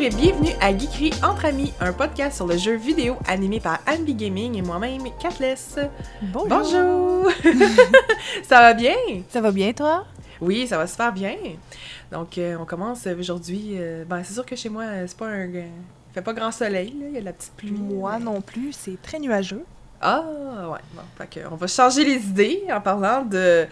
et 0.00 0.08
bienvenue 0.08 0.52
à 0.62 0.76
Geekery 0.76 1.10
Entre 1.22 1.44
Amis, 1.44 1.74
un 1.78 1.92
podcast 1.92 2.36
sur 2.36 2.46
le 2.46 2.56
jeu 2.56 2.74
vidéo 2.74 3.16
animé 3.28 3.60
par 3.60 3.80
Anby 3.86 4.14
Gaming 4.14 4.56
et 4.56 4.62
moi-même, 4.62 5.02
Katless. 5.20 5.78
Bonjour. 6.22 6.48
Bonjour! 6.48 7.30
ça 8.42 8.60
va 8.60 8.72
bien? 8.72 8.94
Ça 9.28 9.42
va 9.42 9.52
bien, 9.52 9.74
toi? 9.74 10.06
Oui, 10.40 10.66
ça 10.66 10.78
va 10.78 10.86
super 10.86 11.12
bien. 11.12 11.36
Donc, 12.10 12.38
euh, 12.38 12.56
on 12.58 12.64
commence 12.64 13.06
aujourd'hui. 13.06 13.72
euh, 13.74 14.04
ben, 14.06 14.22
c'est 14.24 14.32
sûr 14.32 14.46
que 14.46 14.56
chez 14.56 14.70
moi, 14.70 14.84
euh, 14.84 15.04
c'est 15.06 15.18
pas 15.18 15.28
un. 15.28 15.44
Il 15.48 15.64
fait 16.14 16.22
pas 16.22 16.32
grand 16.32 16.50
soleil, 16.50 16.94
là. 16.98 17.06
Il 17.08 17.14
y 17.14 17.18
a 17.18 17.20
de 17.20 17.26
la 17.26 17.34
petite 17.34 17.52
pluie. 17.52 17.70
Moi 17.70 18.18
mais- 18.18 18.24
non 18.24 18.40
plus, 18.40 18.72
c'est 18.72 19.00
très 19.02 19.18
nuageux. 19.18 19.64
Ah, 20.00 20.22
ouais. 20.72 20.78
Bon, 20.94 21.02
fait 21.18 21.42
on 21.50 21.56
va 21.56 21.66
changer 21.66 22.04
les 22.04 22.16
idées 22.16 22.62
en 22.72 22.80
parlant 22.80 23.22
de, 23.22 23.66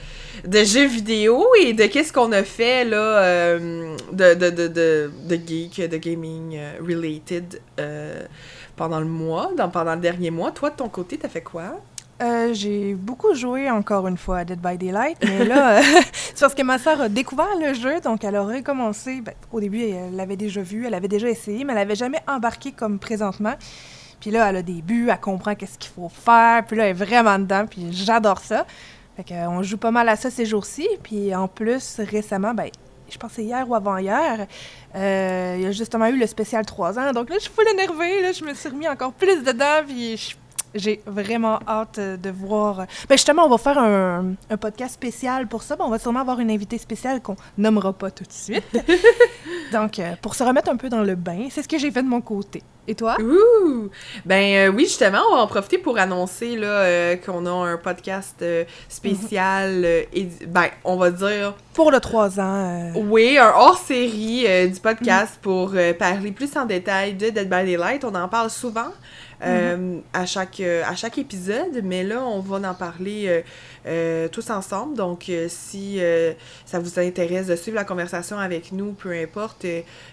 de 0.47 0.65
jeux 0.65 0.87
vidéo 0.87 1.43
et 1.61 1.73
de 1.73 1.87
qu'est-ce 1.87 2.13
qu'on 2.13 2.33
a 2.33 2.43
fait, 2.43 2.85
là, 2.85 2.97
euh, 3.23 3.97
de, 4.13 4.35
de, 4.35 4.51
de, 4.51 4.69
de, 4.69 5.11
de 5.27 5.35
geek, 5.37 5.89
de 5.89 5.97
gaming 5.97 6.57
euh, 6.57 6.73
related 6.87 7.61
euh, 7.81 8.27
pendant 8.77 9.01
le 9.01 9.07
mois, 9.07 9.53
dans, 9.57 9.71
pendant 9.71 9.95
le 9.95 10.01
dernier 10.01 10.31
mois. 10.31 10.51
Toi, 10.51 10.69
de 10.71 10.77
ton 10.77 10.89
côté, 10.89 11.17
t'as 11.17 11.29
fait 11.29 11.41
quoi? 11.43 11.81
Euh, 12.21 12.53
j'ai 12.53 12.95
beaucoup 12.95 13.33
joué 13.35 13.71
encore 13.71 14.09
une 14.09 14.19
fois 14.19 14.39
à 14.39 14.45
Dead 14.45 14.61
by 14.61 14.77
Daylight, 14.77 15.19
mais 15.23 15.45
là, 15.45 15.79
euh, 15.79 15.83
c'est 16.13 16.41
parce 16.41 16.55
que 16.55 16.63
ma 16.63 16.79
sœur 16.79 17.01
a 17.01 17.09
découvert 17.09 17.57
le 17.61 17.75
jeu, 17.75 18.01
donc 18.01 18.25
elle 18.25 18.35
a 18.35 18.43
recommencé. 18.43 19.21
Ben, 19.21 19.35
au 19.53 19.61
début, 19.61 19.83
elle 19.83 20.17
l'avait 20.17 20.37
déjà 20.37 20.61
vu, 20.61 20.85
elle 20.87 20.95
avait 20.95 21.09
déjà 21.09 21.29
essayé, 21.29 21.65
mais 21.65 21.73
elle 21.75 21.79
avait 21.79 21.95
jamais 21.95 22.19
embarqué 22.27 22.73
comme 22.73 22.98
présentement. 22.98 23.55
Puis 24.20 24.30
là, 24.30 24.48
elle 24.50 24.56
a 24.56 24.62
des 24.62 24.83
buts, 24.83 25.08
elle 25.11 25.20
comprend 25.20 25.55
qu'est-ce 25.55 25.78
qu'il 25.78 25.91
faut 25.92 26.08
faire, 26.08 26.64
puis 26.66 26.77
là, 26.77 26.84
elle 26.84 26.91
est 26.91 27.05
vraiment 27.05 27.38
dedans, 27.38 27.66
puis 27.69 27.88
j'adore 27.92 28.41
ça. 28.41 28.66
Fait 29.16 29.24
que, 29.24 29.34
euh, 29.34 29.48
on 29.48 29.62
joue 29.62 29.78
pas 29.78 29.91
mal 29.91 30.08
à 30.08 30.16
ça 30.16 30.30
ces 30.30 30.47
jours-ci, 30.47 30.86
puis 31.02 31.34
en 31.34 31.48
plus, 31.48 32.00
récemment, 32.00 32.55
ben, 32.55 32.69
je 33.11 33.16
pense 33.16 33.36
hier 33.39 33.69
ou 33.69 33.74
avant-hier, 33.74 34.46
euh, 34.94 35.55
il 35.56 35.62
y 35.62 35.66
a 35.66 35.72
justement 35.72 36.06
eu 36.06 36.19
le 36.19 36.27
spécial 36.27 36.64
3 36.66 36.98
ans, 36.98 37.12
donc 37.12 37.30
là, 37.30 37.36
je 37.36 37.42
suis 37.44 37.52
full 37.52 37.66
énervée, 37.72 38.33
je 38.33 38.44
me 38.44 38.55
suis 38.55 38.69
remis 38.69 38.89
encore 38.89 39.12
plus 39.12 39.42
dedans, 39.42 39.83
puis 39.86 40.16
je- 40.16 40.34
j'ai 40.79 41.03
vraiment 41.07 41.59
hâte 41.69 41.98
euh, 41.98 42.17
de 42.17 42.31
voir... 42.31 42.87
Ben 43.09 43.17
justement, 43.17 43.45
on 43.45 43.48
va 43.51 43.59
faire 43.59 43.79
un, 43.79 44.33
un 44.51 44.57
podcast 44.57 44.95
spécial 44.95 45.47
pour 45.47 45.62
ça, 45.62 45.77
ben, 45.77 45.85
on 45.85 45.91
va 45.91 45.98
sûrement 45.98 46.20
avoir 46.20 46.41
une 46.41 46.51
invitée 46.51 46.79
spéciale 46.79 47.20
qu'on 47.20 47.37
nommera 47.57 47.93
pas 47.93 48.11
tout 48.11 48.25
de 48.25 48.33
suite. 48.33 48.65
donc, 49.73 49.98
euh, 49.98 50.12
pour 50.23 50.35
se 50.35 50.43
remettre 50.45 50.70
un 50.70 50.77
peu 50.77 50.89
dans 50.89 51.03
le 51.03 51.15
bain, 51.15 51.48
c'est 51.51 51.62
ce 51.62 51.69
que 51.69 51.79
j'ai 51.79 51.91
fait 51.91 52.03
de 52.03 52.09
mon 52.09 52.20
côté. 52.20 52.62
Et 52.91 52.95
toi? 52.95 53.17
Ouh! 53.20 53.91
Ben 54.25 54.69
euh, 54.70 54.73
oui, 54.75 54.85
justement, 54.85 55.19
on 55.31 55.37
va 55.37 55.43
en 55.43 55.47
profiter 55.47 55.77
pour 55.77 55.98
annoncer 55.98 56.57
là, 56.57 56.67
euh, 56.69 57.17
qu'on 57.17 57.45
a 57.45 57.51
un 57.51 57.77
podcast 57.77 58.37
euh, 58.41 58.65
spécial, 58.89 59.83
euh, 59.85 60.03
édi- 60.15 60.47
ben, 60.47 60.69
on 60.85 60.97
va 60.97 61.11
dire... 61.11 61.55
Pour 61.75 61.91
le 61.91 62.01
3 62.01 62.41
ans... 62.41 62.42
euh, 62.97 63.01
Oui, 63.09 63.37
un 63.39 63.53
hors-série 63.55 64.45
euh, 64.47 64.67
du 64.69 64.81
podcast 64.81 65.39
pour 65.42 65.73
euh, 65.75 65.92
parler 65.92 66.33
plus 66.33 66.57
en 66.57 66.65
détail 66.65 67.13
de 67.15 67.29
Dead 67.29 67.48
by 67.48 67.65
Daylight. 67.65 68.05
On 68.05 68.15
en 68.15 68.27
parle 68.29 68.48
souvent 68.48 68.89
euh, 69.42 70.00
à, 70.12 70.27
chaque, 70.27 70.61
euh, 70.61 70.83
à 70.84 70.97
chaque 70.97 71.19
épisode, 71.19 71.81
mais 71.84 72.05
là, 72.05 72.22
on 72.25 72.41
va 72.41 72.70
en 72.70 72.75
parler 72.75 73.42
euh, 73.86 74.28
tous 74.28 74.50
ensemble. 74.50 74.97
Donc, 74.97 75.30
si 75.48 76.00
ça 76.67 76.78
vous 76.78 76.98
intéresse 76.98 77.47
de 77.47 77.56
suivre 77.56 77.77
la 77.77 77.84
conversation 77.84 78.39
avec 78.39 78.72
nous, 78.72 78.92
peu 78.92 79.12
importe, 79.12 79.67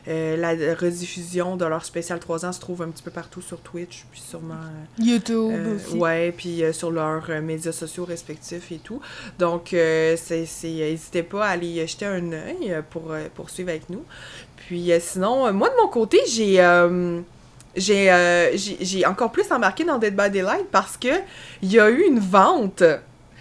la 0.07 0.49
rediffusion 0.75 1.57
de 1.57 1.65
leur 1.65 1.85
spécial 1.85 2.19
3 2.19 2.45
ans 2.45 2.51
se 2.51 2.59
trouve 2.59 2.81
un 2.81 2.89
petit 2.89 3.03
peu 3.03 3.11
partout 3.11 3.41
sur 3.41 3.59
Twitch, 3.59 4.05
puis 4.11 4.21
sûrement... 4.21 4.55
YouTube 4.99 5.75
aussi. 5.75 5.97
ouais, 5.97 6.31
puis 6.31 6.63
sur 6.71 6.91
leurs 6.91 7.29
médias 7.41 7.71
sociaux 7.71 8.05
respectifs 8.05 8.71
et 8.71 8.77
tout. 8.77 9.01
Donc, 9.39 9.69
c'est, 9.71 10.45
c'est, 10.45 10.67
n'hésitez 10.67 11.23
pas 11.23 11.45
à 11.45 11.49
aller 11.49 11.85
jeter 11.87 12.05
un 12.05 12.31
œil 12.31 12.75
pour, 12.89 13.11
euh, 13.11 13.27
pour 13.33 13.49
suivre 13.49 13.69
avec 13.69 13.89
nous. 13.89 14.03
Puis 14.57 14.91
sinon, 14.99 15.51
moi 15.53 15.69
de 15.69 15.75
mon 15.81 15.87
côté, 15.87 16.19
j'ai, 16.27 16.61
euh, 16.61 17.21
j'ai, 17.75 18.11
euh, 18.11 18.51
encore 19.07 19.31
plus 19.31 19.51
embarqué 19.51 19.83
dans 19.83 19.97
Dead 19.97 20.15
by 20.15 20.29
Daylight 20.29 20.67
parce 20.71 20.97
que 20.97 21.07
il 21.61 21.71
y 21.71 21.79
a 21.79 21.89
eu 21.89 22.03
une 22.07 22.19
vente. 22.19 22.83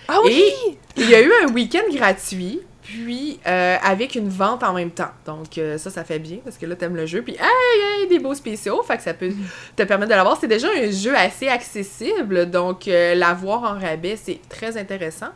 Ah 0.08 0.18
oui! 0.24 0.52
Il 0.96 1.08
y 1.08 1.14
a 1.14 1.20
eu 1.20 1.32
un 1.44 1.52
week-end 1.52 1.84
gratuit. 1.92 2.60
Puis, 2.82 3.40
euh, 3.46 3.76
avec 3.82 4.14
une 4.14 4.28
vente 4.28 4.62
en 4.62 4.74
même 4.74 4.90
temps. 4.90 5.10
Donc, 5.24 5.56
euh, 5.56 5.78
ça, 5.78 5.88
ça 5.88 6.04
fait 6.04 6.18
bien 6.18 6.36
parce 6.44 6.58
que 6.58 6.66
là, 6.66 6.76
t'aimes 6.76 6.96
le 6.96 7.06
jeu. 7.06 7.22
Puis, 7.22 7.32
hey, 7.32 8.02
hey, 8.02 8.08
des 8.08 8.18
beaux 8.18 8.34
spéciaux. 8.34 8.82
Fait 8.82 8.98
que 8.98 9.02
ça 9.02 9.14
peut 9.14 9.32
te 9.74 9.82
permettre 9.84 10.10
de 10.10 10.14
l'avoir. 10.14 10.36
C'est 10.38 10.48
déjà 10.48 10.68
un 10.68 10.90
jeu 10.90 11.16
assez 11.16 11.48
accessible. 11.48 12.50
Donc, 12.50 12.86
euh, 12.86 13.14
l'avoir 13.14 13.62
en 13.62 13.78
rabais, 13.80 14.18
c'est 14.22 14.38
très 14.50 14.76
intéressant. 14.76 15.30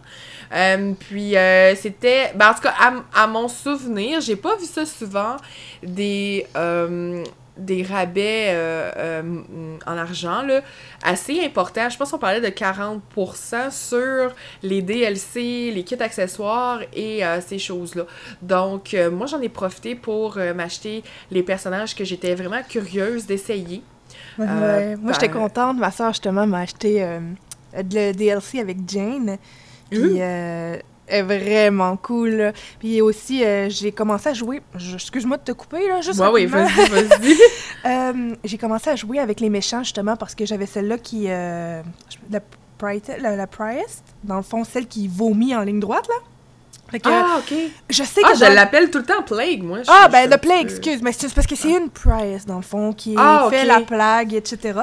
Euh, 0.54 0.92
puis, 1.00 1.38
euh, 1.38 1.74
c'était. 1.74 2.32
Ben, 2.34 2.50
en 2.50 2.54
tout 2.54 2.60
cas, 2.60 2.74
à, 2.78 3.22
à 3.22 3.26
mon 3.26 3.48
souvenir, 3.48 4.20
j'ai 4.20 4.36
pas 4.36 4.54
vu 4.56 4.66
ça 4.66 4.84
souvent 4.84 5.36
des. 5.82 6.46
euh, 6.54 7.24
des 7.58 7.82
rabais 7.82 8.46
euh, 8.48 8.90
euh, 8.96 9.76
en 9.86 9.96
argent, 9.96 10.42
là, 10.42 10.60
assez 11.02 11.40
importants. 11.44 11.88
Je 11.90 11.98
pense 11.98 12.10
qu'on 12.10 12.18
parlait 12.18 12.40
de 12.40 12.46
40% 12.46 13.70
sur 13.70 14.34
les 14.62 14.80
DLC, 14.80 15.72
les 15.74 15.82
kits 15.82 16.00
accessoires 16.00 16.80
et 16.94 17.24
euh, 17.24 17.40
ces 17.40 17.58
choses-là. 17.58 18.04
Donc, 18.40 18.96
moi, 19.12 19.26
j'en 19.26 19.40
ai 19.40 19.48
profité 19.48 19.94
pour 19.94 20.38
m'acheter 20.54 21.02
les 21.30 21.42
personnages 21.42 21.94
que 21.94 22.04
j'étais 22.04 22.34
vraiment 22.34 22.62
curieuse 22.66 23.26
d'essayer. 23.26 23.82
Ouais, 24.38 24.96
Moi, 24.96 25.12
j'étais 25.12 25.28
contente. 25.28 25.78
Ma 25.78 25.90
soeur, 25.90 26.08
justement, 26.08 26.46
m'a 26.46 26.60
acheté 26.60 27.04
le 27.74 28.12
DLC 28.12 28.60
avec 28.60 28.78
Jane. 28.86 29.36
Puis, 29.90 30.18
elle 30.18 30.82
est 31.08 31.22
vraiment 31.22 31.96
cool. 31.96 32.28
là. 32.30 32.52
Puis 32.78 33.00
aussi, 33.00 33.44
euh, 33.44 33.68
j'ai 33.70 33.92
commencé 33.92 34.28
à 34.28 34.34
jouer. 34.34 34.60
je- 34.76 34.94
Excuse-moi 34.94 35.36
de 35.38 35.42
te 35.42 35.52
couper, 35.52 35.88
là, 35.88 36.00
juste 36.00 36.18
Ouais, 36.20 36.28
oui, 36.32 36.46
vas-y, 36.46 36.88
vas-y. 36.88 37.36
Euh, 37.86 38.34
j'ai 38.44 38.58
commencé 38.58 38.90
à 38.90 38.96
jouer 38.96 39.18
avec 39.20 39.40
les 39.40 39.48
méchants, 39.50 39.82
justement, 39.84 40.16
parce 40.16 40.34
que 40.34 40.44
j'avais 40.44 40.66
celle-là 40.66 40.98
qui... 40.98 41.26
euh, 41.30 41.80
je- 42.10 42.16
la, 42.32 42.40
Priest, 42.76 43.12
la, 43.20 43.34
la 43.36 43.46
Priest, 43.46 44.02
dans 44.24 44.36
le 44.36 44.42
fond, 44.42 44.64
celle 44.64 44.86
qui 44.86 45.08
vomit 45.08 45.54
en 45.54 45.62
ligne 45.62 45.80
droite, 45.80 46.06
là. 46.08 46.14
Fait 46.90 47.00
que, 47.00 47.08
ah, 47.10 47.38
ok. 47.40 47.54
je 47.90 48.02
sais 48.02 48.22
Ah, 48.24 48.30
que 48.30 48.34
je 48.38 48.44
dans- 48.46 48.54
l'appelle 48.54 48.90
tout 48.90 48.98
le 48.98 49.04
temps 49.04 49.22
Plague, 49.22 49.62
moi. 49.62 49.82
Je- 49.82 49.90
Ah, 49.90 50.04
je 50.06 50.12
ben, 50.12 50.30
le 50.30 50.38
plague, 50.38 50.66
peu- 50.66 50.72
excuse. 50.72 51.02
Mais 51.02 51.12
c'est 51.12 51.32
parce 51.34 51.46
que 51.46 51.54
c'est 51.54 51.70
une 51.70 51.90
Priest, 51.90 52.48
dans 52.48 52.56
le 52.56 52.62
fond, 52.62 52.92
qui 52.94 53.14
Ah, 53.18 53.46
fait 53.50 53.64
la 53.66 53.80
plague, 53.80 54.32
etc. 54.32 54.80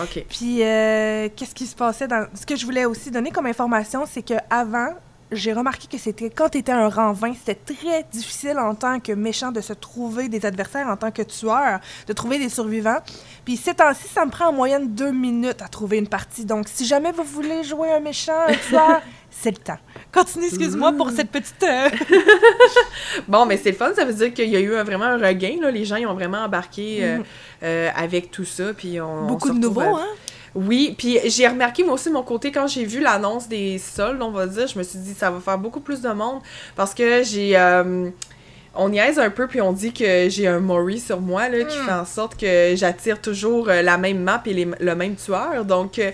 Ok. 0.00 0.24
Puis, 0.28 0.62
euh, 0.62 1.28
qu'est-ce 1.34 1.54
qui 1.56 1.66
se 1.66 1.74
passait 1.74 2.06
dans. 2.06 2.26
Ce 2.34 2.46
que 2.46 2.54
je 2.54 2.64
voulais 2.64 2.84
aussi 2.84 3.10
donner 3.10 3.30
comme 3.32 3.46
information, 3.46 4.04
c'est 4.08 4.22
que 4.22 4.34
avant, 4.50 4.90
j'ai 5.30 5.52
remarqué 5.52 5.86
que 5.88 5.98
c'était 5.98 6.30
quand 6.30 6.48
tu 6.48 6.58
étais 6.58 6.72
un 6.72 6.88
rang 6.88 7.12
20, 7.12 7.34
c'était 7.34 7.74
très 7.74 8.04
difficile 8.10 8.58
en 8.58 8.74
tant 8.74 8.98
que 9.00 9.12
méchant 9.12 9.52
de 9.52 9.60
se 9.60 9.72
trouver 9.74 10.28
des 10.28 10.46
adversaires, 10.46 10.88
en 10.88 10.96
tant 10.96 11.10
que 11.10 11.22
tueur, 11.22 11.80
de 12.06 12.12
trouver 12.12 12.38
des 12.38 12.48
survivants. 12.48 12.98
Puis, 13.44 13.56
ces 13.56 13.74
temps-ci, 13.74 14.08
ça 14.08 14.24
me 14.24 14.30
prend 14.30 14.46
en 14.48 14.52
moyenne 14.52 14.88
deux 14.94 15.12
minutes 15.12 15.60
à 15.62 15.68
trouver 15.68 15.98
une 15.98 16.08
partie. 16.08 16.44
Donc, 16.44 16.66
si 16.68 16.86
jamais 16.86 17.12
vous 17.12 17.24
voulez 17.24 17.62
jouer 17.64 17.92
un 17.92 18.00
méchant, 18.00 18.32
un 18.48 18.54
tueur, 18.54 19.02
c'est 19.30 19.50
le 19.50 19.56
temps. 19.58 19.78
Continue, 20.12 20.46
excuse-moi 20.46 20.92
pour 20.92 21.10
cette 21.10 21.30
petite. 21.30 21.62
euh, 21.62 21.88
Bon, 23.28 23.46
mais 23.46 23.56
c'est 23.56 23.70
le 23.70 23.76
fun, 23.76 23.90
ça 23.94 24.04
veut 24.04 24.14
dire 24.14 24.32
qu'il 24.32 24.48
y 24.48 24.56
a 24.56 24.60
eu 24.60 24.74
un- 24.74 24.84
vraiment 24.84 25.04
un 25.04 25.18
regain, 25.18 25.56
là. 25.60 25.70
Les 25.70 25.84
gens, 25.84 25.96
ils 25.96 26.06
ont 26.06 26.14
vraiment 26.14 26.38
embarqué 26.44 26.98
euh, 27.02 27.18
Mhm. 27.18 27.24
euh, 27.64 27.88
avec 27.96 28.30
tout 28.30 28.44
ça, 28.44 28.72
puis 28.74 29.00
on... 29.00 29.26
Beaucoup 29.26 29.50
de 29.50 29.58
nouveaux, 29.58 29.80
hein? 29.96 30.06
Oui, 30.66 30.94
puis 30.98 31.18
j'ai 31.26 31.46
remarqué 31.46 31.84
moi 31.84 31.94
aussi 31.94 32.08
de 32.08 32.14
mon 32.14 32.22
côté 32.24 32.50
quand 32.50 32.66
j'ai 32.66 32.84
vu 32.84 33.00
l'annonce 33.00 33.48
des 33.48 33.78
soldes, 33.78 34.20
on 34.20 34.30
va 34.30 34.46
dire, 34.46 34.66
je 34.66 34.76
me 34.76 34.82
suis 34.82 34.98
dit 34.98 35.14
ça 35.14 35.30
va 35.30 35.38
faire 35.40 35.56
beaucoup 35.58 35.80
plus 35.80 36.00
de 36.00 36.08
monde 36.10 36.40
parce 36.74 36.94
que 36.94 37.22
j'ai 37.22 37.56
euh, 37.56 38.10
on 38.74 38.88
niaise 38.88 39.18
un 39.20 39.30
peu 39.30 39.46
puis 39.46 39.60
on 39.60 39.72
dit 39.72 39.92
que 39.92 40.28
j'ai 40.28 40.46
un 40.48 40.58
Mori 40.60 40.98
sur 40.98 41.20
moi 41.20 41.48
là, 41.48 41.62
qui 41.64 41.78
Mm. 41.78 41.84
fait 41.86 41.92
en 41.92 42.04
sorte 42.04 42.36
que 42.40 42.72
j'attire 42.76 43.20
toujours 43.20 43.68
euh, 43.68 43.82
la 43.82 43.98
même 43.98 44.18
map 44.18 44.42
et 44.46 44.52
les- 44.52 44.68
le 44.80 44.94
même 44.96 45.14
tueur. 45.14 45.64
Donc 45.64 45.98
euh, 46.00 46.10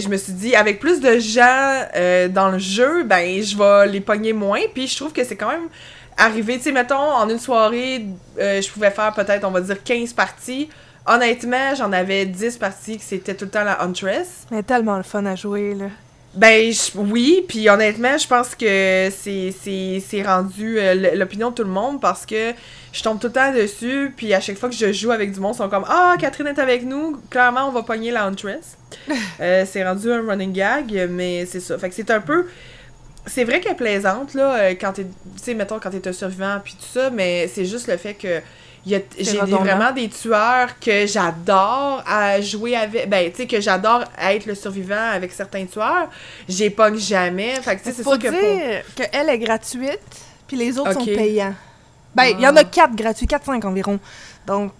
je 0.00 0.08
me 0.08 0.16
suis 0.16 0.32
dit 0.32 0.56
avec 0.56 0.80
plus 0.80 1.00
de 1.00 1.18
gens 1.18 1.82
euh, 1.96 2.28
dans 2.28 2.48
le 2.50 2.58
jeu, 2.58 3.04
ben 3.04 3.42
je 3.42 3.56
vais 3.58 3.86
les 3.92 4.00
pogner 4.00 4.32
moins 4.32 4.60
puis 4.72 4.86
je 4.86 4.96
trouve 4.96 5.12
que 5.12 5.22
c'est 5.22 5.36
quand 5.36 5.50
même 5.50 5.68
arrivé, 6.16 6.56
tu 6.56 6.62
sais 6.64 6.72
mettons 6.72 6.96
en 6.96 7.28
une 7.28 7.38
soirée, 7.38 8.06
je 8.38 8.70
pouvais 8.70 8.90
faire 8.90 9.12
peut-être 9.12 9.44
on 9.46 9.50
va 9.50 9.60
dire 9.60 9.82
15 9.82 10.12
parties. 10.14 10.70
Honnêtement, 11.06 11.74
j'en 11.76 11.92
avais 11.92 12.24
10 12.26 12.56
parties 12.56 12.96
que 12.98 13.04
c'était 13.04 13.34
tout 13.34 13.44
le 13.44 13.50
temps 13.50 13.64
la 13.64 13.82
Huntress. 13.82 14.46
Mais 14.50 14.62
tellement 14.62 14.96
le 14.96 15.02
fun 15.02 15.24
à 15.26 15.36
jouer, 15.36 15.74
là. 15.74 15.86
Ben 16.34 16.72
je- 16.72 16.98
oui, 16.98 17.44
puis 17.46 17.68
honnêtement, 17.68 18.18
je 18.18 18.26
pense 18.26 18.56
que 18.56 19.08
c'est 19.12 20.22
rendu 20.24 20.78
euh, 20.80 21.14
l'opinion 21.14 21.50
de 21.50 21.54
tout 21.54 21.62
le 21.62 21.70
monde 21.70 22.00
parce 22.00 22.26
que 22.26 22.52
je 22.92 23.02
tombe 23.04 23.20
tout 23.20 23.28
le 23.28 23.32
temps 23.34 23.52
dessus, 23.52 24.12
puis 24.16 24.34
à 24.34 24.40
chaque 24.40 24.58
fois 24.58 24.68
que 24.68 24.74
je 24.74 24.92
joue 24.92 25.12
avec 25.12 25.30
du 25.30 25.38
monde, 25.38 25.54
ils 25.54 25.58
sont 25.58 25.68
comme 25.68 25.84
ah 25.86 26.16
Catherine 26.18 26.48
est 26.48 26.58
avec 26.58 26.84
nous, 26.84 27.20
clairement 27.30 27.68
on 27.68 27.70
va 27.70 27.82
pogner 27.84 28.10
la 28.10 28.24
Huntress. 28.24 28.76
Euh, 29.40 29.64
c'est 29.68 29.84
rendu 29.84 30.10
un 30.12 30.22
running 30.26 30.52
gag, 30.52 31.08
mais 31.10 31.44
c'est 31.46 31.60
ça. 31.60 31.76
Fait 31.78 31.88
que 31.88 31.94
c'est 31.94 32.10
un 32.10 32.20
peu 32.20 32.46
c'est 33.26 33.44
vrai 33.44 33.60
qu'elle 33.60 33.72
est 33.72 33.76
plaisante 33.76 34.34
là 34.34 34.54
euh, 34.56 34.70
quand 34.80 34.92
t'es 34.92 35.04
tu 35.04 35.10
sais 35.42 35.54
mettons 35.54 35.78
quand 35.80 35.90
t'es 35.90 36.06
un 36.08 36.12
survivant 36.12 36.58
puis 36.64 36.74
tout 36.74 36.86
ça, 36.98 37.10
mais 37.10 37.48
c'est 37.52 37.64
juste 37.64 37.86
le 37.88 37.96
fait 37.96 38.14
que 38.14 38.40
j'ai 38.86 39.38
vraiment 39.38 39.92
des 39.92 40.08
tueurs 40.08 40.78
que 40.78 41.06
j'adore 41.06 42.02
à 42.06 42.40
jouer 42.40 42.76
avec. 42.76 43.08
Ben, 43.08 43.30
tu 43.30 43.38
sais, 43.38 43.46
que 43.46 43.60
j'adore 43.60 44.04
être 44.20 44.46
le 44.46 44.54
survivant 44.54 45.10
avec 45.12 45.32
certains 45.32 45.64
tueurs. 45.66 46.08
J'ai 46.48 46.70
pogne 46.70 46.98
jamais. 46.98 47.54
Fait 47.62 47.76
que, 47.76 47.82
tu 47.82 47.88
sais, 47.90 47.96
c'est 47.96 48.02
sûr 48.02 48.18
que 48.18 48.28
dire 48.28 48.82
pour. 48.84 48.94
qu'elle 49.10 49.28
est 49.28 49.38
gratuite, 49.38 50.00
puis 50.46 50.56
les 50.56 50.78
autres 50.78 50.92
sont 50.92 51.04
payants. 51.04 51.54
Ben, 52.14 52.24
il 52.24 52.40
y 52.40 52.46
en 52.46 52.54
Ah. 52.56 52.60
a 52.60 52.64
quatre 52.64 52.94
gratuits, 52.94 53.26
4-5 53.26 53.64
environ. 53.64 53.98
Donc, 54.46 54.72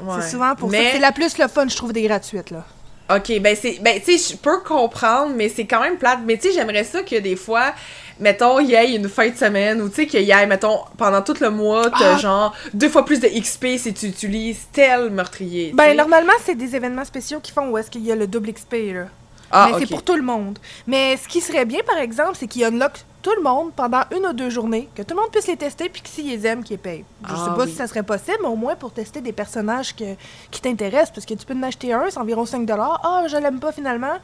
Ouais. 0.00 0.14
C'est 0.20 0.30
souvent 0.30 0.54
pour 0.54 0.70
ça. 0.70 0.78
Mais- 0.78 0.92
C'est 0.92 1.00
la 1.00 1.10
plus 1.10 1.38
le 1.38 1.48
fun, 1.48 1.66
je 1.66 1.74
trouve, 1.74 1.92
des 1.92 2.02
gratuites, 2.02 2.50
là. 2.52 2.64
Ok, 3.10 3.40
ben 3.40 3.56
c'est. 3.60 3.78
Ben, 3.80 4.00
tu 4.04 4.18
sais, 4.18 4.34
je 4.34 4.36
peux 4.36 4.60
comprendre, 4.60 5.32
mais 5.34 5.48
c'est 5.48 5.64
quand 5.66 5.80
même 5.80 5.96
plate. 5.96 6.20
Mais 6.26 6.36
tu 6.36 6.48
sais, 6.48 6.54
j'aimerais 6.54 6.84
ça 6.84 7.02
que 7.02 7.16
des 7.16 7.36
fois, 7.36 7.72
mettons, 8.20 8.58
il 8.60 8.68
y 8.68 8.74
ait 8.74 8.94
une 8.94 9.08
fin 9.08 9.28
de 9.30 9.36
semaine, 9.36 9.80
ou 9.80 9.88
tu 9.88 9.94
sais, 9.96 10.06
qu'il 10.06 10.22
y 10.22 10.30
ait, 10.30 10.46
mettons, 10.46 10.80
pendant 10.98 11.22
tout 11.22 11.36
le 11.40 11.50
mois, 11.50 11.88
t'as 11.90 12.16
Ah. 12.16 12.18
genre 12.18 12.54
deux 12.74 12.88
fois 12.90 13.04
plus 13.06 13.18
de 13.20 13.28
XP 13.28 13.78
si 13.78 13.94
tu 13.94 14.06
utilises 14.06 14.66
tel 14.72 15.08
meurtrier. 15.10 15.72
Ben, 15.74 15.96
normalement, 15.96 16.34
c'est 16.44 16.54
des 16.54 16.76
événements 16.76 17.04
spéciaux 17.06 17.40
qui 17.42 17.50
font 17.52 17.70
où 17.70 17.78
est-ce 17.78 17.90
qu'il 17.90 18.04
y 18.04 18.12
a 18.12 18.16
le 18.16 18.26
double 18.26 18.52
XP, 18.52 18.92
là. 18.92 19.04
Ah, 19.50 19.70
mais 19.72 19.78
c'est 19.78 19.86
pour 19.88 20.02
tout 20.02 20.14
le 20.16 20.22
monde. 20.22 20.58
Mais 20.86 21.16
ce 21.16 21.26
qui 21.26 21.40
serait 21.40 21.64
bien, 21.64 21.80
par 21.86 21.96
exemple, 21.96 22.32
c'est 22.38 22.46
qu'il 22.46 22.62
unlock 22.64 22.92
tout 23.28 23.36
le 23.36 23.42
monde 23.42 23.72
pendant 23.74 24.02
une 24.16 24.26
ou 24.26 24.32
deux 24.32 24.48
journées, 24.50 24.88
que 24.94 25.02
tout 25.02 25.14
le 25.14 25.20
monde 25.20 25.30
puisse 25.30 25.46
les 25.46 25.56
tester, 25.56 25.88
puis 25.88 26.00
que 26.02 26.08
s'ils 26.08 26.44
aiment, 26.46 26.64
qu'ils 26.64 26.78
payent. 26.78 27.04
Je 27.26 27.32
Ah, 27.34 27.44
sais 27.44 27.50
pas 27.56 27.64
oui. 27.64 27.70
si 27.70 27.76
ça 27.76 27.86
serait 27.86 28.02
possible, 28.02 28.38
mais 28.42 28.48
au 28.48 28.56
moins 28.56 28.74
pour 28.74 28.92
tester 28.92 29.20
des 29.20 29.32
personnages 29.32 29.94
que- 29.94 30.14
qui 30.50 30.60
t'intéressent, 30.60 31.12
parce 31.12 31.26
que 31.26 31.34
tu 31.34 31.44
peux 31.44 31.54
en 31.54 31.62
acheter 31.62 31.92
un, 31.92 32.04
c'est 32.08 32.18
environ 32.18 32.46
5 32.46 32.68
Ah, 32.70 33.24
je 33.28 33.36
l'aime 33.36 33.60
pas 33.60 33.72
finalement. 33.72 34.16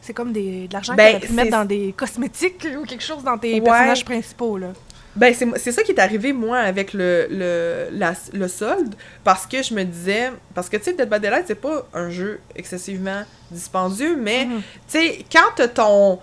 C'est 0.00 0.12
comme 0.14 0.32
des, 0.32 0.66
de 0.68 0.72
l'argent 0.72 0.94
Ben, 0.94 1.16
que 1.16 1.22
tu 1.22 1.28
pu 1.28 1.32
mettre 1.34 1.50
dans 1.52 1.64
des 1.64 1.94
cosmétiques 1.96 2.66
ou 2.78 2.84
quelque 2.84 3.04
chose 3.04 3.22
dans 3.24 3.38
tes 3.38 3.54
Ouais. 3.54 3.60
personnages 3.60 4.04
principaux, 4.04 4.58
là. 4.58 4.68
Ben, 5.16 5.32
c'est 5.32 5.46
c'est 5.58 5.70
ça 5.70 5.84
qui 5.84 5.92
est 5.92 6.00
arrivé, 6.00 6.32
moi, 6.32 6.58
avec 6.58 6.92
le, 6.92 7.28
le, 7.30 7.86
la- 7.92 8.14
le 8.32 8.48
solde, 8.48 8.96
parce 9.22 9.46
que 9.46 9.62
je 9.62 9.72
me 9.72 9.84
disais... 9.84 10.32
Parce 10.56 10.68
que, 10.68 10.76
tu 10.76 10.84
sais, 10.84 10.92
Dead 10.94 11.08
by 11.08 11.20
Daylight, 11.20 11.44
c'est 11.46 11.54
pas 11.54 11.86
un 11.94 12.10
jeu 12.10 12.40
excessivement 12.56 13.22
dispendieux, 13.50 14.16
mais, 14.16 14.46
Mhm. 14.46 14.60
tu 14.88 14.98
sais, 14.98 15.24
quand 15.30 15.52
t'as 15.54 15.68
ton... 15.68 16.18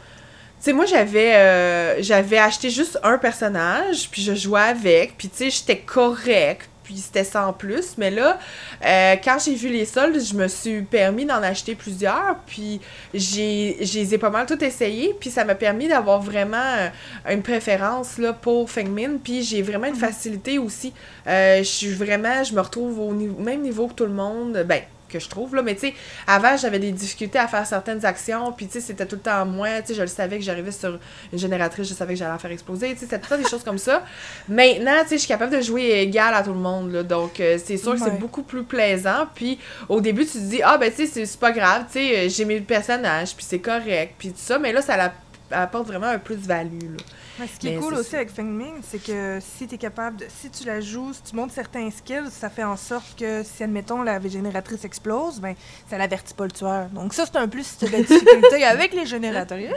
Tu 0.62 0.66
sais, 0.66 0.74
moi, 0.74 0.86
j'avais 0.86 1.34
euh, 1.34 2.04
j'avais 2.04 2.38
acheté 2.38 2.70
juste 2.70 3.00
un 3.02 3.18
personnage, 3.18 4.08
puis 4.12 4.22
je 4.22 4.36
jouais 4.36 4.62
avec, 4.62 5.18
puis 5.18 5.28
tu 5.28 5.38
sais, 5.38 5.50
j'étais 5.50 5.78
correct, 5.80 6.70
puis 6.84 6.98
c'était 6.98 7.24
sans 7.24 7.52
plus. 7.52 7.96
Mais 7.98 8.12
là, 8.12 8.38
euh, 8.86 9.16
quand 9.24 9.38
j'ai 9.44 9.56
vu 9.56 9.70
les 9.70 9.86
soldes, 9.86 10.22
je 10.24 10.36
me 10.36 10.48
suis 10.48 10.84
permis 10.84 11.26
d'en 11.26 11.42
acheter 11.42 11.74
plusieurs, 11.74 12.36
puis 12.46 12.80
j'ai 13.12 13.76
les 13.80 14.14
ai 14.14 14.20
pas 14.20 14.30
mal 14.30 14.46
tout 14.46 14.64
essayé, 14.64 15.16
puis 15.20 15.32
ça 15.32 15.46
m'a 15.46 15.56
permis 15.56 15.88
d'avoir 15.88 16.22
vraiment 16.22 16.58
euh, 16.78 16.90
une 17.34 17.42
préférence 17.42 18.20
là, 18.20 18.32
pour 18.32 18.70
Fengmin, 18.70 19.18
puis 19.24 19.42
j'ai 19.42 19.64
vraiment 19.64 19.88
une 19.88 19.96
facilité 19.96 20.60
aussi. 20.60 20.94
Euh, 21.26 21.58
je 21.58 21.64
suis 21.64 21.90
vraiment, 21.92 22.44
je 22.44 22.54
me 22.54 22.62
retrouve 22.62 23.00
au 23.00 23.16
niveau- 23.16 23.40
même 23.40 23.62
niveau 23.62 23.88
que 23.88 23.94
tout 23.96 24.06
le 24.06 24.14
monde, 24.14 24.64
ben 24.68 24.82
que 25.12 25.20
je 25.20 25.30
trouve 25.30 25.56
là. 25.56 25.62
Mais 25.62 25.76
tu 25.76 25.82
sais 25.88 25.94
avant 26.28 26.58
j'avais 26.58 26.80
des 26.80 26.92
difficultés 26.92 27.40
à 27.40 27.48
faire 27.48 27.66
certaines 27.66 28.06
actions 28.06 28.52
puis 28.52 28.68
tu 28.68 28.74
sais 28.74 28.82
c'était 28.82 29.06
tout 29.06 29.16
le 29.18 29.22
temps 29.22 29.46
moi 29.46 29.82
tu 29.82 29.88
sais 29.90 29.94
je 29.96 30.02
le 30.02 30.08
savais 30.08 30.38
que 30.38 30.44
j'arrivais 30.44 30.72
sur 30.72 30.98
une 31.32 31.40
génératrice 31.40 31.88
je 31.90 31.94
savais 31.94 32.14
que 32.14 32.20
j'allais 32.20 32.32
la 32.32 32.38
faire 32.40 32.52
exploser 32.52 32.90
tu 32.94 33.00
sais 33.00 33.06
c'était 33.06 33.20
tout 33.20 33.28
le 33.32 33.38
temps 33.38 33.44
des 33.44 33.50
choses 33.50 33.64
comme 33.64 33.78
ça. 33.78 34.04
Maintenant 34.48 34.98
tu 35.04 35.10
sais 35.10 35.16
je 35.16 35.20
suis 35.22 35.28
capable 35.28 35.56
de 35.56 35.62
jouer 35.62 35.82
égal 36.02 36.34
à 36.34 36.44
tout 36.44 36.54
le 36.54 36.60
monde 36.60 36.92
là. 36.92 37.04
Donc 37.04 37.40
euh, 37.40 37.58
c'est 37.64 37.78
sûr 37.78 37.94
que 37.94 38.00
c'est 38.00 38.20
beaucoup 38.20 38.44
plus 38.44 38.64
plaisant. 38.64 39.26
Puis 39.36 39.60
au 39.90 40.02
début 40.02 40.26
tu 40.26 40.34
te 40.34 40.38
dis 40.40 40.62
ah 40.64 40.78
ben 40.78 40.92
tu 40.92 41.06
sais 41.08 41.26
c'est- 41.26 41.40
pas 41.40 41.52
grave 41.52 41.84
tu 41.92 42.00
sais 42.00 42.30
j'ai 42.30 42.46
mes 42.46 42.60
personnages 42.62 43.36
puis 43.36 43.46
c'est 43.48 43.60
correct 43.60 44.16
puis 44.18 44.30
tout 44.30 44.36
ça. 44.38 44.60
Mais 44.60 44.72
là 44.74 44.82
ça 44.82 44.98
la- 44.98 45.14
apporte 45.52 45.88
vraiment 45.88 46.08
un 46.08 46.20
plus 46.20 46.36
value 46.36 46.82
là 46.82 47.04
Mais 47.40 47.48
ce 47.48 47.60
qui 47.60 47.70
est 47.70 47.76
cool 47.76 47.94
aussi 47.96 48.12
ça. 48.12 48.18
avec 48.18 48.30
Fengming, 48.30 48.76
c'est 48.84 49.04
que 49.04 49.40
si 49.40 49.68
tu 49.68 49.76
es 49.76 49.78
capable, 49.78 50.18
de, 50.18 50.26
si 50.30 50.50
tu 50.50 50.66
la 50.66 50.82
joues, 50.82 51.14
si 51.14 51.24
tu 51.24 51.36
montes 51.36 51.52
certains 51.52 51.90
skills, 51.92 52.30
ça 52.32 52.50
fait 52.50 52.64
en 52.64 52.78
sorte 52.78 53.18
que 53.18 53.44
si, 53.44 53.64
admettons, 53.64 54.02
la 54.02 54.20
génératrice 54.20 54.86
explose, 54.86 55.40
ben, 55.40 55.56
ça 55.90 55.98
l'avertit 55.98 56.34
pas 56.34 56.46
le 56.46 56.52
tueur. 56.52 56.88
Donc 56.88 57.14
ça, 57.14 57.26
c'est 57.26 57.38
un 57.38 57.48
plus 57.48 57.66
si 57.66 57.78
tu 57.78 57.86
as 57.86 57.88
de 57.90 57.94
la 57.94 58.02
difficulté 58.02 58.64
avec 58.66 58.94
les 58.94 59.06
génératrices. 59.06 59.72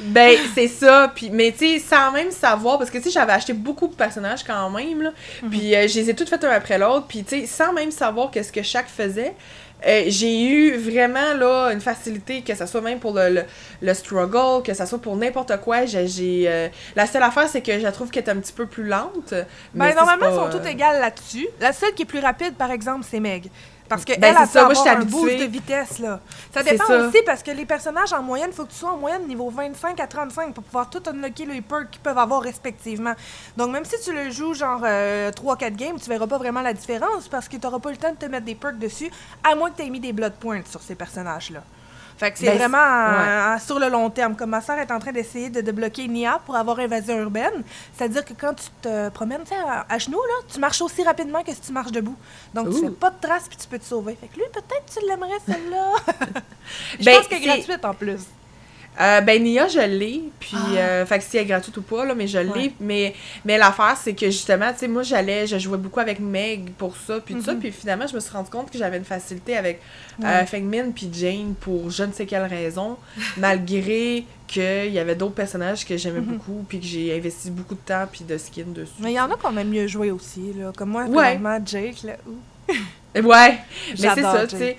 Ben, 0.00 0.36
c'est 0.54 0.68
ça. 0.68 1.12
Puis, 1.14 1.30
mais 1.30 1.52
tu 1.52 1.58
sais, 1.58 1.78
sans 1.78 2.12
même 2.12 2.30
savoir, 2.30 2.78
parce 2.78 2.90
que 2.90 2.98
tu 2.98 3.04
sais, 3.04 3.10
j'avais 3.10 3.32
acheté 3.32 3.52
beaucoup 3.52 3.88
de 3.88 3.94
personnages 3.94 4.44
quand 4.44 4.70
même, 4.70 5.02
là. 5.02 5.12
Puis, 5.50 5.74
euh, 5.74 5.86
je 5.88 6.00
les 6.00 6.10
ai 6.10 6.14
toutes 6.14 6.28
faites 6.28 6.44
un 6.44 6.50
après 6.50 6.78
l'autre. 6.78 7.06
Puis, 7.06 7.24
tu 7.24 7.40
sais, 7.40 7.46
sans 7.46 7.72
même 7.72 7.90
savoir 7.90 8.30
qu'est-ce 8.30 8.52
que 8.52 8.62
chaque 8.62 8.88
faisait, 8.88 9.34
euh, 9.86 10.04
j'ai 10.06 10.42
eu 10.44 10.76
vraiment, 10.76 11.34
là, 11.34 11.70
une 11.72 11.80
facilité, 11.80 12.42
que 12.42 12.54
ce 12.54 12.66
soit 12.66 12.80
même 12.80 12.98
pour 13.00 13.14
le, 13.14 13.28
le, 13.30 13.42
le 13.80 13.94
struggle, 13.94 14.62
que 14.64 14.74
ce 14.74 14.86
soit 14.86 15.00
pour 15.00 15.16
n'importe 15.16 15.56
quoi. 15.60 15.86
J'ai. 15.86 16.44
euh, 16.48 16.68
La 16.96 17.06
seule 17.06 17.22
affaire, 17.22 17.48
c'est 17.48 17.62
que 17.62 17.72
je 17.72 17.82
la 17.82 17.92
trouve 17.92 18.10
qu'elle 18.10 18.24
est 18.24 18.30
un 18.30 18.40
petit 18.40 18.52
peu 18.52 18.66
plus 18.66 18.84
lente. 18.86 19.32
mais 19.74 19.90
Ben, 19.90 19.94
normalement, 19.94 20.26
elles 20.28 20.34
sont 20.34 20.46
euh, 20.46 20.50
toutes 20.50 20.66
égales 20.66 21.00
là-dessus. 21.00 21.48
La 21.60 21.72
seule 21.72 21.94
qui 21.94 22.02
est 22.02 22.06
plus 22.06 22.20
rapide, 22.20 22.54
par 22.56 22.70
exemple, 22.70 23.04
c'est 23.08 23.20
Meg. 23.20 23.50
Parce 23.88 24.04
que 24.04 24.18
Ben, 24.18 24.34
elle, 24.34 24.36
elle 24.40 24.48
ça, 24.48 24.64
moi, 24.64 24.88
un 24.88 25.04
boost 25.04 25.38
de 25.38 25.44
vitesse, 25.44 25.98
là. 25.98 26.20
Ça 26.54 26.62
dépend 26.62 26.86
ça. 26.86 27.06
aussi, 27.06 27.18
parce 27.26 27.42
que 27.42 27.50
les 27.50 27.66
personnages, 27.66 28.12
en 28.12 28.22
moyenne, 28.22 28.48
il 28.50 28.54
faut 28.54 28.64
que 28.64 28.70
tu 28.70 28.78
sois 28.78 28.92
en 28.92 28.96
moyenne 28.96 29.26
niveau 29.26 29.50
25 29.50 30.00
à 30.00 30.06
35 30.06 30.54
pour 30.54 30.64
pouvoir 30.64 30.88
tout 30.88 31.02
unlocker 31.06 31.44
les 31.46 31.60
perks 31.60 31.90
qu'ils 31.90 32.00
peuvent 32.00 32.18
avoir 32.18 32.40
respectivement. 32.42 33.12
Donc, 33.56 33.70
même 33.70 33.84
si 33.84 34.00
tu 34.02 34.12
le 34.14 34.30
joues 34.30 34.54
genre 34.54 34.80
3-4 34.82 35.76
games, 35.76 35.98
tu 36.02 36.08
verras 36.08 36.26
pas 36.26 36.38
vraiment 36.38 36.62
la 36.62 36.72
différence 36.72 37.28
parce 37.28 37.48
que 37.48 37.56
tu 37.56 37.66
n'auras 37.66 37.80
pas 37.80 37.90
le 37.90 37.98
temps 37.98 38.12
de 38.12 38.16
te 38.16 38.26
mettre 38.26 38.46
des 38.46 38.54
perks 38.54 38.78
dessus, 38.78 39.10
à 39.44 39.54
moins 39.54 39.70
que 39.70 39.76
tu 39.76 39.86
aies 39.86 39.90
mis 39.90 40.00
des 40.00 40.12
blood 40.12 40.34
points 40.34 40.62
sur 40.70 40.80
ces 40.80 40.94
personnages-là. 40.94 41.62
Fait 42.22 42.30
que 42.30 42.38
c'est 42.38 42.46
Ben, 42.46 42.56
vraiment 42.56 43.58
sur 43.58 43.80
le 43.80 43.88
long 43.88 44.08
terme. 44.08 44.36
Comme 44.36 44.50
ma 44.50 44.60
soeur 44.60 44.78
est 44.78 44.92
en 44.92 45.00
train 45.00 45.10
d'essayer 45.10 45.50
de 45.50 45.60
débloquer 45.60 46.06
Nia 46.06 46.40
pour 46.46 46.54
avoir 46.54 46.78
invasion 46.78 47.18
urbaine, 47.18 47.64
c'est-à-dire 47.92 48.24
que 48.24 48.32
quand 48.32 48.54
tu 48.54 48.66
te 48.80 49.08
promènes 49.08 49.42
tu 49.44 49.52
à, 49.54 49.84
à 49.88 49.98
genoux, 49.98 50.22
là, 50.22 50.34
tu 50.52 50.60
marches 50.60 50.80
aussi 50.82 51.02
rapidement 51.02 51.42
que 51.42 51.52
si 51.52 51.60
tu 51.60 51.72
marches 51.72 51.90
debout. 51.90 52.14
Donc 52.54 52.68
tu 52.70 52.76
Ouh. 52.76 52.84
fais 52.84 52.90
pas 52.90 53.10
de 53.10 53.16
traces 53.20 53.48
puis 53.48 53.56
tu 53.56 53.66
peux 53.66 53.78
te 53.80 53.84
sauver. 53.84 54.16
Fait 54.20 54.28
que 54.28 54.36
lui, 54.36 54.44
peut-être 54.52 54.84
tu 54.96 55.04
l'aimerais 55.04 55.38
celle-là. 55.44 55.90
Je 57.00 57.04
Ben, 57.04 57.16
pense 57.16 57.26
est 57.26 57.34
c'est- 57.34 57.40
gratuite 57.40 57.84
en 57.84 57.94
plus. 57.94 58.20
Euh, 59.00 59.22
ben 59.22 59.42
Nia, 59.42 59.68
je 59.68 59.78
l'ai, 59.80 60.22
puis 60.38 60.54
Ah. 60.54 60.76
euh, 60.76 61.06
fait 61.06 61.18
que 61.18 61.24
si 61.24 61.38
elle 61.38 61.44
est 61.44 61.46
gratuite 61.46 61.74
ou 61.78 61.82
pas 61.82 62.04
là, 62.04 62.14
mais 62.14 62.26
je 62.26 62.36
l'ai, 62.38 62.48
Ouais. 62.50 62.72
mais 62.78 63.14
mais 63.42 63.56
l'affaire 63.56 63.96
c'est 63.96 64.12
que 64.14 64.26
justement, 64.26 64.70
tu 64.70 64.80
sais 64.80 64.88
moi 64.88 65.02
j'allais, 65.02 65.46
je 65.46 65.58
jouais 65.58 65.78
beaucoup 65.78 66.00
avec 66.00 66.20
Meg 66.20 66.72
pour 66.76 66.94
ça 66.96 67.18
puis 67.24 67.34
tout 67.34 67.40
ça, 67.42 67.54
Mhm. 67.54 67.60
puis 67.60 67.72
finalement 67.72 68.06
je 68.06 68.14
me 68.14 68.20
suis 68.20 68.30
rendu 68.30 68.50
compte 68.50 68.70
que 68.70 68.76
j'avais 68.76 68.98
une 68.98 69.04
facilité 69.06 69.56
avec 69.56 69.80
Ouais. 70.18 70.26
euh, 70.28 70.44
Fengmin 70.44 70.90
puis 70.94 71.08
Jane 71.10 71.54
pour 71.58 71.90
je 71.90 72.02
ne 72.04 72.12
sais 72.12 72.26
quelle 72.26 72.44
raison, 72.44 72.98
malgré 73.38 74.24
qu'il 74.46 74.92
y 74.92 74.98
avait 74.98 75.14
d'autres 75.14 75.34
personnages 75.34 75.86
que 75.86 75.96
j'aimais 75.96 76.20
Mhm. 76.20 76.26
beaucoup 76.36 76.64
puis 76.68 76.78
que 76.78 76.84
j'ai 76.86 77.16
investi 77.16 77.50
beaucoup 77.50 77.74
de 77.74 77.80
temps 77.80 78.06
puis 78.12 78.24
de 78.24 78.36
skin 78.36 78.64
dessus. 78.74 78.92
Mais 79.00 79.12
il 79.12 79.16
y 79.16 79.20
en 79.20 79.30
a 79.30 79.36
qu'on 79.36 79.56
aime 79.56 79.70
mieux 79.70 79.86
jouer 79.86 80.10
aussi, 80.10 80.52
là. 80.58 80.70
Comme 80.76 80.90
moi, 80.90 81.04
Ouais. 81.06 81.40
Jake, 81.64 82.02
là. 82.04 82.16
ouh. 82.28 82.76
Ouais, 83.14 83.58
mais 83.90 83.96
c'est 84.14 84.22
ça, 84.22 84.46
tu 84.46 84.56
sais. 84.56 84.76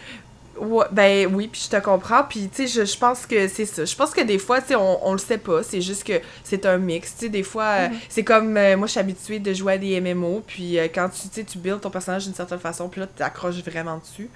Ouais, 0.64 0.86
ben 0.92 1.34
oui, 1.36 1.48
puis 1.48 1.62
je 1.66 1.70
te 1.78 1.82
comprends. 1.84 2.24
Puis, 2.24 2.50
tu 2.50 2.68
sais, 2.68 2.82
je, 2.82 2.86
je 2.92 2.98
pense 2.98 3.26
que 3.26 3.48
c'est 3.48 3.66
ça. 3.66 3.86
Je 3.86 3.96
pense 3.96 4.12
que 4.12 4.22
des 4.22 4.38
fois, 4.40 4.62
tu 4.62 4.70
sais, 4.70 4.76
on, 4.76 5.08
on 5.08 5.12
le 5.12 5.18
sait 5.20 5.38
pas. 5.38 5.62
C'est 5.64 5.82
juste 5.82 6.04
que 6.04 6.22
c'est 6.44 6.66
un 6.66 6.78
mix. 6.78 7.14
Tu 7.14 7.20
sais, 7.26 7.30
des 7.30 7.44
fois, 7.44 7.64
euh, 7.66 7.90
Mhm. 7.90 7.98
c'est 8.10 8.24
comme 8.24 8.56
euh, 8.58 8.78
moi, 8.78 8.88
je 8.88 8.92
suis 8.92 9.00
habituée 9.00 9.40
de 9.40 9.54
jouer 9.54 9.74
à 9.74 9.78
des 9.78 10.00
MMO. 10.00 10.42
Puis, 10.48 10.80
euh, 10.80 10.88
quand 10.94 11.10
tu, 11.10 11.28
sais, 11.32 11.44
tu 11.44 11.58
builds 11.58 11.82
ton 11.82 11.90
personnage 11.90 12.26
d'une 12.26 12.34
certaine 12.34 12.60
façon, 12.60 12.88
puis 12.90 13.02
là, 13.02 13.08
tu 13.08 13.14
t'accroches 13.14 13.62
vraiment 13.64 13.98
dessus. 13.98 14.30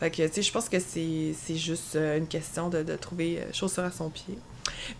Fait 0.00 0.10
que, 0.10 0.26
tu 0.26 0.32
sais, 0.32 0.42
je 0.42 0.52
pense 0.52 0.68
que 0.68 0.78
c'est 0.78 1.34
c'est 1.46 1.56
juste 1.56 1.96
une 1.96 2.26
question 2.26 2.68
de, 2.68 2.82
de 2.82 2.96
trouver 2.96 3.40
chaussure 3.52 3.84
à 3.84 3.90
son 3.90 4.08
pied. 4.10 4.38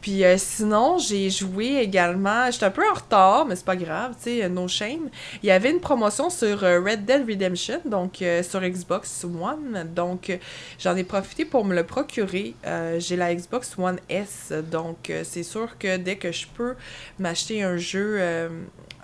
Puis 0.01 0.25
euh, 0.25 0.37
sinon, 0.39 0.99
j'ai 0.99 1.31
joué 1.31 1.77
également, 1.77 2.51
j'étais 2.51 2.67
un 2.67 2.71
peu 2.71 2.83
en 2.89 2.95
retard, 2.95 3.47
mais 3.47 3.57
c'est 3.57 3.65
pas 3.65 3.77
grave, 3.77 4.15
tu 4.17 4.41
sais, 4.41 4.49
no 4.49 4.69
shame. 4.69 5.09
Il 5.43 5.47
y 5.47 5.51
avait 5.51 5.71
une 5.71 5.81
promotion 5.81 6.31
sur 6.31 6.63
euh, 6.65 6.81
Red 6.81 7.05
Dead 7.05 7.27
Redemption, 7.29 7.81
donc 7.85 8.23
euh, 8.23 8.43
sur 8.43 8.61
Xbox 8.61 9.25
One. 9.25 9.89
Donc 9.95 10.37
j'en 10.79 10.97
ai 10.97 11.05
profité 11.05 11.45
pour 11.45 11.65
me 11.65 11.75
le 11.75 11.85
procurer. 11.85 12.55
J'ai 12.99 13.17
la 13.17 13.35
Xbox 13.35 13.77
One 13.79 13.99
S, 14.09 14.53
donc 14.71 15.13
c'est 15.23 15.43
sûr 15.43 15.79
que 15.79 15.97
dès 15.97 16.17
que 16.17 16.33
je 16.33 16.47
peux 16.47 16.75
m'acheter 17.19 17.63
un 17.63 17.77
jeu 17.77 18.21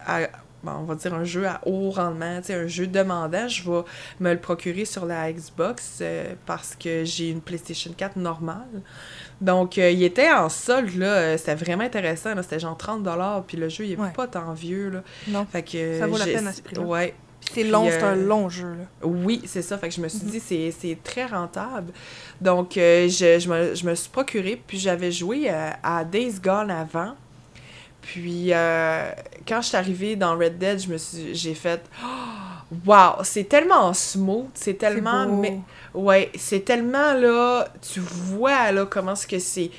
à 0.06 0.28
on 0.66 0.84
va 0.84 0.94
dire 0.94 1.14
un 1.14 1.24
jeu 1.24 1.46
à 1.46 1.60
haut 1.64 1.90
rendement, 1.90 2.40
un 2.48 2.66
jeu 2.66 2.86
demandant, 2.86 3.48
je 3.48 3.70
vais 3.70 3.82
me 4.20 4.32
le 4.32 4.38
procurer 4.38 4.84
sur 4.84 5.06
la 5.06 5.32
Xbox 5.32 6.02
parce 6.46 6.76
que 6.76 7.04
j'ai 7.04 7.30
une 7.30 7.40
PlayStation 7.40 7.92
4 7.96 8.16
normale. 8.16 8.82
Donc, 9.40 9.78
euh, 9.78 9.90
il 9.90 10.02
était 10.02 10.30
en 10.30 10.48
solde, 10.50 10.94
là, 10.96 11.06
euh, 11.06 11.36
c'était 11.38 11.54
vraiment 11.54 11.84
intéressant, 11.84 12.34
là, 12.34 12.42
c'était 12.42 12.60
genre 12.60 12.76
30$, 12.76 13.42
puis 13.46 13.56
le 13.56 13.68
jeu, 13.70 13.84
il 13.86 13.92
est 13.92 13.96
Ouais. 13.96 14.10
pas 14.14 14.26
tant 14.26 14.52
vieux, 14.52 14.90
là. 14.90 15.02
Non. 15.28 15.46
Fait 15.50 15.62
que... 15.62 15.98
Ça 15.98 16.06
vaut 16.06 16.18
la 16.18 16.26
peine 16.26 16.46
à 16.46 16.52
ce 16.52 16.60
prix-là. 16.60 16.82
Ouais, 16.82 17.14
c'est 17.52 17.64
long, 17.64 17.88
c'est 17.90 18.02
un 18.02 18.16
euh, 18.18 18.26
long 18.26 18.48
jeu, 18.50 18.68
là. 18.68 18.84
oui, 19.08 19.40
c'est 19.46 19.62
ça. 19.62 19.78
Fait 19.78 19.88
que 19.88 19.94
je 19.94 20.00
me 20.02 20.08
suis 20.08 20.24
Mhm. 20.24 20.30
dit, 20.30 20.40
c'est, 20.40 20.70
c'est 20.78 20.98
très 21.02 21.24
rentable. 21.24 21.90
Donc, 22.40 22.76
euh, 22.76 23.08
je, 23.08 23.38
je, 23.38 23.48
me, 23.48 23.74
je 23.74 23.86
me 23.86 23.94
suis 23.94 24.10
procuré, 24.10 24.60
puis 24.66 24.78
j'avais 24.78 25.10
joué 25.10 25.46
euh, 25.50 25.70
à 25.82 26.04
Days 26.04 26.34
Gone 26.42 26.70
avant. 26.70 27.14
Puis, 28.02 28.48
euh, 28.52 29.10
quand 29.48 29.62
je 29.62 29.68
suis 29.68 29.76
arrivée 29.76 30.16
dans 30.16 30.36
Red 30.36 30.58
Dead, 30.58 30.78
je 30.80 30.88
me 30.88 30.98
suis, 30.98 31.34
j'ai 31.34 31.54
fait 31.54 31.82
oh, 32.02 32.06
Wow, 32.86 33.24
c'est 33.24 33.44
tellement 33.44 33.92
smooth, 33.92 34.50
c'est 34.54 34.74
tellement. 34.74 35.26
Mais- 35.26 35.60
ouais, 35.92 36.30
c'est 36.36 36.64
tellement 36.64 37.14
là. 37.14 37.68
Tu 37.92 38.00
vois 38.00 38.70
là 38.70 38.86
comment 38.86 39.12
est-ce 39.12 39.26
que 39.26 39.38
c'est. 39.38 39.70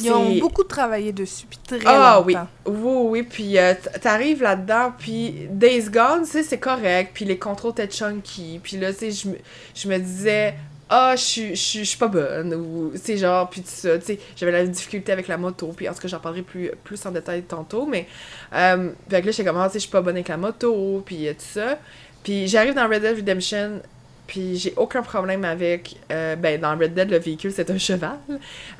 Ils 0.00 0.10
ont 0.10 0.34
beaucoup 0.40 0.64
travaillé 0.64 1.12
dessus, 1.12 1.46
puis 1.48 1.58
très 1.64 1.78
ah 1.86 2.20
oui, 2.20 2.34
longtemps. 2.34 2.48
oui, 2.66 3.08
oui, 3.08 3.22
puis 3.22 3.56
euh, 3.56 3.72
t'arrives 4.02 4.42
là-dedans, 4.42 4.92
puis 4.98 5.46
Days 5.48 5.88
Gone, 5.88 6.24
tu 6.24 6.32
sais, 6.32 6.42
c'est 6.42 6.58
correct, 6.58 7.12
puis 7.14 7.24
les 7.24 7.38
contrôles 7.38 7.70
étaient 7.70 7.88
chunky, 7.88 8.58
puis 8.60 8.78
là, 8.78 8.92
tu 8.92 9.12
sais, 9.12 9.30
je 9.74 9.88
me 9.88 9.98
disais, 9.98 10.54
ah, 10.88 11.14
je 11.16 11.22
suis- 11.22 11.56
je 11.56 11.82
suis 11.84 11.98
pas 11.98 12.08
bonne, 12.08 12.54
ou, 12.54 12.92
sais, 12.96 13.16
genre, 13.16 13.48
puis 13.50 13.60
tout 13.62 13.68
ça, 13.70 13.98
tu 13.98 14.04
sais, 14.06 14.18
j'avais 14.36 14.52
la 14.52 14.66
difficulté 14.66 15.12
avec 15.12 15.28
la 15.28 15.36
moto, 15.38 15.72
puis 15.76 15.88
en 15.88 15.94
tout 15.94 16.00
cas, 16.00 16.08
j'en 16.08 16.20
parlerai 16.20 16.42
plus, 16.42 16.70
plus 16.84 17.04
en 17.06 17.10
détail 17.10 17.42
tantôt, 17.42 17.86
mais, 17.86 18.06
euh, 18.54 18.90
fait 19.10 19.22
là, 19.22 19.30
j'étais 19.32 19.44
comme, 19.44 19.58
ah, 19.58 19.66
tu 19.66 19.72
sais, 19.74 19.78
je 19.80 19.82
suis 19.84 19.90
pas 19.90 20.00
bonne 20.02 20.14
avec 20.16 20.28
la 20.28 20.36
moto, 20.36 21.02
puis 21.04 21.26
euh, 21.28 21.32
tout 21.32 21.40
ça, 21.40 21.78
puis 22.22 22.46
j'arrive 22.48 22.74
dans 22.74 22.88
Red 22.88 23.02
Dead 23.02 23.16
Redemption, 23.16 23.80
puis 24.26 24.56
j'ai 24.56 24.74
aucun 24.76 25.02
problème 25.02 25.44
avec. 25.44 25.94
euh, 26.10 26.34
ben, 26.34 26.60
dans 26.60 26.76
Red 26.76 26.94
Dead, 26.94 27.08
le 27.10 27.18
véhicule, 27.18 27.52
c'est 27.52 27.70
un 27.70 27.78
cheval. 27.78 28.18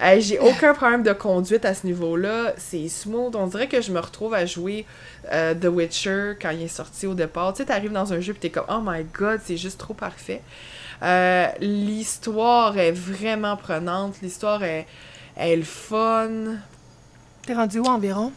Euh, 0.02 0.16
j'ai 0.20 0.40
aucun 0.40 0.75
problème 0.75 1.04
de 1.04 1.12
conduite 1.12 1.64
à 1.64 1.72
ce 1.72 1.86
niveau-là. 1.86 2.54
C'est 2.56 2.88
smooth. 2.88 3.36
On 3.36 3.46
dirait 3.46 3.68
que 3.68 3.80
je 3.80 3.92
me 3.92 4.00
retrouve 4.00 4.34
à 4.34 4.44
jouer 4.44 4.84
euh, 5.32 5.54
The 5.54 5.66
Witcher 5.66 6.32
quand 6.40 6.50
il 6.50 6.62
est 6.62 6.68
sorti 6.68 7.06
au 7.06 7.14
départ. 7.14 7.52
Tu 7.52 7.58
sais, 7.58 7.66
t'arrives 7.66 7.92
dans 7.92 8.12
un 8.12 8.18
jeu, 8.20 8.32
puis 8.32 8.40
t'es 8.40 8.50
comme, 8.50 8.66
oh 8.68 8.80
my 8.84 9.04
god, 9.16 9.40
c'est 9.44 9.56
juste 9.56 9.78
trop 9.78 9.94
parfait. 9.94 10.42
Euh, 11.03 11.49
L'histoire 11.61 12.79
est 12.79 12.93
vraiment 12.93 13.57
prenante. 13.57 14.17
L'histoire 14.23 14.62
est, 14.62 14.87
est 15.37 15.57
le 15.57 15.62
fun. 15.62 16.57
T'es 17.47 17.55
rendu 17.55 17.79
où 17.79 17.87
environ? 17.87 18.33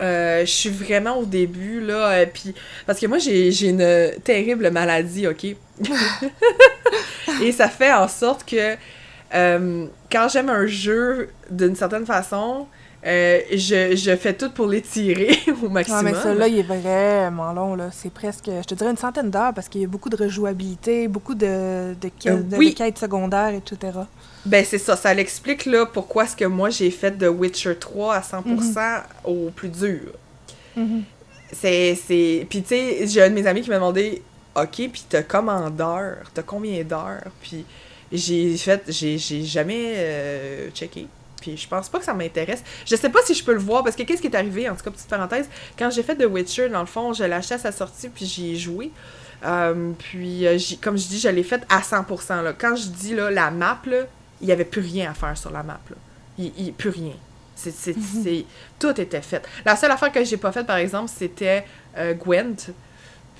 Euh, 0.00 0.40
je 0.40 0.50
suis 0.50 0.70
vraiment 0.70 1.18
au 1.18 1.24
début, 1.24 1.80
là, 1.80 2.10
euh, 2.10 2.26
puis 2.26 2.54
parce 2.86 2.98
que 2.98 3.06
moi, 3.06 3.18
j'ai 3.18 3.52
j'ai 3.52 3.68
une 3.68 4.10
terrible 4.24 4.70
maladie, 4.70 5.28
OK? 5.28 5.44
Et 7.42 7.52
ça 7.52 7.68
fait 7.68 7.92
en 7.92 8.08
sorte 8.08 8.44
que 8.48 8.76
euh, 9.34 9.86
quand 10.10 10.28
j'aime 10.28 10.48
un 10.48 10.66
jeu 10.66 11.30
d'une 11.50 11.76
certaine 11.76 12.04
façon, 12.04 12.66
euh, 13.04 13.40
je, 13.50 13.96
je 13.96 14.16
fais 14.16 14.32
tout 14.34 14.50
pour 14.50 14.66
l'étirer 14.66 15.30
au 15.62 15.66
Ah, 15.66 15.70
maximum. 15.70 16.04
mais 16.04 16.14
celui-là, 16.14 16.48
il 16.48 16.58
est 16.60 16.62
vraiment 16.62 17.52
long, 17.52 17.74
là. 17.74 17.90
C'est 17.92 18.12
presque, 18.12 18.46
je 18.46 18.62
te 18.66 18.74
dirais, 18.74 18.90
une 18.90 18.96
centaine 18.96 19.30
d'heures 19.30 19.52
parce 19.54 19.68
qu'il 19.68 19.80
y 19.80 19.84
a 19.84 19.88
beaucoup 19.88 20.08
de 20.08 20.16
rejouabilité, 20.16 21.08
beaucoup 21.08 21.34
de, 21.34 21.94
de, 22.00 22.10
Euh, 22.26 22.42
de- 22.42 22.56
oui. 22.56 22.70
de 22.70 22.76
quêtes 22.78 22.98
secondaires, 22.98 23.54
etc. 23.54 23.98
Ben 24.44 24.64
c'est 24.64 24.78
ça, 24.78 24.96
ça 24.96 25.14
l'explique 25.14 25.66
là 25.66 25.86
pourquoi 25.86 26.24
est-ce 26.24 26.34
que 26.36 26.44
moi 26.44 26.68
j'ai 26.70 26.90
fait 26.90 27.12
The 27.12 27.28
Witcher 27.28 27.76
3 27.76 28.14
à 28.16 28.20
100% 28.22 29.02
au 29.24 29.50
plus 29.54 29.68
dur. 29.68 30.00
Mhm. 30.76 31.04
C'est 31.52 31.94
c'est 32.06 32.46
puis 32.50 32.62
tu 32.62 32.68
sais, 32.68 33.06
j'ai 33.06 33.22
un 33.22 33.30
de 33.30 33.34
mes 33.34 33.46
amis 33.46 33.62
qui 33.62 33.68
m'a 33.70 33.76
demandé 33.76 34.22
OK, 34.56 34.88
puis 34.92 35.04
t'as 35.08 35.22
combien 35.22 35.70
d'heures? 35.70 36.30
T'as 36.34 36.42
combien 36.42 36.82
d'heures? 36.82 37.22
Puis 37.40 37.64
j'ai 38.10 38.56
fait 38.56 38.82
j'ai 38.88 39.16
j'ai 39.18 39.42
jamais 39.44 39.92
euh, 39.96 40.70
checké. 40.74 41.06
Puis 41.42 41.56
je 41.58 41.68
pense 41.68 41.88
pas 41.90 41.98
que 41.98 42.04
ça 42.06 42.14
m'intéresse. 42.14 42.62
Je 42.86 42.96
sais 42.96 43.10
pas 43.10 43.18
si 43.26 43.34
je 43.34 43.44
peux 43.44 43.52
le 43.52 43.58
voir 43.58 43.82
parce 43.84 43.96
que 43.96 44.04
qu'est-ce 44.04 44.22
qui 44.22 44.28
est 44.28 44.36
arrivé 44.36 44.70
en 44.70 44.74
tout 44.76 44.84
cas 44.84 44.90
petite 44.92 45.08
parenthèse, 45.08 45.48
quand 45.78 45.90
j'ai 45.90 46.02
fait 46.02 46.16
The 46.16 46.24
Witcher 46.26 46.68
dans 46.70 46.80
le 46.80 46.86
fond, 46.86 47.12
je 47.12 47.24
acheté 47.24 47.54
à 47.54 47.58
sa 47.58 47.72
sortie 47.72 48.08
puis 48.08 48.24
j'y 48.26 48.52
ai 48.52 48.56
joué. 48.56 48.90
Euh, 49.44 49.90
puis 49.98 50.46
euh, 50.46 50.56
comme 50.80 50.96
je 50.96 51.08
dis, 51.08 51.18
je 51.18 51.28
l'ai 51.28 51.42
fait 51.42 51.62
à 51.68 51.80
100% 51.80 52.42
là. 52.44 52.52
Quand 52.56 52.76
je 52.76 52.86
dis 52.88 53.14
là 53.14 53.30
la 53.30 53.50
map 53.50 53.80
là, 53.86 54.02
il 54.40 54.48
y 54.48 54.52
avait 54.52 54.64
plus 54.64 54.80
rien 54.82 55.10
à 55.10 55.14
faire 55.14 55.36
sur 55.36 55.50
la 55.50 55.62
map 55.62 55.80
là. 55.90 55.96
Il, 56.38 56.52
il- 56.56 56.72
plus 56.72 56.90
rien. 56.90 57.12
C'est, 57.56 57.74
c'est, 57.74 57.94
c'est- 58.22 58.44
tout 58.78 58.98
était 59.00 59.20
fait. 59.20 59.44
La 59.64 59.76
seule 59.76 59.90
affaire 59.90 60.10
que 60.12 60.24
j'ai 60.24 60.36
pas 60.36 60.52
faite, 60.52 60.66
par 60.66 60.76
exemple, 60.78 61.10
c'était 61.14 61.64
euh, 61.98 62.14
Gwent. 62.14 62.72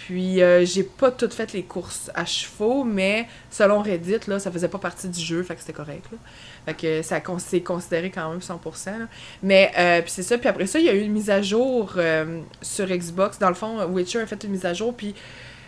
Puis 0.07 0.43
euh, 0.43 0.65
j'ai 0.65 0.83
pas 0.83 1.11
tout 1.11 1.29
fait 1.31 1.53
les 1.53 1.63
courses 1.63 2.11
à 2.15 2.25
chevaux, 2.25 2.83
mais 2.83 3.29
selon 3.51 3.83
Reddit, 3.83 4.19
là, 4.27 4.39
ça 4.39 4.51
faisait 4.51 4.69
pas 4.69 4.79
partie 4.79 5.09
du 5.09 5.21
jeu, 5.21 5.43
fait 5.43 5.55
que 5.55 5.61
c'était 5.61 5.73
correct. 5.73 6.05
Là. 6.11 6.19
Fait 6.67 6.75
que 6.75 7.03
ça 7.03 7.21
c'est 7.39 7.61
considéré 7.61 8.11
quand 8.11 8.29
même 8.31 8.41
100%. 8.41 8.99
là. 8.99 9.07
Mais 9.43 9.71
euh, 9.79 10.03
puis 10.03 10.11
c'est 10.11 10.23
ça. 10.23 10.39
Puis 10.39 10.49
après 10.49 10.67
ça, 10.67 10.79
il 10.79 10.87
y 10.87 10.89
a 10.89 10.95
eu 10.95 11.03
une 11.03 11.13
mise 11.13 11.31
à 11.31 11.41
jour 11.41 11.95
euh, 11.97 12.41
sur 12.63 12.87
Xbox. 12.87 13.39
Dans 13.39 13.49
le 13.49 13.55
fond, 13.55 13.85
Witcher 13.87 14.21
a 14.21 14.27
fait 14.27 14.43
une 14.45 14.51
mise 14.51 14.65
à 14.65 14.75
jour. 14.75 14.95
Puis 14.95 15.15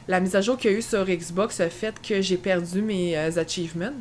la 0.08 0.20
mise 0.20 0.34
à 0.34 0.40
jour 0.40 0.56
qu'il 0.56 0.72
y 0.72 0.74
a 0.74 0.78
eu 0.78 0.82
sur 0.82 1.04
Xbox 1.04 1.60
a 1.60 1.68
fait 1.70 1.94
que 2.00 2.20
j'ai 2.20 2.36
perdu 2.36 2.82
mes 2.82 3.16
achievements. 3.16 3.92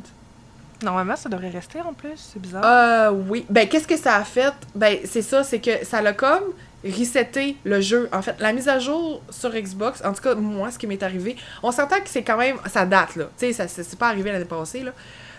Normalement, 0.82 1.16
ça 1.16 1.28
devrait 1.28 1.50
rester 1.50 1.80
en 1.80 1.92
plus. 1.92 2.30
C'est 2.32 2.40
bizarre. 2.40 2.64
Euh, 2.64 3.10
oui. 3.10 3.46
Ben, 3.48 3.68
qu'est-ce 3.68 3.86
que 3.86 3.96
ça 3.96 4.16
a 4.16 4.24
fait? 4.24 4.52
Ben, 4.74 4.98
c'est 5.04 5.22
ça, 5.22 5.44
c'est 5.44 5.60
que 5.60 5.84
ça 5.84 6.02
l'a 6.02 6.12
comme 6.12 6.52
reseté 6.84 7.56
le 7.64 7.80
jeu. 7.80 8.08
En 8.12 8.22
fait, 8.22 8.36
la 8.38 8.52
mise 8.52 8.68
à 8.68 8.78
jour 8.78 9.22
sur 9.30 9.50
Xbox, 9.50 10.02
en 10.04 10.12
tout 10.12 10.22
cas, 10.22 10.34
moi, 10.34 10.70
ce 10.70 10.78
qui 10.78 10.86
m'est 10.86 11.02
arrivé, 11.02 11.36
on 11.62 11.72
s'entend 11.72 11.96
que 11.96 12.08
c'est 12.08 12.22
quand 12.22 12.36
même, 12.36 12.56
ça 12.72 12.86
date, 12.86 13.16
là. 13.16 13.30
Tu 13.38 13.52
sais, 13.52 13.52
ça 13.52 13.68
c'est 13.68 13.98
pas 13.98 14.08
arrivé 14.08 14.32
l'année 14.32 14.44
passée, 14.44 14.80
là. 14.80 14.92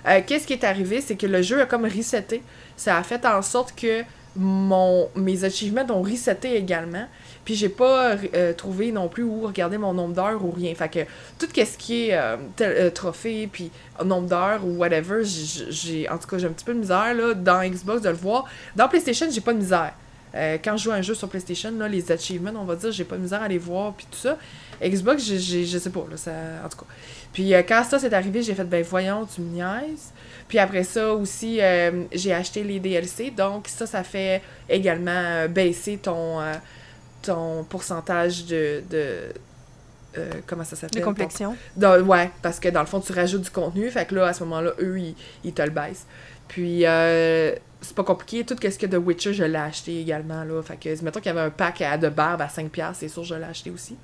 Euh, 0.08 0.22
qu'est-ce 0.25 0.46
qui 0.46 0.54
est 0.54 0.64
arrivé? 0.64 1.02
C'est 1.02 1.16
que 1.16 1.28
le 1.28 1.42
jeu 1.42 1.62
a 1.62 1.66
comme 1.66 1.86
reseté. 1.86 2.44
Ça 2.78 2.98
a 2.98 3.04
fait 3.04 3.25
en 3.25 3.42
sorte 3.42 3.74
que 3.75 4.04
mon, 4.36 5.10
mes 5.16 5.46
achievements 5.46 5.86
ont 5.90 6.02
reseté 6.02 6.56
également. 6.56 7.08
Puis 7.44 7.56
j'ai 7.56 7.70
pas 7.70 8.16
euh, 8.34 8.54
trouvé 8.54 8.92
non 8.92 9.08
plus 9.08 9.24
où 9.24 9.42
regarder 9.42 9.78
mon 9.78 9.94
nombre 9.94 10.14
d'heures 10.14 10.44
ou 10.44 10.52
rien. 10.52 10.74
Fait 10.75 10.90
que 10.90 11.00
tout 11.40 11.48
ce 11.56 11.78
qui 11.78 12.10
est 12.10 12.14
euh, 12.14 12.90
trophée, 12.92 13.48
puis 13.52 13.72
nombre 14.04 14.28
d'heures 14.28 14.66
ou 14.66 14.78
whatever, 14.78 15.22
j'ai 15.24 16.10
en 16.10 16.18
tout 16.18 16.28
cas 16.28 16.38
j'ai 16.38 16.48
un 16.48 16.52
petit 16.52 16.66
peu 16.66 16.74
de 16.74 16.80
misère 16.80 17.14
là, 17.14 17.34
dans 17.34 17.64
Xbox 17.64 18.02
de 18.02 18.10
le 18.10 18.16
voir. 18.16 18.46
Dans 18.75 18.88
PlayStation, 18.88 19.28
j'ai 19.32 19.42
pas 19.42 19.54
de 19.54 19.60
misère. 19.60 19.94
Euh, 20.36 20.58
quand 20.63 20.75
je 20.77 20.84
joue 20.84 20.92
à 20.92 20.96
un 20.96 21.01
jeu 21.01 21.13
sur 21.15 21.30
PlayStation, 21.30 21.72
là, 21.77 21.88
les 21.88 22.12
achievements, 22.12 22.51
on 22.60 22.65
va 22.65 22.75
dire, 22.75 22.92
j'ai 22.92 23.06
pas 23.06 23.15
de 23.15 23.22
misère 23.22 23.42
à 23.42 23.48
les 23.48 23.58
voir, 23.58 23.94
puis 23.94 24.06
tout 24.12 24.18
ça. 24.18 24.38
Xbox, 24.84 25.24
j'ai- 25.24 25.65
je 25.65 25.77
sais 25.77 25.89
pas, 25.89 26.06
là, 26.12 26.18
ça, 26.18 26.32
en 26.65 26.68
tout 26.70 26.77
cas. 26.80 26.86
Puis 27.32 27.54
euh, 27.54 27.62
quand 27.68 27.84
ça 27.84 27.98
s'est 28.00 28.13
arrivé, 28.13 28.42
j'ai 28.44 28.54
fait, 28.54 28.65
ben 28.65 28.84
voyons, 28.84 29.25
tu 29.25 29.42
me 29.42 29.54
niaises. 29.54 30.12
Puis 30.50 30.60
après 30.60 30.84
ça 30.84 31.13
aussi, 31.13 31.60
euh, 31.62 32.04
j'ai 32.12 32.34
acheté 32.34 32.63
les 32.63 32.80
DLC, 32.80 33.32
donc 33.32 33.68
ça, 33.70 33.86
ça 33.88 34.04
fait 34.04 34.42
également 34.70 35.48
baisser 35.48 35.98
ton, 35.98 36.39
ton 37.22 37.63
pourcentage 37.63 38.46
de... 38.46 38.84
de 38.89 39.18
euh, 40.18 40.30
comment 40.46 40.63
ça 40.63 40.75
s'appelle? 40.77 40.96
Les 40.96 41.01
Ton- 41.01 41.08
complexions. 41.10 41.56
dans- 41.75 42.00
ouais, 42.01 42.30
parce 42.42 42.60
que 42.60 42.70
dans 42.70 42.80
le 42.82 42.86
fond, 42.86 43.00
tu 43.01 43.12
rajoutes 43.12 43.42
du 43.42 43.50
contenu. 43.50 43.89
Fait 43.89 44.06
que 44.06 44.15
là, 44.15 44.27
à 44.27 44.34
ce 44.34 44.44
moment-là, 44.46 44.72
eux, 44.80 44.98
ils, 45.00 45.15
ils 45.44 45.54
te 45.54 45.62
le 45.62 45.72
baissent. 45.72 46.06
Puis, 46.48 46.86
euh, 46.86 47.54
c'est 47.86 47.96
pas 47.96 48.04
compliqué. 48.04 48.44
Tout 48.44 48.56
ce 48.62 48.77
que 48.77 48.86
The 48.86 48.98
Witcher, 49.04 49.34
je 49.34 49.44
l'ai 49.44 49.56
acheté 49.56 50.00
également. 50.01 50.44
Là. 50.44 50.62
Fait 50.62 50.77
que, 50.77 51.04
mettons 51.04 51.20
qu'il 51.20 51.30
y 51.32 51.38
avait 51.38 51.46
un 51.46 51.50
pack 51.50 51.82
à, 51.82 51.98
de 51.98 52.10
barbe 52.10 52.42
à 52.42 52.48
5$, 52.48 52.70
c'est 52.94 53.08
sûr, 53.08 53.24
je 53.24 53.36
l'ai 53.36 53.44
acheté 53.44 53.70
aussi. 53.70 53.96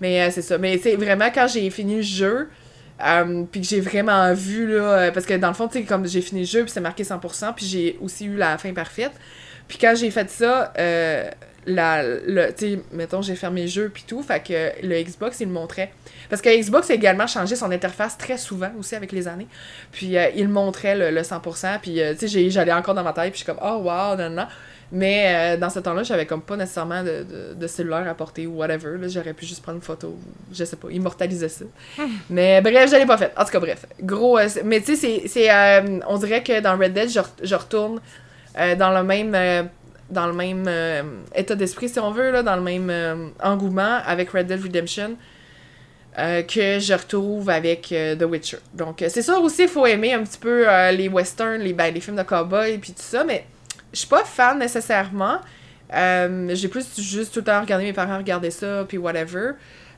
Mais 0.00 0.22
euh, 0.22 0.30
c'est 0.30 0.42
ça. 0.42 0.58
Mais 0.58 0.78
c'est 0.78 0.96
vraiment 0.96 1.30
quand 1.34 1.46
j'ai 1.48 1.68
fini 1.70 1.96
le 1.96 2.02
jeu, 2.02 2.48
euh, 3.04 3.44
puis 3.50 3.60
que 3.60 3.66
j'ai 3.66 3.80
vraiment 3.80 4.32
vu, 4.32 4.66
là, 4.68 4.98
euh, 4.98 5.10
parce 5.10 5.26
que 5.26 5.34
dans 5.34 5.48
le 5.48 5.54
fond, 5.54 5.68
tu 5.68 5.78
sais, 5.78 5.84
comme 5.84 6.06
j'ai 6.06 6.22
fini 6.22 6.42
le 6.42 6.46
jeu, 6.46 6.62
puis 6.62 6.70
c'est 6.70 6.80
marqué 6.80 7.02
100%, 7.02 7.54
puis 7.54 7.66
j'ai 7.66 7.98
aussi 8.00 8.26
eu 8.26 8.36
la 8.36 8.56
fin 8.58 8.72
parfaite. 8.72 9.12
Puis 9.68 9.78
quand 9.78 9.94
j'ai 9.96 10.10
fait 10.10 10.30
ça, 10.30 10.72
euh, 10.78 11.28
la, 11.66 12.02
le, 12.02 12.52
tu 12.56 12.74
sais, 12.74 12.80
mettons, 12.92 13.22
j'ai 13.22 13.34
fermé 13.34 13.62
le 13.62 13.66
jeu, 13.66 13.90
puis 13.92 14.04
tout, 14.06 14.22
fait 14.22 14.40
que 14.40 14.86
le 14.86 15.02
Xbox, 15.02 15.40
il 15.40 15.48
le 15.48 15.52
montrait. 15.52 15.92
Parce 16.30 16.40
que 16.42 16.48
Xbox 16.48 16.90
a 16.90 16.94
également 16.94 17.26
changé 17.26 17.56
son 17.56 17.70
interface 17.72 18.16
très 18.16 18.38
souvent 18.38 18.70
aussi 18.78 18.94
avec 18.94 19.12
les 19.12 19.26
années. 19.28 19.48
Puis 19.92 20.16
euh, 20.16 20.28
il 20.36 20.48
montrait 20.48 20.96
le, 20.96 21.10
le 21.10 21.22
100%, 21.22 21.80
puis 21.80 22.00
euh, 22.00 22.14
tu 22.18 22.28
sais, 22.28 22.50
j'allais 22.50 22.72
encore 22.72 22.94
dans 22.94 23.02
ma 23.02 23.12
tête, 23.12 23.32
puis 23.32 23.40
je 23.40 23.44
suis 23.44 23.46
comme, 23.46 23.58
oh 23.62 23.78
wow, 23.82 24.16
non, 24.16 24.30
non. 24.30 24.46
Mais 24.92 25.24
euh, 25.26 25.56
dans 25.56 25.68
ce 25.68 25.80
temps-là, 25.80 26.04
j'avais 26.04 26.26
comme 26.26 26.42
pas 26.42 26.56
nécessairement 26.56 27.02
de, 27.02 27.24
de, 27.24 27.54
de 27.54 27.66
cellulaire 27.66 28.06
à 28.08 28.14
porter 28.14 28.46
ou 28.46 28.58
whatever. 28.58 28.96
là. 29.00 29.08
J'aurais 29.08 29.34
pu 29.34 29.44
juste 29.44 29.60
prendre 29.60 29.78
une 29.78 29.82
photo, 29.82 30.16
je 30.52 30.64
sais 30.64 30.76
pas, 30.76 30.88
immortaliser 30.92 31.48
ça. 31.48 31.64
mais 32.30 32.60
bref, 32.60 32.88
je 32.92 32.94
l'ai 32.96 33.06
pas 33.06 33.16
fait. 33.18 33.32
En 33.36 33.44
tout 33.44 33.50
cas, 33.50 33.58
bref. 33.58 33.84
Gros. 34.00 34.38
mais 34.64 34.80
tu 34.80 34.94
sais, 34.94 35.22
c'est- 35.26 36.00
on 36.06 36.16
dirait 36.18 36.44
que 36.44 36.60
dans 36.60 36.78
Red 36.78 36.92
Dead, 36.92 37.10
je, 37.10 37.18
je 37.42 37.54
retourne 37.56 38.00
dans 38.78 38.90
le 38.96 39.02
même. 39.02 39.68
Dans 40.10 40.26
le 40.26 40.32
même 40.32 40.64
euh, 40.68 41.02
état 41.34 41.54
d'esprit, 41.54 41.88
si 41.88 41.98
on 41.98 42.10
veut, 42.10 42.30
là, 42.30 42.42
dans 42.42 42.56
le 42.56 42.62
même 42.62 42.90
euh, 42.90 43.28
engouement 43.42 44.00
avec 44.04 44.30
Red 44.30 44.46
Dead 44.46 44.62
Redemption 44.62 45.16
euh, 46.18 46.42
que 46.42 46.78
je 46.78 46.92
retrouve 46.92 47.50
avec 47.50 47.88
The 47.88 48.22
Witcher. 48.22 48.58
Donc, 48.74 49.04
c'est 49.08 49.22
sûr 49.22 49.42
aussi, 49.42 49.62
il 49.62 49.68
faut 49.68 49.86
aimer 49.86 50.14
un 50.14 50.22
petit 50.22 50.38
peu 50.38 50.66
les 50.92 51.08
westerns, 51.08 51.60
les, 51.60 51.72
ben, 51.72 51.92
les 51.92 52.00
films 52.00 52.16
de 52.16 52.22
cowboy 52.22 52.78
puis 52.78 52.92
tout 52.92 53.02
ça, 53.02 53.24
mais 53.24 53.44
je 53.92 53.98
suis 53.98 54.08
pas 54.08 54.24
fan 54.24 54.58
nécessairement. 54.58 55.40
J'ai 55.90 56.68
plus 56.68 56.86
juste 56.98 57.34
tout 57.34 57.40
le 57.40 57.44
temps 57.44 57.60
regardé 57.60 57.84
mes 57.84 57.92
parents 57.92 58.16
regarder 58.16 58.50
ça, 58.50 58.84
puis 58.88 58.96
whatever. 58.96 59.52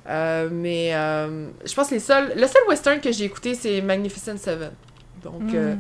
Mais 0.07 0.91
je 0.91 1.75
pense 1.75 1.89
que 1.89 1.95
les 1.95 2.01
seuls, 2.01 2.33
le 2.35 2.47
seul 2.47 2.63
western 2.69 3.01
que 3.01 3.13
j'ai 3.13 3.25
écouté, 3.25 3.55
c'est 3.55 3.81
Magnificent 3.81 4.39
Seven. 4.39 4.71
Donc, 5.23 5.53
Mm. 5.53 5.79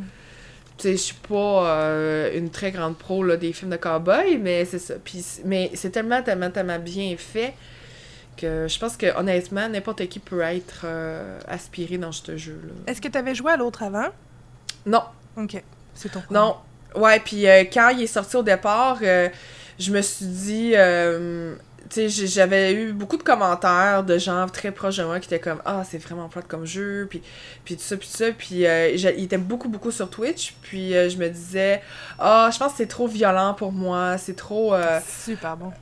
Tu 0.78 0.84
sais, 0.84 0.92
je 0.92 1.02
suis 1.02 1.14
pas 1.14 1.66
euh, 1.66 2.38
une 2.38 2.50
très 2.50 2.70
grande 2.70 2.96
pro 2.96 3.22
là, 3.24 3.36
des 3.36 3.52
films 3.52 3.70
de 3.70 3.76
cowboy, 3.76 4.38
mais 4.38 4.64
c'est 4.64 4.78
ça. 4.78 4.94
Puis, 5.02 5.24
mais 5.44 5.70
c'est 5.74 5.90
tellement, 5.90 6.22
tellement, 6.22 6.50
tellement 6.50 6.78
bien 6.78 7.14
fait 7.18 7.54
que 8.36 8.66
je 8.68 8.78
pense 8.78 8.96
que 8.96 9.18
honnêtement, 9.18 9.68
n'importe 9.68 10.06
qui 10.06 10.20
peut 10.20 10.40
être 10.40 10.82
euh, 10.84 11.40
aspiré 11.48 11.98
dans 11.98 12.12
ce 12.12 12.36
jeu-là. 12.36 12.72
Est-ce 12.86 13.00
que 13.00 13.08
tu 13.08 13.18
avais 13.18 13.34
joué 13.34 13.52
à 13.52 13.56
l'autre 13.56 13.82
avant? 13.82 14.06
Non, 14.86 15.02
Ok. 15.36 15.62
C'est 15.94 16.10
ton 16.10 16.22
non. 16.30 16.56
Ouais, 16.94 17.18
puis 17.20 17.48
euh, 17.48 17.64
quand 17.64 17.88
il 17.90 18.02
est 18.02 18.06
sorti 18.06 18.36
au 18.36 18.42
départ, 18.42 18.98
je 19.00 19.90
me 19.90 20.00
suis 20.00 20.26
dit. 20.26 20.74
Euh, 21.96 22.08
tu 22.08 22.10
sais, 22.10 22.26
j'avais 22.26 22.72
eu 22.74 22.92
beaucoup 22.92 23.16
de 23.16 23.22
commentaires 23.22 24.02
de 24.04 24.18
gens 24.18 24.46
très 24.48 24.70
proches 24.72 24.96
de 24.96 25.04
moi 25.04 25.20
qui 25.20 25.26
étaient 25.26 25.40
comme 25.40 25.60
Ah, 25.64 25.82
c'est 25.88 25.98
vraiment 25.98 26.28
plate 26.28 26.46
comme 26.48 26.66
jeu, 26.66 27.06
puis, 27.08 27.22
puis 27.64 27.76
tout 27.76 27.82
ça, 27.82 27.96
puis 27.96 28.08
tout 28.08 28.16
ça. 28.16 28.30
Puis 28.32 28.66
euh, 28.66 28.90
il 28.90 29.24
était 29.24 29.38
beaucoup, 29.38 29.68
beaucoup 29.68 29.90
sur 29.90 30.08
Twitch. 30.10 30.54
Puis 30.62 30.94
euh, 30.96 31.08
je 31.08 31.16
me 31.16 31.28
disais 31.28 31.82
Ah, 32.18 32.50
je 32.52 32.58
pense 32.58 32.72
que 32.72 32.78
c'est 32.78 32.86
trop 32.86 33.06
violent 33.06 33.54
pour 33.54 33.72
moi, 33.72 34.18
c'est 34.18 34.36
trop. 34.36 34.74
euh, 34.74 34.98
Super 35.24 35.56
bon. 35.56 35.72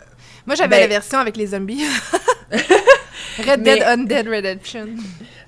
Moi, 0.46 0.54
j'avais 0.54 0.76
Ben- 0.76 0.80
la 0.82 0.86
version 0.86 1.18
avec 1.18 1.36
les 1.36 1.48
zombies. 1.48 1.82
Red 3.38 3.60
Mais- 3.62 3.75
Dead 3.78 3.82
Undead 3.82 4.28
Redemption. 4.28 4.86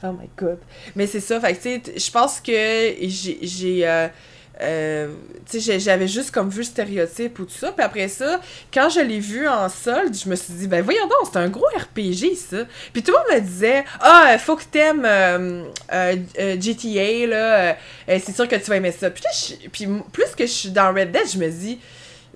Oh 0.02 0.12
my 0.12 0.28
god. 0.36 0.58
Mais 0.94 1.06
c'est 1.06 1.20
ça, 1.20 1.40
fait 1.40 1.54
que 1.54 1.62
tu 1.62 1.92
sais, 1.92 1.98
je 1.98 2.10
pense 2.10 2.40
que 2.40 2.52
j'ai. 2.52 4.08
Euh, 4.60 5.08
j'avais 5.52 6.08
juste 6.08 6.30
comme 6.30 6.50
vu 6.50 6.58
le 6.58 6.64
stéréotype 6.64 7.38
ou 7.38 7.44
tout 7.44 7.54
ça. 7.54 7.72
Puis 7.72 7.84
après 7.84 8.08
ça, 8.08 8.40
quand 8.72 8.88
je 8.88 9.00
l'ai 9.00 9.20
vu 9.20 9.48
en 9.48 9.68
solde, 9.68 10.14
je 10.14 10.28
me 10.28 10.36
suis 10.36 10.54
dit, 10.54 10.66
ben 10.66 10.82
voyons 10.82 11.06
donc, 11.06 11.30
c'est 11.32 11.38
un 11.38 11.48
gros 11.48 11.66
RPG, 11.66 12.34
ça. 12.36 12.58
Puis 12.92 13.02
tout 13.02 13.12
le 13.12 13.18
monde 13.18 13.42
me 13.42 13.48
disait, 13.48 13.84
ah, 14.00 14.36
faut 14.38 14.56
que 14.56 14.64
t'aimes 14.64 15.04
euh, 15.04 15.64
euh, 15.92 16.60
GTA, 16.60 17.26
là, 17.26 17.76
c'est 18.06 18.34
sûr 18.34 18.48
que 18.48 18.56
tu 18.56 18.64
vas 18.64 18.76
aimer 18.76 18.92
ça. 18.92 19.10
Puis, 19.10 19.22
puis 19.70 19.86
plus 20.12 20.34
que 20.36 20.46
je 20.46 20.52
suis 20.52 20.70
dans 20.70 20.92
Red 20.92 21.12
Dead, 21.12 21.28
je 21.32 21.38
me 21.38 21.48
dis, 21.48 21.78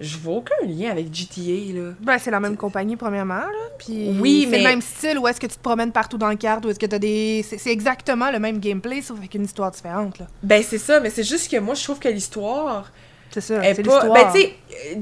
je 0.02 0.18
vois 0.18 0.34
aucun 0.34 0.54
lien 0.66 0.90
avec 0.90 1.14
GTA, 1.14 1.72
là. 1.72 1.92
Ben, 2.00 2.18
c'est 2.18 2.30
la 2.30 2.40
même 2.40 2.56
compagnie, 2.56 2.96
premièrement, 2.96 3.34
là. 3.34 3.68
Puis 3.78 4.10
oui, 4.20 4.46
c'est 4.50 4.58
le 4.58 4.64
même 4.64 4.82
style, 4.82 5.18
où 5.18 5.28
est-ce 5.28 5.40
que 5.40 5.46
tu 5.46 5.56
te 5.56 5.62
promènes 5.62 5.92
partout 5.92 6.18
dans 6.18 6.28
le 6.28 6.36
carte, 6.36 6.64
où 6.66 6.70
est-ce 6.70 6.78
que 6.78 6.86
t'as 6.86 6.98
des... 6.98 7.44
C'est 7.48 7.70
exactement 7.70 8.30
le 8.30 8.38
même 8.38 8.58
gameplay, 8.58 9.00
sauf 9.00 9.18
avec 9.18 9.34
une 9.34 9.44
histoire 9.44 9.70
différente, 9.70 10.18
là. 10.18 10.26
Ben, 10.42 10.62
c'est 10.62 10.78
ça, 10.78 11.00
mais 11.00 11.10
c'est 11.10 11.24
juste 11.24 11.50
que 11.50 11.58
moi, 11.58 11.74
je 11.74 11.84
trouve 11.84 11.98
que 11.98 12.08
l'histoire... 12.08 12.90
C'est 13.30 13.40
ça, 13.40 13.62
c'est 13.62 13.78
l'histoire. 13.78 14.12
Ben, 14.12 14.30
tu 14.34 14.40
sais, 14.40 14.52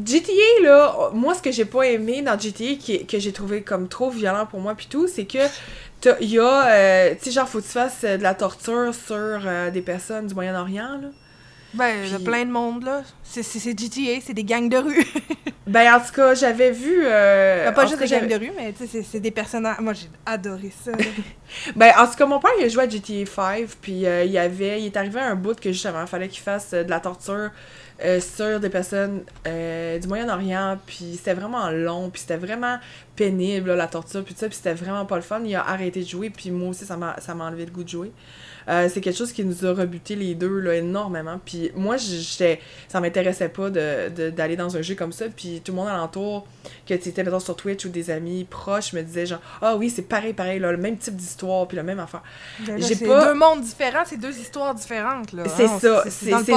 GTA, 0.07 0.63
là, 0.63 1.11
moi, 1.13 1.35
ce 1.35 1.43
que 1.43 1.51
j'ai 1.51 1.65
pas 1.65 1.83
aimé 1.83 2.23
dans 2.23 2.39
GTA, 2.39 2.77
qui, 2.79 3.05
que 3.05 3.19
j'ai 3.19 3.33
trouvé 3.33 3.63
comme 3.63 3.89
trop 3.89 4.11
violent 4.11 4.47
pour 4.47 4.61
moi, 4.61 4.77
puis 4.77 4.87
tout, 4.89 5.09
c'est 5.09 5.25
que 5.25 5.39
il 6.21 6.31
y 6.31 6.39
a... 6.39 6.67
Euh, 6.71 7.15
tu 7.15 7.25
sais, 7.25 7.31
genre, 7.33 7.49
faut 7.49 7.59
que 7.59 7.65
tu 7.65 7.71
fasses 7.71 8.05
euh, 8.05 8.17
de 8.17 8.23
la 8.23 8.35
torture 8.35 8.95
sur 8.95 9.17
euh, 9.17 9.71
des 9.71 9.83
personnes 9.83 10.27
du 10.27 10.35
Moyen-Orient, 10.35 10.99
là. 11.03 11.09
Ben, 11.75 12.05
il 12.05 12.11
y 12.11 12.15
a 12.15 12.19
plein 12.19 12.45
de 12.45 12.51
monde, 12.51 12.85
là. 12.85 13.03
C'est 13.23 13.43
GTA, 13.43 14.21
c'est 14.25 14.35
des 14.35 14.45
gangs 14.45 14.69
de 14.69 14.77
rue. 14.77 15.07
ben, 15.67 15.95
en 15.95 16.01
tout 16.01 16.13
cas, 16.13 16.35
j'avais 16.35 16.73
vu. 16.73 17.03
Euh, 17.05 17.71
pas 17.71 17.87
juste 17.87 18.01
des 18.01 18.09
gangs 18.09 18.27
de 18.27 18.35
rue, 18.35 18.51
mais 18.57 18.75
c'est 19.05 19.21
des 19.21 19.31
personnages. 19.31 19.79
Moi, 19.79 19.93
j'ai 19.93 20.09
adoré 20.27 20.73
ça. 20.85 20.91
ben, 21.77 21.93
en 21.97 22.07
tout 22.07 22.17
cas, 22.17 22.27
mon 22.27 22.41
père, 22.41 22.51
il 22.59 22.65
a 22.65 22.69
joué 22.69 22.85
à 22.85 22.89
GTA 22.89 23.25
5, 23.25 23.69
puis 23.81 24.05
euh, 24.05 24.25
il, 24.25 24.37
avait, 24.37 24.81
il 24.83 24.87
est 24.87 24.97
arrivé 24.97 25.21
à 25.21 25.27
un 25.27 25.37
bout 25.37 25.59
que 25.59 25.71
justement, 25.71 26.01
il 26.01 26.09
fallait 26.09 26.29
qu'il 26.29 26.43
fasse 26.43 26.73
euh, 26.73 26.83
de 26.83 26.91
la 26.91 27.01
torture 27.01 27.51
sur 28.21 28.61
des 28.61 28.71
personnes 28.71 29.25
du 29.45 30.09
Moyen-Orient, 30.09 30.79
puis 30.87 31.17
c'était 31.19 31.35
vraiment 31.35 31.69
long, 31.69 32.09
puis 32.09 32.23
c'était 32.23 32.39
vraiment 32.39 32.79
pénible, 33.15 33.75
la 33.75 33.89
torture, 33.89 34.25
puis 34.25 34.35
ça, 34.35 34.47
puis 34.47 34.57
c'était 34.57 34.73
vraiment 34.73 35.05
pas 35.05 35.17
le 35.17 35.23
fun. 35.23 35.43
Il 35.45 35.55
a 35.55 35.69
arrêté 35.69 36.01
de 36.01 36.09
jouer, 36.09 36.31
puis 36.31 36.51
moi 36.51 36.71
aussi, 36.71 36.87
ça 36.87 36.97
m'a 36.97 37.45
enlevé 37.45 37.67
le 37.67 37.71
goût 37.71 37.85
de 37.85 37.91
jouer. 37.91 38.11
Euh, 38.71 38.89
c'est 38.93 39.01
quelque 39.01 39.17
chose 39.17 39.33
qui 39.33 39.45
nous 39.45 39.67
a 39.67 39.73
rebuté 39.73 40.15
les 40.15 40.35
deux 40.35 40.61
là, 40.61 40.75
énormément. 40.77 41.41
Puis 41.45 41.73
moi, 41.75 41.97
j'étais, 41.97 42.61
ça 42.89 43.01
m'intéressait 43.01 43.49
pas 43.49 43.69
d'aller 43.69 44.11
de, 44.11 44.31
d'aller 44.31 44.57
dans 44.57 44.77
un 44.77 44.83
jeu 44.83 44.95
comme 44.95 45.13
ça. 45.13 45.27
Puis 45.35 45.61
tout 45.65 45.73
le 45.73 45.77
monde 45.77 45.89
alentour, 45.89 46.47
que 46.87 46.95
tu 46.95 47.09
étais 47.09 47.25
sur 47.41 47.57
Twitch 47.57 47.85
ou 47.85 47.89
des 47.89 48.11
amis 48.11 48.45
proches, 48.49 48.93
me 48.93 49.03
disaient 49.03 49.27
genre 49.27 49.41
Ah 49.61 49.77
oui, 49.77 49.91
c'est 49.91 50.03
pareil, 50.03 50.35
pareil, 50.35 50.61
là, 50.61 50.71
le 50.71 50.79
même 50.79 50.97
type 50.97 51.17
d'histoire, 51.17 51.67
puis 51.67 51.77
le 51.77 51.83
même 51.83 51.99
affaire. 51.99 52.23
Ben 52.61 52.81
c'est 52.81 53.05
pas... 53.05 53.27
deux 53.27 53.35
mondes 53.35 53.63
différents, 53.63 54.05
c'est 54.07 54.21
deux 54.21 54.39
histoires 54.39 54.75
différentes. 54.75 55.33
là. 55.33 55.45
C'est 55.57 55.65
hein. 55.65 55.79
ça. 55.81 56.05
C'est 56.09 56.31
le 56.31 56.45
passé, 56.45 56.53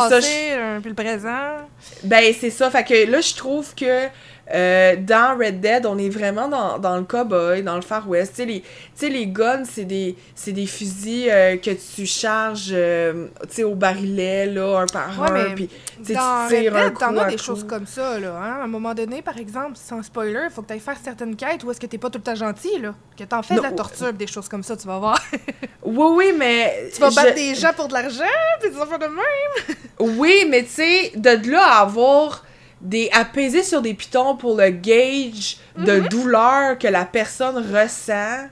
ça, 0.51 0.79
puis 0.81 0.89
le 0.89 0.95
présent. 0.95 1.57
Ben, 2.03 2.33
c'est 2.39 2.51
ça. 2.51 2.69
Fait 2.69 2.83
que 2.83 3.09
là, 3.09 3.21
je 3.21 3.33
trouve 3.33 3.73
que 3.73 4.07
euh, 4.51 4.97
dans 4.97 5.37
Red 5.37 5.61
Dead, 5.61 5.85
on 5.85 5.97
est 5.97 6.09
vraiment 6.09 6.49
dans, 6.49 6.77
dans 6.77 6.97
le 6.97 7.03
cowboy, 7.03 7.63
dans 7.63 7.75
le 7.75 7.81
Far 7.81 8.09
West. 8.09 8.33
Tu 8.35 8.61
sais, 8.95 9.09
les, 9.09 9.09
les 9.09 9.27
guns, 9.27 9.63
c'est 9.63 9.85
des, 9.85 10.17
des 10.45 10.65
fusils 10.65 11.29
euh, 11.29 11.55
que 11.55 11.71
tu 11.71 12.05
charges 12.05 12.71
euh, 12.73 13.27
au 13.63 13.75
barillet, 13.75 14.47
là, 14.47 14.81
un 14.81 14.85
par 14.85 15.23
un. 15.23 15.55
Puis, 15.55 15.69
tu 16.05 16.13
Red 16.13 16.73
Dead, 16.73 16.97
t'en 16.99 17.15
as 17.17 17.29
des 17.29 17.37
choses 17.37 17.63
comme 17.63 17.87
ça. 17.87 18.19
Là, 18.19 18.35
hein? 18.35 18.59
À 18.61 18.63
un 18.65 18.67
moment 18.67 18.93
donné, 18.93 19.21
par 19.21 19.37
exemple, 19.37 19.75
sans 19.75 20.03
spoiler, 20.03 20.41
il 20.45 20.51
faut 20.51 20.61
que 20.61 20.67
tu 20.67 20.73
ailles 20.73 20.79
faire 20.81 20.97
certaines 21.01 21.37
quêtes 21.37 21.63
où 21.63 21.71
est-ce 21.71 21.79
que 21.79 21.87
t'es 21.87 21.97
pas 21.97 22.09
tout 22.09 22.19
le 22.19 22.23
temps 22.23 22.35
gentil. 22.35 22.79
Là, 22.79 22.93
que 23.17 23.23
t'en 23.23 23.43
fais 23.43 23.55
de 23.55 23.61
la 23.61 23.71
torture, 23.71 24.11
des 24.11 24.27
choses 24.27 24.49
comme 24.49 24.63
ça, 24.63 24.75
tu 24.75 24.87
vas 24.87 24.99
voir. 24.99 25.19
oui, 25.83 26.07
oui, 26.15 26.33
mais. 26.37 26.89
Tu 26.93 26.99
vas 26.99 27.11
battre 27.11 27.35
des 27.35 27.55
gens 27.55 27.71
pour 27.73 27.87
de 27.87 27.93
l'argent, 27.93 28.23
puis 28.59 28.69
des 28.69 28.77
enfants 28.77 28.97
de 28.97 29.05
même. 29.05 29.77
oui, 30.17 30.45
mais 30.49 30.63
tu 30.63 30.69
sais, 30.69 31.11
de 31.15 31.49
là 31.49 31.63
à 31.63 31.81
avoir 31.83 32.43
des 32.83 33.09
apaiser 33.13 33.63
sur 33.63 33.81
des 33.81 33.93
pitons 33.93 34.35
pour 34.35 34.57
le 34.57 34.69
gauge 34.69 35.57
de 35.77 36.01
mhm. 36.01 36.07
douleur 36.09 36.77
que 36.77 36.87
la 36.87 37.05
personne 37.05 37.57
ressent. 37.57 38.43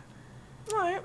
Ouais. 0.71 1.01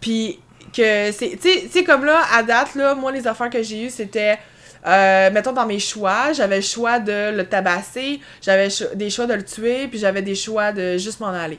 Puis 0.00 0.40
que 0.72 1.10
c'est 1.12 1.38
tu 1.40 1.68
sais 1.70 1.84
comme 1.84 2.04
là 2.04 2.20
à 2.32 2.42
date 2.42 2.74
là, 2.74 2.94
moi 2.94 3.10
les 3.10 3.26
affaires 3.26 3.50
que 3.50 3.62
j'ai 3.62 3.86
eues 3.86 3.90
c'était 3.90 4.38
euh, 4.86 5.30
mettons 5.32 5.52
dans 5.52 5.66
mes 5.66 5.80
choix, 5.80 6.32
j'avais 6.32 6.56
le 6.56 6.62
choix 6.62 7.00
de 7.00 7.36
le 7.36 7.44
tabasser, 7.44 8.20
j'avais 8.40 8.68
des 8.94 9.10
choix 9.10 9.26
de 9.26 9.34
le 9.34 9.44
tuer, 9.44 9.88
puis 9.88 9.98
j'avais 9.98 10.22
des 10.22 10.36
choix 10.36 10.72
de 10.72 10.96
juste 10.96 11.20
m'en 11.20 11.28
aller. 11.28 11.58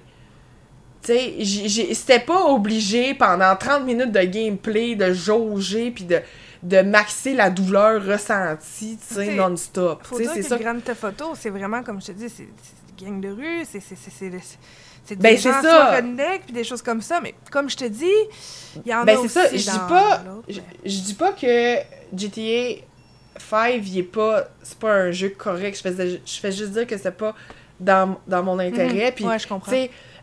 Tu 1.03 1.13
sais, 1.13 1.93
c'était 1.93 2.19
pas 2.19 2.45
obligé 2.45 3.13
pendant 3.13 3.55
30 3.55 3.85
minutes 3.85 4.11
de 4.11 4.21
gameplay 4.21 4.95
de 4.95 5.13
jauger 5.13 5.91
puis 5.91 6.05
de 6.05 6.19
de 6.61 6.81
maxer 6.81 7.33
la 7.33 7.49
douleur 7.49 8.03
ressentie, 8.05 8.97
tu 9.07 9.15
sais, 9.15 9.33
non-stop. 9.35 10.01
Faut 10.03 10.17
dire 10.17 10.31
c'est 10.33 10.43
ça. 10.43 10.57
Grande 10.57 10.81
photo, 10.81 11.33
c'est 11.35 11.49
vraiment, 11.49 11.83
comme 11.83 12.01
je 12.01 12.07
te 12.07 12.11
dis, 12.11 12.29
c'est 12.29 12.47
des 12.97 13.05
gangs 13.05 13.21
de 13.21 13.29
rue, 13.29 13.65
c'est 13.65 13.79
c'est 15.09 15.15
ben, 15.15 15.33
des 15.33 15.41
gens 15.41 15.61
ça. 15.61 15.95
redneck 15.95 16.43
puis 16.43 16.53
des 16.53 16.63
choses 16.63 16.83
comme 16.83 17.01
ça 17.01 17.19
mais 17.21 17.33
comme 17.49 17.67
je 17.67 17.77
te 17.77 17.85
dis 17.85 18.05
il 18.85 18.91
y 18.91 18.93
en 18.93 19.03
ben, 19.03 19.17
a 19.17 19.19
aussi 19.19 19.29
ça. 19.29 19.47
Je 19.51 19.57
dis 19.57 19.79
pas 19.87 20.23
je, 20.47 20.59
dis 20.85 21.13
pas 21.15 21.31
que 21.31 21.77
GTA 22.15 22.81
5 23.37 23.81
il 23.85 23.97
est 23.99 24.03
pas 24.03 24.49
c'est 24.61 24.77
pas 24.77 24.93
un 24.93 25.11
jeu 25.11 25.29
correct 25.29 25.81
je 25.83 25.89
fais 25.89 26.19
je 26.23 26.39
fais 26.39 26.51
juste 26.51 26.71
dire 26.71 26.85
que 26.85 26.97
c'est 26.97 27.11
pas 27.11 27.33
dans, 27.79 28.19
dans 28.27 28.43
mon 28.43 28.59
intérêt 28.59 29.07
mhm. 29.07 29.15
puis 29.15 29.25
ouais, 29.25 29.39
je 29.39 29.47
comprends. 29.47 29.71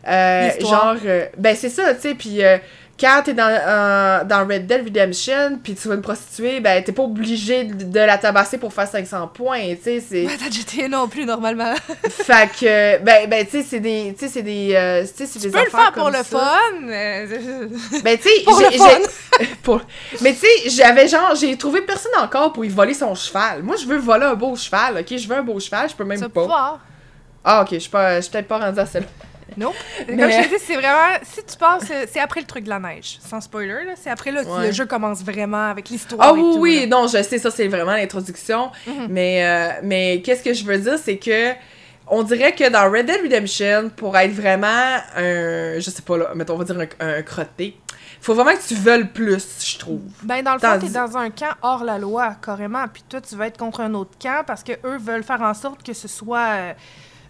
Euh, 0.07 0.59
genre 0.61 0.95
euh, 1.03 1.25
ben 1.37 1.53
c'est 1.53 1.69
ça 1.69 1.93
tu 1.93 2.01
sais 2.01 2.15
puis 2.15 2.41
euh, 2.41 2.57
quand 2.99 3.21
t'es 3.23 3.33
dans, 3.33 3.47
euh, 3.47 4.23
dans 4.23 4.47
Red 4.47 4.65
Dead 4.65 4.83
Redemption, 4.85 5.59
puis 5.61 5.75
tu 5.75 5.87
vas 5.87 5.95
une 5.95 6.01
prostituée, 6.01 6.59
ben 6.59 6.83
t'es 6.83 6.91
pas 6.91 7.03
obligé 7.03 7.65
de, 7.65 7.99
la 7.99 8.17
tabasser 8.17 8.57
pour 8.57 8.73
faire 8.73 8.87
500 8.87 9.27
points, 9.27 9.75
tu 9.75 9.83
sais, 9.83 9.99
c'est... 9.99 10.27
T'as 10.39 10.49
GTA 10.49 10.87
non 10.87 11.07
plus, 11.07 11.25
normalement. 11.25 11.73
fait 12.09 12.49
que, 12.59 12.97
ben, 13.03 13.29
ben 13.29 13.45
tu 13.45 13.51
sais, 13.51 13.63
c'est 13.63 13.79
des... 13.79 14.15
Tu 14.17 14.25
sais, 14.25 14.31
c'est 14.31 14.41
des... 14.41 14.71
Euh, 14.73 15.03
tu 15.03 15.09
sais, 15.13 15.25
c'est 15.27 15.39
des 15.39 15.49
peux 15.49 15.63
le 15.63 15.69
faire 15.69 15.91
pour 15.91 16.09
le 16.09 16.23
fun, 16.23 16.57
mais... 16.81 17.27
Ben, 18.03 18.17
tu 18.17 18.23
sais, 18.23 18.41
pour 18.45 18.59
le 18.59 18.71
fun. 18.71 19.45
pour... 19.63 19.81
Mais 20.21 20.33
tu 20.33 20.39
sais, 20.39 20.69
j'avais 20.69 21.07
genre... 21.07 21.35
J'ai 21.35 21.55
trouvé 21.55 21.81
personne 21.81 22.13
encore 22.19 22.51
pour 22.51 22.65
y 22.65 22.69
voler 22.69 22.95
son 22.95 23.13
cheval. 23.13 23.61
Moi, 23.61 23.75
je 23.75 23.85
veux 23.85 23.97
voler 23.97 24.25
un 24.25 24.33
beau 24.33 24.55
cheval, 24.55 24.97
OK? 24.99 25.17
Je 25.17 25.27
veux 25.27 25.35
un 25.35 25.43
beau 25.43 25.59
cheval, 25.59 25.87
je 25.89 25.95
peux 25.95 26.03
même 26.03 26.29
pas. 26.29 26.79
Ah, 27.43 27.61
OK, 27.61 27.73
je 27.73 27.79
suis 27.79 27.89
peut-être 27.89 28.47
pas 28.47 28.57
rendue 28.57 28.79
à 28.79 28.85
non. 29.57 29.73
Comme 30.05 30.17
je 30.17 30.43
te 30.43 30.49
dis, 30.49 30.63
c'est 30.65 30.75
vraiment. 30.75 31.17
Si 31.23 31.43
tu 31.43 31.57
penses. 31.57 31.83
C'est 32.11 32.19
après 32.19 32.41
le 32.41 32.47
truc 32.47 32.63
de 32.63 32.69
la 32.69 32.79
neige. 32.79 33.17
Sans 33.21 33.41
spoiler, 33.41 33.85
là. 33.85 33.93
C'est 33.95 34.09
après 34.09 34.31
là 34.31 34.43
que 34.43 34.67
le 34.67 34.71
jeu 34.71 34.85
commence 34.85 35.23
vraiment 35.23 35.69
avec 35.69 35.89
l'histoire. 35.89 36.19
Ah 36.21 36.33
oui, 36.33 36.55
oui. 36.57 36.87
Non, 36.87 37.07
je 37.07 37.21
sais, 37.23 37.37
ça, 37.37 37.51
c'est 37.51 37.67
vraiment 37.67 37.93
l'introduction. 37.93 38.71
Mhm. 38.85 39.07
Mais, 39.09 39.45
euh, 39.45 39.79
mais 39.83 40.21
qu'est-ce 40.21 40.43
que 40.43 40.53
je 40.53 40.63
veux 40.65 40.77
dire, 40.77 40.97
c'est 40.97 41.17
que. 41.17 41.53
On 42.09 42.23
dirait 42.23 42.53
que 42.53 42.69
dans 42.69 42.89
Red 42.89 43.07
Dead 43.07 43.21
Redemption, 43.21 43.89
pour 43.93 44.17
être 44.17 44.31
vraiment 44.31 44.97
un. 45.15 45.79
Je 45.79 45.89
sais 45.93 46.01
pas, 46.01 46.17
là, 46.17 46.31
mettons, 46.35 46.53
on 46.53 46.57
va 46.57 46.63
dire 46.63 46.79
un, 46.79 47.05
un 47.05 47.21
crotté. 47.21 47.77
Faut 48.21 48.33
vraiment 48.33 48.57
que 48.57 48.65
tu 48.65 48.75
veuilles 48.75 49.05
plus, 49.05 49.45
je 49.63 49.77
trouve. 49.77 50.01
Ben, 50.23 50.41
dans 50.43 50.53
le 50.53 50.59
fond, 50.59 50.79
t'es 50.79 50.89
dans 50.89 51.17
un 51.17 51.29
camp 51.29 51.53
hors 51.61 51.83
la 51.83 51.97
loi, 51.97 52.35
carrément. 52.43 52.85
Puis 52.91 53.03
toi, 53.07 53.21
tu 53.21 53.35
vas 53.35 53.47
être 53.47 53.57
contre 53.57 53.81
un 53.81 53.93
autre 53.93 54.17
camp 54.21 54.43
parce 54.45 54.63
que 54.63 54.73
eux 54.85 54.97
veulent 54.97 55.23
faire 55.23 55.41
en 55.41 55.53
sorte 55.53 55.83
que 55.83 55.93
ce 55.93 56.07
soit. 56.07 56.47
Euh, 56.47 56.73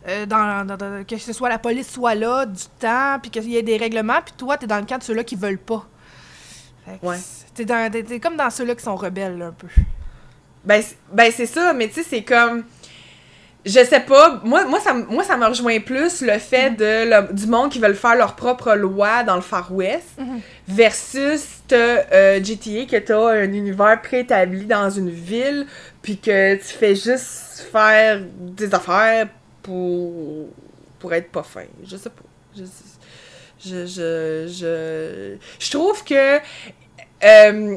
euh, 0.08 0.26
dans, 0.26 1.06
que 1.06 1.18
ce 1.18 1.34
soit 1.34 1.50
la 1.50 1.60
police 1.60 1.92
soit 1.92 2.16
là 2.16 2.46
du 2.46 2.64
temps, 2.80 3.18
puis 3.22 3.32
qu'il 3.32 3.50
y 3.50 3.58
ait 3.58 3.64
des 3.64 3.78
règlements, 3.78 4.22
puis 4.24 4.34
toi, 4.38 4.58
t'es 4.58 4.68
dans 4.68 4.78
le 4.78 4.86
cas 4.86 4.98
de 4.98 5.04
ceux-là 5.04 5.24
qui 5.24 5.36
veulent 5.36 5.58
pas. 5.58 5.86
ouais. 7.04 7.18
T'es, 7.54 8.20
comme 8.20 8.38
dans 8.38 8.50
ceux-là 8.50 8.76
qui 8.76 8.84
sont 8.84 8.96
rebelles, 8.96 9.42
un 9.42 9.52
peu. 9.52 9.68
Ben, 10.64 10.84
ben 11.12 11.32
c'est 11.36 11.46
ça, 11.46 11.74
mais 11.74 11.88
tu 11.88 11.96
sais, 11.96 12.04
c'est 12.04 12.24
comme... 12.24 12.64
Je 13.66 13.84
sais 13.84 14.00
pas, 14.00 14.40
moi, 14.46 14.64
moi, 14.66 14.80
ça, 14.80 14.94
moi, 14.94 15.24
ça 15.26 15.36
me 15.36 15.46
rejoint 15.46 15.80
plus 15.82 16.22
le 16.22 16.38
fait 16.40 16.70
de 16.70 17.34
du 17.34 17.48
monde 17.48 17.70
qui 17.70 17.80
veulent 17.80 17.96
faire 17.96 18.16
leur 18.16 18.36
propre 18.36 18.76
loi 18.76 19.24
dans 19.24 19.36
le 19.36 19.42
Far 19.42 19.74
West 19.74 20.18
mhm. 20.18 20.40
versus 20.70 21.58
euh, 21.74 22.42
GTA, 22.42 22.86
que 22.86 22.98
t'as 22.98 23.32
un 23.32 23.52
univers 23.52 24.02
préétabli 24.02 24.66
dans 24.66 24.90
une 24.90 25.10
ville, 25.10 25.66
puis 26.02 26.18
que 26.18 26.56
tu 26.56 26.78
fais 26.78 26.96
juste 26.96 27.68
faire 27.70 28.22
des 28.40 28.74
affaires 28.74 29.28
pour, 29.68 30.48
pour 30.98 31.14
être 31.14 31.30
pas 31.30 31.44
fin. 31.44 31.66
Je 31.84 31.98
sais 31.98 32.10
pas. 32.10 32.24
Je, 32.56 32.64
je, 33.66 34.48
je, 34.48 35.38
je, 35.60 35.72
trouve 35.72 36.04
que 36.06 36.38
euh, 37.24 37.76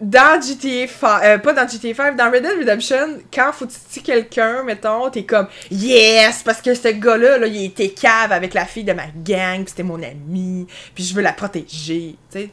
dans 0.00 0.40
GTA 0.42 0.88
5, 0.88 1.24
euh, 1.24 1.38
pas 1.38 1.52
dans 1.52 1.68
GTA 1.68 1.94
5, 1.94 2.16
dans 2.16 2.30
Red 2.30 2.42
Dead 2.42 2.58
Redemption, 2.58 3.20
quand 3.32 3.52
faut 3.52 3.66
tu 3.66 4.00
quelqu'un, 4.00 4.64
mettons, 4.64 5.10
t'es 5.10 5.22
comme 5.22 5.46
Yes! 5.70 6.42
Parce 6.42 6.60
que 6.60 6.74
ce 6.74 6.88
gars-là, 6.88 7.38
là, 7.38 7.46
il 7.46 7.66
était 7.66 7.90
cave 7.90 8.32
avec 8.32 8.52
la 8.52 8.64
fille 8.64 8.84
de 8.84 8.92
ma 8.92 9.06
gang, 9.14 9.62
pis 9.62 9.70
c'était 9.70 9.84
mon 9.84 10.02
ami, 10.02 10.66
puis 10.92 11.04
je 11.04 11.14
veux 11.14 11.22
la 11.22 11.32
protéger, 11.32 12.16
tu 12.32 12.40
sais. 12.40 12.50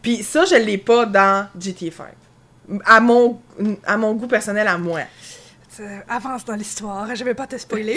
Puis 0.00 0.22
ça, 0.22 0.46
je 0.46 0.54
l'ai 0.54 0.78
pas 0.78 1.04
dans 1.04 1.46
GTA 1.60 1.90
5. 1.90 2.06
À 2.86 3.00
mon, 3.00 3.40
à 3.84 3.96
mon 3.98 4.14
goût 4.14 4.28
personnel, 4.28 4.66
à 4.66 4.78
moi. 4.78 5.00
Euh, 5.80 5.98
avance 6.08 6.44
dans 6.44 6.54
l'histoire. 6.54 7.14
Je 7.14 7.22
vais 7.24 7.34
pas 7.34 7.46
te 7.46 7.56
spoiler. 7.56 7.96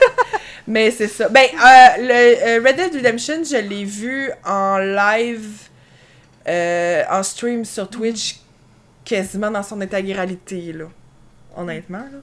Mais 0.66 0.90
c'est 0.90 1.08
ça. 1.08 1.28
Ben, 1.28 1.44
euh, 1.54 1.88
le 1.98 2.58
euh, 2.58 2.62
Red 2.68 2.76
Dead 2.76 2.94
Redemption, 2.96 3.42
je 3.44 3.56
l'ai 3.56 3.84
vu 3.84 4.30
en 4.44 4.78
live, 4.78 5.68
en 7.10 7.22
stream 7.22 7.64
sur 7.64 7.88
Twitch, 7.88 8.40
quasiment 9.04 9.50
dans 9.50 9.62
son 9.62 9.80
intégralité, 9.80 10.72
là. 10.72 10.86
honnêtement. 11.56 11.98
Là. 11.98 12.18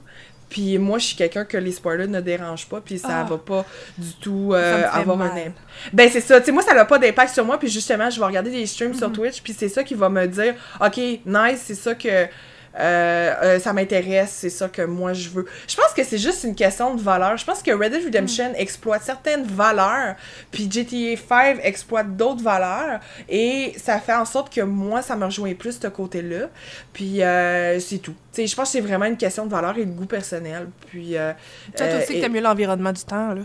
Puis 0.50 0.78
moi, 0.78 0.98
je 0.98 1.06
suis 1.06 1.16
quelqu'un 1.16 1.44
que 1.44 1.56
les 1.56 1.72
spoilers 1.72 2.06
ne 2.06 2.20
dérangent 2.20 2.68
pas, 2.68 2.80
puis 2.80 2.98
ça 2.98 3.20
Ah. 3.20 3.24
va 3.24 3.38
pas 3.38 3.64
du 3.98 4.12
tout 4.20 4.50
euh, 4.52 4.86
avoir 4.92 5.16
mal. 5.16 5.30
un 5.30 5.36
impact. 5.36 5.56
Ben 5.92 6.08
c'est 6.12 6.20
ça, 6.20 6.38
tu 6.38 6.46
sais, 6.46 6.52
moi, 6.52 6.62
ça 6.62 6.74
n'a 6.74 6.84
pas 6.84 6.98
d'impact 6.98 7.32
sur 7.34 7.44
moi, 7.44 7.58
puis 7.58 7.68
justement, 7.68 8.08
je 8.10 8.20
vais 8.20 8.26
regarder 8.26 8.50
des 8.50 8.66
streams 8.66 8.94
sur 8.94 9.10
Twitch, 9.10 9.42
puis 9.42 9.52
c'est 9.58 9.68
ça 9.70 9.82
qui 9.82 9.94
va 9.94 10.08
me 10.08 10.26
dire, 10.28 10.54
OK, 10.80 10.96
nice, 10.98 11.62
c'est 11.64 11.74
ça 11.74 11.94
que... 11.94 12.26
euh, 12.78 13.32
euh, 13.42 13.58
ça 13.60 13.72
m'intéresse, 13.72 14.30
c'est 14.30 14.50
ça 14.50 14.68
que 14.68 14.82
moi 14.82 15.12
je 15.12 15.28
veux. 15.28 15.46
Je 15.68 15.76
pense 15.76 15.92
que 15.96 16.02
c'est 16.04 16.18
juste 16.18 16.44
une 16.44 16.54
question 16.54 16.94
de 16.94 17.00
valeur. 17.00 17.36
Je 17.36 17.44
pense 17.44 17.62
que 17.62 17.70
Red 17.70 17.92
Dead 17.92 18.04
Redemption 18.04 18.48
Mhm. 18.50 18.54
exploite 18.56 19.02
certaines 19.02 19.44
valeurs, 19.44 20.16
puis 20.50 20.68
GTA 20.70 21.16
5 21.16 21.58
exploite 21.62 22.16
d'autres 22.16 22.42
valeurs, 22.42 23.00
et 23.28 23.74
ça 23.76 23.98
fait 24.00 24.14
en 24.14 24.24
sorte 24.24 24.52
que 24.52 24.60
moi, 24.62 25.02
ça 25.02 25.14
me 25.16 25.24
rejoint 25.24 25.54
plus 25.54 25.78
ce 25.80 25.86
côté-là. 25.88 26.48
Puis 26.92 27.22
euh, 27.22 27.78
c'est 27.80 27.98
tout. 27.98 28.12
Tu 28.32 28.42
sais, 28.42 28.46
je 28.46 28.56
pense 28.56 28.68
que 28.68 28.72
c'est 28.72 28.80
vraiment 28.80 29.04
une 29.06 29.16
question 29.16 29.46
de 29.46 29.50
valeur 29.50 29.76
et 29.78 29.84
de 29.84 29.92
goût 29.92 30.06
personnel. 30.06 30.68
Puis 30.88 31.16
euh, 31.16 31.32
Toi, 31.76 31.86
tu 31.86 31.92
euh, 31.92 32.00
sais 32.00 32.06
que 32.06 32.12
et- 32.18 32.20
t'aimes 32.20 32.32
mieux 32.32 32.40
l'environnement 32.40 32.92
du 32.92 33.02
temps, 33.04 33.34
là. 33.34 33.42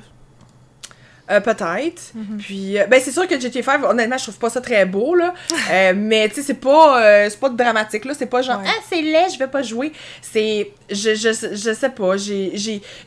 Euh, 1.32 1.40
peut-être. 1.40 2.12
Mhm. 2.16 2.38
Puis, 2.40 2.80
euh, 2.80 2.86
ben, 2.88 3.00
c'est 3.04 3.12
sûr 3.12 3.28
que 3.28 3.40
GTA 3.40 3.62
5, 3.64 3.84
honnêtement, 3.84 4.18
je 4.18 4.24
trouve 4.24 4.38
pas 4.40 4.50
ça 4.50 4.62
très 4.62 4.86
beau, 4.86 5.16
là. 5.16 5.34
Euh, 5.72 5.94
mais, 5.96 6.28
tu 6.30 6.36
sais, 6.36 6.42
c'est 6.42 6.54
pas, 6.56 7.02
euh, 7.04 7.28
c'est 7.30 7.40
pas 7.40 7.50
dramatique, 7.50 8.06
là. 8.06 8.14
C'est 8.18 8.26
pas 8.26 8.42
genre, 8.42 8.60
Ouais. 8.60 8.66
ah, 8.68 8.82
c'est 8.90 9.02
laid, 9.02 9.30
je 9.34 9.38
vais 9.40 9.48
pas 9.48 9.62
jouer. 9.62 9.92
C'est, 10.22 10.72
je, 10.90 11.16
je, 11.16 11.30
je 11.56 11.74
sais 11.74 11.90
pas. 11.90 12.18
J'ai, 12.18 12.54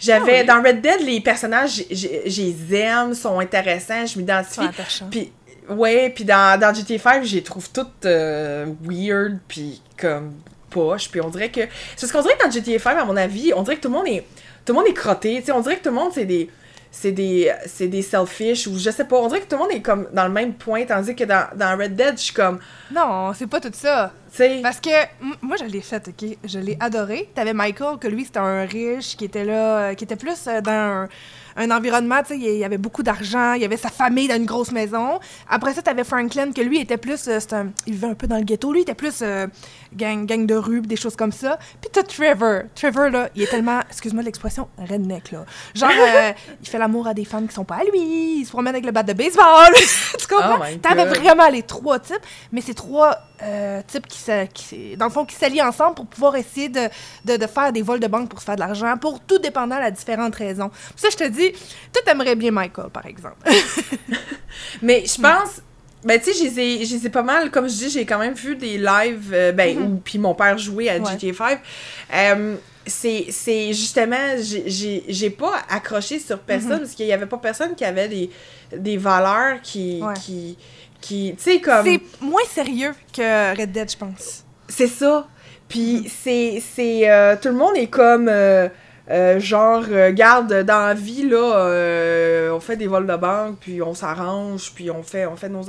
j'avais, 0.00 0.38
Ah 0.38 0.40
oui. 0.40 0.46
dans 0.46 0.62
Red 0.62 0.80
Dead, 0.80 1.00
les 1.04 1.20
personnages, 1.20 1.82
j'ai- 1.90 2.54
aime, 2.72 3.14
sont 3.14 3.38
intéressants, 3.40 4.06
je 4.06 4.18
m'identifie. 4.18 4.60
Puis, 5.10 5.32
ouais, 5.68 6.10
puis 6.14 6.24
dans, 6.24 6.58
dans 6.60 6.72
GTA 6.74 6.98
5, 6.98 7.24
je 7.24 7.34
les 7.36 7.42
trouve 7.42 7.70
toutes 7.70 8.04
weird, 8.82 9.38
puis 9.48 9.80
comme 9.98 10.32
poche. 10.70 11.08
Puis 11.10 11.20
on 11.20 11.28
dirait 11.28 11.50
que. 11.50 11.60
C'est 11.96 12.00
parce 12.06 12.12
qu'on 12.12 12.22
dirait 12.22 12.36
que 12.38 12.44
dans 12.44 12.50
GTA 12.50 12.78
5, 12.78 12.96
à 12.98 13.04
mon 13.04 13.16
avis, 13.16 13.52
on 13.54 13.62
dirait 13.62 13.76
que 13.76 13.82
tout 13.82 13.88
le 13.88 13.94
monde 13.94 14.06
est. 14.08 14.24
Tout 14.64 14.72
le 14.72 14.78
monde 14.78 14.88
est 14.88 14.94
crotté. 14.94 15.36
Tu 15.40 15.46
sais, 15.46 15.52
on 15.52 15.60
dirait 15.60 15.76
que 15.76 15.82
tout 15.82 15.88
le 15.90 15.94
monde, 15.96 16.12
c'est 16.14 16.24
des. 16.24 16.48
C'est 16.94 17.12
des, 17.12 17.50
c'est 17.66 17.88
des 17.88 18.02
selfish 18.02 18.66
ou 18.66 18.78
je 18.78 18.90
sais 18.90 19.04
pas. 19.06 19.16
On 19.16 19.26
dirait 19.26 19.40
que 19.40 19.46
tout 19.46 19.56
le 19.56 19.62
monde 19.62 19.72
est 19.72 19.80
comme 19.80 20.08
dans 20.12 20.24
le 20.24 20.30
même 20.30 20.52
point, 20.52 20.84
tandis 20.84 21.16
que 21.16 21.24
dans, 21.24 21.46
dans 21.56 21.78
Red 21.78 21.96
Dead, 21.96 22.18
je 22.18 22.22
suis 22.24 22.34
comme. 22.34 22.58
Non, 22.94 23.32
c'est 23.34 23.46
pas 23.46 23.60
tout 23.60 23.70
ça. 23.72 24.12
Parce 24.62 24.78
que 24.78 24.90
moi, 25.40 25.56
je 25.58 25.64
l'ai 25.64 25.80
fait, 25.80 26.06
OK? 26.08 26.36
Je 26.44 26.58
l'ai 26.58 26.76
adoré. 26.80 27.30
T'avais 27.34 27.54
Michael, 27.54 27.96
que 27.98 28.08
lui, 28.08 28.26
c'était 28.26 28.40
un 28.40 28.66
riche, 28.66 29.16
qui 29.16 29.24
était 29.24 29.44
là, 29.46 29.78
euh, 29.78 29.94
qui 29.94 30.04
était 30.04 30.16
plus 30.16 30.46
euh, 30.46 30.60
dans 30.60 30.70
un, 30.70 31.08
un 31.56 31.70
environnement, 31.70 32.20
tu 32.22 32.28
sais, 32.34 32.38
il 32.38 32.58
y 32.58 32.64
avait 32.64 32.78
beaucoup 32.78 33.02
d'argent, 33.02 33.54
il 33.54 33.62
y 33.62 33.64
avait 33.64 33.76
sa 33.78 33.90
famille 33.90 34.28
dans 34.28 34.36
une 34.36 34.46
grosse 34.46 34.72
maison. 34.72 35.18
Après 35.48 35.72
ça, 35.74 35.80
t'avais 35.82 36.04
Franklin, 36.04 36.52
que 36.52 36.60
lui 36.62 36.78
était 36.80 36.96
plus, 36.98 37.26
euh, 37.28 37.38
c'est 37.40 37.52
un- 37.54 37.68
il 37.86 37.94
vivait 37.94 38.06
un 38.08 38.14
peu 38.14 38.26
dans 38.26 38.38
le 38.38 38.44
ghetto. 38.44 38.70
Lui, 38.72 38.80
il 38.80 38.82
était 38.82 38.94
plus 38.94 39.20
euh, 39.22 39.46
gang, 39.96 40.26
gang 40.26 40.46
de 40.46 40.54
rue, 40.54 40.80
des 40.80 40.96
choses 40.96 41.16
comme 41.16 41.32
ça. 41.32 41.58
Puis 41.80 41.90
t'as 41.92 42.02
Trevor. 42.02 42.62
Trevor, 42.74 43.10
là, 43.10 43.28
il 43.34 43.42
est 43.42 43.46
tellement, 43.46 43.80
excuse-moi 43.88 44.22
l'expression, 44.22 44.68
redneck, 44.78 45.30
là. 45.32 45.44
Genre, 45.74 45.90
euh, 45.98 46.32
il 46.60 46.68
fait 46.68 46.78
l'amour 46.78 47.06
à 47.06 47.14
des 47.14 47.24
femmes 47.24 47.46
qui 47.46 47.54
sont 47.54 47.64
pas 47.64 47.76
à 47.76 47.84
lui, 47.84 48.40
il 48.40 48.44
se 48.44 48.50
promène 48.50 48.74
avec 48.74 48.84
le 48.84 48.92
bat 48.92 49.02
de 49.02 49.12
baseball. 49.12 49.72
tu 50.18 50.26
comprends? 50.26 50.58
Oh 50.60 50.78
T'avais 50.80 51.04
vraiment 51.04 51.48
les 51.48 51.62
trois 51.62 51.98
types, 51.98 52.24
mais 52.50 52.60
c'est 52.60 52.74
trois 52.74 53.18
euh, 53.42 53.82
types 53.86 54.06
qui, 54.06 54.18
qui, 54.54 54.96
dans 54.96 55.06
le 55.06 55.12
fond, 55.12 55.24
qui 55.24 55.34
s'allient 55.34 55.62
ensemble 55.62 55.94
pour 55.94 56.06
pouvoir 56.06 56.36
essayer 56.36 56.68
de, 56.68 56.88
de, 57.24 57.36
de 57.36 57.46
faire 57.46 57.72
des 57.72 57.82
vols 57.82 58.00
de 58.00 58.06
banque 58.06 58.28
pour 58.28 58.40
se 58.40 58.44
faire 58.44 58.56
de 58.56 58.60
l'argent, 58.60 58.96
pour 58.98 59.20
tout 59.20 59.38
dépendant 59.38 59.76
à 59.76 59.90
différentes 59.90 60.36
raisons. 60.36 60.70
Ça, 60.96 61.08
je 61.10 61.16
te 61.16 61.24
dis, 61.28 61.52
toi, 61.92 62.02
t'aimerais 62.04 62.36
bien 62.36 62.50
Michael, 62.50 62.90
par 62.90 63.06
exemple. 63.06 63.36
Mais 64.82 65.04
je 65.06 65.20
pense. 65.20 65.60
Ben, 66.04 66.20
tu 66.20 66.32
sais, 66.32 66.48
je 66.50 66.94
les 66.96 67.06
ai- 67.06 67.08
pas 67.10 67.22
mal, 67.22 67.50
comme 67.50 67.68
je 67.68 67.74
dis, 67.74 67.90
j'ai 67.90 68.04
quand 68.04 68.18
même 68.18 68.34
vu 68.34 68.56
des 68.56 68.76
lives, 68.78 69.30
euh, 69.32 69.52
ben, 69.52 69.78
où 69.78 69.96
puis 70.04 70.18
mon 70.18 70.34
père 70.34 70.58
jouait 70.58 70.88
à 70.88 70.98
Ouais. 70.98 71.12
GTA 71.18 71.32
5. 71.34 71.60
Euh, 72.14 72.54
c'est 72.86 73.26
c'est 73.30 73.68
justement, 73.72 74.36
j'ai- 74.40 74.64
j'ai 74.68 75.04
j'ai 75.08 75.30
pas 75.30 75.52
accroché 75.70 76.18
sur 76.18 76.40
personne, 76.40 76.72
Mhm. 76.72 76.78
parce 76.80 76.92
qu'il 76.94 77.06
y 77.06 77.12
avait 77.12 77.26
pas 77.26 77.36
personne 77.38 77.74
qui 77.76 77.84
avait 77.84 78.08
des, 78.08 78.30
des 78.76 78.96
valeurs 78.96 79.60
qui. 79.62 80.00
Ouais. 80.02 80.14
qui, 80.14 80.58
qui 81.00 81.34
tu 81.36 81.42
sais, 81.42 81.60
comme. 81.60 81.84
C'est 81.84 82.00
moins 82.20 82.42
sérieux 82.52 82.92
que 83.16 83.56
Red 83.60 83.70
Dead, 83.72 83.90
je 83.90 83.96
pense. 83.96 84.44
C'est 84.68 84.88
ça. 84.88 85.28
Puis 85.68 86.10
c'est. 86.22 86.60
c'est 86.74 87.08
euh, 87.08 87.36
tout 87.40 87.48
le 87.48 87.54
monde 87.54 87.76
est 87.76 87.86
comme. 87.86 88.28
euh, 88.28 88.68
euh, 89.10 89.40
genre, 89.40 89.82
euh, 89.90 90.12
garde, 90.12 90.62
dans 90.62 90.86
la 90.86 90.94
vie, 90.94 91.28
là, 91.28 91.56
euh, 91.56 92.50
on 92.52 92.60
fait 92.60 92.76
des 92.76 92.86
vols 92.86 93.06
de 93.06 93.16
banque, 93.16 93.56
puis 93.60 93.82
on 93.82 93.94
s'arrange, 93.94 94.72
puis 94.74 94.90
on 94.92 95.02
fait, 95.02 95.26
on 95.26 95.34
fait 95.34 95.48
nos... 95.48 95.62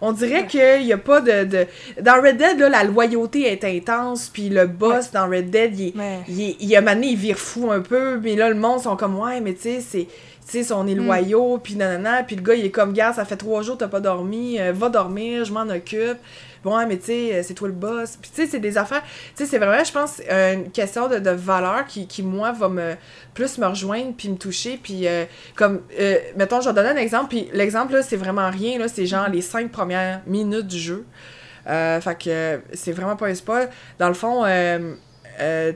On 0.00 0.10
dirait 0.12 0.46
qu'il 0.48 0.84
n'y 0.84 0.92
a 0.92 0.98
pas 0.98 1.20
de, 1.20 1.44
de... 1.44 1.66
Dans 2.00 2.20
Red 2.20 2.36
Dead, 2.36 2.58
là, 2.58 2.68
la 2.68 2.84
loyauté 2.84 3.50
est 3.52 3.64
intense, 3.64 4.28
puis 4.28 4.48
le 4.48 4.66
boss 4.66 5.12
dans 5.12 5.28
Red 5.28 5.50
Dead, 5.50 5.78
il 5.78 5.92
Il, 6.28 6.56
il, 6.58 6.76
a 6.76 6.80
mané, 6.80 7.08
il 7.08 7.16
vire 7.16 7.38
fou 7.38 7.70
un 7.70 7.80
peu, 7.80 8.18
mais 8.18 8.34
là, 8.34 8.48
le 8.48 8.56
monde 8.56 8.80
sont 8.80 8.96
comme, 8.96 9.18
ouais, 9.18 9.40
mais 9.40 9.54
tu 9.54 9.62
sais, 9.62 9.80
c'est. 9.80 10.06
Tu 10.50 10.64
sais, 10.64 10.72
on 10.72 10.84
est 10.88 10.96
Mm. 10.96 11.06
loyaux, 11.06 11.58
puis 11.62 11.76
nanana, 11.76 12.24
puis 12.24 12.34
le 12.34 12.42
gars, 12.42 12.54
il 12.54 12.64
est 12.66 12.70
comme, 12.70 12.92
gars, 12.92 13.12
ça 13.12 13.24
fait 13.24 13.36
trois 13.36 13.62
jours, 13.62 13.78
t'as 13.78 13.86
pas 13.86 14.00
dormi, 14.00 14.58
va 14.72 14.88
dormir, 14.88 15.44
je 15.44 15.52
m'en 15.52 15.68
occupe. 15.68 16.18
Bon, 16.62 16.76
mais 16.86 16.98
tu 16.98 17.04
sais, 17.06 17.34
euh, 17.34 17.42
c'est 17.42 17.54
toi 17.54 17.68
le 17.68 17.74
boss. 17.74 18.18
Puis 18.20 18.30
tu 18.34 18.42
sais, 18.42 18.46
c'est 18.48 18.58
des 18.60 18.76
affaires. 18.76 19.02
Tu 19.02 19.08
sais, 19.34 19.46
c'est 19.46 19.58
vraiment, 19.58 19.82
je 19.82 19.92
pense, 19.92 20.20
une 20.28 20.70
question 20.70 21.08
de, 21.08 21.18
de 21.18 21.30
valeur 21.30 21.86
qui, 21.86 22.06
qui, 22.06 22.22
moi, 22.22 22.52
va 22.52 22.68
me 22.68 22.96
plus 23.32 23.56
me 23.58 23.66
rejoindre, 23.66 24.12
puis 24.16 24.28
me 24.28 24.36
toucher. 24.36 24.78
Puis, 24.82 25.08
euh, 25.08 25.24
comme, 25.56 25.80
euh, 25.98 26.16
mettons, 26.36 26.60
je 26.60 26.68
vais 26.68 26.74
donner 26.74 26.90
un 26.90 26.96
exemple, 26.96 27.28
puis 27.28 27.48
l'exemple, 27.54 27.94
là, 27.94 28.02
c'est 28.02 28.16
vraiment 28.16 28.50
rien, 28.50 28.78
là, 28.78 28.88
c'est 28.88 29.06
genre 29.06 29.28
les 29.28 29.40
cinq 29.40 29.70
premières 29.72 30.20
minutes 30.26 30.66
du 30.66 30.78
jeu. 30.78 31.06
Euh, 31.66 32.00
fait 32.00 32.22
que 32.22 32.60
c'est 32.74 32.92
vraiment 32.92 33.16
pas 33.16 33.26
un 33.28 33.34
spoil. 33.34 33.70
Dans 33.98 34.08
le 34.08 34.14
fond, 34.14 34.44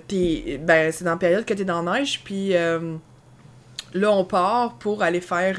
t'es- 0.09 0.59
ben, 0.63 0.93
c'est 0.93 1.05
dans 1.05 1.13
la 1.13 1.17
période 1.17 1.45
que 1.47 1.55
t'es 1.55 1.65
dans 1.65 1.83
la 1.83 1.99
neige, 2.01 2.21
puis 2.25 2.51
là, 2.53 4.11
on 4.11 4.25
part 4.25 4.75
pour 4.75 5.03
aller 5.03 5.21
faire. 5.21 5.57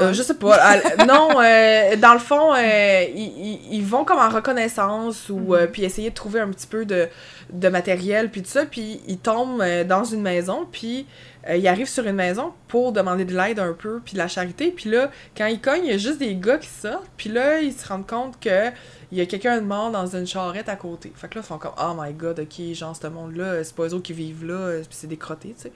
Euh, 0.00 0.12
je 0.12 0.22
sais 0.22 0.34
pas. 0.34 0.54
à- 0.56 1.04
non, 1.06 1.40
euh, 1.40 1.96
dans 1.96 2.12
le 2.14 2.18
fond, 2.18 2.54
euh, 2.54 3.04
ils, 3.14 3.82
vont 3.84 4.04
comme 4.04 4.18
en 4.18 4.28
reconnaissance 4.28 5.28
ou 5.28 5.38
Mhm. 5.38 5.52
euh, 5.54 5.66
puis 5.66 5.84
essayer 5.84 6.10
de 6.10 6.14
trouver 6.14 6.40
un 6.40 6.48
petit 6.50 6.66
peu 6.66 6.84
de, 6.84 7.08
de 7.52 7.68
matériel 7.68 8.30
puis 8.30 8.42
tout 8.42 8.50
ça. 8.50 8.64
Puis 8.66 9.00
ils 9.08 9.18
tombent 9.18 9.62
dans 9.86 10.04
une 10.04 10.22
maison 10.22 10.66
puis 10.70 11.06
ils 11.52 11.68
arrivent 11.68 11.88
sur 11.88 12.06
une 12.06 12.16
maison 12.16 12.52
pour 12.68 12.92
demander 12.92 13.24
de 13.26 13.36
l'aide 13.36 13.58
un 13.58 13.74
peu 13.74 14.00
puis 14.04 14.14
de 14.14 14.18
la 14.18 14.28
charité. 14.28 14.70
Puis 14.74 14.88
là, 14.90 15.10
quand 15.36 15.46
ils 15.46 15.60
cognent, 15.60 15.84
il 15.84 15.90
y 15.90 15.94
a 15.94 15.98
juste 15.98 16.18
des 16.18 16.34
gars 16.36 16.56
qui 16.58 16.68
sortent. 16.68 17.10
Puis 17.18 17.28
là, 17.28 17.60
ils 17.60 17.72
se 17.72 17.86
rendent 17.86 18.06
compte 18.06 18.40
que 18.40 18.70
il 19.12 19.18
y 19.18 19.20
a 19.20 19.26
quelqu'un 19.26 19.56
de 19.60 19.64
mort 19.66 19.90
dans 19.90 20.06
une 20.06 20.26
charrette 20.26 20.68
à 20.68 20.76
côté. 20.76 21.12
Fait 21.14 21.28
que 21.28 21.36
là, 21.36 21.42
ils 21.44 21.46
font 21.46 21.58
comme 21.58 21.72
Oh 21.80 21.92
my 21.98 22.12
god, 22.12 22.40
ok, 22.40 22.74
genre, 22.74 22.94
ce 22.96 23.06
monde-là, 23.06 23.62
c'est 23.64 23.74
pas 23.74 23.84
eux 23.84 23.94
autres 23.94 24.02
qui 24.02 24.12
vivent 24.12 24.44
là, 24.46 24.54
euh, 24.54 24.78
puis 24.80 24.88
c'est 24.92 25.06
des 25.06 25.16
crottés, 25.16 25.54
tu 25.56 25.62
sais. 25.64 25.72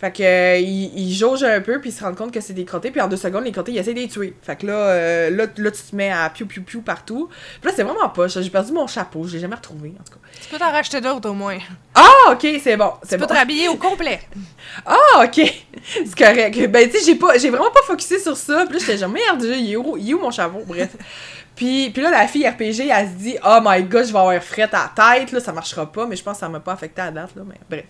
Fait 0.00 0.12
que, 0.12 0.22
euh, 0.22 0.58
ils, 0.58 0.92
ils 0.98 1.14
jaugent 1.14 1.44
un 1.44 1.60
peu, 1.60 1.80
puis 1.80 1.90
ils 1.90 1.92
se 1.92 2.02
rendent 2.02 2.16
compte 2.16 2.32
que 2.32 2.40
c'est 2.40 2.52
des 2.52 2.64
crottés, 2.64 2.90
puis 2.90 3.00
en 3.00 3.08
deux 3.08 3.16
secondes, 3.16 3.44
les 3.44 3.52
crottés, 3.52 3.72
ils 3.72 3.78
essaient 3.78 3.94
de 3.94 4.00
les 4.00 4.08
tuer. 4.08 4.34
Fait 4.42 4.56
que 4.56 4.66
là, 4.66 4.72
euh, 4.74 5.30
là, 5.30 5.46
là, 5.56 5.70
tu 5.70 5.82
te 5.82 5.96
mets 5.96 6.10
à 6.10 6.28
piou 6.30 6.46
piou 6.46 6.62
piou 6.62 6.80
partout. 6.82 7.28
Puis 7.60 7.68
là, 7.70 7.72
c'est 7.76 7.82
vraiment 7.82 8.08
poche. 8.08 8.38
J'ai 8.38 8.50
perdu 8.50 8.72
mon 8.72 8.86
chapeau, 8.86 9.24
je 9.26 9.34
l'ai 9.34 9.40
jamais 9.40 9.56
retrouvé, 9.56 9.94
en 10.00 10.04
tout 10.04 10.12
cas. 10.12 10.20
Tu 10.42 10.48
peux 10.48 10.58
t'en 10.58 10.70
racheter 10.70 11.00
d'autres, 11.00 11.28
au 11.30 11.34
moins. 11.34 11.58
Ah, 11.94 12.32
ok, 12.32 12.46
c'est 12.62 12.76
bon, 12.76 12.92
Tu 13.02 13.08
c'est 13.08 13.16
peux 13.18 13.22
bon. 13.26 13.28
te 13.28 13.38
rhabiller 13.38 13.68
au 13.68 13.76
complet. 13.76 14.20
Ah, 14.86 15.24
ok, 15.24 15.40
c'est 15.84 16.14
correct. 16.16 16.70
Ben, 16.70 16.88
tu 16.88 16.98
sais, 16.98 17.04
j'ai 17.04 17.14
pas, 17.16 17.36
j'ai 17.38 17.50
vraiment 17.50 17.70
pas 17.70 17.80
focusé 17.86 18.20
sur 18.20 18.36
ça. 18.36 18.64
Puis 18.66 18.74
là, 18.74 18.78
j'étais 18.78 18.98
genre, 18.98 19.08
merde, 19.08 19.42
il 19.42 19.72
est 19.72 19.76
où, 19.76 19.96
il 19.96 20.10
est 20.10 20.14
où 20.14 20.20
mon 20.20 20.30
chapeau? 20.30 20.62
Bref. 20.64 20.90
Puis, 21.60 21.90
puis 21.90 22.02
là, 22.02 22.10
la 22.10 22.26
fille 22.26 22.48
RPG, 22.48 22.88
elle 22.88 23.06
se 23.06 23.12
dit, 23.18 23.36
oh 23.44 23.58
my 23.62 23.82
god, 23.82 24.06
je 24.06 24.12
vais 24.14 24.18
avoir 24.18 24.42
frette 24.42 24.72
à 24.72 24.90
la 24.96 25.18
tête, 25.18 25.30
là, 25.30 25.40
ça 25.40 25.52
marchera 25.52 25.92
pas. 25.92 26.06
Mais 26.06 26.16
je 26.16 26.22
pense 26.22 26.36
que 26.36 26.40
ça 26.40 26.48
m'a 26.48 26.58
pas 26.58 26.72
affecté 26.72 27.02
à 27.02 27.06
la 27.06 27.10
date, 27.10 27.36
là, 27.36 27.42
mais 27.46 27.60
bref. 27.68 27.84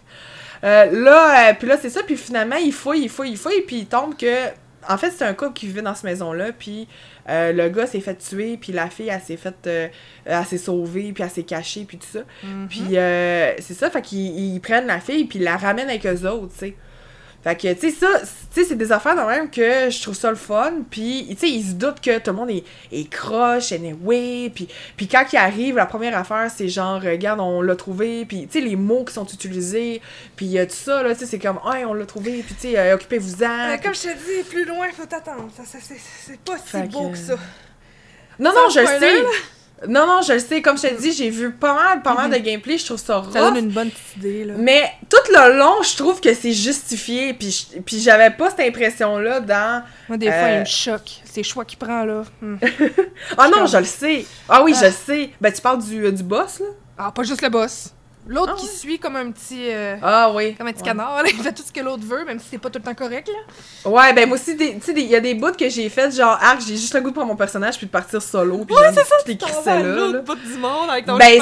Euh, 0.65 1.05
là, 1.05 1.51
euh, 1.51 1.55
puis 1.57 1.69
là, 1.69 1.77
c'est 1.81 1.89
ça. 1.89 2.03
Puis 2.03 2.17
finalement, 2.17 2.57
il 2.57 2.73
fouille, 2.73 3.03
il 3.03 3.09
fouille, 3.09 3.31
il 3.31 3.37
fouille. 3.37 3.61
Puis 3.65 3.77
il 3.77 3.87
tombe 3.87 4.17
que. 4.17 4.49
En 4.89 4.99
fait, 4.99 5.13
c'est 5.13 5.25
un 5.25 5.35
couple 5.35 5.53
qui 5.53 5.69
vivait 5.69 5.83
dans 5.83 5.95
cette 5.95 6.03
maison-là. 6.03 6.51
Puis 6.51 6.89
euh, 7.29 7.53
le 7.53 7.69
gars 7.69 7.87
s'est 7.87 8.01
fait 8.01 8.17
tuer. 8.17 8.59
Puis 8.61 8.73
la 8.73 8.91
fille, 8.91 9.09
elle 9.09 9.21
s'est 9.21 9.37
fait. 9.37 9.55
elle 10.25 10.45
s'est 10.47 10.59
sauvée. 10.59 11.13
Puis 11.13 11.23
elle 11.23 11.31
s'est 11.31 11.45
cachée. 11.45 11.85
Puis 11.85 11.99
tout 11.99 12.09
ça. 12.13 12.25
Mhm. 12.43 12.67
Puis 12.69 12.99
euh, 12.99 13.53
c'est 13.61 13.75
ça, 13.75 13.89
fait 13.89 14.03
qu'ils 14.03 14.55
ils 14.55 14.61
prennent 14.61 14.89
la 14.89 14.99
fille 14.99 15.27
puis 15.27 15.39
ils 15.39 15.45
la 15.45 15.57
ramènent 15.57 15.91
avec 15.91 16.05
eux 16.07 16.27
autres, 16.27 16.55
tu 16.55 16.59
sais. 16.59 16.77
Fait 17.43 17.57
que, 17.57 17.73
tu 17.73 17.91
sais, 17.91 17.97
ça, 17.97 18.07
tu 18.53 18.61
sais, 18.63 18.69
c'est 18.69 18.75
des 18.77 18.93
affaires 18.93 19.17
de 19.17 19.23
même 19.23 19.49
que 19.51 19.89
je 19.89 20.03
trouve 20.03 20.15
ça 20.15 20.29
le 20.29 20.37
fun. 20.37 20.73
Puis, 20.91 21.27
tu 21.31 21.37
sais, 21.39 21.49
ils 21.49 21.69
se 21.71 21.73
doutent 21.73 22.01
que 22.03 22.19
tout 22.19 22.33
le 22.33 22.37
monde 22.37 22.51
est, 22.51 22.65
est 22.93 23.09
croche, 23.09 23.73
anyway. 23.73 24.51
Puis, 24.55 24.69
puis 24.95 25.09
quand 25.09 25.25
ils 25.33 25.39
arrivent, 25.39 25.77
la 25.77 25.87
première 25.87 26.19
affaire, 26.19 26.51
c'est 26.55 26.69
genre, 26.69 27.01
regarde, 27.01 27.41
on 27.41 27.63
l'a 27.63 27.77
trouvé. 27.77 28.27
Puis, 28.27 28.47
tu 28.47 28.59
sais, 28.59 28.61
les 28.65 28.77
mots 28.77 29.05
qui 29.05 29.15
sont 29.15 29.25
utilisés. 29.27 30.03
Puis, 30.37 30.59
euh, 30.59 30.67
tout 30.67 30.75
ça, 30.75 31.03
là, 31.03 31.15
tu 31.15 31.21
sais, 31.21 31.27
c'est 31.27 31.39
comme, 31.39 31.59
ouais, 31.67 31.85
on 31.87 31.95
l'a 31.95 32.05
trouvé. 32.05 32.43
Puis, 32.43 32.55
tu 32.61 32.69
sais, 32.73 32.79
euh, 32.79 32.95
occupez-vous-en. 32.97 33.71
Euh, 33.71 33.77
comme 33.83 33.95
je 33.95 34.03
te 34.03 34.09
dis, 34.09 34.43
plus 34.47 34.67
loin, 34.67 34.89
faut 34.95 35.07
t'attendre. 35.07 35.49
Ça, 35.57 35.63
ça, 35.65 35.79
c'est- 35.81 36.39
pas 36.45 36.59
si 36.59 36.69
Fait 36.69 36.89
beau 36.91 37.09
que- 37.09 37.13
que 37.13 37.19
ça. 37.19 37.37
Non, 38.39 38.51
non, 38.55 38.69
je 38.69 38.85
sais. 38.85 39.25
Non, 39.89 40.07
non, 40.07 40.21
je 40.21 40.35
le 40.35 40.39
sais. 40.41 40.61
Comme 40.61 40.77
je 40.77 40.89
te 40.89 41.01
dis, 41.01 41.13
j'ai 41.13 41.31
vu 41.31 41.53
pas 41.53 41.73
mal, 41.75 42.03
pas 42.03 42.15
mal 42.15 42.31
Mhm. 42.31 42.37
de 42.37 42.43
gameplay. 42.45 42.77
Je 42.77 42.85
trouve 42.85 42.99
ça 42.99 43.17
rough. 43.17 43.33
Ça 43.33 43.41
donne 43.41 43.57
une 43.57 43.71
bonne 43.71 43.91
petite 43.91 44.17
idée, 44.19 44.45
là. 44.45 44.55
Mais 44.59 44.93
tout 45.09 45.33
le 45.33 45.57
long, 45.59 45.83
je 45.83 45.97
trouve 45.97 46.21
que 46.21 46.35
c'est 46.35 46.53
justifié. 46.53 47.33
Puis, 47.33 47.67
puis 47.87 47.99
j'avais 47.99 48.31
pas 48.31 48.51
cette 48.51 48.61
impression-là 48.61 49.41
dans. 49.41 49.83
Moi, 50.09 50.19
des 50.19 50.27
fois, 50.27 50.35
Euh, 50.37 50.55
il 50.57 50.61
me 50.61 50.65
choque. 50.67 51.11
Ces 51.25 51.43
choix 51.43 51.65
qu'il 51.65 51.79
prend, 51.79 52.05
là. 52.05 52.25
Hmm. 52.43 52.57
Ah 53.39 53.49
non, 53.49 53.65
je 53.67 53.79
le 53.79 53.85
sais. 53.85 54.27
Ah 54.49 54.63
oui, 54.63 54.75
je 54.75 54.85
Ah. 54.85 54.89
le 54.89 54.93
sais. 54.93 55.31
Ben, 55.41 55.51
tu 55.53 55.63
parles 55.63 55.83
du, 55.83 56.05
euh, 56.05 56.11
du 56.13 56.23
boss, 56.25 56.61
là? 56.61 56.67
Ah, 56.99 57.11
pas 57.13 57.23
juste 57.23 57.41
le 57.41 57.49
boss. 57.49 57.95
L'autre 58.33 58.53
Ah 58.55 58.61
qui 58.61 58.67
ouais? 58.67 58.73
suit 58.73 58.99
comme 59.01 59.17
un 59.17 59.31
petit. 59.33 59.67
euh, 59.71 59.97
Ah 60.03 60.31
oui. 60.33 60.55
Comme 60.55 60.69
un 60.69 60.73
petit 60.73 60.83
Ouais. 60.83 60.89
canard, 60.89 61.17
là, 61.23 61.29
il 61.29 61.43
fait 61.43 61.53
tout 61.53 61.65
ce 61.67 61.73
que 61.73 61.81
l'autre 61.81 62.05
veut, 62.07 62.25
même 62.25 62.39
si 62.39 62.47
c'est 62.53 62.59
pas 62.59 62.71
tout 62.71 62.79
le 62.79 62.85
temps 62.85 62.95
correct, 62.95 63.29
là. 63.29 63.91
Ouais, 63.91 64.13
ben 64.13 64.29
moi 64.29 64.37
aussi, 64.39 64.55
des- 64.55 64.75
tu 64.79 64.83
sais, 64.83 64.93
il 64.93 65.09
y 65.09 65.17
a 65.17 65.21
des 65.21 65.35
bouts 65.35 65.51
que 65.59 65.69
j'ai 65.69 65.89
fait, 65.89 66.15
genre, 66.15 66.39
arc, 66.41 66.61
j'ai 66.61 66.77
juste 66.77 66.95
le 66.95 67.01
goût 67.01 67.09
de 67.11 67.15
prendre 67.15 67.29
mon 67.29 67.37
personnage 67.37 67.77
puis 67.77 67.87
de 67.87 67.91
partir 67.91 68.23
solo. 68.23 68.65
Puis 68.65 68.77
Ouais, 68.77 68.83
c'est 68.95 69.05
ça, 69.65 69.73
à 69.73 69.79
là, 69.81 69.83
l'autre 69.83 70.21
bout 70.23 70.37
du 70.37 70.55
monde 70.59 70.89
avec 70.91 71.07
ton 71.07 71.17
Ben. 71.17 71.41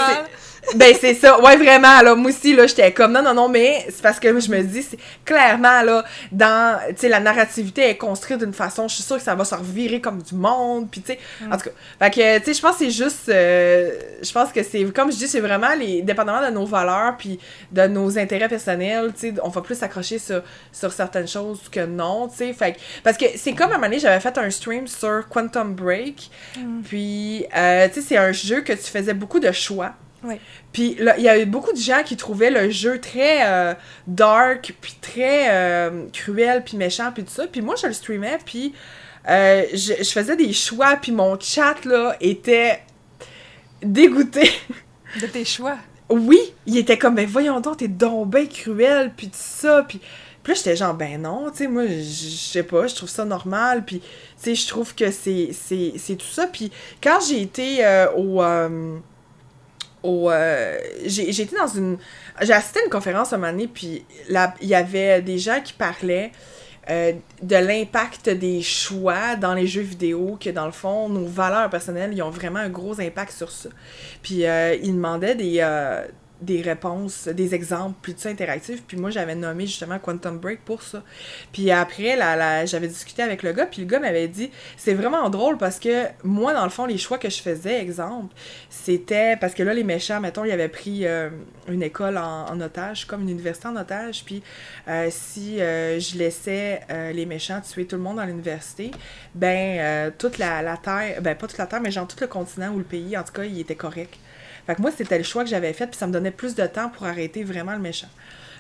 Ben, 0.75 0.95
c'est 1.01 1.15
ça. 1.15 1.41
Ouais, 1.41 1.57
vraiment, 1.57 2.01
là, 2.03 2.15
moi 2.15 2.31
aussi, 2.31 2.55
là, 2.55 2.67
j'étais 2.67 2.93
comme, 2.93 3.13
non, 3.13 3.23
non, 3.23 3.33
non, 3.35 3.49
mais 3.49 3.87
c'est 3.89 4.03
parce 4.03 4.21
que 4.21 4.29
je 4.41 4.51
me 4.51 4.63
dis, 4.63 4.83
c'est 4.83 4.99
clairement, 5.25 5.83
là, 5.83 6.05
dans, 6.33 6.79
tu 6.91 6.95
sais, 6.97 7.09
la 7.09 7.21
narrativité 7.21 7.89
est 7.89 7.97
construite 7.97 8.41
d'une 8.41 8.53
façon, 8.53 8.87
je 8.89 8.95
suis 8.97 9.03
sûre 9.05 9.17
que 9.17 9.23
ça 9.23 9.35
va 9.35 9.45
se 9.45 9.55
revirer 9.55 10.01
comme 10.01 10.21
du 10.23 10.35
monde, 10.35 10.89
puis 10.91 11.01
tu 11.01 11.13
sais, 11.13 11.19
Mm. 11.41 11.53
en 11.53 11.57
tout 11.57 11.65
cas, 11.65 11.71
fait 12.01 12.11
que, 12.11 12.39
tu 12.39 12.45
sais, 12.47 12.55
je 12.55 12.61
pense 12.61 12.73
que 12.73 12.85
c'est 12.85 12.91
juste, 12.91 13.29
euh, 13.29 13.91
je 14.23 14.33
pense 14.33 14.53
que 14.53 14.63
c'est, 14.63 14.85
comme 14.93 15.11
je 15.13 15.17
dis, 15.17 15.29
c'est 15.29 15.41
vraiment 15.41 15.75
les, 15.79 16.03
dépendamment 16.03 16.45
de 16.47 16.53
nos 16.53 16.67
valeurs, 16.67 17.17
puis 17.17 17.39
de 17.73 17.87
nos 17.87 18.19
intérêts 18.19 18.49
personnels, 18.49 19.13
tu 19.15 19.29
sais, 19.29 19.35
on 19.43 19.49
va 19.49 19.61
plus 19.63 19.77
s'accrocher 19.79 20.19
sur, 20.19 20.43
sur 20.73 20.93
certaines 20.93 21.29
choses 21.29 21.61
que 21.71 21.87
non, 21.87 22.29
tu 22.29 22.37
sais, 22.39 22.53
fait 22.53 22.73
que, 22.73 22.79
parce 23.05 23.17
que 23.17 23.27
c'est 23.37 23.53
comme 23.53 23.71
à 23.71 23.75
un 23.75 23.77
moment 23.79 23.87
donné, 23.89 24.01
j'avais 24.01 24.21
fait 24.21 24.37
un 24.37 24.51
stream 24.51 24.87
sur 24.87 25.29
Quantum 25.29 25.75
Break, 25.75 26.31
Mm. 26.59 26.81
puis, 26.83 27.47
euh, 27.57 27.89
tu 27.89 27.95
sais, 28.01 28.07
c'est 28.09 28.17
un 28.17 28.33
jeu 28.33 28.61
que 28.63 28.73
tu 28.73 28.85
faisais 28.91 29.15
beaucoup 29.15 29.39
de 29.41 29.53
choix. 29.53 29.93
Ouais. 30.29 30.41
Puis 30.73 30.99
il 30.99 31.23
y 31.23 31.29
a 31.29 31.39
eu 31.39 31.47
beaucoup 31.47 31.73
de 31.73 31.79
gens 31.79 32.03
qui 32.05 32.15
trouvaient 32.15 32.51
le 32.51 32.69
jeu 32.69 33.01
très 33.01 33.47
euh, 33.47 33.75
dark, 34.07 34.75
puis 34.79 34.95
très 35.01 35.47
euh, 35.49 36.05
cruel, 36.13 36.63
puis 36.63 36.77
méchant, 36.77 37.11
puis 37.13 37.25
tout 37.25 37.33
ça. 37.33 37.47
Puis 37.47 37.63
moi, 37.63 37.77
je 37.81 37.87
le 37.87 37.95
streamais, 37.95 38.39
puis 38.45 38.75
euh, 39.27 39.65
je, 39.73 39.95
je 39.99 40.11
faisais 40.11 40.37
des 40.37 40.53
choix, 40.53 40.97
puis 41.01 41.13
mon 41.13 41.41
chat, 41.41 41.83
là, 41.87 42.15
était 42.21 42.83
dégoûté. 43.83 44.51
De 45.19 45.27
tes 45.27 45.47
choix. 45.47 45.79
Oui, 46.11 46.39
il 46.67 46.77
était 46.77 46.99
comme, 46.99 47.15
ben 47.15 47.27
voyons 47.27 47.61
donc, 47.61 47.79
t'es 47.79 47.89
donc 47.89 48.29
ben 48.29 48.47
cruel, 48.47 49.11
puis 49.17 49.29
tout 49.29 49.39
ça, 49.39 49.85
puis... 49.89 49.99
Puis 50.43 50.53
là, 50.53 50.57
j'étais 50.57 50.77
genre, 50.77 50.95
ben 50.95 51.21
non, 51.21 51.51
tu 51.51 51.59
sais, 51.59 51.69
moi, 51.69 51.87
je 51.87 52.03
sais 52.03 52.63
pas, 52.63 52.87
je 52.87 52.95
trouve 52.95 53.09
ça 53.09 53.25
normal, 53.25 53.85
puis, 53.85 54.01
tu 54.01 54.07
sais, 54.37 54.55
je 54.55 54.69
trouve 54.69 54.95
que 54.95 55.11
c'est 55.11 55.51
tout 56.17 56.27
ça. 56.27 56.47
Puis 56.47 56.71
quand 57.03 57.19
j'ai 57.27 57.43
été 57.43 57.85
au... 58.17 58.43
euh, 60.05 60.79
j'ai 61.05 61.29
été 61.29 61.57
dans 61.57 61.67
une... 61.67 61.99
J'ai 62.41 62.53
assisté 62.53 62.81
à 62.81 62.85
une 62.85 62.91
conférence 62.91 63.33
un 63.33 63.39
moment 63.39 63.53
donné, 63.53 63.69
puis 63.69 64.05
il 64.29 64.69
y 64.69 64.75
avait 64.75 65.23
des 65.23 65.39
gens 65.39 65.61
qui 65.63 65.73
parlaient 65.73 66.33
euh, 66.91 67.13
de 67.43 67.57
l'impact 67.57 68.31
des 68.31 68.63
choix 68.63 69.37
dans 69.37 69.53
les 69.53 69.67
jeux 69.67 69.83
vidéo, 69.83 70.39
que 70.41 70.49
dans 70.49 70.65
le 70.65 70.73
fond, 70.73 71.11
nos 71.11 71.27
valeurs 71.27 71.69
personnelles, 71.69 72.13
ils 72.15 72.23
ont 72.23 72.31
vraiment 72.31 72.61
un 72.61 72.71
gros 72.71 72.99
impact 72.99 73.33
sur 73.33 73.51
ça. 73.51 73.69
Puis 74.23 74.47
euh, 74.47 74.75
ils 74.83 74.95
demandaient 74.95 75.35
des, 75.35 75.61
des 76.41 76.63
réponses, 76.63 77.27
des 77.29 77.55
exemples, 77.55 77.97
puis 78.01 78.15
tout 78.15 78.21
ça 78.21 78.29
interactif. 78.29 78.83
Puis 78.87 78.97
moi, 78.97 79.11
j'avais 79.11 79.35
nommé 79.35 79.67
justement 79.67 79.99
Quantum 79.99 80.39
Break 80.39 80.61
pour 80.65 80.83
ça. 80.83 81.03
Puis 81.53 81.71
après, 81.71 82.17
la, 82.17 82.65
j'avais 82.67 82.89
discuté 82.89 83.23
avec 83.23 83.43
le 83.43 83.53
gars, 83.53 83.67
puis 83.67 83.83
le 83.83 83.89
gars 83.89 83.99
m'avait 83.99 84.29
dit 84.29 84.51
c'est 84.77 84.95
vraiment 84.95 85.29
drôle 85.31 85.59
parce 85.59 85.79
que 85.79 86.07
moi, 86.23 86.55
dans 86.55 86.65
le 86.65 86.71
fond, 86.71 86.87
les 86.87 86.99
choix 86.99 87.19
que 87.19 87.29
je 87.29 87.41
faisais, 87.41 87.81
exemple, 87.81 88.35
c'était 88.71 89.37
parce 89.37 89.55
que 89.55 89.63
là, 89.63 89.75
les 89.75 89.85
méchants, 89.85 90.21
mettons, 90.21 90.45
ils 90.45 90.53
avaient 90.53 90.69
pris 90.69 91.07
euh, 91.07 91.31
une 91.69 91.83
école 91.83 92.19
en, 92.19 92.61
otage, 92.61 93.07
comme 93.07 93.23
une 93.23 93.31
université 93.31 93.69
en 93.69 93.77
otage. 93.77 94.25
Puis 94.25 94.43
euh, 94.89 95.09
si 95.11 95.61
euh, 95.61 95.99
je 95.99 96.17
laissais 96.19 96.81
les 97.13 97.27
méchants 97.27 97.61
tuer 97.61 97.87
tout 97.87 97.97
le 97.97 98.03
monde 98.03 98.17
dans 98.17 98.25
l'université, 98.25 98.91
ben, 99.35 100.13
toute 100.19 100.39
la, 100.39 100.63
la 100.63 100.77
terre, 100.77 101.21
ben, 101.21 101.37
pas 101.37 101.47
toute 101.47 101.59
la 101.59 101.67
terre, 101.67 101.81
mais 101.81 101.91
genre 101.91 102.07
tout 102.07 102.17
le 102.21 102.27
continent 102.27 102.73
ou 102.73 102.79
le 102.79 102.85
pays, 102.85 103.17
en 103.17 103.23
tout 103.23 103.33
cas, 103.33 103.45
il 103.45 103.59
était 103.59 103.75
correct. 103.75 104.19
Fait 104.69 104.75
que 104.75 104.83
moi, 104.83 104.91
c'était 104.95 105.17
le 105.17 105.25
choix 105.25 105.45
que 105.45 105.49
j'avais 105.49 105.73
fait, 105.73 105.87
puis 105.87 105.97
ça 105.97 106.07
me 106.07 106.13
donnait 106.13 106.31
plus 106.31 106.55
de 106.55 106.67
temps 106.67 106.91
pour 106.91 107.07
arrêter 107.07 107.43
vraiment 107.43 107.73
le 107.73 107.79
méchant. 107.79 108.11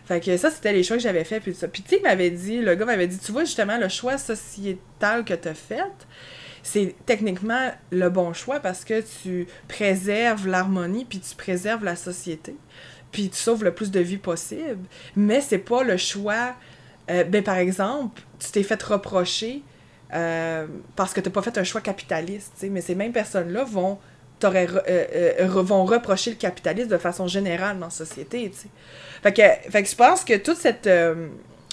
Fait 0.06 0.24
que 0.24 0.38
ça, 0.38 0.50
c'était 0.50 0.72
les 0.72 0.82
choix 0.82 0.96
que 0.96 1.02
j'avais 1.02 1.22
fait, 1.22 1.38
puis 1.38 1.54
ça. 1.54 1.68
Puis 1.68 1.82
tu 1.82 1.90
sais, 1.90 1.96
il 1.98 2.02
m'avait 2.02 2.30
dit, 2.30 2.62
le 2.62 2.74
gars 2.76 2.86
m'avait 2.86 3.06
dit, 3.06 3.18
tu 3.18 3.30
vois, 3.30 3.44
justement, 3.44 3.76
le 3.76 3.90
choix 3.90 4.16
sociétal 4.16 5.22
que 5.22 5.34
t'as 5.34 5.52
fait, 5.52 5.92
c'est 6.62 6.94
techniquement 7.04 7.72
le 7.90 8.08
bon 8.08 8.32
choix 8.32 8.58
parce 8.58 8.86
que 8.86 9.02
tu 9.02 9.46
préserves 9.68 10.48
l'harmonie, 10.48 11.04
puis 11.04 11.20
tu 11.20 11.36
préserves 11.36 11.84
la 11.84 11.94
société, 11.94 12.56
puis 13.12 13.28
tu 13.28 13.36
sauves 13.36 13.62
le 13.62 13.74
plus 13.74 13.90
de 13.90 14.00
vies 14.00 14.16
possible. 14.16 14.78
Mais 15.14 15.42
c'est 15.42 15.58
pas 15.58 15.82
le 15.82 15.98
choix... 15.98 16.54
euh, 17.10 17.24
ben, 17.24 17.44
par 17.44 17.58
exemple, 17.58 18.22
tu 18.38 18.50
t'es 18.50 18.62
fait 18.62 18.82
reprocher 18.82 19.62
euh, 20.14 20.66
parce 20.96 21.12
que 21.12 21.20
t'as 21.20 21.28
pas 21.28 21.42
fait 21.42 21.58
un 21.58 21.64
choix 21.64 21.82
capitaliste, 21.82 22.64
mais 22.70 22.80
ces 22.80 22.94
mêmes 22.94 23.12
personnes-là 23.12 23.64
vont 23.64 23.98
euh, 24.44 24.66
euh, 24.88 25.46
vont 25.46 25.84
reprocher 25.84 26.30
le 26.30 26.36
capitalisme 26.36 26.88
de 26.88 26.98
façon 26.98 27.26
générale 27.26 27.78
dans 27.78 27.86
la 27.86 27.90
société. 27.90 28.50
Fait 29.22 29.32
que, 29.32 29.70
fait 29.70 29.82
que 29.82 29.88
je 29.88 29.96
pense 29.96 30.24
que 30.24 30.36
toute 30.36 30.56
cette, 30.56 30.86
euh, 30.86 31.28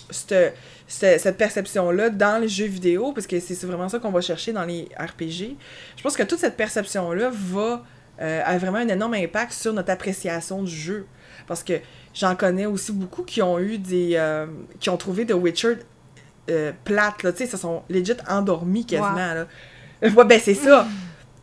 cette, 0.10 0.56
cette, 0.88 1.21
cette 1.21 1.38
perception-là 1.38 2.10
dans 2.10 2.41
les 2.41 2.47
jeux 2.47 2.65
vidéo, 2.65 3.12
parce 3.12 3.28
que 3.28 3.39
c'est 3.39 3.60
vraiment 3.63 3.89
ça 3.89 3.99
qu'on 3.99 4.12
va 4.12 4.21
chercher 4.21 4.51
dans 4.51 4.65
les 4.65 4.88
RPG, 4.97 5.56
je 5.97 6.04
pense 6.04 6.15
que 6.15 6.23
toute 6.23 6.39
cette 6.39 6.58
perception-là 6.58 7.32
va 7.32 7.84
euh, 8.21 8.41
a 8.45 8.58
vraiment 8.58 8.78
un 8.78 8.88
énorme 8.88 9.15
impact 9.15 9.51
sur 9.54 9.73
notre 9.73 9.91
appréciation 9.91 10.63
du 10.63 10.75
jeu. 10.75 11.06
Parce 11.47 11.63
que 11.63 11.73
j'en 12.13 12.36
connais 12.36 12.65
aussi 12.65 12.91
beaucoup 12.91 13.23
qui 13.23 13.41
ont 13.41 13.60
eu 13.60 13.78
des... 13.78 14.12
euh, 14.15 14.47
qui 14.80 14.89
ont 14.89 14.97
trouvé 14.97 15.25
The 15.25 15.34
Witcher 15.34 15.75
plate, 16.84 17.23
là, 17.23 17.32
tu 17.32 17.39
sais, 17.39 17.47
se 17.47 17.58
sont 17.58 17.82
legit 17.89 18.13
endormis 18.30 18.86
quasiment, 18.86 19.34
là. 19.34 19.47
Ouais, 20.04 20.25
ben 20.25 20.39
c'est 20.39 20.54
ça. 20.54 20.88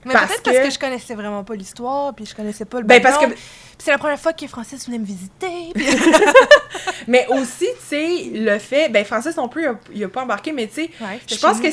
Mais 0.04 0.12
Parce 0.14 0.26
peut-être 0.28 0.42
parce 0.44 0.58
que- 0.58 0.70
je 0.70 0.78
connaissais 0.78 1.14
vraiment 1.14 1.44
pas 1.44 1.54
l'histoire, 1.54 2.14
puis 2.14 2.26
je 2.26 2.34
connaissais 2.34 2.64
pas 2.64 2.80
le 2.80 2.86
Ben 2.86 3.00
parce 3.00 3.18
que 3.24 3.32
c'est 3.78 3.90
la 3.90 3.98
première 3.98 4.18
fois 4.18 4.32
que 4.32 4.46
Francis 4.46 4.86
venait 4.86 4.98
me 4.98 5.04
visiter. 5.04 5.72
puis- 5.74 5.84
Mais 7.08 7.26
aussi, 7.28 7.66
tu 7.66 7.86
sais, 7.88 8.30
le 8.32 8.58
fait. 8.58 8.88
Ben, 8.88 9.04
Francis 9.04 9.36
non 9.36 9.48
plus, 9.48 9.62
il 9.62 9.68
a, 9.68 9.74
il 9.94 10.04
a 10.04 10.08
pas 10.08 10.22
embarqué, 10.22 10.52
mais 10.52 10.66
tu 10.66 10.74
sais, 10.74 10.90
Ouais, 11.00 11.18
pense 11.40 11.60
que 11.60 11.68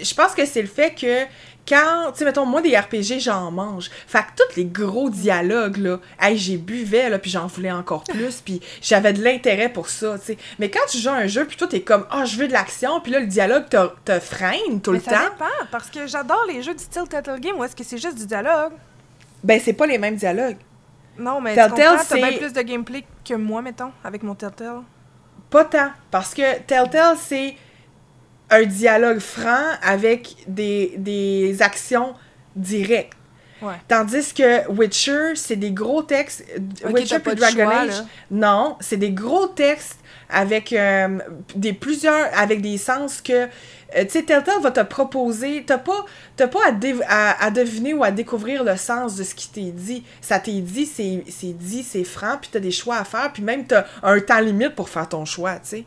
je 0.00 0.14
pense 0.14 0.32
que 0.34 0.44
c'est 0.44 0.62
le 0.62 0.68
fait 0.68 0.94
que 0.94 1.24
quand, 1.68 2.12
tu 2.12 2.18
sais, 2.20 2.24
mettons, 2.24 2.46
moi, 2.46 2.62
des 2.62 2.76
RPG, 2.76 3.18
j'en 3.20 3.50
mange. 3.50 3.90
Fait 4.06 4.20
que 4.20 4.42
tous 4.42 4.56
les 4.56 4.64
gros 4.64 5.10
dialogues, 5.10 5.76
là, 5.76 5.98
hey, 6.20 6.36
j'ai 6.38 6.56
buvais, 6.56 7.10
là, 7.10 7.18
puis 7.18 7.30
j'en 7.30 7.46
voulais 7.46 7.70
encore 7.72 8.04
plus, 8.04 8.40
puis 8.40 8.60
j'avais 8.80 9.12
de 9.12 9.22
l'intérêt 9.22 9.68
pour 9.68 9.88
ça, 9.88 10.18
tu 10.18 10.26
sais. 10.26 10.38
Mais 10.58 10.70
quand 10.70 10.86
tu 10.88 10.98
joues 10.98 11.10
à 11.10 11.14
un 11.14 11.26
jeu, 11.26 11.44
puis 11.44 11.56
toi, 11.56 11.66
t'es 11.68 11.82
comme, 11.82 12.06
ah, 12.10 12.24
je 12.24 12.36
veux 12.36 12.48
de 12.48 12.52
l'action, 12.52 13.00
puis 13.00 13.12
là, 13.12 13.20
le 13.20 13.26
dialogue 13.26 13.68
te, 13.68 13.76
te 14.04 14.18
freine 14.20 14.80
tout 14.82 14.92
Mais 14.92 14.98
le 14.98 15.04
ça 15.04 15.10
temps, 15.10 15.24
dépend, 15.32 15.66
parce 15.70 15.90
que 15.90 16.06
j'adore 16.06 16.44
les 16.48 16.62
jeux 16.62 16.74
du 16.74 16.82
style 16.82 17.04
Turtle 17.10 17.38
Game 17.40 17.56
où 17.58 17.64
est-ce 17.64 17.76
que 17.76 17.84
c'est 17.84 17.98
juste 17.98 18.16
du 18.18 18.26
dialogue? 18.26 18.72
ben, 19.44 19.60
c'est 19.62 19.72
pas 19.74 19.86
les 19.86 19.98
mêmes 19.98 20.16
dialogues. 20.16 20.56
Non, 21.18 21.40
mais 21.40 21.54
Telltale, 21.54 21.98
t'as 22.08 22.14
bien 22.16 22.30
c'est- 22.32 22.38
plus 22.38 22.52
de 22.52 22.62
gameplay 22.62 23.04
que 23.24 23.34
moi, 23.34 23.60
mettons, 23.62 23.92
avec 24.04 24.22
mon 24.22 24.34
Telltale. 24.34 24.82
Pas 25.50 25.64
tant. 25.64 25.90
Parce 26.10 26.34
que 26.34 26.60
Telltale, 26.60 27.16
c'est 27.18 27.56
un 28.50 28.64
dialogue 28.64 29.18
franc 29.18 29.64
avec 29.82 30.36
des, 30.46 30.94
des 30.96 31.60
actions 31.60 32.14
directes. 32.56 33.14
Ouais. 33.60 33.74
Tandis 33.88 34.32
que 34.32 34.70
Witcher, 34.70 35.34
c'est 35.34 35.56
des 35.56 35.72
gros 35.72 36.02
textes. 36.02 36.44
Witcher 36.84 37.18
puis 37.18 37.34
Dragon 37.34 37.64
choix, 37.64 37.80
Age, 37.80 37.88
là. 37.88 38.06
non, 38.30 38.76
c'est 38.80 38.96
des 38.96 39.10
gros 39.10 39.48
textes 39.48 39.98
avec 40.30 40.72
euh, 40.72 41.18
des 41.56 41.72
plusieurs 41.72 42.28
avec 42.36 42.60
des 42.60 42.78
sens 42.78 43.20
que 43.20 43.48
euh, 43.96 44.04
tu 44.04 44.10
sais 44.10 44.22
Telltale 44.22 44.60
va 44.60 44.70
te 44.70 44.80
proposer 44.80 45.64
t'as 45.66 45.78
pas 45.78 46.04
pas 46.36 46.60
à, 47.08 47.44
à, 47.44 47.50
deviner 47.50 47.94
ou 47.94 48.04
à 48.04 48.10
découvrir 48.10 48.62
le 48.62 48.76
sens 48.76 49.16
de 49.16 49.24
ce 49.24 49.34
qui 49.34 49.48
t'est 49.48 49.72
dit. 49.72 50.04
Ça 50.20 50.38
t'est 50.38 50.60
dit 50.60 50.86
c'est 50.86 51.52
dit 51.52 51.82
c'est 51.82 52.04
franc 52.04 52.36
puis 52.40 52.50
t'as 52.52 52.60
des 52.60 52.70
choix 52.70 52.96
à 52.98 53.04
faire 53.04 53.32
puis 53.32 53.42
même 53.42 53.66
t'as 53.66 53.86
un 54.02 54.20
temps 54.20 54.40
limite 54.40 54.74
pour 54.74 54.88
faire 54.88 55.08
ton 55.08 55.24
choix 55.24 55.54
tu 55.54 55.68
sais. 55.68 55.84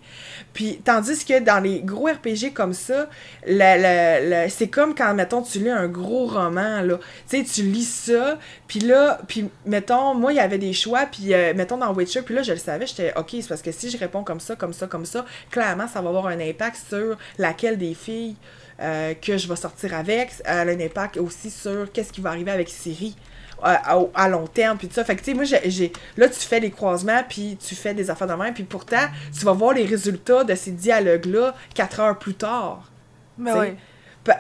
Puis 0.54 0.82
tandis 0.84 1.24
que 1.24 1.40
dans 1.40 1.62
les 1.64 1.82
gros 1.82 2.08
RPG 2.08 2.54
comme 2.54 2.74
ça 2.74 3.08
c'est 3.46 4.68
comme 4.68 4.96
quand 4.96 5.14
mettons 5.14 5.42
tu 5.42 5.60
lis 5.60 5.70
un 5.70 5.88
gros 5.88 6.26
roman 6.26 6.82
là. 6.82 6.98
Tu 7.30 7.38
sais 7.38 7.44
tu 7.44 7.64
lis 7.64 7.86
ça 7.86 8.38
puis 8.68 8.80
là 8.80 9.20
puis 9.28 9.50
mettons 9.66 10.16
moi 10.16 10.34
il 10.34 10.38
y 10.38 10.40
avait 10.40 10.58
des 10.58 10.74
choix 10.74 11.06
puis 11.06 11.34
euh, 11.34 11.54
mettons 11.56 11.78
dans 11.78 11.94
Witcher 11.94 12.24
puis 12.24 12.36
là 12.36 12.42
je 12.42 12.52
le 12.52 12.58
savais 12.58 12.88
j'étais 12.88 13.14
ok 13.16 13.30
c'est 13.32 13.48
parce 13.48 13.62
que 13.62 13.72
si 13.72 13.90
je 13.90 13.98
réponds 13.98 14.24
comme 14.24 14.40
ça 14.40 14.56
comme 14.56 14.74
ça 14.74 14.88
comme 14.88 15.06
ça 15.06 15.26
clairement 15.50 15.88
ça 15.88 16.02
va 16.02 16.10
avoir 16.10 16.28
un 16.28 16.40
impact 16.40 16.78
sur 16.90 17.18
laquelle 17.38 17.78
des 17.78 17.91
filles 17.94 18.36
euh, 18.80 19.14
que 19.14 19.38
je 19.38 19.48
vais 19.48 19.56
sortir 19.56 19.94
avec. 19.94 20.32
Elle 20.46 20.70
a 20.70 20.72
un 20.72 20.80
impact 20.80 21.18
aussi 21.18 21.50
sur 21.50 21.92
qu'est-ce 21.92 22.12
qui 22.12 22.22
va 22.22 22.30
arriver 22.32 22.52
avec 22.52 22.70
Siri 22.70 23.16
euh, 23.64 23.76
à, 23.84 24.00
à 24.16 24.28
long 24.30 24.48
terme 24.48 24.78
puis 24.78 24.88
tout 24.88 24.96
ça. 24.96 25.04
Fait 25.04 25.16
que 25.16 25.20
tu 25.22 25.32
sais 25.32 25.34
moi 25.36 25.44
j'ai- 25.44 25.94
là 26.18 26.28
tu 26.30 26.40
fais 26.40 26.60
les 26.60 26.72
croisements 26.72 27.24
puis 27.30 27.58
tu 27.64 27.76
fais 27.76 27.94
des 27.94 28.10
affaires 28.10 28.28
de 28.28 28.34
même 28.34 28.54
puis 28.54 28.64
pourtant 28.64 29.06
tu 29.38 29.46
vas 29.46 29.54
voir 29.54 29.74
les 29.74 29.86
résultats 29.86 30.44
de 30.44 30.56
ces 30.56 30.72
dialogues 30.72 31.26
là 31.26 31.54
quatre 31.76 32.00
heures 32.00 32.18
plus 32.18 32.34
tard. 32.34 32.90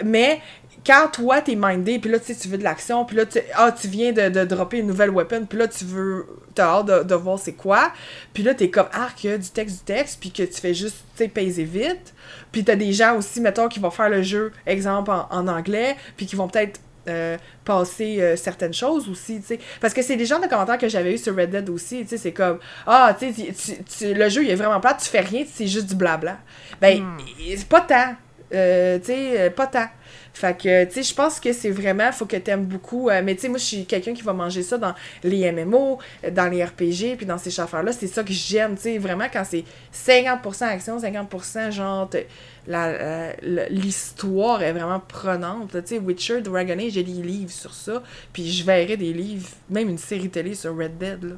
Mais 0.03 0.39
quand 0.85 1.09
toi, 1.13 1.41
t'es 1.41 1.55
mindé, 1.55 1.99
puis 1.99 2.09
là, 2.09 2.19
tu 2.19 2.33
sais, 2.33 2.35
tu 2.35 2.47
veux 2.47 2.57
de 2.57 2.63
l'action, 2.63 3.05
puis 3.05 3.15
là, 3.15 3.25
tu, 3.25 3.39
ah, 3.55 3.71
tu 3.71 3.87
viens 3.87 4.13
de, 4.13 4.29
de 4.29 4.45
dropper 4.45 4.79
une 4.79 4.87
nouvelle 4.87 5.11
weapon, 5.11 5.45
puis 5.45 5.59
là, 5.59 5.67
tu 5.67 5.85
veux, 5.85 6.25
t'as 6.55 6.79
hâte 6.79 6.85
de, 6.87 7.03
de 7.03 7.15
voir 7.15 7.37
c'est 7.37 7.53
quoi, 7.53 7.91
puis 8.33 8.41
là, 8.41 8.53
t'es 8.55 8.69
comme, 8.69 8.87
ah, 8.93 9.09
qu'il 9.15 9.29
y 9.29 9.33
a 9.33 9.37
du 9.37 9.49
texte, 9.49 9.79
du 9.79 9.83
texte, 9.83 10.19
puis 10.19 10.31
que 10.31 10.43
tu 10.43 10.59
fais 10.59 10.73
juste, 10.73 10.97
tu 11.15 11.29
sais, 11.33 11.63
vite, 11.63 12.13
puis 12.51 12.63
t'as 12.63 12.75
des 12.75 12.93
gens 12.93 13.15
aussi, 13.15 13.41
mettons, 13.41 13.67
qui 13.67 13.79
vont 13.79 13.91
faire 13.91 14.09
le 14.09 14.23
jeu, 14.23 14.51
exemple, 14.65 15.11
en, 15.11 15.27
en 15.29 15.47
anglais, 15.47 15.95
puis 16.17 16.25
qui 16.25 16.35
vont 16.35 16.47
peut-être 16.47 16.79
euh, 17.07 17.37
passer 17.63 18.19
euh, 18.19 18.35
certaines 18.35 18.73
choses 18.73 19.07
aussi, 19.09 19.39
tu 19.41 19.47
sais. 19.47 19.59
Parce 19.79 19.93
que 19.93 20.01
c'est 20.01 20.15
des 20.15 20.25
genres 20.25 20.41
de 20.41 20.47
commentaires 20.47 20.77
que 20.77 20.89
j'avais 20.89 21.13
eu 21.13 21.17
sur 21.17 21.35
Red 21.35 21.51
Dead 21.51 21.69
aussi, 21.69 22.01
tu 22.01 22.09
sais, 22.09 22.17
c'est 22.17 22.31
comme 22.31 22.59
«Ah, 22.87 23.15
tu 23.17 23.33
sais, 23.33 24.13
le 24.13 24.29
jeu, 24.29 24.43
il 24.43 24.49
est 24.49 24.55
vraiment 24.55 24.79
plat, 24.79 24.95
tu 24.95 25.07
fais 25.07 25.21
rien, 25.21 25.43
c'est 25.51 25.67
juste 25.67 25.87
du 25.87 25.95
blabla.» 25.95 26.39
Ben, 26.81 27.17
c'est 27.55 27.67
pas 27.67 27.81
tant. 27.81 28.15
Euh, 28.53 28.99
tu 28.99 29.05
sais, 29.05 29.49
pas 29.55 29.67
tant. 29.67 29.87
Fait 30.33 30.57
que, 30.57 30.85
tu 30.85 30.93
sais, 30.93 31.03
je 31.03 31.13
pense 31.13 31.39
que 31.39 31.51
c'est 31.53 31.71
vraiment, 31.71 32.11
faut 32.11 32.25
que 32.25 32.37
t'aimes 32.37 32.65
beaucoup. 32.65 33.09
euh, 33.09 33.21
mais 33.23 33.35
tu 33.35 33.41
sais, 33.41 33.49
moi, 33.49 33.57
je 33.57 33.65
suis 33.65 33.85
quelqu'un 33.85 34.13
qui 34.13 34.21
va 34.21 34.33
manger 34.33 34.63
ça 34.63 34.77
dans 34.77 34.93
les 35.23 35.51
MMO, 35.51 35.99
euh, 36.23 36.31
dans 36.31 36.47
les 36.47 36.63
RPG, 36.63 37.17
puis 37.17 37.25
dans 37.25 37.37
ces 37.37 37.57
affaires-là. 37.59 37.91
C'est 37.91 38.07
ça 38.07 38.23
que 38.23 38.31
j'aime, 38.33 38.75
tu 38.75 38.83
sais, 38.83 38.97
vraiment, 38.97 39.25
quand 39.31 39.43
c'est 39.43 39.65
50% 39.91 40.65
action, 40.67 40.97
50% 40.99 41.71
genre, 41.71 42.09
euh, 42.69 43.33
l'histoire 43.69 44.61
est 44.63 44.71
vraiment 44.73 44.99
prenante. 45.01 45.71
Tu 45.71 45.95
sais, 45.95 45.99
Witcher, 45.99 46.41
Dragon 46.41 46.77
Age, 46.79 46.93
j'ai 46.93 47.03
des 47.03 47.11
livres 47.21 47.51
sur 47.51 47.73
ça, 47.73 48.01
puis 48.31 48.49
je 48.51 48.63
verrais 48.63 48.97
des 48.97 49.13
livres, 49.13 49.47
même 49.69 49.89
une 49.89 49.97
série 49.97 50.29
télé 50.29 50.55
sur 50.55 50.75
Red 50.77 50.97
Dead, 50.97 51.23
là. 51.23 51.35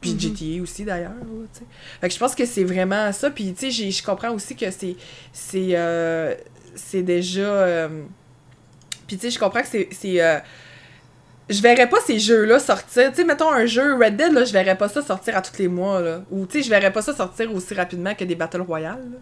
Puis 0.00 0.12
Mhm. 0.14 0.20
GTA 0.20 0.62
aussi, 0.62 0.84
d'ailleurs, 0.84 1.10
là, 1.12 1.46
tu 1.52 1.60
sais. 1.60 1.64
Fait 2.00 2.08
que 2.08 2.14
je 2.14 2.18
pense 2.18 2.34
que 2.34 2.44
c'est 2.44 2.64
vraiment 2.64 3.10
ça. 3.12 3.30
Puis, 3.30 3.54
tu 3.54 3.70
sais, 3.72 3.90
je 3.90 4.02
comprends 4.04 4.30
aussi 4.32 4.54
que 4.56 4.70
c'est 4.70 4.96
c'est 5.32 5.68
euh, 5.76 6.34
c'est 6.74 7.02
déjà... 7.02 7.40
euh, 7.40 8.02
Puis, 9.06 9.16
tu 9.16 9.22
sais, 9.22 9.30
je 9.30 9.38
comprends 9.38 9.62
que 9.62 9.68
c'est... 9.68 10.22
euh, 10.22 10.38
je 11.50 11.60
verrais 11.60 11.88
pas 11.88 11.98
ces 12.06 12.18
jeux-là 12.18 12.58
sortir. 12.58 13.10
Tu 13.10 13.16
sais, 13.16 13.24
mettons 13.24 13.50
un 13.52 13.66
jeu 13.66 13.94
Red 13.96 14.16
Dead, 14.16 14.32
là, 14.32 14.44
je 14.44 14.52
verrais 14.52 14.76
pas 14.78 14.88
ça 14.88 15.02
sortir 15.02 15.36
à 15.36 15.42
tous 15.42 15.58
les 15.58 15.68
mois, 15.68 16.00
là. 16.00 16.22
Ou, 16.30 16.46
tu 16.46 16.58
sais, 16.58 16.64
je 16.64 16.70
verrais 16.70 16.92
pas 16.92 17.02
ça 17.02 17.14
sortir 17.14 17.54
aussi 17.54 17.74
rapidement 17.74 18.14
que 18.14 18.24
des 18.24 18.34
Battle 18.34 18.62
Royale, 18.62 19.10
là. 19.12 19.18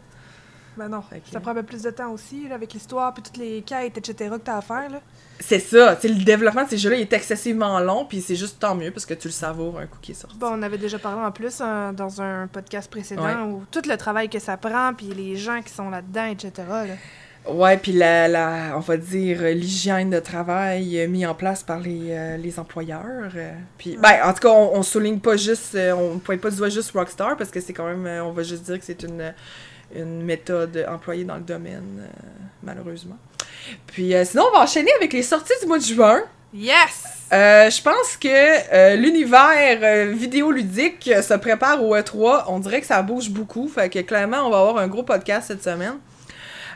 Ben 0.75 0.89
non, 0.89 1.03
ça 1.31 1.39
prend 1.39 1.51
un 1.51 1.57
peu 1.57 1.65
plus 1.65 1.83
de 1.83 1.91
temps 1.91 2.11
aussi, 2.13 2.49
là, 2.49 2.55
avec 2.55 2.73
l'histoire, 2.73 3.13
puis 3.13 3.23
toutes 3.23 3.37
les 3.37 3.61
quêtes, 3.61 3.99
etc. 3.99 4.31
que 4.31 4.37
t'as 4.39 4.57
à 4.57 4.63
faire, 4.63 4.89
là. 4.89 5.01
C'est 5.39 5.59
ça. 5.59 5.97
Tu 5.97 6.09
sais, 6.09 6.15
le 6.15 6.25
développement 6.25 6.65
de 6.65 6.71
ces 6.71 6.79
jeux-là 6.79 6.97
est 6.97 7.13
excessivement 7.13 7.79
long, 7.81 8.07
puis 8.07 8.23
c'est 8.23 8.37
juste 8.37 8.59
tant 8.59 8.75
mieux 8.75 8.91
parce 8.91 9.05
que 9.05 9.13
tu 9.13 9.29
le 9.29 9.33
savoures 9.33 9.79
un 9.79 9.87
coup 9.87 9.99
qui 10.01 10.13
est 10.13 10.15
sorti. 10.15 10.39
Bon, 10.39 10.49
on 10.53 10.63
avait 10.63 10.79
déjà 10.79 10.99
parlé 10.99 11.21
en 11.27 11.31
plus 11.31 11.61
hein, 11.61 11.93
dans 11.93 12.23
un 12.23 12.47
podcast 12.47 12.91
précédent, 12.91 13.23
Ouais. 13.25 13.35
où 13.53 13.65
tout 13.71 13.83
le 13.87 13.97
travail 13.99 14.31
que 14.31 14.39
ça 14.39 14.57
prend, 14.57 14.95
puis 14.95 15.07
les 15.09 15.37
gens 15.37 15.61
qui 15.61 15.73
sont 15.75 15.91
là-dedans, 15.91 16.25
etc. 16.27 16.51
là. 16.69 16.95
Ouais, 17.49 17.77
puis 17.77 17.91
la, 17.93 18.29
la, 18.29 18.73
on 18.77 18.81
va 18.81 18.97
dire, 18.97 19.43
l'hygiène 19.43 20.11
de 20.11 20.21
travail 20.21 21.01
euh, 21.01 21.09
mis 21.09 21.27
en 21.27 21.35
place 21.35 21.65
par 21.65 21.81
les, 21.81 22.11
euh, 22.11 22.37
les 22.37 22.57
employeurs. 22.61 23.33
euh, 23.35 23.53
puis, 23.79 23.97
ben, 24.01 24.13
en 24.25 24.33
tout 24.33 24.41
cas, 24.41 24.51
on, 24.51 24.77
on 24.77 24.83
souligne 24.85 25.19
pas 25.19 25.37
juste, 25.37 25.75
euh, 25.75 25.93
on 25.93 26.19
pointe 26.19 26.41
pas 26.41 26.51
du 26.51 26.57
doigt 26.57 26.69
juste 26.69 26.93
Rockstar, 26.93 27.37
parce 27.37 27.51
que 27.51 27.61
c'est 27.61 27.73
quand 27.73 27.87
même, 27.93 28.07
on 28.25 28.31
va 28.31 28.45
juste 28.45 28.63
dire 28.63 28.79
que 28.79 28.85
c'est 28.85 29.03
une, 29.03 29.35
une 29.95 30.23
méthode 30.23 30.87
employée 30.89 31.25
dans 31.25 31.35
le 31.35 31.41
domaine, 31.43 32.05
malheureusement. 32.63 33.19
Puis, 33.89 34.15
euh, 34.15 34.25
sinon, 34.25 34.45
on 34.53 34.57
va 34.59 34.63
enchaîner 34.63 34.93
avec 34.99 35.13
les 35.13 35.23
sorties 35.25 35.55
du 35.61 35.67
mois 35.67 35.79
de 35.79 35.85
juin. 35.85 36.23
Yes! 36.55 37.03
Je 37.33 37.83
pense 37.83 38.17
que 38.19 38.95
l'univers 38.97 40.13
vidéoludique 40.15 41.11
se 41.23 41.35
prépare 41.35 41.83
au 41.83 41.97
E3. 41.97 42.45
On 42.49 42.59
dirait 42.61 42.83
que 42.83 42.87
ça 42.87 43.01
bouge 43.03 43.31
beaucoup. 43.31 43.69
Fait 43.69 43.89
que 43.89 44.01
clairement, 44.01 44.47
on 44.47 44.51
va 44.51 44.59
avoir 44.59 44.77
un 44.79 44.87
gros 44.87 45.03
podcast 45.03 45.49
cette 45.49 45.65
semaine. 45.65 45.95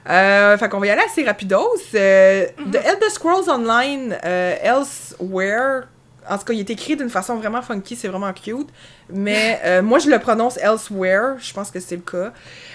Euh, 0.08 0.56
fait 0.56 0.68
qu'on 0.68 0.78
va 0.78 0.86
y 0.86 0.90
aller 0.90 1.02
assez 1.02 1.24
rapidos. 1.24 1.76
Euh, 1.94 2.46
The 2.70 2.76
Elder 2.76 3.10
Scrolls 3.10 3.48
Online 3.50 4.16
euh, 4.24 4.56
Elsewhere. 4.62 5.88
En 6.28 6.38
tout 6.38 6.44
cas, 6.44 6.52
il 6.54 6.60
est 6.60 6.70
écrit 6.70 6.96
d'une 6.96 7.08
façon 7.08 7.36
vraiment 7.36 7.62
funky, 7.62 7.94
c'est 7.94 8.08
vraiment 8.08 8.32
cute. 8.32 8.68
Mais 9.08 9.60
euh, 9.64 9.82
moi, 9.82 9.98
je 9.98 10.10
le 10.10 10.18
prononce 10.18 10.56
Elsewhere. 10.56 11.36
Je 11.38 11.52
pense 11.52 11.70
que 11.70 11.78
c'est 11.80 11.96
le 11.96 12.02
cas. 12.02 12.32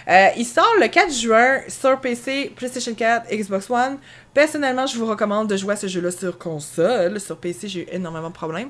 Euh, 0.08 0.28
il 0.38 0.46
sort 0.46 0.74
le 0.80 0.88
4 0.88 1.12
juin 1.12 1.60
sur 1.68 2.00
PC, 2.00 2.54
PlayStation 2.56 2.94
4, 2.94 3.30
Xbox 3.30 3.70
One. 3.70 3.98
Personnellement, 4.34 4.88
je 4.88 4.98
vous 4.98 5.06
recommande 5.06 5.50
de 5.50 5.58
jouer 5.58 5.74
à 5.74 5.76
ce 5.76 5.88
jeu-là 5.88 6.12
sur 6.12 6.38
console. 6.38 7.20
Sur 7.20 7.38
PC, 7.38 7.68
j'ai 7.68 7.82
eu 7.82 7.88
énormément 7.92 8.30
de 8.30 8.34
problèmes. 8.34 8.70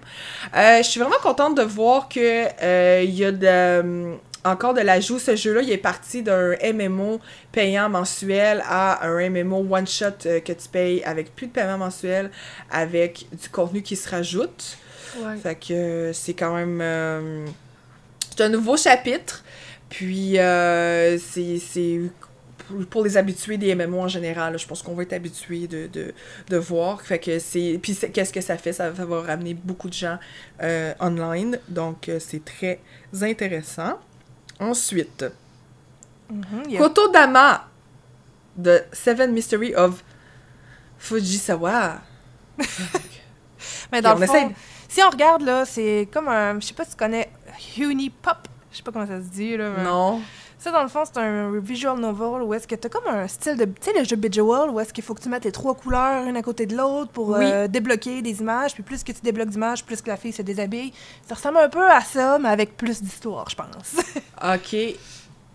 Je 0.54 0.84
suis 0.84 1.00
vraiment 1.00 1.20
contente 1.22 1.56
de 1.56 1.64
voir 1.64 2.10
que 2.10 2.48
euh, 2.64 3.04
il 3.04 3.14
y 3.14 3.26
a 3.26 3.32
de, 3.32 4.16
encore 4.44 4.74
de 4.74 4.82
l'ajout. 4.82 5.20
Ce 5.20 5.36
jeu-là, 5.36 5.62
il 5.62 5.72
est 5.72 5.78
parti 5.78 6.24
d'un 6.24 6.56
MMO 6.74 7.20
payant 7.52 7.90
mensuel 7.90 8.64
à 8.68 9.06
un 9.08 9.30
MMO 9.30 9.66
one-shot 9.70 10.06
euh, 10.26 10.40
que 10.40 10.54
tu 10.54 10.68
payes 10.70 11.04
avec 11.04 11.36
plus 11.36 11.48
de 11.48 11.52
paiement 11.52 11.78
mensuel, 11.78 12.32
avec 12.70 13.28
du 13.32 13.50
contenu 13.50 13.82
qui 13.82 13.96
se 13.96 14.10
rajoute. 14.10 14.78
Ouais. 15.20 15.36
Fait 15.38 15.56
que 15.56 15.74
euh, 15.74 16.14
c'est 16.14 16.34
quand 16.34 16.56
même. 16.56 16.80
euh, 16.82 17.46
c'est 18.30 18.44
un 18.44 18.50
nouveau 18.50 18.78
chapitre. 18.78 19.44
Puis 19.90 20.38
c'est. 21.20 22.02
pour- 22.90 23.04
les 23.04 23.18
habitués 23.18 23.58
des 23.58 23.76
MMO 23.76 24.00
en 24.00 24.08
général, 24.08 24.54
là, 24.54 24.58
je 24.58 24.66
pense 24.66 24.82
qu'on 24.82 24.94
va 24.96 25.04
être 25.04 25.12
habitué 25.12 25.68
de, 25.68 25.88
de, 25.88 26.14
de 26.50 26.58
voir. 26.58 27.02
Fait 27.02 27.20
que 27.20 27.40
c'est. 27.40 27.78
Puis 27.82 27.98
qu'est-ce 28.14 28.32
que 28.32 28.40
ça 28.42 28.58
fait? 28.58 28.72
Ça 28.72 28.90
va 28.90 29.22
ramener 29.22 29.54
beaucoup 29.54 29.90
de 29.90 29.94
gens 29.94 30.18
euh, 30.64 30.94
online. 31.02 31.60
Donc 31.68 32.10
c'est 32.20 32.46
très 32.46 32.80
intéressant. 33.22 34.00
Ensuite, 34.62 35.26
Mhm, 36.30 36.64
il 36.68 36.72
y 36.72 36.78
a- 36.78 36.80
Kotodama 36.80 37.68
de 38.56 38.82
Seven 38.94 39.32
Mystery 39.34 39.74
of 39.76 40.04
Fujisawa. 40.98 42.00
Mais 43.92 44.02
dans 44.02 44.16
le 44.16 44.24
on 44.24 44.28
fond, 44.28 44.54
si 44.88 45.02
on 45.04 45.10
regarde, 45.10 45.42
là, 45.44 45.66
c'est 45.66 46.08
comme 46.14 46.28
un... 46.28 46.60
Je 46.60 46.68
sais 46.68 46.74
pas 46.74 46.86
si 46.86 46.92
tu 46.92 46.98
connais 46.98 47.32
Unipop. 47.78 48.48
Je 48.72 48.78
sais 48.78 48.84
pas 48.84 48.92
comment 48.92 49.08
ça 49.08 49.18
se 49.22 49.28
dit, 49.28 49.58
là. 49.58 49.72
mais- 49.78 49.84
Non. 49.84 50.22
Ça, 50.64 50.72
dans 50.72 50.84
le 50.84 50.90
fond, 50.90 51.02
c'est 51.06 51.20
un 51.20 51.60
visual 51.60 51.98
novel 51.98 52.44
où 52.44 52.54
est-ce 52.54 52.68
que 52.68 52.76
t'as 52.76 52.88
comme 52.88 53.08
un 53.08 53.28
style 53.28 53.56
de... 53.58 53.66
Tu 53.66 53.72
sais, 53.82 53.98
le 53.98 54.04
jeu 54.06 54.16
Bejeweled, 54.16 54.70
où 54.72 54.80
est-ce 54.80 54.94
qu'il 54.94 55.04
faut 55.04 55.16
que 55.16 55.22
tu 55.22 55.28
mettes 55.28 55.44
les 55.46 55.52
trois 55.52 55.74
couleurs 55.74 56.28
une 56.28 56.38
à 56.38 56.44
côté 56.44 56.68
de 56.68 56.78
l'autre 56.78 57.10
pour 57.12 57.30
Oui. 57.30 57.38
euh, 57.42 57.68
débloquer 57.68 58.22
des 58.22 58.42
images. 58.42 58.76
Puis 58.76 58.84
plus 58.84 59.04
que 59.04 59.12
tu 59.12 59.22
débloques 59.24 59.50
d'images, 59.50 59.84
plus 59.84 60.02
que 60.04 60.10
la 60.10 60.18
fille 60.18 60.32
se 60.34 60.44
déshabille. 60.44 60.94
Ça 61.28 61.34
ressemble 61.34 61.58
un 61.58 61.70
peu 61.70 61.90
à 61.90 62.02
ça, 62.02 62.38
mais 62.38 62.50
avec 62.50 62.78
plus 62.78 63.02
d'histoire, 63.02 63.50
je 63.50 63.56
pense. 63.56 63.96
Ok. 64.56 64.76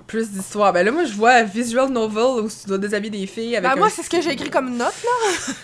Plus 0.09 0.31
d'histoire. 0.31 0.73
Ben 0.73 0.85
là, 0.85 0.91
moi, 0.93 1.05
je 1.05 1.13
vois 1.15 1.43
visual 1.45 1.89
novel 1.91 2.45
où 2.45 2.49
tu 2.49 2.67
dois 2.69 2.79
déshabiller 2.79 3.21
des 3.21 3.27
filles 3.29 3.57
avec. 3.57 3.69
Ben, 3.71 3.77
un 3.77 3.79
moi, 3.81 3.91
c'est 3.91 4.03
ce 4.03 4.11
que 4.11 4.21
j'ai 4.21 4.31
écrit 4.33 4.51
comme 4.51 4.77
note, 4.77 4.95
là. 5.05 5.55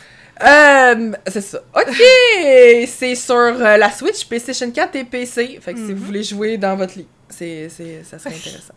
Euh, 0.94 1.12
c'est 1.28 1.40
ça. 1.40 1.59
Ok! 1.76 1.94
c'est 2.88 3.14
sur 3.16 3.35
euh, 3.37 3.76
la 3.76 3.90
Switch, 3.92 4.24
PlayStation 4.26 4.70
4 4.70 4.96
et 4.96 5.05
PC. 5.05 5.59
Fait 5.61 5.72
que 5.74 5.78
si 5.78 5.87
Mhm. 5.87 5.94
vous 5.94 6.05
voulez 6.07 6.22
jouer 6.24 6.59
dans 6.59 6.74
votre 6.76 6.96
lit, 6.98 7.07
c'est, 7.28 7.68
ça 7.68 8.18
serait 8.18 8.35
intéressant. 8.35 8.74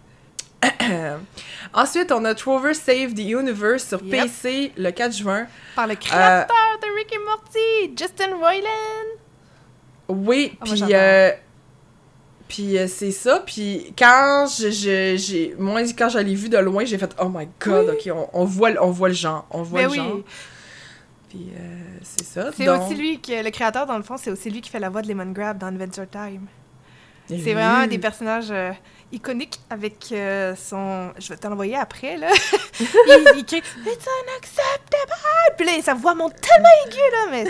Ensuite, 1.73 2.11
on 2.11 2.23
a 2.25 2.33
Trover 2.35 2.73
Save 2.73 3.13
the 3.13 3.19
Universe 3.19 3.87
sur 3.87 4.01
Yep. 4.03 4.11
PC 4.23 4.71
le 4.77 4.91
4 4.91 5.11
juin. 5.13 5.47
Par 5.75 5.87
le 5.87 5.95
créateur 5.95 6.55
de 6.81 6.95
Rick 6.95 7.13
et 7.13 7.19
Morty, 7.19 7.95
Justin 7.97 8.35
Roiland. 8.37 9.19
Oui, 10.07 10.57
moi, 10.65 10.73
puis 10.75 10.93
euh, 10.93 11.31
puis 12.47 12.77
euh, 12.77 12.87
c'est 12.87 13.11
ça. 13.11 13.41
Puis 13.45 13.91
quand 13.97 14.45
je, 14.47 14.69
j'ai 15.17 15.55
moi 15.57 15.81
quand 15.97 16.09
je 16.09 16.19
l'ai 16.19 16.35
vu 16.35 16.47
de 16.47 16.57
loin, 16.59 16.85
j'ai 16.85 16.97
fait 16.97 17.13
oh 17.19 17.27
my 17.27 17.47
god, 17.59 17.89
ok, 17.89 18.09
on, 18.13 18.29
on 18.33 18.45
voit 18.45 18.69
le- 18.69 18.81
on 18.83 18.91
voit 18.91 19.07
le 19.09 19.15
genre, 19.15 19.47
on 19.49 19.63
voit 19.63 19.79
Mais 19.79 19.85
le 19.85 19.91
oui. 19.91 19.97
genre. 19.97 20.17
Puis 21.29 21.49
euh, 21.59 21.81
c'est 22.03 22.23
ça. 22.25 22.51
C'est 22.55 22.65
donc- 22.65 22.83
aussi 22.83 22.95
lui 22.95 23.19
qui, 23.19 23.35
le 23.41 23.49
créateur, 23.49 23.85
dans 23.87 23.97
le 23.97 24.03
fond, 24.03 24.15
c'est 24.17 24.29
aussi 24.31 24.49
lui 24.51 24.61
qui 24.61 24.69
fait 24.69 24.79
la 24.79 24.89
voix 24.89 25.01
de 25.01 25.07
Lemon 25.07 25.31
Grab 25.31 25.57
dans 25.57 25.67
Adventure 25.67 26.07
Time. 26.09 26.45
C'est 27.27 27.33
oui. 27.35 27.53
vraiment 27.53 27.79
un 27.79 27.87
des 27.87 27.97
personnages 27.97 28.51
iconiques 29.11 29.59
avec 29.69 30.11
euh, 30.11 30.55
son. 30.55 31.11
Je 31.19 31.29
vais 31.29 31.37
te 31.37 31.47
l'envoyer 31.47 31.75
après, 31.77 32.17
là. 32.17 32.29
il, 32.79 33.25
il 33.37 33.45
crie 33.45 33.57
It's 33.85 34.05
unacceptable! 34.23 35.55
Puis 35.57 35.65
là, 35.65 35.71
sa 35.83 35.93
voix 35.93 36.15
monte 36.15 36.33
tellement 36.41 36.69
aiguë, 36.85 36.97
là, 37.11 37.27
mais. 37.31 37.45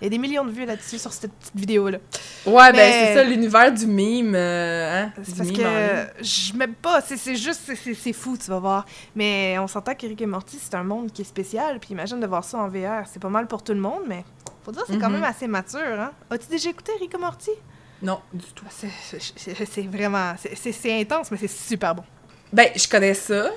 Il 0.00 0.04
y 0.04 0.06
a 0.08 0.10
des 0.10 0.18
millions 0.18 0.44
de 0.44 0.50
vues 0.50 0.66
là-dessus 0.66 0.98
sur 0.98 1.12
cette 1.12 1.32
petite 1.32 1.56
vidéo-là. 1.56 1.98
Ouais, 2.44 2.70
ben 2.72 2.92
c'est 2.92 3.14
ça 3.14 3.24
l'univers 3.24 3.72
du 3.72 3.86
mime, 3.86 4.34
euh, 4.34 5.04
hein, 5.06 5.12
C'est 5.24 5.36
parce 5.36 5.48
mime 5.48 5.56
que 5.56 6.22
je 6.22 6.52
m'aime 6.52 6.74
pas, 6.74 7.00
c'est 7.00 7.34
juste, 7.34 7.62
c'est- 7.74 8.12
fou, 8.12 8.36
tu 8.36 8.50
vas 8.50 8.58
voir. 8.58 8.84
Mais 9.14 9.56
on 9.58 9.66
s'entend 9.66 9.94
qu'Eric 9.94 10.20
et 10.20 10.26
Morty, 10.26 10.58
c'est 10.62 10.74
un 10.74 10.84
monde 10.84 11.10
qui 11.12 11.22
est 11.22 11.24
spécial, 11.24 11.80
puis 11.80 11.90
imagine 11.92 12.20
de 12.20 12.26
voir 12.26 12.44
ça 12.44 12.58
en 12.58 12.68
VR. 12.68 13.04
C'est 13.10 13.20
pas 13.20 13.30
mal 13.30 13.46
pour 13.46 13.62
tout 13.64 13.72
le 13.72 13.80
monde, 13.80 14.02
mais 14.06 14.22
faut 14.64 14.70
dire 14.72 14.82
que 14.84 14.92
c'est 14.92 14.98
quand 14.98 15.06
Mhm. 15.08 15.14
même 15.14 15.24
assez 15.24 15.46
mature, 15.48 15.80
hein. 15.98 16.12
As-tu 16.30 16.48
déjà 16.48 16.68
écouté 16.70 16.92
Eric 16.96 17.14
et 17.14 17.18
Morty? 17.18 17.50
Non, 18.02 18.20
du 18.32 18.44
tout. 18.54 18.64
C'est- 18.70 19.82
vraiment, 19.88 20.34
c'est 20.38 21.00
intense, 21.00 21.30
mais 21.30 21.38
c'est 21.38 21.50
super 21.50 21.94
bon. 21.94 22.04
Ben, 22.52 22.68
je 22.76 22.86
connais 22.88 23.14
ça. 23.14 23.50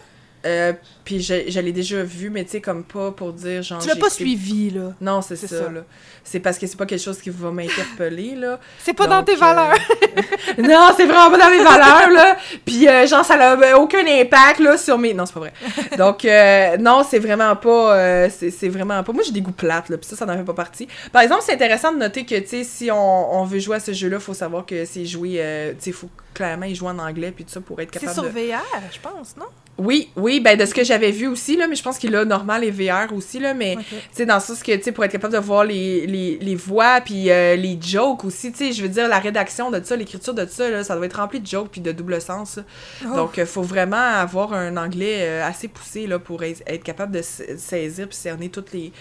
Euh, 0.46 0.74
puis 1.04 1.22
je, 1.22 1.50
je 1.50 1.60
l'ai 1.60 1.74
déjà 1.74 2.02
vu, 2.02 2.30
mais 2.30 2.46
tu 2.46 2.52
sais, 2.52 2.62
comme 2.62 2.84
pas 2.84 3.12
pour 3.12 3.34
dire 3.34 3.62
genre. 3.62 3.82
Tu 3.82 3.90
l'as 3.90 3.96
pas 3.96 4.10
suivi, 4.10 4.70
là. 4.70 4.94
Non, 5.02 5.22
c'est 5.22 5.36
ça, 5.36 5.48
ça. 5.48 5.70
là. 5.70 5.82
C'est 6.24 6.40
parce 6.40 6.58
que 6.58 6.68
c'est 6.68 6.78
pas 6.78 6.86
quelque 6.86 7.02
chose 7.02 7.20
qui 7.20 7.30
va 7.30 7.50
m'interpeller, 7.52 8.36
là. 8.36 8.60
C'est 8.78 8.94
pas 8.94 9.08
dans 9.08 9.24
tes 9.24 9.34
euh, 9.34 9.38
valeurs. 9.38 9.78
non, 10.60 10.90
c'est 10.96 11.06
vraiment 11.06 11.32
pas 11.32 11.38
dans 11.38 11.50
mes 11.50 11.64
valeurs, 11.64 12.10
là. 12.12 12.38
Puis, 12.64 12.88
euh, 12.88 13.08
genre, 13.08 13.26
ça 13.26 13.36
n'a 13.36 13.80
aucun 13.80 14.06
impact, 14.06 14.60
là, 14.60 14.78
sur 14.78 14.98
mes... 14.98 15.14
Non, 15.14 15.26
c'est 15.26 15.34
pas 15.34 15.40
vrai. 15.40 15.54
Donc, 15.98 16.24
euh, 16.26 16.78
non, 16.78 17.04
c'est 17.10 17.20
vraiment 17.20 17.56
pas... 17.56 18.30
c'est 18.30 18.52
c'est 18.52 18.70
vraiment 18.70 19.04
pas... 19.04 19.12
Moi, 19.12 19.24
j'ai 19.26 19.32
des 19.32 19.42
goûts 19.42 19.52
plates, 19.52 19.90
là, 19.90 19.98
puis 19.98 20.08
ça, 20.08 20.16
ça 20.16 20.26
n'en 20.26 20.38
fait 20.38 20.44
pas 20.44 20.54
partie. 20.54 20.88
Par 21.12 21.22
exemple, 21.22 21.42
c'est 21.46 21.54
intéressant 21.54 21.92
de 21.92 21.98
noter 21.98 22.26
que, 22.26 22.36
tu 22.36 22.48
sais, 22.48 22.64
si 22.64 22.92
on, 22.92 23.40
on 23.40 23.44
veut 23.44 23.60
jouer 23.60 23.78
à 23.78 23.80
ce 23.80 23.92
jeu-là, 23.92 24.20
faut 24.20 24.34
savoir 24.34 24.66
que 24.66 24.86
c'est 24.86 25.06
joué... 25.06 25.42
tu 25.80 25.86
sais, 25.86 25.92
faut 25.92 26.10
clairement, 26.34 26.66
ils 26.66 26.76
jouent 26.76 26.88
en 26.88 27.00
anglais, 27.00 27.32
puis 27.32 27.44
tout 27.46 27.52
ça, 27.52 27.62
pour 27.62 27.80
être 27.82 27.90
C'est 27.94 28.00
capable 28.00 28.14
sur 28.14 28.24
de... 28.24 28.30
VR, 28.30 28.64
je 28.92 29.00
pense, 29.00 29.36
non? 29.38 29.46
Oui, 29.78 30.10
oui, 30.18 30.42
ben 30.42 30.58
de 30.58 30.66
ce 30.66 30.74
que 30.74 30.84
j'avais 30.84 31.12
vu 31.12 31.28
aussi, 31.28 31.56
là, 31.56 31.66
mais 31.68 31.76
je 31.76 31.84
pense 31.84 31.98
qu'il 31.98 32.14
a 32.14 32.26
normal 32.26 32.66
et 32.66 32.72
VR 32.72 33.14
aussi, 33.14 33.40
là, 33.40 33.54
mais... 33.54 33.76
Ok. 33.78 33.86
Tu 33.90 33.96
sais, 34.12 34.26
dans 34.26 34.40
ça, 34.42 34.54
ce 34.54 34.62
que, 34.64 34.76
tu 34.76 34.84
sais, 34.84 34.92
pour 34.92 35.06
être 35.06 35.12
capable 35.14 35.34
de 35.34 35.40
voir 35.40 35.64
les, 35.64 36.06
les, 36.06 36.38
les 36.38 36.56
voix, 36.56 37.00
puis 37.00 37.32
euh, 37.32 37.56
les 37.56 37.80
jokes 37.82 38.26
aussi, 38.26 38.52
tu 38.52 38.58
sais, 38.58 38.72
je 38.74 38.82
veux 38.82 38.90
dire, 38.90 39.08
la 39.08 39.20
rédaction 39.20 39.72
de 39.72 39.82
ça, 39.84 39.96
l'écriture 39.96 40.34
de 40.34 40.46
ça, 40.46 40.70
là, 40.70 40.84
ça 40.84 40.96
doit 40.98 41.06
être 41.06 41.18
rempli 41.18 41.40
de 41.40 41.48
jokes 41.48 41.70
puis 41.72 41.80
de 41.82 41.94
double 41.94 42.20
sens. 42.22 42.60
Oh. 43.06 43.16
Donc, 43.16 43.38
il 43.38 43.46
faut 43.46 43.62
vraiment 43.62 43.96
avoir 43.96 44.52
un 44.54 44.76
anglais 44.76 45.20
euh, 45.22 45.48
assez 45.48 45.70
poussé, 45.70 46.08
là, 46.08 46.20
pour 46.20 46.44
être 46.44 46.84
capable 46.84 47.14
de 47.14 47.22
sa- 47.22 47.58
saisir 47.58 48.08
puis 48.10 48.18
cerner 48.18 48.50
toutes 48.50 48.74
les, 48.74 48.92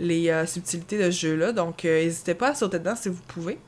les 0.00 0.30
euh, 0.30 0.46
subtilités 0.46 0.96
de 0.96 1.10
ce 1.10 1.20
jeu-là. 1.26 1.52
Donc, 1.52 1.84
euh, 1.84 2.04
n'hésitez 2.04 2.34
pas 2.34 2.48
à 2.48 2.54
sauter 2.54 2.78
dedans 2.78 2.96
si 2.96 3.10
vous 3.10 3.20
pouvez. 3.28 3.58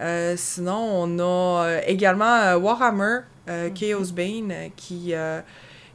Euh, 0.00 0.34
sinon, 0.36 0.78
on 0.78 1.18
a 1.18 1.64
euh, 1.66 1.80
également 1.86 2.34
euh, 2.36 2.56
Warhammer 2.56 3.20
euh, 3.48 3.70
Chaos 3.70 4.12
Bane 4.12 4.52
qui, 4.76 5.14
euh, 5.14 5.40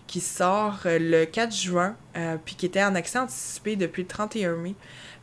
qui 0.06 0.20
sort 0.20 0.82
le 0.86 1.26
4 1.26 1.56
juin, 1.56 1.95
puis 2.45 2.56
qui 2.56 2.66
était 2.68 2.84
en 2.84 2.95
accès 2.95 3.18
anticipé 3.18 3.76
depuis 3.76 4.03
le 4.03 4.08
31 4.08 4.56
mai. 4.56 4.76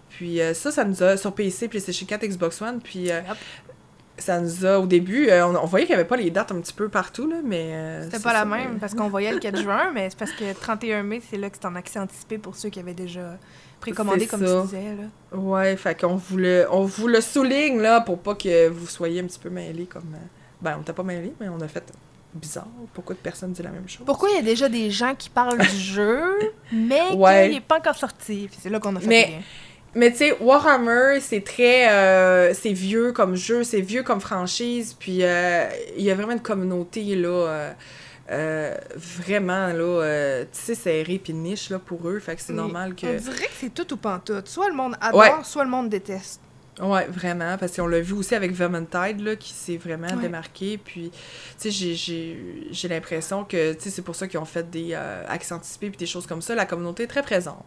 Puis 0.08 0.40
ça, 0.54 0.70
ça 0.70 0.84
nous 0.84 1.02
a 1.02 1.16
sur 1.16 1.34
PC, 1.34 1.68
PlayStation 1.68 2.06
4, 2.06 2.26
Xbox 2.26 2.60
One, 2.60 2.80
puis 2.80 3.04
Yep. 3.04 3.24
ça 4.18 4.40
nous 4.40 4.66
a, 4.66 4.78
au 4.78 4.86
début, 4.86 5.30
on, 5.30 5.56
on 5.56 5.66
voyait 5.66 5.86
qu'il 5.86 5.94
n'y 5.94 6.00
avait 6.00 6.08
pas 6.08 6.16
les 6.16 6.30
dates 6.30 6.52
un 6.52 6.60
petit 6.60 6.72
peu 6.72 6.88
partout, 6.88 7.28
là, 7.28 7.36
mais... 7.44 8.02
C'était 8.04 8.18
pas 8.18 8.32
la 8.32 8.44
même 8.44 8.78
parce 8.78 8.94
qu'on 8.94 9.08
voyait 9.08 9.32
le 9.32 9.38
4 9.38 9.56
juin, 9.62 9.90
mais 9.94 10.10
c'est 10.10 10.18
parce 10.18 10.32
que 10.32 10.52
31 10.52 11.02
mai, 11.04 11.22
c'est 11.30 11.38
là 11.38 11.48
que 11.48 11.56
c'est 11.60 11.66
en 11.66 11.76
accès 11.76 11.98
anticipé 11.98 12.38
pour 12.38 12.56
ceux 12.56 12.68
qui 12.68 12.80
avaient 12.80 12.92
déjà 12.92 13.38
précommandé, 13.82 14.26
comme 14.26 14.46
ça. 14.46 14.60
tu 14.62 14.66
disais. 14.76 14.96
Là. 14.96 15.38
Ouais, 15.38 15.76
fait 15.76 16.00
qu'on 16.00 16.16
vous 16.16 16.36
le, 16.38 16.66
on 16.70 16.84
vous 16.84 17.08
le 17.08 17.20
souligne, 17.20 17.80
là, 17.80 18.00
pour 18.00 18.18
pas 18.18 18.34
que 18.34 18.68
vous 18.68 18.86
soyez 18.86 19.20
un 19.20 19.24
petit 19.24 19.38
peu 19.38 19.50
mêlés 19.50 19.86
comme... 19.86 20.14
euh, 20.14 20.26
Ben, 20.62 20.76
on 20.80 20.82
t'a 20.82 20.92
pas 20.92 21.02
mêlés, 21.02 21.34
mais 21.40 21.48
on 21.48 21.60
a 21.60 21.68
fait 21.68 21.84
bizarre. 22.34 22.66
Pourquoi 22.94 23.14
de 23.14 23.20
personne 23.20 23.52
dit 23.52 23.62
la 23.62 23.70
même 23.70 23.86
chose? 23.88 24.06
Pourquoi 24.06 24.30
il 24.30 24.36
y 24.36 24.38
a 24.38 24.42
déjà 24.42 24.68
des 24.68 24.90
gens 24.90 25.14
qui 25.14 25.28
parlent 25.28 25.58
du 25.58 25.76
jeu, 25.78 26.22
mais 26.72 27.12
Ouais. 27.14 27.44
qu'il 27.44 27.54
n'est 27.56 27.60
pas 27.60 27.78
encore 27.78 27.94
sorti? 27.96 28.48
C'est 28.58 28.70
là 28.70 28.78
qu'on 28.80 28.96
a 28.96 29.00
fait 29.00 29.06
Mais-. 29.06 29.40
Mais 29.94 30.10
tu 30.10 30.16
sais, 30.18 30.36
Warhammer, 30.40 31.18
c'est 31.20 31.44
très... 31.44 31.90
euh, 31.90 32.54
c'est 32.54 32.72
vieux 32.72 33.12
comme 33.12 33.34
jeu, 33.36 33.62
c'est 33.62 33.82
vieux 33.82 34.02
comme 34.02 34.22
franchise, 34.22 34.96
puis 34.98 35.18
euh, 35.22 35.66
il 35.98 36.02
y 36.02 36.10
a 36.10 36.14
vraiment 36.14 36.32
une 36.32 36.40
communauté, 36.40 37.14
là, 37.14 37.28
euh, 37.28 37.72
euh, 38.30 38.76
vraiment, 38.94 39.68
là, 39.68 39.74
euh, 40.02 40.44
tu 40.44 40.60
sais, 40.60 40.74
serrée 40.74 41.18
puis 41.22 41.32
niche, 41.34 41.70
là, 41.70 41.78
pour 41.78 42.08
eux, 42.08 42.18
fait 42.20 42.36
que 42.36 42.42
c'est 42.42 42.52
normal 42.52 42.94
que... 42.94 43.06
On 43.06 43.16
dirait 43.20 43.46
que 43.46 43.52
c'est 43.58 43.74
tout 43.74 43.92
ou 43.92 43.96
pantoute. 43.96 44.48
Soit 44.48 44.68
le 44.68 44.74
monde 44.74 44.94
adore, 45.00 45.20
Ouais. 45.20 45.30
soit 45.44 45.64
le 45.64 45.70
monde 45.70 45.88
déteste. 45.88 46.40
Ouais, 46.80 47.06
vraiment, 47.06 47.58
parce 47.58 47.76
qu'on 47.76 47.86
l'a 47.86 48.00
vu 48.00 48.14
aussi 48.14 48.34
avec 48.34 48.52
Vermintide, 48.52 49.20
là, 49.20 49.36
qui 49.36 49.52
s'est 49.52 49.76
vraiment 49.76 50.06
Ouais. 50.06 50.22
démarqué, 50.22 50.78
puis, 50.78 51.10
tu 51.60 51.70
sais, 51.70 51.94
j'ai- 52.72 52.88
l'impression 52.88 53.44
que, 53.44 53.74
tu 53.74 53.80
sais, 53.82 53.90
c'est 53.90 54.02
pour 54.02 54.16
ça 54.16 54.26
qu'ils 54.26 54.38
ont 54.40 54.46
fait 54.46 54.70
des 54.70 54.90
euh, 54.92 55.24
accès 55.28 55.52
anticipés 55.52 55.90
puis 55.90 55.98
des 55.98 56.06
choses 56.06 56.26
comme 56.26 56.40
ça, 56.40 56.54
la 56.54 56.64
communauté 56.64 57.02
est 57.02 57.08
très 57.08 57.22
présente. 57.22 57.64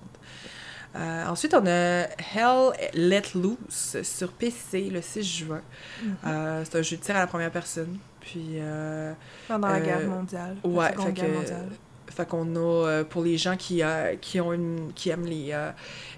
Euh, 0.96 1.26
ensuite, 1.28 1.54
on 1.54 1.66
a 1.68 2.04
Hell 2.08 2.72
Let 2.94 3.24
Loose 3.36 3.98
sur 4.02 4.32
PC 4.32 4.90
le 4.90 5.02
6 5.02 5.24
juin. 5.24 5.62
Mhm. 6.02 6.16
Euh, 6.26 6.64
c'est 6.64 6.78
un 6.78 6.82
jeu 6.82 6.96
de 6.98 7.02
tir 7.02 7.16
à 7.18 7.20
la 7.20 7.28
première 7.28 7.52
personne. 7.52 7.98
Puis, 8.26 8.56
euh, 8.58 9.14
Pendant 9.48 9.68
la 9.70 9.76
Euh, 9.76 9.80
guerre 9.86 10.08
mondiale. 10.08 10.58
la 10.64 10.70
ouais, 10.70 10.92
Seconde 10.92 11.06
fait 11.08 11.14
Guerre 11.14 11.26
que- 11.28 11.32
mondiale. 11.36 11.70
fait 12.08 12.28
qu'on 12.28 12.56
a, 12.56 12.60
euh, 12.88 13.04
pour 13.04 13.24
les 13.24 13.38
gens 13.38 13.56
qui, 13.58 13.84
euh, 13.84 14.16
qui, 14.20 14.40
ont 14.42 14.52
une, 14.54 14.92
qui 14.96 15.10
aiment 15.10 15.26
les, 15.26 15.50
euh, 15.52 15.72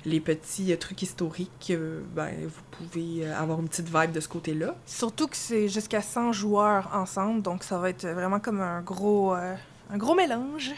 les 0.06 0.20
petits 0.20 0.72
euh, 0.72 0.78
trucs 0.78 1.02
historiques, 1.02 1.68
euh, 1.72 2.02
ben, 2.16 2.30
vous 2.46 2.62
pouvez 2.72 3.26
euh, 3.28 3.36
avoir 3.38 3.60
une 3.60 3.68
petite 3.68 3.88
vibe 3.94 4.12
de 4.12 4.20
ce 4.20 4.28
côté-là. 4.30 4.76
Surtout 4.86 5.28
que 5.28 5.36
c'est 5.38 5.68
jusqu'à 5.68 6.02
100 6.02 6.32
joueurs 6.34 6.90
ensemble, 6.94 7.42
donc 7.42 7.64
ça 7.64 7.78
va 7.78 7.90
être 7.90 8.06
vraiment 8.08 8.40
comme 8.40 8.62
un 8.62 8.82
gros, 8.82 9.34
euh, 9.36 9.56
un 9.92 9.98
gros 9.98 10.16
mélange. 10.16 10.72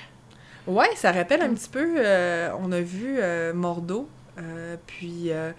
Ouais, 0.67 0.89
ça 0.95 1.11
rappelle 1.11 1.41
un 1.41 1.53
petit 1.53 1.69
peu, 1.69 1.95
euh, 1.97 2.51
on 2.59 2.71
a 2.71 2.79
vu 2.81 3.17
euh, 3.19 3.53
Mordo, 3.53 4.07
euh, 4.37 4.77
puis 4.87 5.31
euh, 5.31 5.51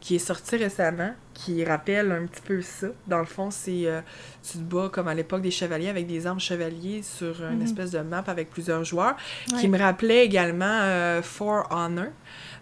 qui 0.00 0.14
est 0.14 0.18
sorti 0.20 0.56
récemment, 0.56 1.12
qui 1.34 1.64
rappelle 1.64 2.12
un 2.12 2.26
petit 2.26 2.40
peu 2.42 2.62
ça. 2.62 2.86
Dans 3.08 3.18
le 3.18 3.24
fond, 3.24 3.50
c'est 3.50 3.86
euh, 3.86 4.00
tu 4.48 4.58
te 4.58 4.62
bats 4.62 4.88
comme 4.92 5.08
à 5.08 5.14
l'époque 5.14 5.42
des 5.42 5.50
chevaliers 5.50 5.88
avec 5.88 6.06
des 6.06 6.26
armes 6.26 6.38
chevaliers 6.40 7.02
sur 7.02 7.42
une 7.44 7.56
Mhm. 7.58 7.62
espèce 7.64 7.90
de 7.90 7.98
map 8.00 8.22
avec 8.28 8.48
plusieurs 8.50 8.84
joueurs, 8.84 9.16
Ouais. 9.52 9.58
qui 9.60 9.68
me 9.68 9.76
rappelait 9.78 10.24
également 10.24 10.64
euh, 10.82 11.20
For 11.22 11.66
Honor. 11.70 12.06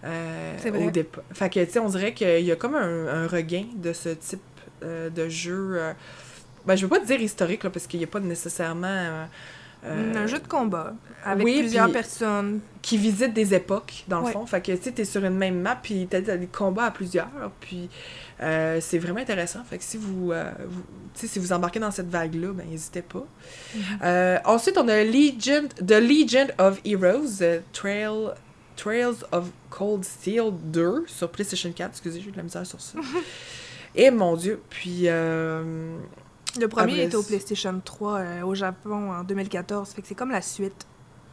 euh, 0.05 0.53
vrai. 0.61 0.87
Au 0.87 0.91
départ. 0.91 1.24
Fait 1.32 1.51
que, 1.51 1.64
tu 1.64 1.70
sais, 1.72 1.78
on 1.78 1.89
dirait 1.89 2.14
qu'il 2.14 2.41
y 2.45 2.53
a 2.53 2.57
comme 2.57 2.74
un, 2.74 3.07
un 3.09 3.26
regain 3.26 3.64
de 3.74 3.93
ce 3.93 4.11
type 4.11 4.41
euh, 4.82 5.11
de 5.11 5.28
jeu. 5.28 5.80
ben, 6.66 6.76
je 6.76 6.82
veux 6.82 6.89
pas 6.89 7.01
te 7.01 7.07
dire 7.07 7.20
historique, 7.20 7.64
là, 7.64 7.70
parce 7.70 7.87
qu'il 7.87 7.99
n'y 7.99 8.05
a 8.05 8.09
pas 8.09 8.20
nécessairement. 8.20 9.26
Euh, 9.87 10.14
un 10.16 10.26
jeu 10.26 10.39
de 10.39 10.47
combat 10.49 10.95
avec 11.24 11.45
oui, 11.45 11.61
plusieurs 11.61 11.91
personnes. 11.91 12.61
qui 12.82 12.99
visite 12.99 13.32
des 13.32 13.53
époques, 13.55 14.05
dans 14.09 14.20
le 14.20 14.26
Ouais. 14.26 14.32
fond. 14.32 14.47
Fait 14.47 14.61
que, 14.61 14.72
tu 14.72 14.82
sais, 14.82 14.93
t'es 14.93 15.05
sur 15.05 15.24
une 15.24 15.37
même 15.37 15.61
map, 15.61 15.76
puis 15.82 16.07
t'as 16.09 16.20
des 16.20 16.47
combats 16.47 16.84
à 16.84 16.91
plusieurs, 16.93 17.28
puis 17.61 17.89
euh, 18.43 18.78
c'est 18.80 18.99
vraiment 18.99 19.18
intéressant. 19.20 19.64
Fait 19.64 19.78
que 19.78 19.84
si 19.84 19.97
vous, 19.97 20.30
euh, 20.32 20.51
vous- 20.68 20.84
si 21.14 21.39
vous 21.39 21.53
embarquez 21.53 21.80
dans 21.80 21.91
cette 21.91 22.09
vague-là, 22.11 22.53
ben, 22.53 22.64
n'hésitez 22.68 23.03
pas. 23.03 23.26
Mhm. 23.74 24.41
Ensuite, 24.45 24.78
on 24.78 24.87
a 24.89 25.03
Legion, 25.03 25.66
The 25.84 25.93
Legion 26.01 26.47
of 26.59 26.80
Heroes, 26.84 27.43
Trail, 27.72 28.34
Trails 28.76 29.24
of 29.32 29.47
Cold 29.70 30.05
Steel 30.05 30.51
2 30.64 31.05
sur 31.09 31.30
PlayStation 31.30 31.72
4. 31.72 31.91
Excusez, 31.93 32.20
j'ai 32.20 32.28
eu 32.28 32.32
de 32.32 32.37
la 32.37 32.43
misère 32.45 32.66
sur 32.66 32.80
ça. 32.80 32.99
Et 33.97 34.11
mon 34.11 34.37
Dieu, 34.37 34.61
puis... 34.68 35.09
Le 36.61 36.69
premier 36.69 37.03
était 37.03 37.17
au 37.17 37.23
PlayStation 37.23 37.81
3 37.85 38.13
euh, 38.19 38.43
au 38.43 38.55
Japon 38.55 39.13
en 39.13 39.25
2014, 39.25 39.91
fait 39.91 40.03
que 40.03 40.09
c'est 40.09 40.15
comme 40.15 40.31
la 40.31 40.43
suite. 40.43 40.87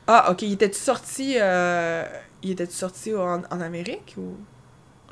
Ah, 0.08 0.32
ok, 0.32 0.42
il 0.42 0.54
était-tu 0.54 0.80
sorti, 0.80 1.36
euh, 1.40 2.04
il 2.42 2.52
était 2.52 2.66
sorti 2.66 3.16
en, 3.16 3.42
en 3.50 3.62
Amérique 3.62 4.16
ou... 4.18 4.36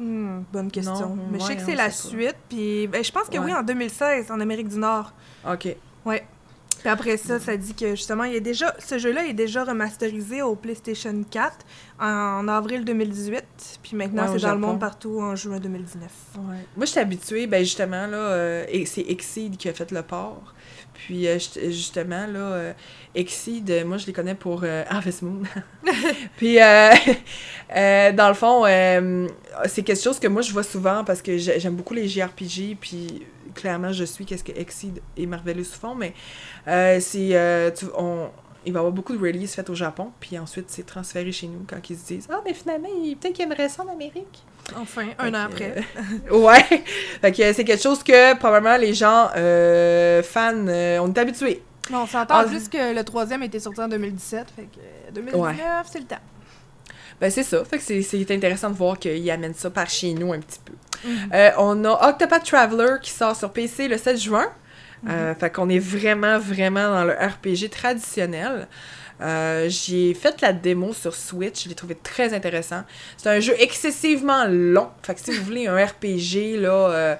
Hmm, 0.01 0.41
bonne 0.51 0.71
question. 0.71 1.15
Non, 1.15 1.17
Mais 1.31 1.39
je 1.39 1.43
sais 1.43 1.49
ouais, 1.51 1.55
que 1.57 1.61
c'est 1.63 1.75
la 1.75 1.91
suite, 1.91 2.35
puis 2.49 2.87
ben, 2.87 3.03
je 3.03 3.11
pense 3.11 3.29
que 3.29 3.37
oui, 3.37 3.51
Ouais. 3.51 3.53
en 3.53 3.61
2016, 3.63 4.31
en 4.31 4.39
Amérique 4.39 4.67
du 4.67 4.77
Nord. 4.77 5.13
Ok. 5.47 5.75
Puis 6.81 6.89
après 6.89 7.17
ça, 7.17 7.39
ça 7.39 7.55
dit 7.57 7.73
que 7.73 7.91
justement, 7.91 8.23
il 8.23 8.35
est 8.35 8.41
déjà, 8.41 8.75
ce 8.79 8.97
jeu-là 8.97 9.25
est 9.27 9.33
déjà 9.33 9.63
remasterisé 9.63 10.41
au 10.41 10.55
PlayStation 10.55 11.23
4 11.29 11.57
en 11.99 12.47
avril 12.47 12.83
2018, 12.83 13.43
puis 13.83 13.95
maintenant 13.95 14.23
Ouais, 14.23 14.39
c'est 14.39 14.45
dans 14.45 14.53
le 14.53 14.59
monde 14.59 14.79
partout 14.79 15.19
en 15.21 15.35
juin 15.35 15.59
2019. 15.59 16.09
Ouais. 16.37 16.55
Moi, 16.75 16.85
je 16.85 16.91
suis 16.91 16.99
habituée, 16.99 17.45
ben 17.45 17.63
justement, 17.63 18.07
là, 18.07 18.17
euh, 18.17 18.65
et 18.69 18.85
c'est 18.85 19.05
Exceed 19.07 19.57
qui 19.57 19.69
a 19.69 19.73
fait 19.73 19.91
le 19.91 20.01
port. 20.01 20.55
Puis, 21.05 21.27
euh, 21.27 21.37
justement, 21.69 22.27
là, 22.27 22.39
euh, 22.39 22.73
Exceed, 23.15 23.69
euh, 23.69 23.85
moi, 23.85 23.97
je 23.97 24.05
les 24.07 24.13
connais 24.13 24.35
pour 24.35 24.61
euh, 24.63 24.83
Harvest 24.89 25.21
Moon. 25.23 25.43
Puis, 26.37 26.55
dans 27.75 28.27
le 28.27 28.33
fond, 28.33 28.65
c'est 29.67 29.83
quelque 29.83 30.01
chose 30.01 30.19
que 30.19 30.27
moi, 30.27 30.41
je 30.41 30.51
vois 30.51 30.63
souvent 30.63 31.03
parce 31.03 31.21
que 31.21 31.37
j'ai- 31.37 31.59
j'aime 31.59 31.75
beaucoup 31.75 31.93
les 31.93 32.07
JRPG, 32.07 32.77
puis 32.79 33.23
clairement, 33.55 33.91
je 33.91 34.03
suis 34.05 34.25
qu'est-ce 34.25 34.43
que 34.43 34.51
Exceed 34.57 35.01
et 35.17 35.25
Marvelous 35.25 35.65
font, 35.65 35.95
mais 35.95 36.13
euh, 36.67 36.99
c'est... 36.99 37.35
on, 37.97 38.29
il 38.65 38.73
va 38.73 38.77
y 38.77 38.79
avoir 38.79 38.91
beaucoup 38.93 39.15
de 39.15 39.21
releases 39.21 39.53
faites 39.53 39.69
au 39.69 39.75
Japon, 39.75 40.11
puis 40.19 40.37
ensuite, 40.37 40.65
c'est 40.69 40.85
transféré 40.85 41.31
chez 41.31 41.47
nous 41.47 41.65
quand 41.67 41.77
ils 41.89 41.97
se 41.97 42.05
disent 42.05 42.27
«Ah, 42.31 42.41
mais 42.45 42.53
finalement, 42.53 42.89
il- 43.03 43.15
peut-être 43.17 43.33
qu'ils 43.33 43.45
aimeraient 43.45 43.69
ça 43.69 43.83
en 43.83 43.91
Amérique.» 43.91 44.43
Enfin, 44.77 45.07
un 45.19 45.33
an 45.33 45.47
Fait 45.49 45.65
après. 45.65 45.85
euh, 46.31 46.37
ouais. 46.45 46.83
Fait 47.21 47.31
que 47.31 47.53
c'est 47.53 47.63
quelque 47.65 47.81
chose 47.81 48.03
que 48.03 48.35
probablement 48.37 48.77
les 48.77 48.93
gens 48.93 49.29
euh, 49.35 50.21
fans, 50.23 50.53
euh, 50.67 50.99
on 51.01 51.11
est 51.11 51.17
habitués. 51.17 51.63
On 51.91 52.05
s'entend 52.05 52.41
en 52.41 52.47
plus 52.47 52.69
que 52.69 52.95
le 52.95 53.03
troisième 53.03 53.43
était 53.43 53.59
sorti 53.59 53.81
en 53.81 53.87
2017, 53.87 54.45
fait 54.55 54.61
que 54.63 54.79
euh, 54.79 55.11
2019, 55.13 55.87
c'est 55.91 55.99
le 55.99 56.05
temps. 56.05 56.15
Ben 57.19 57.29
c'est 57.29 57.43
ça. 57.43 57.63
Fait 57.65 57.77
que 57.79 57.83
c'est- 58.03 58.31
intéressant 58.31 58.69
de 58.69 58.75
voir 58.75 58.97
qu'ils 58.97 59.29
amènent 59.29 59.53
ça 59.53 59.69
par 59.69 59.89
chez 59.89 60.13
nous 60.13 60.31
un 60.33 60.39
petit 60.39 60.59
peu. 60.63 60.73
Mhm. 61.07 61.29
Euh, 61.33 61.51
on 61.57 61.83
a 61.85 62.09
Octopath 62.09 62.45
Traveler 62.45 62.95
qui 63.01 63.11
sort 63.11 63.35
sur 63.35 63.51
PC 63.51 63.87
le 63.87 63.97
7 63.97 64.17
juin. 64.17 64.45
Euh, 65.09 65.33
fait 65.33 65.49
qu'on 65.49 65.69
est 65.69 65.79
vraiment, 65.79 66.37
vraiment 66.37 66.89
dans 66.89 67.03
le 67.03 67.13
RPG 67.13 67.69
traditionnel. 67.71 68.67
Euh, 69.21 69.67
J'ai 69.69 70.13
fait 70.13 70.41
la 70.41 70.51
démo 70.51 70.93
sur 70.93 71.15
Switch, 71.15 71.63
je 71.63 71.69
l'ai 71.69 71.75
trouvé 71.75 71.95
très 71.95 72.33
intéressant. 72.33 72.83
C'est 73.17 73.29
un 73.29 73.39
jeu 73.39 73.53
excessivement 73.59 74.45
long. 74.47 74.89
Fait 75.03 75.13
que 75.13 75.21
si 75.21 75.31
vous 75.31 75.43
voulez 75.43 75.67
un 75.67 75.75
RPG, 75.75 76.59
là, 76.59 76.89
euh, 76.89 77.15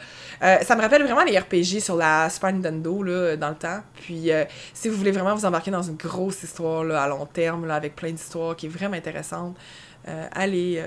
ça 0.63 0.75
me 0.75 0.81
rappelle 0.81 1.03
vraiment 1.03 1.23
les 1.23 1.37
RPG 1.37 1.79
sur 1.79 1.95
la 1.95 2.29
Super 2.29 2.53
Nintendo, 2.53 3.03
là, 3.03 3.35
dans 3.35 3.49
le 3.49 3.55
temps. 3.55 3.81
Puis 3.95 4.29
si 4.73 4.89
vous 4.89 4.97
voulez 4.97 5.11
vraiment 5.11 5.35
vous 5.35 5.45
embarquer 5.45 5.71
dans 5.71 5.83
une 5.83 5.97
grosse 5.97 6.43
histoire, 6.43 6.89
à 6.91 7.07
long 7.07 7.25
terme, 7.25 7.67
là, 7.67 7.75
avec 7.75 7.95
plein 7.95 8.11
d'histoires 8.11 8.55
qui 8.55 8.65
est 8.65 8.69
vraiment 8.69 8.97
intéressante, 8.97 9.55
allez, 10.31 10.83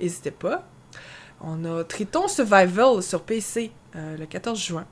n'hésitez 0.00 0.32
pas. 0.32 0.64
On 1.40 1.64
a 1.64 1.84
Triton 1.84 2.26
Survival 2.26 3.00
sur 3.00 3.22
PC 3.22 3.70
le 3.94 4.24
14 4.24 4.58
juin. 4.60 4.86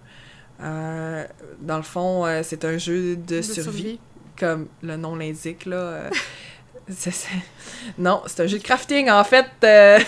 Euh, 0.61 1.25
dans 1.61 1.77
le 1.77 1.83
fond, 1.83 2.25
euh, 2.27 2.41
c'est 2.43 2.65
un 2.65 2.79
jeu 2.79 3.17
de, 3.17 3.37
De 3.37 3.43
survie, 3.43 3.63
survie. 3.63 4.01
comme 4.39 4.69
le 4.83 4.97
nom 4.97 5.15
l'indique. 5.17 5.67
là. 5.67 5.77
euh, 5.77 6.11
Non, 7.99 8.23
c'est 8.27 8.43
un 8.45 8.47
jeu 8.47 8.59
de 8.59 8.63
crafting, 8.63 9.11
en 9.11 9.25
fait. 9.25 9.47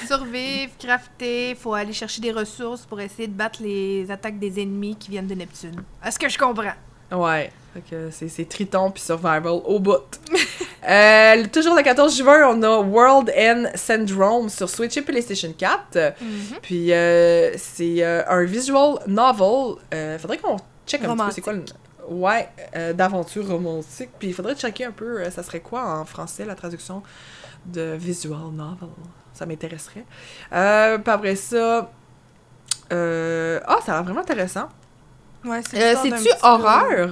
Survivre, 0.06 0.72
crafter, 0.78 1.54
faut 1.54 1.74
aller 1.74 1.92
chercher 1.92 2.20
des 2.20 2.30
ressources 2.32 2.82
pour 2.86 3.00
essayer 3.00 3.26
de 3.28 3.32
battre 3.32 3.60
les 3.62 4.10
attaques 4.10 4.38
des 4.38 4.60
ennemis 4.62 4.96
qui 4.96 5.10
viennent 5.10 5.26
de 5.26 5.34
Neptune. 5.34 5.82
Est-ce 6.04 6.18
que 6.18 6.28
je 6.28 6.38
comprends? 6.38 6.72
Ouais. 7.10 7.50
C'est, 8.10 8.48
Triton 8.48 8.90
puis 8.90 9.02
Survival 9.02 9.60
au 9.64 9.78
bout. 9.78 10.20
Euh, 10.88 11.44
toujours 11.52 11.74
le 11.74 11.82
14 11.82 12.16
juin, 12.16 12.48
on 12.48 12.62
a 12.62 12.78
World 12.78 13.30
End 13.36 13.64
Syndrome 13.74 14.48
sur 14.48 14.70
Switch 14.70 14.96
et 14.96 15.02
PlayStation 15.02 15.52
4. 15.52 16.14
Mhm. 16.18 16.60
Puis 16.62 16.92
euh, 16.92 17.52
c'est 17.58 18.02
euh, 18.02 18.22
un 18.26 18.44
visual 18.44 18.98
novel. 19.06 19.76
Faudrait 20.18 20.38
qu'on 20.38 20.56
check 20.86 21.04
un 21.04 21.14
petit 21.14 21.24
peu 21.24 21.30
c'est 21.32 21.40
quoi 21.42 21.52
le. 21.52 21.64
Ouais, 22.08 22.48
d'aventure 22.94 23.48
romantique. 23.48 24.10
Puis 24.18 24.28
il 24.28 24.34
faudrait 24.34 24.54
checker 24.54 24.86
un 24.86 24.92
peu, 24.92 25.28
ça 25.30 25.42
serait 25.42 25.60
quoi 25.60 25.84
en 25.84 26.06
français 26.06 26.46
la 26.46 26.54
traduction 26.54 27.02
de 27.66 27.94
visual 27.98 28.50
novel. 28.52 28.88
Ça 29.34 29.44
m'intéresserait. 29.44 30.04
Puis 30.48 31.12
après 31.12 31.36
ça. 31.36 31.90
Ah, 32.90 33.78
ça 33.84 33.92
a 33.92 33.94
l'air 33.96 34.04
vraiment 34.04 34.20
intéressant. 34.20 34.68
Ouais, 35.44 35.60
c'est 35.70 35.80
Euh, 35.80 35.94
C'est-tu 36.02 36.24
gars. 36.24 36.36
horreur? 36.42 37.08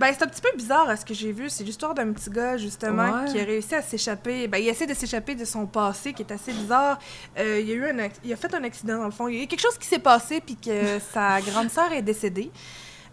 Ben, 0.00 0.14
c'est 0.16 0.22
un 0.24 0.26
petit 0.28 0.40
peu 0.40 0.48
bizarre 0.56 0.88
à 0.88 0.96
ce 0.96 1.04
que 1.04 1.12
j'ai 1.12 1.30
vu. 1.32 1.50
C'est 1.50 1.62
l'histoire 1.62 1.94
d'un 1.94 2.10
petit 2.12 2.30
gars, 2.30 2.56
justement, 2.56 3.02
Ouais. 3.22 3.30
qui 3.30 3.38
a 3.40 3.44
réussi 3.44 3.74
à 3.74 3.82
s'échapper. 3.82 4.48
Ben, 4.48 4.58
il 4.58 4.68
essaie 4.68 4.86
de 4.86 4.94
s'échapper 4.94 5.34
de 5.34 5.44
son 5.44 5.66
passé, 5.66 6.12
qui 6.14 6.22
est 6.22 6.32
assez 6.32 6.52
bizarre. 6.52 6.98
Euh, 7.38 7.60
il, 7.62 7.70
a 7.70 7.74
eu 7.74 7.84
un 7.90 8.08
il 8.24 8.32
a 8.32 8.36
fait 8.36 8.54
un 8.54 8.64
accident, 8.64 8.98
dans 8.98 9.04
le 9.04 9.10
fond. 9.10 9.28
Il 9.28 9.36
y 9.36 9.40
a 9.40 9.42
eu 9.44 9.46
quelque 9.46 9.60
chose 9.60 9.76
qui 9.78 9.86
s'est 9.86 9.98
passé, 9.98 10.40
puis 10.40 10.56
que 10.56 10.70
sa 11.12 11.40
grande 11.42 11.70
sœur 11.70 11.92
est 11.92 12.02
décédée. 12.02 12.50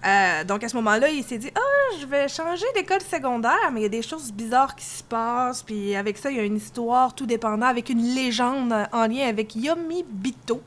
Euh, 0.05 0.43
donc, 0.43 0.63
à 0.63 0.69
ce 0.69 0.75
moment-là, 0.77 1.09
il 1.09 1.23
s'est 1.23 1.37
dit 1.37 1.49
Ah, 1.55 1.95
je 2.01 2.05
vais 2.05 2.27
changer 2.27 2.65
d'école 2.75 3.01
secondaire, 3.01 3.69
mais 3.71 3.81
il 3.81 3.83
y 3.83 3.85
a 3.85 3.89
des 3.89 4.01
choses 4.01 4.31
bizarres 4.33 4.75
qui 4.75 4.85
se 4.85 5.03
passent. 5.03 5.63
Puis, 5.63 5.95
avec 5.95 6.17
ça, 6.17 6.29
il 6.31 6.37
y 6.37 6.39
a 6.39 6.43
une 6.43 6.57
histoire 6.57 7.13
tout 7.15 7.25
dépendant, 7.25 7.67
avec 7.67 7.89
une 7.89 8.13
légende 8.15 8.73
en 8.91 9.07
lien 9.07 9.27
avec 9.27 9.55
Yomi 9.55 10.03
Bito, 10.09 10.61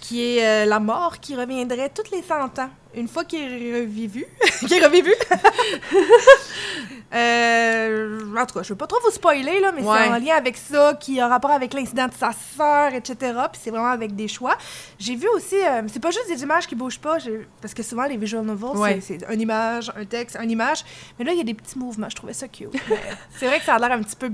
qui 0.00 0.36
est 0.38 0.46
euh, 0.46 0.64
la 0.64 0.80
mort 0.80 1.18
qui 1.20 1.34
reviendrait 1.36 1.90
toutes 1.90 2.10
les 2.10 2.22
100 2.22 2.58
ans. 2.58 2.70
Une 2.94 3.08
fois 3.08 3.24
qu'il 3.24 3.40
est 3.40 3.80
revivu. 3.80 4.26
qu'il 4.60 4.72
est 4.72 4.84
revivu. 4.84 5.14
Euh, 7.14 8.20
en 8.38 8.44
tout 8.44 8.54
cas, 8.58 8.62
je 8.62 8.68
veux 8.68 8.76
pas 8.76 8.86
trop 8.86 8.98
vous 9.02 9.10
spoiler, 9.10 9.60
là, 9.60 9.72
mais 9.74 9.82
Ouais. 9.82 9.96
c'est 10.04 10.08
en 10.10 10.18
lien 10.18 10.34
avec 10.36 10.58
ça, 10.58 10.94
qui 11.00 11.18
a 11.20 11.26
rapport 11.28 11.50
avec 11.50 11.72
l'incident 11.72 12.06
de 12.06 12.12
sa 12.12 12.32
sœur, 12.56 12.92
etc. 12.92 13.16
Puis 13.50 13.60
c'est 13.64 13.70
vraiment 13.70 13.88
avec 13.90 14.14
des 14.14 14.28
choix. 14.28 14.56
J'ai 14.98 15.16
vu 15.16 15.26
aussi, 15.34 15.56
euh, 15.56 15.82
c'est 15.90 16.00
pas 16.02 16.10
juste 16.10 16.28
des 16.28 16.42
images 16.42 16.66
qui 16.66 16.74
bougent 16.74 16.98
pas, 17.00 17.16
parce 17.62 17.72
que 17.72 17.82
souvent 17.82 18.04
les 18.04 18.18
visual 18.18 18.44
novels, 18.44 18.76
Ouais. 18.76 19.00
c'est 19.00 19.20
une 19.32 19.40
image, 19.40 19.90
un 19.96 20.04
texte, 20.04 20.36
une 20.38 20.50
image. 20.50 20.84
Mais 21.18 21.24
là, 21.24 21.32
il 21.32 21.38
y 21.38 21.40
a 21.40 21.44
des 21.44 21.54
petits 21.54 21.78
mouvements, 21.78 22.10
je 22.10 22.16
trouvais 22.16 22.34
ça 22.34 22.46
cute. 22.46 22.72
C'est 23.38 23.46
vrai 23.46 23.58
que 23.58 23.64
ça 23.64 23.76
a 23.76 23.78
l'air 23.78 23.92
un 23.92 24.02
petit 24.02 24.16
peu, 24.16 24.30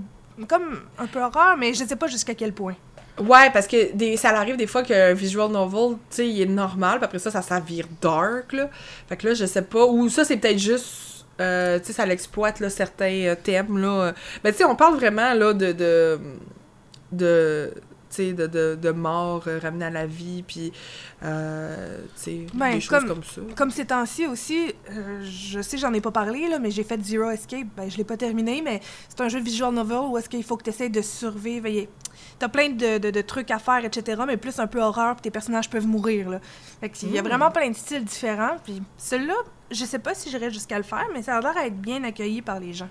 comme 0.49 0.81
un 0.99 1.07
peu 1.07 1.21
horreur, 1.23 1.57
mais 1.57 1.73
je 1.75 1.85
sais 1.85 1.97
pas 1.97 2.09
jusqu'à 2.09 2.35
quel 2.35 2.53
point. 2.53 2.75
Ouais, 3.21 3.49
parce 3.53 3.69
que 3.69 3.93
des, 3.95 4.17
ça 4.17 4.31
arrive 4.31 4.57
des 4.57 4.67
fois 4.67 4.83
qu'un 4.83 5.15
visual 5.15 5.51
novel, 5.51 5.97
tu 6.11 6.17
sais, 6.17 6.29
il 6.29 6.41
est 6.43 6.47
normal, 6.47 6.99
puis 6.99 7.05
après 7.05 7.21
ça, 7.21 7.31
ça, 7.31 7.43
ça 7.43 7.61
vire 7.61 7.87
dark, 8.01 8.53
là. 8.53 8.69
Fait 9.09 9.17
que 9.17 9.29
là, 9.29 9.35
je 9.35 9.47
sais 9.47 9.63
pas. 9.63 9.85
Ou 9.87 10.09
ça, 10.09 10.25
c'est 10.25 10.37
peut-être 10.37 10.59
juste. 10.59 11.27
euh, 11.41 11.79
tu 11.79 11.87
sais, 11.87 11.93
ça 11.93 12.07
l'exploite, 12.07 12.59
là, 12.61 12.71
certains 12.71 13.27
euh, 13.27 13.37
thèmes, 13.41 13.79
là. 13.79 14.15
Mais 14.43 14.51
tu 14.53 14.59
sais, 14.59 14.65
on 14.65 14.75
parle 14.75 14.97
vraiment, 14.97 15.33
là, 15.35 15.53
de. 15.55 16.19
de. 17.13 17.73
De, 18.23 18.47
de, 18.47 18.79
de 18.81 18.91
mort 18.91 19.43
euh, 19.47 19.59
ramenée 19.63 19.85
à 19.87 19.91
la 19.91 20.07
vie, 20.07 20.43
puis. 20.47 20.73
euh, 21.23 21.99
sais, 22.15 22.47
Ben, 22.55 22.75
des 22.75 22.81
choses 22.81 22.99
comme- 23.01 23.09
comme 23.09 23.25
ça. 23.25 23.41
Comme 23.57 23.71
ces 23.71 23.85
temps-ci 23.87 24.27
aussi, 24.27 24.73
euh, 24.91 25.23
je 25.23 25.61
sais, 25.61 25.79
j'en 25.79 25.93
ai 25.93 26.01
pas 26.01 26.11
parlé, 26.11 26.49
là, 26.49 26.59
mais 26.59 26.71
j'ai 26.71 26.85
fait 26.85 27.01
Zero 27.03 27.31
Escape. 27.31 27.67
Ben, 27.77 27.91
je 27.91 27.97
l'ai 27.97 28.05
pas 28.05 28.17
terminé, 28.17 28.63
mais 28.63 28.81
c'est 29.09 29.21
un 29.21 29.29
jeu 29.29 29.41
de 29.41 29.45
visual 29.45 29.73
novel 29.73 29.99
où 30.11 30.19
est-ce 30.19 30.29
qu'il 30.29 30.45
faut 30.45 30.57
que 30.57 30.65
tu 30.65 30.71
essaies 30.71 30.89
de 30.89 31.03
survivre. 31.03 31.67
Il- 31.67 31.89
T'as 32.39 32.49
plein 32.49 32.69
de, 32.71 32.99
de- 32.99 33.21
trucs 33.21 33.51
à 33.51 33.59
faire, 33.59 33.85
etc., 33.85 34.23
mais 34.27 34.37
plus 34.37 34.59
un 34.59 34.67
peu 34.67 34.81
horreur, 34.83 35.15
puis 35.17 35.23
tes 35.23 35.31
personnages 35.31 35.71
peuvent 35.71 35.87
mourir, 35.87 36.29
là. 36.31 36.41
Fait 36.81 36.89
qu'il 36.91 37.13
y 37.13 37.19
a 37.19 37.23
Mm. 37.23 37.27
vraiment 37.27 37.51
plein 37.51 37.71
de 37.71 37.75
styles 37.77 38.05
différents, 38.05 38.57
puis 38.65 38.83
celui-là, 38.99 39.35
je 39.71 39.85
sais 39.85 39.99
pas 40.01 40.15
si 40.15 40.31
j'irais 40.31 40.51
jusqu'à 40.51 40.77
le 40.77 40.83
faire, 40.85 41.07
mais 41.15 41.23
ça 41.23 41.37
a 41.37 41.41
l'air 41.41 41.57
à 41.57 41.67
être 41.67 41.81
bien 41.81 42.03
accueilli 42.05 42.43
par 42.43 42.59
les 42.61 42.73
gens. 42.73 42.89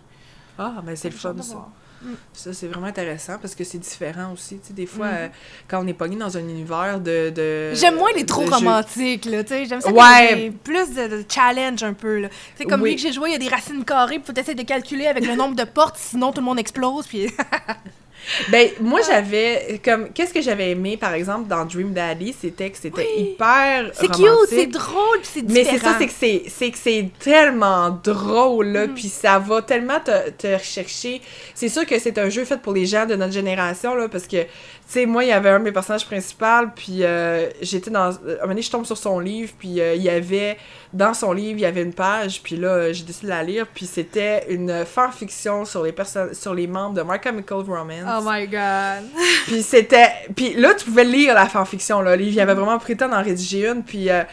Ah, 0.57 0.81
ben 0.83 0.95
c'est 0.95 1.09
le 1.09 1.15
fun, 1.15 1.35
ça. 1.41 1.67
Voir. 2.03 2.17
Ça, 2.33 2.53
c'est 2.53 2.67
vraiment 2.67 2.87
intéressant 2.87 3.37
parce 3.41 3.55
que 3.55 3.63
c'est 3.63 3.77
différent 3.77 4.31
aussi. 4.33 4.59
Tu 4.59 4.67
sais, 4.67 4.73
des 4.73 4.85
fois, 4.85 5.07
Mhm. 5.07 5.13
euh, 5.17 5.27
quand 5.67 5.83
on 5.83 5.87
est 5.87 5.93
pogné 5.93 6.15
dans 6.17 6.35
un 6.37 6.41
univers 6.41 6.99
de. 6.99 7.29
de 7.29 7.71
J'aime 7.73 7.95
moins 7.95 8.11
les 8.15 8.25
trop 8.25 8.45
romantiques, 8.45 9.25
là, 9.25 9.43
tu 9.43 9.49
sais. 9.53 9.65
J'aime 9.65 9.81
ça 9.81 9.91
Ouais. 9.91 10.47
y 10.47 10.51
plus 10.51 10.89
de, 10.93 11.07
de 11.07 11.25
challenge 11.27 11.83
un 11.83 11.93
peu, 11.93 12.19
là. 12.21 12.29
Tu 12.29 12.35
sais, 12.57 12.65
comme 12.65 12.81
Oui. 12.81 12.89
lui 12.91 12.95
que 12.97 13.01
j'ai 13.01 13.11
joué, 13.13 13.29
il 13.29 13.33
y 13.33 13.35
a 13.35 13.39
des 13.39 13.47
racines 13.49 13.83
carrées, 13.85 14.19
puis 14.19 14.33
faut 14.33 14.39
essayer 14.39 14.55
de 14.55 14.63
calculer 14.63 15.07
avec 15.07 15.25
le 15.25 15.35
nombre 15.35 15.55
de 15.55 15.63
portes, 15.63 15.97
sinon 15.97 16.31
tout 16.31 16.41
le 16.41 16.45
monde 16.45 16.59
explose, 16.59 17.07
puis... 17.07 17.27
Ben, 18.49 18.69
moi, 18.79 19.01
j'avais. 19.05 19.79
comme 19.83 20.09
Qu'est-ce 20.13 20.33
que 20.33 20.41
j'avais 20.41 20.71
aimé, 20.71 20.97
par 20.97 21.13
exemple, 21.13 21.47
dans 21.47 21.65
Dream 21.65 21.91
Daddy, 21.93 22.33
c'était 22.39 22.69
que 22.69 22.77
c'était 22.77 23.07
Oui. 23.17 23.23
hyper. 23.33 23.91
C'est 23.93 24.07
cute, 24.07 24.25
c'est 24.49 24.67
drôle, 24.67 25.19
c'est 25.23 25.41
Mais 25.43 25.63
différent. 25.63 25.77
c'est 25.77 25.79
ça, 25.85 25.95
c'est 25.99 26.07
que 26.07 26.13
c'est, 26.17 26.43
c'est 26.47 26.71
que 26.71 26.77
c'est 26.77 27.09
tellement 27.19 27.89
drôle, 28.03 28.67
là, 28.67 28.87
Mhm. 28.87 28.93
puis 28.93 29.09
ça 29.09 29.39
va 29.39 29.61
tellement 29.61 29.99
te, 29.99 30.29
te 30.31 30.47
rechercher. 30.47 31.21
C'est 31.53 31.69
sûr 31.69 31.85
que 31.85 31.99
c'est 31.99 32.17
un 32.17 32.29
jeu 32.29 32.45
fait 32.45 32.61
pour 32.61 32.73
les 32.73 32.85
gens 32.85 33.05
de 33.05 33.15
notre 33.15 33.33
génération, 33.33 33.95
là, 33.95 34.07
parce 34.07 34.27
que, 34.27 34.37
sais, 34.87 35.05
moi, 35.05 35.23
il 35.23 35.29
y 35.29 35.31
avait 35.31 35.49
un 35.49 35.59
de 35.59 35.63
mes 35.63 35.71
personnages 35.71 36.05
principaux, 36.05 36.67
puis 36.75 37.03
euh, 37.03 37.49
j'étais 37.61 37.89
dans... 37.91 38.05
À 38.05 38.07
un 38.09 38.11
moment 38.11 38.47
donné, 38.49 38.61
je 38.61 38.71
tombe 38.71 38.85
sur 38.85 38.97
son 38.97 39.19
livre, 39.19 39.51
puis 39.57 39.79
euh, 39.81 39.95
il 39.95 40.01
y 40.03 40.09
avait... 40.09 40.57
Dans 40.93 41.13
son 41.15 41.31
livre, 41.33 41.57
il 41.57 41.61
y 41.61 41.65
avait 41.65 41.81
une 41.81 41.93
page, 41.93 42.41
puis 42.43 42.55
là, 42.55 42.67
euh, 42.67 42.93
j'ai 42.93 43.03
décidé 43.03 43.27
de 43.27 43.31
la 43.31 43.43
lire, 43.43 43.65
puis 43.73 43.87
c'était 43.87 44.45
une 44.49 44.85
fanfiction 44.85 45.65
sur 45.65 45.81
les 45.83 45.91
personnes, 45.91 46.33
sur 46.35 46.53
les 46.53 46.67
membres 46.67 46.93
de 46.93 47.01
My 47.01 47.17
Chemical 47.23 47.59
Romance. 47.67 48.21
Oh 48.21 48.21
my 48.23 48.47
god. 48.47 49.09
Puis 49.47 49.63
c'était. 49.63 50.09
Puis 50.35 50.53
là, 50.53 50.75
tu 50.75 50.85
pouvais 50.85 51.03
lire 51.03 51.33
la 51.33 51.47
fanfiction, 51.47 52.01
là. 52.01 52.15
Il 52.15 52.31
y 52.31 52.39
avait 52.39 52.53
vraiment 52.53 52.77
pris 52.77 52.93
le 52.93 52.99
temps 52.99 53.09
d'en 53.09 53.23
rédiger 53.23 53.67
une, 53.67 53.83
puis. 53.83 54.09
euh, 54.11 54.23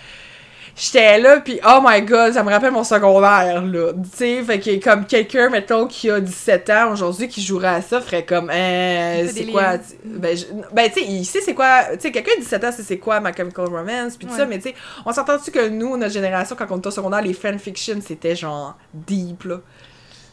J'étais 0.82 1.18
là, 1.18 1.40
puis 1.40 1.60
oh 1.62 1.80
my 1.86 2.00
god, 2.00 2.32
ça 2.32 2.42
me 2.42 2.48
rappelle 2.50 2.70
mon 2.70 2.84
secondaire, 2.84 3.60
là. 3.62 3.92
Tu 3.92 4.08
sais, 4.16 4.42
fait 4.42 4.58
que 4.60 4.82
comme 4.82 5.04
quelqu'un, 5.04 5.50
mettons, 5.50 5.86
qui 5.86 6.08
a 6.10 6.20
17 6.20 6.70
ans 6.70 6.92
aujourd'hui, 6.92 7.28
qui 7.28 7.42
jouerait 7.42 7.68
à 7.68 7.82
ça, 7.82 8.00
ferait 8.00 8.24
comme, 8.24 8.48
fait 8.50 9.28
c'est 9.30 9.44
quoi? 9.46 9.74
Ben, 10.04 10.34
je- 10.34 10.46
ben 10.72 10.88
tu 10.90 11.00
sais, 11.00 11.06
il 11.06 11.24
sait 11.26 11.42
c'est 11.42 11.52
quoi. 11.52 11.82
Tu 11.92 12.00
sais, 12.00 12.10
quelqu'un 12.10 12.32
de 12.36 12.40
17 12.40 12.64
ans, 12.64 12.70
c'est 12.74 12.82
c'est 12.82 12.96
quoi 12.98 13.20
ma 13.20 13.34
Chemical 13.34 13.66
Romance, 13.66 14.16
puis 14.16 14.26
tout 14.26 14.32
ça, 14.34 14.40
Ouais. 14.44 14.46
mais 14.48 14.56
tu 14.58 14.70
sais, 14.70 14.74
on 15.04 15.12
s'entend-tu 15.12 15.50
que 15.50 15.68
nous, 15.68 15.98
notre 15.98 16.14
génération, 16.14 16.56
quand 16.58 16.66
on 16.70 16.78
était 16.78 16.86
au 16.86 16.90
secondaire, 16.92 17.20
les 17.20 17.34
fanfictions, 17.34 18.00
c'était 18.02 18.34
genre 18.34 18.78
deep, 18.94 19.44
là. 19.44 19.56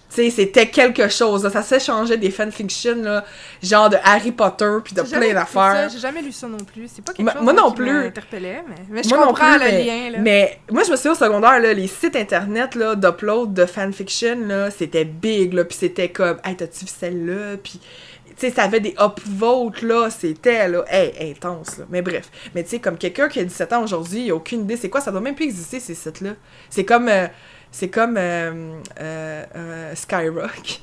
Tu 0.10 0.16
sais, 0.24 0.30
c'était 0.30 0.68
quelque 0.70 1.10
chose, 1.10 1.44
là. 1.44 1.50
Ça 1.50 1.62
s'échangeait 1.62 2.16
des 2.18 2.32
fanfictions, 2.32 2.96
là, 3.04 3.26
genre 3.62 3.90
de 3.90 3.98
Harry 4.04 4.32
Potter, 4.32 4.78
puis 4.84 4.94
de 4.94 5.02
plein 5.02 5.34
d'affaires. 5.34 5.90
J'ai 5.92 6.00
jamais 6.00 6.22
lu 6.22 6.32
ça 6.32 6.48
non 6.48 6.58
plus. 6.58 6.90
C'est 6.94 7.04
pas 7.04 7.12
quelque 7.12 7.24
Moi- 7.26 7.34
chose 7.34 7.42
moi 7.44 7.54
là, 7.54 7.62
non 7.62 7.72
qui 7.74 7.82
m'interpellait, 7.82 8.64
mais, 8.70 8.76
mais 8.90 9.04
je 9.04 9.10
Moi 9.10 9.18
non 9.18 9.28
comprends 9.28 9.56
plus, 9.58 9.66
le 9.66 9.72
mais, 9.72 9.84
lien, 9.84 10.10
là. 10.12 10.18
mais 10.20 10.60
moi, 10.72 10.84
je 10.86 10.92
me 10.92 10.96
souviens 10.96 11.12
au 11.12 11.16
secondaire, 11.16 11.60
là, 11.60 11.74
les 11.74 11.88
sites 11.88 12.16
internet 12.16 12.78
d'upload 12.78 13.54
de 13.54 13.66
fanfiction, 13.66 14.70
c'était 14.76 15.04
big, 15.06 15.54
là, 15.54 15.66
puis 15.66 15.78
c'était 15.78 16.10
comme, 16.10 16.38
hey, 16.46 16.56
t'as-tu 16.56 16.86
vu 16.86 16.92
celle-là? 16.98 17.58
Puis, 17.62 17.82
tu 18.30 18.34
sais, 18.48 18.52
ça 18.52 18.64
avait 18.64 18.80
des 18.80 18.96
upvotes, 19.00 19.82
là, 19.82 20.10
c'était, 20.10 20.70
là, 20.70 20.86
hey, 20.90 21.32
intense, 21.32 21.80
là. 21.80 21.86
Mais 21.90 22.02
bref. 22.02 22.30
Mais 22.56 22.64
tu 22.64 22.70
sais, 22.70 22.80
comme 22.80 22.98
quelqu'un 22.98 23.28
qui 23.28 23.40
a 23.40 23.44
17 23.44 23.74
ans 23.74 23.84
aujourd'hui, 23.84 24.22
il 24.26 24.32
a 24.32 24.36
aucune 24.36 24.62
idée, 24.62 24.78
c'est 24.78 24.90
quoi? 24.90 25.02
Ça 25.02 25.12
doit 25.12 25.22
même 25.22 25.36
plus 25.36 25.46
exister, 25.46 25.80
ces 25.82 25.96
sites-là. 25.96 26.32
C'est 26.70 26.86
comme, 26.86 27.10
euh, 27.10 27.28
c'est 27.72 27.90
comme 27.90 28.16
euh, 28.18 28.80
euh, 29.00 29.46
euh, 29.56 29.96
Skyrock. 29.96 30.82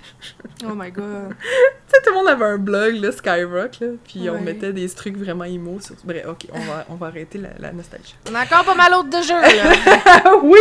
Oh 0.64 0.74
my 0.74 0.90
god. 0.90 1.34
tu 1.40 1.46
sais, 1.88 2.02
tout 2.02 2.10
le 2.10 2.14
monde 2.14 2.28
avait 2.28 2.44
un 2.44 2.58
blog, 2.58 2.94
là, 2.96 3.12
Skyrock, 3.12 3.80
là, 3.80 3.86
puis 4.06 4.30
on 4.30 4.40
mettait 4.40 4.72
des 4.72 4.88
trucs 4.90 5.16
vraiment 5.16 5.44
sur... 5.80 5.96
Bref, 6.04 6.24
ok, 6.28 6.46
on 6.52 6.60
va, 6.60 6.86
on 6.90 6.94
va 6.94 7.06
arrêter 7.08 7.38
la, 7.38 7.50
la 7.58 7.72
nostalgie. 7.72 8.14
On 8.30 8.34
a 8.34 8.44
encore 8.44 8.64
pas 8.64 8.74
mal 8.74 8.94
autre 8.94 9.10
de 9.10 9.22
jeux, 9.22 9.40
là. 9.40 10.36
oui! 10.42 10.58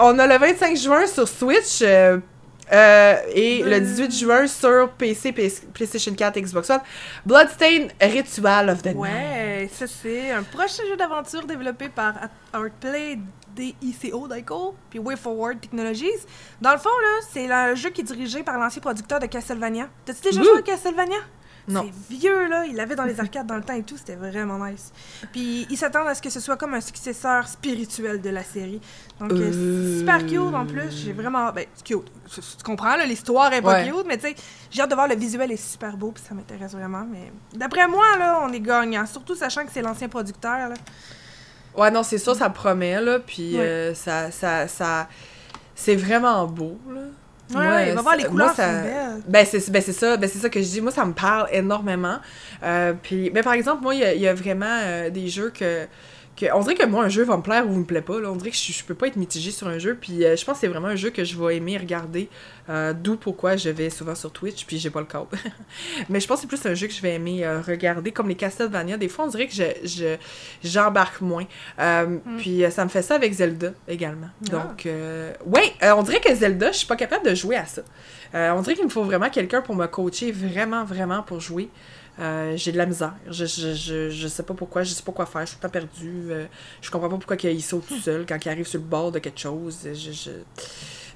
On 0.00 0.18
a 0.18 0.26
le 0.26 0.38
25 0.38 0.76
juin 0.76 1.06
sur 1.06 1.28
Switch 1.28 1.82
euh, 2.72 3.16
et 3.32 3.62
le 3.62 3.80
18 3.80 4.18
juin 4.18 4.46
sur 4.46 4.90
PC, 4.92 5.32
PS 5.32 5.60
PlayStation 5.72 6.14
4, 6.14 6.40
Xbox 6.40 6.70
One. 6.70 6.80
Bloodstained 7.26 7.92
Ritual 8.00 8.70
of 8.70 8.82
the 8.82 8.86
Night. 8.86 8.96
Ouais, 8.96 9.70
ça 9.72 9.86
c'est 9.86 10.30
un 10.30 10.42
prochain 10.42 10.82
jeu 10.88 10.96
d'aventure 10.96 11.46
développé 11.46 11.88
par 11.88 12.14
Outplay 12.54 13.18
DICO, 13.54 14.28
DICO, 14.28 14.74
puis 14.90 14.98
Way 14.98 15.16
Forward 15.16 15.60
Technologies. 15.60 16.10
Dans 16.60 16.72
le 16.72 16.78
fond, 16.78 16.88
là, 16.88 17.26
c'est 17.32 17.50
un 17.50 17.74
jeu 17.74 17.90
qui 17.90 18.00
est 18.00 18.04
dirigé 18.04 18.42
par 18.42 18.58
l'ancien 18.58 18.80
producteur 18.82 19.20
de 19.20 19.26
Castlevania. 19.26 19.88
T'as-tu 20.04 20.22
déjà 20.22 20.40
Ouh! 20.40 20.44
joué 20.44 20.58
à 20.58 20.62
Castlevania? 20.62 21.18
Non. 21.66 21.86
C'est 22.10 22.14
vieux, 22.14 22.46
là. 22.48 22.66
Il 22.66 22.76
l'avait 22.76 22.94
dans 22.94 23.04
les 23.04 23.18
arcades 23.18 23.46
dans 23.46 23.54
le 23.56 23.62
temps 23.62 23.72
et 23.72 23.82
tout. 23.82 23.96
C'était 23.96 24.16
vraiment 24.16 24.62
nice. 24.66 24.92
Puis, 25.32 25.66
ils 25.70 25.78
s'attendent 25.78 26.08
à 26.08 26.14
ce 26.14 26.20
que 26.20 26.28
ce 26.28 26.38
soit 26.38 26.58
comme 26.58 26.74
un 26.74 26.80
successeur 26.82 27.48
spirituel 27.48 28.20
de 28.20 28.28
la 28.28 28.44
série. 28.44 28.82
Donc, 29.18 29.32
euh, 29.32 29.50
c'est 29.50 29.56
Euh. 29.56 29.98
super 30.00 30.26
cute 30.26 30.54
en 30.54 30.66
plus. 30.66 30.90
J'ai 30.90 31.14
vraiment. 31.14 31.50
Ben, 31.52 31.64
cute. 31.82 32.04
Tu 32.30 32.40
tu 32.42 32.62
comprends, 32.62 32.96
là, 32.96 33.06
l'histoire 33.06 33.50
est 33.54 33.62
pas 33.62 33.76
Ouais. 33.82 33.88
cute, 33.88 34.04
mais 34.06 34.18
tu 34.18 34.26
sais, 34.28 34.34
j'ai 34.70 34.82
hâte 34.82 34.90
de 34.90 34.94
voir 34.94 35.08
le 35.08 35.14
visuel 35.14 35.50
est 35.52 35.56
super 35.56 35.96
beau, 35.96 36.10
puis 36.10 36.22
ça 36.22 36.34
m'intéresse 36.34 36.72
vraiment. 36.72 37.06
Mais 37.10 37.32
d'après 37.54 37.88
moi, 37.88 38.04
là, 38.18 38.40
on 38.42 38.52
est 38.52 38.60
gagnant. 38.60 39.06
Surtout 39.06 39.34
sachant 39.34 39.64
que 39.64 39.72
c'est 39.72 39.80
l'ancien 39.80 40.10
producteur, 40.10 40.68
là. 40.68 40.74
Ouais, 41.76 41.90
non, 41.90 42.02
c'est 42.02 42.18
sûr, 42.18 42.34
ça 42.36 42.50
promet, 42.50 43.00
là, 43.00 43.18
puis 43.18 43.56
Ouais. 43.56 43.60
euh, 43.64 43.94
ça, 43.94 44.30
ça, 44.30 44.68
ça... 44.68 45.08
C'est 45.74 45.96
vraiment 45.96 46.46
beau, 46.46 46.78
là. 46.88 47.00
Ouais, 47.50 47.56
Moi, 47.62 47.74
ouais, 47.74 47.92
va 47.92 48.00
voir 48.02 48.16
les 48.16 48.24
couleurs, 48.24 48.46
moi, 48.46 48.54
ça- 48.54 48.72
sont 48.78 48.82
belles. 48.84 49.22
Ben 49.28 49.44
c'est 49.44 49.70
ben, 49.70 49.82
c'est 49.82 49.92
ça, 49.92 50.16
ben 50.16 50.30
c'est 50.32 50.38
ça 50.38 50.48
que 50.48 50.62
je 50.62 50.66
dis. 50.66 50.80
Moi, 50.80 50.90
ça 50.92 51.04
me 51.04 51.12
parle 51.12 51.48
énormément. 51.52 52.16
Euh, 52.62 52.94
puis, 53.02 53.30
mais 53.34 53.42
par 53.42 53.52
exemple, 53.52 53.82
moi, 53.82 53.94
il 53.94 54.00
y 54.00 54.04
a, 54.04 54.14
il 54.14 54.20
y 54.22 54.28
a 54.28 54.32
vraiment 54.34 54.64
euh, 54.82 55.10
des 55.10 55.28
jeux 55.28 55.50
que 55.50 55.86
que 56.36 56.46
on 56.54 56.60
dirait 56.60 56.74
que 56.74 56.84
moi 56.86 57.04
un 57.04 57.08
jeu 57.08 57.22
va 57.24 57.36
me 57.36 57.42
plaire 57.42 57.68
ou 57.68 57.74
me 57.74 57.84
plaît 57.84 58.00
pas 58.02 58.20
là. 58.20 58.30
on 58.30 58.36
dirait 58.36 58.50
que 58.50 58.56
je, 58.56 58.72
je 58.72 58.84
peux 58.84 58.94
pas 58.94 59.06
être 59.06 59.16
mitigée 59.16 59.50
sur 59.50 59.68
un 59.68 59.78
jeu 59.78 59.96
puis 60.00 60.24
euh, 60.24 60.36
je 60.36 60.44
pense 60.44 60.54
que 60.56 60.60
c'est 60.62 60.68
vraiment 60.68 60.88
un 60.88 60.96
jeu 60.96 61.10
que 61.10 61.22
je 61.24 61.36
vais 61.38 61.56
aimer 61.56 61.78
regarder 61.78 62.28
euh, 62.68 62.92
d'où 62.92 63.16
pourquoi 63.16 63.56
je 63.56 63.68
vais 63.70 63.90
souvent 63.90 64.14
sur 64.14 64.32
Twitch 64.32 64.64
puis 64.66 64.78
j'ai 64.78 64.90
pas 64.90 65.00
le 65.00 65.06
câble. 65.06 65.26
Mais 66.08 66.18
je 66.20 66.26
pense 66.26 66.38
que 66.40 66.48
c'est 66.48 66.60
plus 66.60 66.66
un 66.70 66.74
jeu 66.74 66.86
que 66.88 66.92
je 66.92 67.00
vais 67.02 67.14
aimer 67.14 67.44
euh, 67.44 67.60
regarder 67.60 68.10
comme 68.10 68.28
les 68.28 68.34
Castlevania. 68.34 68.96
Des 68.96 69.08
fois 69.08 69.26
on 69.26 69.28
dirait 69.28 69.46
que 69.46 69.54
je 69.54 69.64
je- 69.84 70.16
j'embarque 70.62 71.20
moins. 71.20 71.44
Euh, 71.78 72.18
puis 72.38 72.64
ça 72.70 72.84
me 72.84 72.90
fait 72.90 73.02
ça 73.02 73.14
avec 73.14 73.32
Zelda 73.32 73.72
également. 73.88 74.28
Ah. 74.46 74.50
donc 74.50 74.86
euh, 74.86 75.32
ouais 75.46 75.72
on 75.82 76.02
dirait 76.02 76.20
que 76.20 76.34
Zelda 76.34 76.72
je 76.72 76.78
suis 76.78 76.86
pas 76.86 76.96
capable 76.96 77.24
de 77.28 77.34
jouer 77.34 77.56
à 77.56 77.66
ça. 77.66 77.82
On 78.32 78.60
dirait 78.62 78.74
qu'il 78.74 78.84
me 78.84 78.90
faut 78.90 79.04
vraiment 79.04 79.30
quelqu'un 79.30 79.60
pour 79.60 79.76
me 79.76 79.86
coacher 79.86 80.32
vraiment 80.32 80.84
vraiment 80.84 81.22
pour 81.22 81.38
jouer 81.40 81.68
euh, 82.20 82.56
j'ai 82.56 82.72
de 82.72 82.78
la 82.78 82.86
misère. 82.86 83.14
Je, 83.28 83.44
je, 83.44 83.74
je, 83.74 84.10
je 84.10 84.28
sais 84.28 84.42
pas 84.42 84.54
pourquoi, 84.54 84.82
je 84.82 84.90
sais 84.94 85.02
pas 85.02 85.12
quoi 85.12 85.26
faire, 85.26 85.42
je 85.42 85.50
suis 85.50 85.56
temps 85.58 85.68
perdue. 85.68 86.26
euh, 86.30 86.46
je 86.80 86.90
comprends 86.90 87.08
pas 87.08 87.16
pourquoi 87.16 87.36
il 87.50 87.62
saute 87.62 87.86
tout 87.86 87.98
seul 87.98 88.24
quand 88.26 88.38
il 88.44 88.48
arrive 88.48 88.66
sur 88.66 88.78
le 88.80 88.86
bord 88.86 89.10
de 89.12 89.18
quelque 89.18 89.40
chose. 89.40 89.78
Je. 89.92 90.30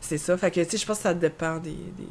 C'est 0.01 0.19
ça. 0.19 0.37
Fait 0.39 0.51
que, 0.51 0.61
tu 0.63 0.71
sais, 0.71 0.77
je 0.79 0.87
pense 0.87 0.99
que 0.99 1.03
ça 1.05 1.15
dépend 1.15 1.59
des, 1.59 1.71
des, 1.71 2.09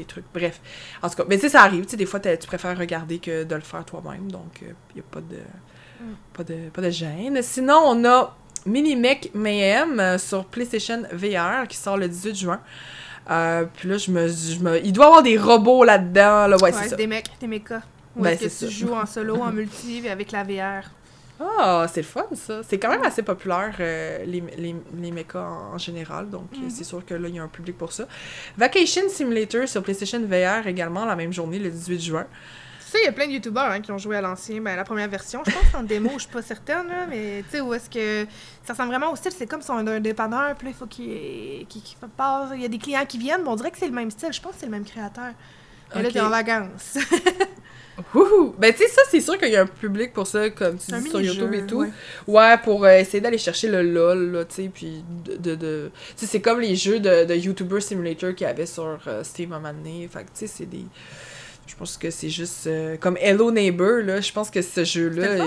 des 0.00 0.04
trucs. 0.04 0.24
Bref. 0.32 0.60
En 1.02 1.08
tout 1.08 1.16
cas, 1.16 1.24
mais 1.28 1.36
tu 1.36 1.42
sais, 1.42 1.48
ça 1.50 1.62
arrive. 1.62 1.84
Tu 1.84 1.90
sais, 1.90 1.96
des 1.96 2.06
fois, 2.06 2.18
tu 2.20 2.46
préfères 2.46 2.76
regarder 2.78 3.18
que 3.18 3.44
de 3.44 3.54
le 3.54 3.60
faire 3.60 3.84
toi-même. 3.84 4.30
Donc, 4.30 4.60
il 4.62 4.74
n'y 4.96 5.00
a 5.00 5.04
pas 5.10 5.20
de, 5.20 5.38
pas, 6.32 6.44
de, 6.44 6.68
pas 6.70 6.82
de 6.82 6.90
gêne. 6.90 7.40
Sinon, 7.42 7.78
on 7.84 8.04
a 8.04 8.34
Minimech 8.64 9.30
Mayhem 9.34 10.00
euh, 10.00 10.18
sur 10.18 10.44
PlayStation 10.46 11.02
VR 11.12 11.68
qui 11.68 11.76
sort 11.76 11.96
le 11.96 12.08
18 12.08 12.34
juin. 12.34 12.60
Euh, 13.30 13.64
puis 13.76 13.88
là, 13.88 13.98
je 13.98 14.10
me, 14.10 14.28
je 14.28 14.58
me. 14.60 14.84
Il 14.84 14.92
doit 14.92 15.04
y 15.04 15.08
avoir 15.08 15.22
des 15.22 15.36
robots 15.36 15.84
là-dedans. 15.84 16.46
Là. 16.46 16.56
Ouais, 16.60 16.72
c'est 16.72 16.88
ça. 16.88 16.96
des 16.96 17.06
mecs, 17.06 17.28
des 17.40 17.46
mechas. 17.46 17.82
Où 18.16 18.22
Ben, 18.22 18.30
est-ce 18.30 18.42
que 18.44 18.48
c'est 18.48 18.66
tu 18.68 18.72
ça. 18.72 18.78
joues 18.86 18.94
en 18.94 19.06
solo, 19.06 19.36
en 19.42 19.52
multi, 19.52 20.08
avec 20.08 20.32
la 20.32 20.42
VR. 20.42 20.84
Ah, 21.38 21.86
c'est 21.92 22.00
le 22.00 22.06
fun, 22.06 22.24
ça. 22.34 22.62
C'est 22.66 22.78
quand 22.78 22.88
même 22.88 23.02
assez 23.04 23.22
populaire, 23.22 23.74
euh, 23.78 24.24
les, 24.24 24.42
les, 24.56 24.74
les 24.98 25.10
mechas 25.12 25.42
en, 25.46 25.74
en 25.74 25.78
général. 25.78 26.30
Donc, 26.30 26.48
euh, 26.54 26.60
Mhm. 26.62 26.70
c'est 26.70 26.84
sûr 26.84 27.04
que 27.04 27.12
là, 27.12 27.28
il 27.28 27.34
y 27.34 27.38
a 27.38 27.42
un 27.42 27.48
public 27.48 27.76
pour 27.76 27.92
ça. 27.92 28.06
Vacation 28.56 29.02
Simulator 29.10 29.68
sur 29.68 29.82
PlayStation 29.82 30.18
VR 30.26 30.66
également, 30.66 31.04
la 31.04 31.14
même 31.14 31.34
journée, 31.34 31.58
le 31.58 31.68
18 31.70 32.00
juin. 32.00 32.26
Tu 32.80 32.92
sais, 32.92 32.98
il 33.02 33.04
y 33.04 33.08
a 33.08 33.12
plein 33.12 33.26
de 33.26 33.32
youtubeurs 33.32 33.70
hein, 33.70 33.80
qui 33.82 33.92
ont 33.92 33.98
joué 33.98 34.16
à 34.16 34.22
l'ancien, 34.22 34.60
ben, 34.62 34.76
la 34.76 34.84
première 34.84 35.08
version. 35.10 35.42
Je 35.44 35.50
pense 35.50 35.74
en 35.74 35.82
démo, 35.82 36.12
je 36.14 36.20
suis 36.20 36.30
pas 36.30 36.40
certaine, 36.40 36.86
là, 36.86 37.04
mais 37.06 37.42
tu 37.50 37.56
sais, 37.56 37.60
où 37.60 37.74
est-ce 37.74 37.90
que. 37.90 38.26
Ça 38.64 38.72
ressemble 38.72 38.88
vraiment 38.90 39.12
au 39.12 39.16
style, 39.16 39.32
c'est 39.36 39.46
comme 39.46 39.60
si 39.60 39.70
on 39.70 39.86
a 39.86 39.92
un 39.92 40.00
dépanneur, 40.00 40.54
puis 40.54 40.68
là, 40.68 40.72
il 40.74 40.78
faut 40.78 40.86
qu'il 40.86 41.66
passe. 42.16 42.50
Il 42.54 42.62
y 42.62 42.64
a 42.64 42.68
des 42.68 42.78
clients 42.78 43.04
qui 43.04 43.18
viennent, 43.18 43.42
mais 43.42 43.48
on 43.50 43.56
dirait 43.56 43.72
que 43.72 43.78
c'est 43.78 43.88
le 43.88 43.92
même 43.92 44.10
style. 44.10 44.32
Je 44.32 44.40
pense 44.40 44.52
que 44.52 44.60
c'est 44.60 44.66
le 44.66 44.72
même 44.72 44.84
créateur. 44.86 45.32
Mais 45.94 46.00
là, 46.02 46.08
Ok. 46.08 46.14
t'es 46.14 46.20
en 46.20 46.30
vacances. 46.30 46.96
Wouhou! 48.14 48.54
Ben, 48.58 48.72
tu 48.72 48.78
sais, 48.82 48.88
ça, 48.88 49.00
c'est 49.10 49.20
sûr 49.20 49.38
qu'il 49.38 49.48
y 49.50 49.56
a 49.56 49.62
un 49.62 49.66
public 49.66 50.12
pour 50.12 50.26
ça, 50.26 50.50
comme 50.50 50.76
tu 50.78 50.92
Un 50.94 51.00
dis, 51.00 51.08
sur 51.10 51.20
YouTube 51.20 51.54
et 51.54 51.66
tout. 51.66 51.78
ouais. 51.80 51.88
Ouais, 52.26 52.56
pour 52.62 52.84
euh, 52.84 52.98
essayer 52.98 53.20
d'aller 53.20 53.38
chercher 53.38 53.68
le 53.68 53.82
LOL, 53.82 54.32
là, 54.32 54.44
tu 54.44 54.54
sais, 54.54 54.70
puis 54.72 55.02
de... 55.24 55.36
de, 55.36 55.54
de- 55.54 55.90
Tu 56.16 56.24
sais, 56.24 56.26
c'est 56.26 56.40
comme 56.40 56.60
les 56.60 56.76
jeux 56.76 57.00
de, 57.00 57.24
de 57.24 57.34
YouTuber 57.34 57.80
Simulator 57.80 58.34
qu'il 58.34 58.46
y 58.46 58.50
avait 58.50 58.66
sur 58.66 58.98
euh, 59.06 59.24
Steam 59.24 59.52
à 59.52 59.56
un 59.56 59.60
moment 59.60 59.72
donné. 59.74 60.08
Fait 60.12 60.20
que, 60.20 60.24
tu 60.26 60.30
sais, 60.34 60.46
c'est 60.46 60.66
des... 60.66 60.84
Je 61.66 61.74
pense 61.74 61.96
que 61.96 62.10
c'est 62.10 62.28
juste... 62.30 62.66
euh, 62.66 62.96
comme 62.98 63.16
Hello 63.18 63.50
Neighbor, 63.50 64.02
là, 64.04 64.20
je 64.20 64.30
pense 64.32 64.50
que 64.50 64.60
ce 64.62 64.84
jeu-là... 64.84 65.38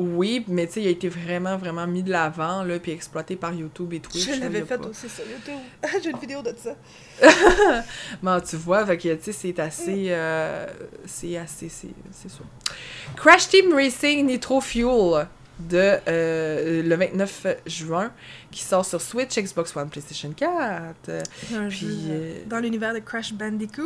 Oui, 0.00 0.44
mais 0.46 0.66
tu 0.68 0.74
sais, 0.74 0.82
il 0.82 0.86
a 0.86 0.90
été 0.90 1.08
vraiment, 1.08 1.56
vraiment 1.56 1.86
mis 1.86 2.04
de 2.04 2.10
l'avant, 2.12 2.62
là, 2.62 2.78
puis 2.78 2.92
exploité 2.92 3.34
par 3.34 3.52
YouTube 3.52 3.92
et 3.92 4.00
Twitch. 4.00 4.26
Je 4.32 4.40
l'avais 4.40 4.62
fait 4.62 4.78
pas- 4.78 4.86
aussi 4.86 5.08
sur 5.08 5.24
YouTube. 5.24 5.58
J'ai 6.02 6.10
une 6.10 6.18
vidéo 6.18 6.40
de 6.40 6.54
ça. 6.56 6.76
Bon, 8.22 8.40
tu 8.40 8.56
vois, 8.56 8.86
fait 8.86 8.96
que, 8.96 9.14
tu 9.14 9.24
sais, 9.24 9.32
c'est 9.32 9.58
assez... 9.58 10.06
euh, 10.10 10.66
c'est 11.04 11.36
assez... 11.36 11.68
C'est 11.68 12.30
ça. 12.30 12.38
Crash 13.16 13.48
Team 13.48 13.74
Racing 13.74 14.24
Nitro 14.26 14.60
Fuel 14.60 15.26
de 15.60 15.96
euh, 16.08 16.82
le 16.82 16.94
29 16.96 17.46
juin, 17.66 18.12
qui 18.50 18.62
sort 18.62 18.84
sur 18.84 19.00
Switch, 19.00 19.36
Xbox 19.36 19.74
One, 19.76 19.88
PlayStation 19.90 20.32
4. 20.32 20.50
euh, 21.08 21.22
Un 21.54 21.68
Puis, 21.68 21.78
jeu 21.78 21.88
euh, 22.10 22.42
dans 22.46 22.58
l'univers 22.60 22.94
de 22.94 23.00
Crash 23.00 23.32
Bandicoot. 23.32 23.84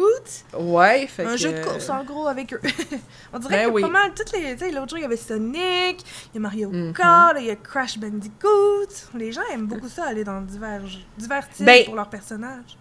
Ouais, 0.59 1.07
fait 1.07 1.25
un 1.25 1.33
que... 1.33 1.37
jeu 1.39 1.53
de 1.53 1.63
course 1.65 1.89
en 1.89 2.05
gros 2.05 2.27
avec 2.29 2.53
eux. 2.53 2.61
On 3.33 3.39
dirait 3.39 3.65
Ben 3.65 3.69
que 3.69 3.75
oui. 3.75 3.83
pas 3.83 3.89
mal 3.89 4.13
toutes 4.15 4.33
les. 4.33 4.53
Tu 4.55 4.59
sais, 4.67 4.71
l'autre 4.71 4.91
jour, 4.91 4.99
il 4.99 5.03
y 5.03 5.05
avait 5.07 5.17
Sonic, 5.17 6.05
il 6.33 6.35
y 6.35 6.37
a 6.37 6.41
Mario 6.41 6.71
Mhm. 6.71 6.93
Kart, 6.93 7.37
il 7.39 7.47
y 7.47 7.51
a 7.51 7.57
Crash 7.57 7.99
Bandicoot. 7.99 8.89
Les 9.17 9.33
gens 9.33 9.43
aiment 9.53 9.67
beaucoup 9.67 9.89
ça, 9.89 10.05
aller 10.05 10.25
dans 10.25 10.41
divers, 10.43 10.83
divers 11.19 11.45
styles 11.53 11.67
Ben, 11.67 11.85
pour 11.87 11.95
leurs 11.97 12.11
personnages. 12.11 12.77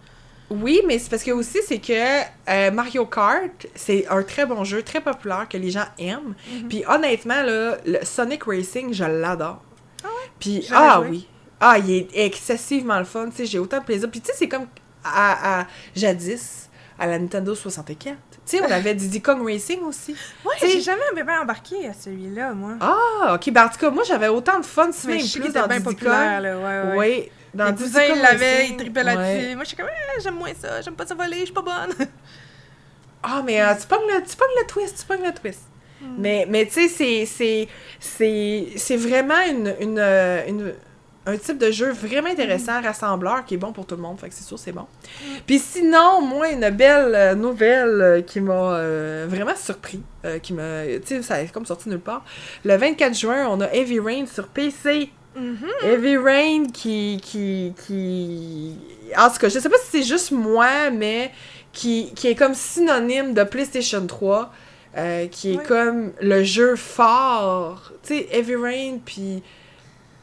Oui, 0.50 0.80
mais 0.86 0.98
c'est 0.98 1.08
parce 1.08 1.22
que 1.22 1.30
aussi, 1.30 1.60
c'est 1.66 1.78
que 1.78 1.92
euh, 2.50 2.70
Mario 2.70 3.06
Kart, 3.06 3.66
c'est 3.74 4.06
un 4.08 4.22
très 4.22 4.44
bon 4.44 4.64
jeu, 4.64 4.82
très 4.82 5.00
populaire, 5.00 5.46
que 5.48 5.56
les 5.56 5.70
gens 5.70 5.86
aiment. 5.98 6.34
Mhm. 6.50 6.68
Puis 6.68 6.84
honnêtement, 6.86 7.42
là, 7.42 7.78
le 7.86 7.98
Sonic 8.04 8.44
Racing, 8.44 8.92
je 8.92 9.04
l'adore. 9.04 9.62
Ah 10.04 10.08
ouais? 10.08 10.30
Puis, 10.38 10.68
ah 10.72 10.96
joué. 10.98 11.08
oui. 11.10 11.28
Ah, 11.60 11.78
il 11.78 11.90
est 11.90 12.08
excessivement 12.14 12.98
le 12.98 13.04
fun, 13.04 13.30
tu 13.30 13.36
sais, 13.36 13.46
j'ai 13.46 13.58
autant 13.58 13.78
de 13.78 13.84
plaisir. 13.84 14.10
Puis 14.10 14.20
tu 14.20 14.26
sais, 14.26 14.32
c'est 14.36 14.48
comme 14.48 14.66
à, 15.04 15.60
à- 15.60 15.66
jadis, 15.94 16.68
à 16.98 17.06
la 17.06 17.18
Nintendo 17.18 17.54
64. 17.54 18.16
Tu 18.44 18.56
sais, 18.58 18.60
on 18.60 18.70
avait 18.70 18.94
Diddy 18.94 19.22
Kong 19.22 19.42
Racing 19.46 19.80
aussi. 19.82 20.14
Ouais, 20.44 20.54
j'ai 20.60 20.80
jamais 20.80 21.00
bien 21.14 21.40
embarqué 21.40 21.86
à 21.88 21.94
celui-là, 21.94 22.52
moi. 22.52 22.72
Ah, 22.80 23.34
ok, 23.36 23.50
ben 23.52 23.64
en 23.64 23.68
tout 23.68 23.78
cas, 23.78 23.90
moi 23.90 24.02
j'avais 24.04 24.28
autant 24.28 24.58
de 24.58 24.66
fun, 24.66 24.90
si 24.92 25.06
même 25.06 25.18
plus 25.18 25.52
dans 25.52 25.66
bien 25.68 25.78
Diddy 25.78 25.94
populaire, 25.94 26.34
Kong. 26.34 26.42
là. 26.42 26.58
Ouais, 26.58 26.90
ouais. 26.90 26.96
Oui, 26.98 27.30
dans 27.54 27.66
Mes 27.66 27.72
Diddy 27.72 27.84
cousins, 27.84 28.06
Kong 28.08 28.16
ils 28.16 28.22
l'avaient, 28.22 28.56
Racing, 28.56 28.72
ils 28.72 28.76
tripaient 28.78 29.02
là-dessus. 29.04 29.46
ouais. 29.48 29.54
Moi, 29.54 29.64
je 29.64 29.68
suis 29.68 29.76
comme, 29.76 29.86
Ah, 29.90 30.20
j'aime 30.22 30.34
moins 30.34 30.54
ça, 30.58 30.80
j'aime 30.80 30.94
pas 30.94 31.06
ça 31.06 31.14
voler, 31.14 31.38
je 31.40 31.44
suis 31.46 31.52
pas 31.54 31.62
bonne. 31.62 32.06
Ah, 33.22 33.42
mais 33.44 33.60
euh, 33.62 33.74
tu 33.80 33.86
pognes 33.86 34.06
le, 34.08 34.22
tu 34.24 34.36
pognes 34.36 34.48
le 34.60 34.66
twist, 34.66 34.98
tu 35.00 35.06
pognes 35.06 35.24
le 35.26 35.32
twist. 35.32 35.60
Hmm. 36.00 36.16
Mais, 36.18 36.46
mais 36.48 36.66
tu 36.66 36.72
sais, 36.72 36.88
c'est- 36.88 37.26
c'est- 37.26 37.68
c'est 38.00 38.66
c'est 38.76 38.96
vraiment 38.96 39.40
une, 39.48 39.74
une, 39.80 39.98
euh, 40.00 40.42
une- 40.48 40.74
un 41.24 41.36
type 41.36 41.56
de 41.58 41.70
jeu 41.70 41.92
vraiment 41.92 42.30
intéressant, 42.30 42.80
Hmm. 42.80 42.84
rassembleur, 42.86 43.44
qui 43.44 43.54
est 43.54 43.58
bon 43.58 43.72
pour 43.72 43.86
tout 43.86 43.94
le 43.94 44.02
monde. 44.02 44.18
Fait 44.18 44.28
que 44.28 44.34
c'est 44.34 44.42
sûr, 44.42 44.58
c'est 44.58 44.72
bon. 44.72 44.86
Puis 45.46 45.60
sinon, 45.60 46.20
moi, 46.20 46.48
une 46.50 46.68
belle 46.70 47.14
euh, 47.14 47.34
nouvelle 47.36 48.00
euh, 48.00 48.20
qui 48.22 48.40
m'a 48.40 48.74
euh, 48.74 49.26
vraiment 49.28 49.54
surpris, 49.54 50.02
euh, 50.24 50.40
qui 50.40 50.52
m'a... 50.52 50.84
Tu 50.84 51.00
sais, 51.04 51.22
ça 51.22 51.40
est 51.40 51.52
comme 51.52 51.64
sorti 51.66 51.88
nulle 51.90 52.00
part. 52.00 52.24
Le 52.64 52.74
24 52.76 53.14
juin, 53.16 53.46
on 53.48 53.60
a 53.60 53.66
Heavy 53.72 54.00
Rain 54.00 54.26
sur 54.26 54.48
PC. 54.48 55.10
Mhm. 55.34 55.68
Heavy 55.82 56.16
Rain 56.16 56.66
qui, 56.72 57.20
qui, 57.22 57.72
qui... 57.86 58.76
En 59.16 59.30
tout 59.30 59.38
cas, 59.38 59.48
je 59.48 59.58
sais 59.58 59.68
pas 59.68 59.78
si 59.78 59.90
c'est 59.90 60.02
juste 60.02 60.30
moi, 60.30 60.90
mais 60.90 61.32
qui, 61.72 62.12
qui 62.14 62.28
est 62.28 62.34
comme 62.34 62.54
synonyme 62.54 63.34
de 63.34 63.44
PlayStation 63.44 64.06
3, 64.06 64.52
euh, 64.96 65.26
qui 65.28 65.54
est 65.54 65.66
comme 65.66 66.12
le 66.20 66.44
jeu 66.44 66.76
fort. 66.76 67.92
Tu 68.02 68.18
sais, 68.18 68.28
Heavy 68.30 68.56
Rain, 68.56 68.98
puis 69.04 69.42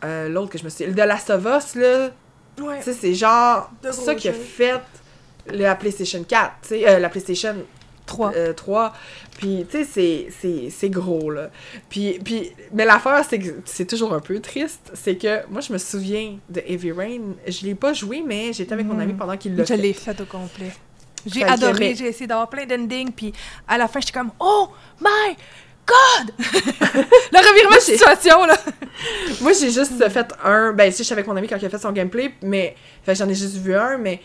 euh, 0.04 0.30
l'autre 0.30 0.52
que 0.52 0.58
je 0.58 0.64
me 0.64 0.70
suis... 0.70 0.86
The 0.86 0.98
Last 0.98 1.30
of 1.30 1.46
Us, 1.46 1.76
là, 1.76 2.12
tu 2.56 2.64
sais, 2.82 2.94
c'est 2.94 3.14
genre 3.14 3.72
De 3.82 3.92
ça 3.92 4.16
qui 4.16 4.30
a 4.30 4.34
fait 4.34 4.82
la 5.48 5.76
PlayStation 5.76 6.24
4, 6.24 6.52
tu 6.62 6.68
sais, 6.70 6.88
euh, 6.88 7.00
la 7.00 7.10
PlayStation 7.10 7.56
3. 8.10 8.34
euh, 8.36 8.54
3. 8.54 8.94
Puis, 9.38 9.66
tu 9.70 9.78
sais, 9.78 9.84
c'est- 9.86 10.28
c'est- 10.42 10.70
c'est 10.70 10.90
gros, 10.90 11.32
là. 11.32 11.50
Puis, 11.90 12.20
puis, 12.24 12.52
mais 12.74 12.86
l'affaire, 12.86 13.24
c'est 13.30 13.40
que 13.40 13.50
c'est 13.66 13.86
toujours 13.86 14.14
un 14.14 14.20
peu 14.20 14.40
triste. 14.40 14.92
C'est 14.94 15.16
que 15.16 15.48
moi, 15.50 15.62
je 15.62 15.72
me 15.72 15.78
souviens 15.78 16.38
de 16.50 16.62
Heavy 16.68 16.92
Rain. 16.92 17.22
Je 17.48 17.66
l'ai 17.66 17.76
pas 17.76 17.94
joué, 17.94 18.22
mais 18.26 18.52
j'étais 18.54 18.74
avec 18.74 18.86
mon 18.86 19.00
ami 19.00 19.14
pendant 19.14 19.38
qu'il 19.38 19.56
l'a 19.56 19.64
Je 19.64 19.68
fait. 19.70 19.78
l'ai 19.78 19.94
fait 19.94 20.20
au 20.20 20.26
complet. 20.26 20.72
J'ai 21.26 21.44
adoré, 21.44 21.96
j'ai 21.96 22.08
essayé 22.08 22.28
d'avoir 22.28 22.50
plein 22.50 22.66
d'endings, 22.66 23.12
puis 23.12 23.34
à 23.68 23.78
la 23.78 23.88
fin, 23.90 24.00
j'étais 24.00 24.14
comme 24.18 24.32
Oh 24.40 24.70
my 25.02 25.36
God! 25.86 26.34
Le 26.40 27.50
revirement 27.50 27.76
de 27.76 27.82
situation, 27.82 28.46
là! 28.46 28.56
Moi, 29.42 29.52
j'ai 29.54 29.72
juste 29.72 30.08
fait 30.10 30.28
un. 30.44 30.72
Ben, 30.74 30.92
si 30.92 31.00
je 31.00 31.04
suis 31.04 31.14
avec 31.14 31.28
mon 31.28 31.36
ami 31.36 31.48
quand 31.48 31.58
il 31.58 31.66
a 31.66 31.70
fait 31.70 31.78
son 31.78 31.92
gameplay, 31.92 32.34
mais. 32.42 32.76
J'en 33.08 33.28
ai 33.28 33.34
juste 33.36 33.58
vu 33.58 33.76
un, 33.76 33.98
mais. 33.98 34.22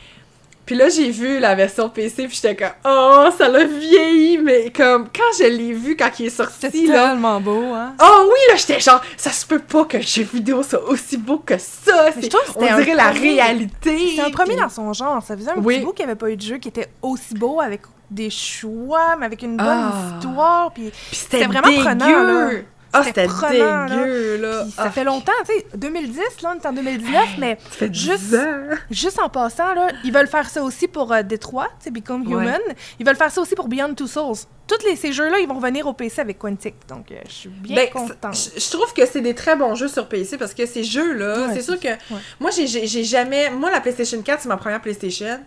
Puis 0.66 0.76
là, 0.76 0.88
j'ai 0.88 1.10
vu 1.10 1.38
la 1.40 1.54
version 1.54 1.90
PC, 1.90 2.26
puis 2.26 2.38
j'étais 2.40 2.56
comme, 2.56 2.72
oh, 2.86 3.26
ça 3.36 3.48
l'a 3.48 3.64
vieilli, 3.64 4.38
mais 4.38 4.72
comme, 4.74 5.04
quand 5.14 5.22
je 5.38 5.44
l'ai 5.44 5.72
vu, 5.74 5.94
quand 5.94 6.08
il 6.18 6.26
est 6.26 6.30
sorti, 6.30 6.86
là, 6.86 7.08
tellement 7.10 7.38
beau, 7.40 7.62
hein? 7.74 7.92
Oh 8.02 8.22
oui, 8.24 8.38
là, 8.48 8.56
j'étais 8.56 8.80
genre, 8.80 9.02
ça 9.18 9.30
se 9.30 9.44
peut 9.44 9.58
pas 9.58 9.84
que 9.84 9.98
le 9.98 10.02
jeu 10.02 10.22
vidéo 10.22 10.62
soit 10.62 10.82
aussi 10.88 11.18
beau 11.18 11.36
que 11.38 11.58
ça. 11.58 12.10
C'est- 12.18 12.30
on 12.56 12.60
dirait 12.60 12.94
la 12.94 13.10
premier- 13.10 13.34
réalité. 13.34 13.98
C'était 14.08 14.22
un 14.22 14.30
premier 14.30 14.54
puis- 14.54 14.62
dans 14.62 14.68
son 14.70 14.92
genre. 14.94 15.22
Ça 15.22 15.36
faisait 15.36 15.50
un 15.50 15.56
Oui. 15.58 15.76
petit 15.76 15.84
bout 15.84 15.92
qu'il 15.92 16.06
n'y 16.06 16.10
avait 16.12 16.18
pas 16.18 16.30
eu 16.30 16.36
de 16.36 16.42
jeu 16.42 16.56
qui 16.56 16.68
était 16.68 16.88
aussi 17.02 17.34
beau, 17.34 17.60
avec 17.60 17.82
des 18.10 18.30
choix, 18.30 19.16
mais 19.18 19.26
avec 19.26 19.42
une 19.42 19.56
bonne 19.56 19.66
Ah. 19.68 20.14
histoire, 20.18 20.72
puis 20.72 20.84
Puis 20.90 20.92
c'était 21.18 21.38
C'était 21.40 21.46
vraiment 21.58 21.94
dégueu. 21.94 22.26
là. 22.26 22.50
Ah, 22.94 23.02
C'était 23.04 23.26
là. 23.26 23.86
dégueu, 23.88 24.36
là. 24.40 24.64
Ça 24.66 24.84
Ah, 24.86 24.90
fait 24.90 25.04
longtemps, 25.04 25.32
tu 25.48 25.52
sais, 25.54 25.66
2010, 25.76 26.20
là, 26.42 26.54
on 26.54 26.60
est 26.60 26.66
en 26.66 26.72
2019, 26.72 27.28
mais 27.38 27.58
Ça 27.62 27.70
fait 27.70 27.94
Juste- 27.94 28.24
10 28.30 28.36
ans. 28.36 28.56
juste 28.90 29.18
en 29.20 29.28
passant, 29.28 29.74
là, 29.74 29.88
ils 30.04 30.12
veulent 30.12 30.28
faire 30.28 30.48
ça 30.48 30.62
aussi 30.62 30.88
pour 30.88 31.12
euh, 31.12 31.22
Détroit, 31.22 31.68
tu 31.78 31.84
sais, 31.84 31.90
Become 31.90 32.26
Ouais. 32.26 32.42
Human. 32.44 32.60
Ils 32.98 33.06
veulent 33.06 33.16
faire 33.16 33.30
ça 33.32 33.40
aussi 33.40 33.54
pour 33.54 33.68
Beyond 33.68 33.94
Two 33.94 34.06
Souls. 34.06 34.36
Tous 34.66 34.86
les, 34.86 34.96
ces 34.96 35.12
jeux-là, 35.12 35.38
ils 35.40 35.46
vont 35.48 35.56
revenir 35.56 35.86
au 35.86 35.92
PC 35.92 36.20
avec 36.22 36.38
Quantic, 36.38 36.74
donc 36.88 37.10
euh, 37.10 37.16
je 37.28 37.32
suis 37.32 37.48
bien 37.50 37.76
Ben, 37.76 37.90
contente. 37.90 38.50
Je 38.56 38.70
trouve 38.70 38.92
que 38.94 39.04
c'est 39.04 39.20
des 39.20 39.34
très 39.34 39.56
bons 39.56 39.74
jeux 39.74 39.88
sur 39.88 40.08
PC 40.08 40.38
parce 40.38 40.54
que 40.54 40.64
ces 40.64 40.84
jeux-là, 40.84 41.48
Ouais, 41.48 41.54
c'est 41.54 41.62
sûr 41.62 41.78
que 41.78 41.88
ouais. 41.88 42.20
moi 42.40 42.50
j'ai- 42.50 42.66
j'ai 42.66 42.86
j'ai 42.86 43.04
jamais 43.04 43.50
moi 43.50 43.70
la 43.70 43.80
PlayStation 43.82 44.22
4 44.22 44.40
c'est 44.42 44.48
ma 44.48 44.56
première 44.56 44.80
PlayStation. 44.80 45.38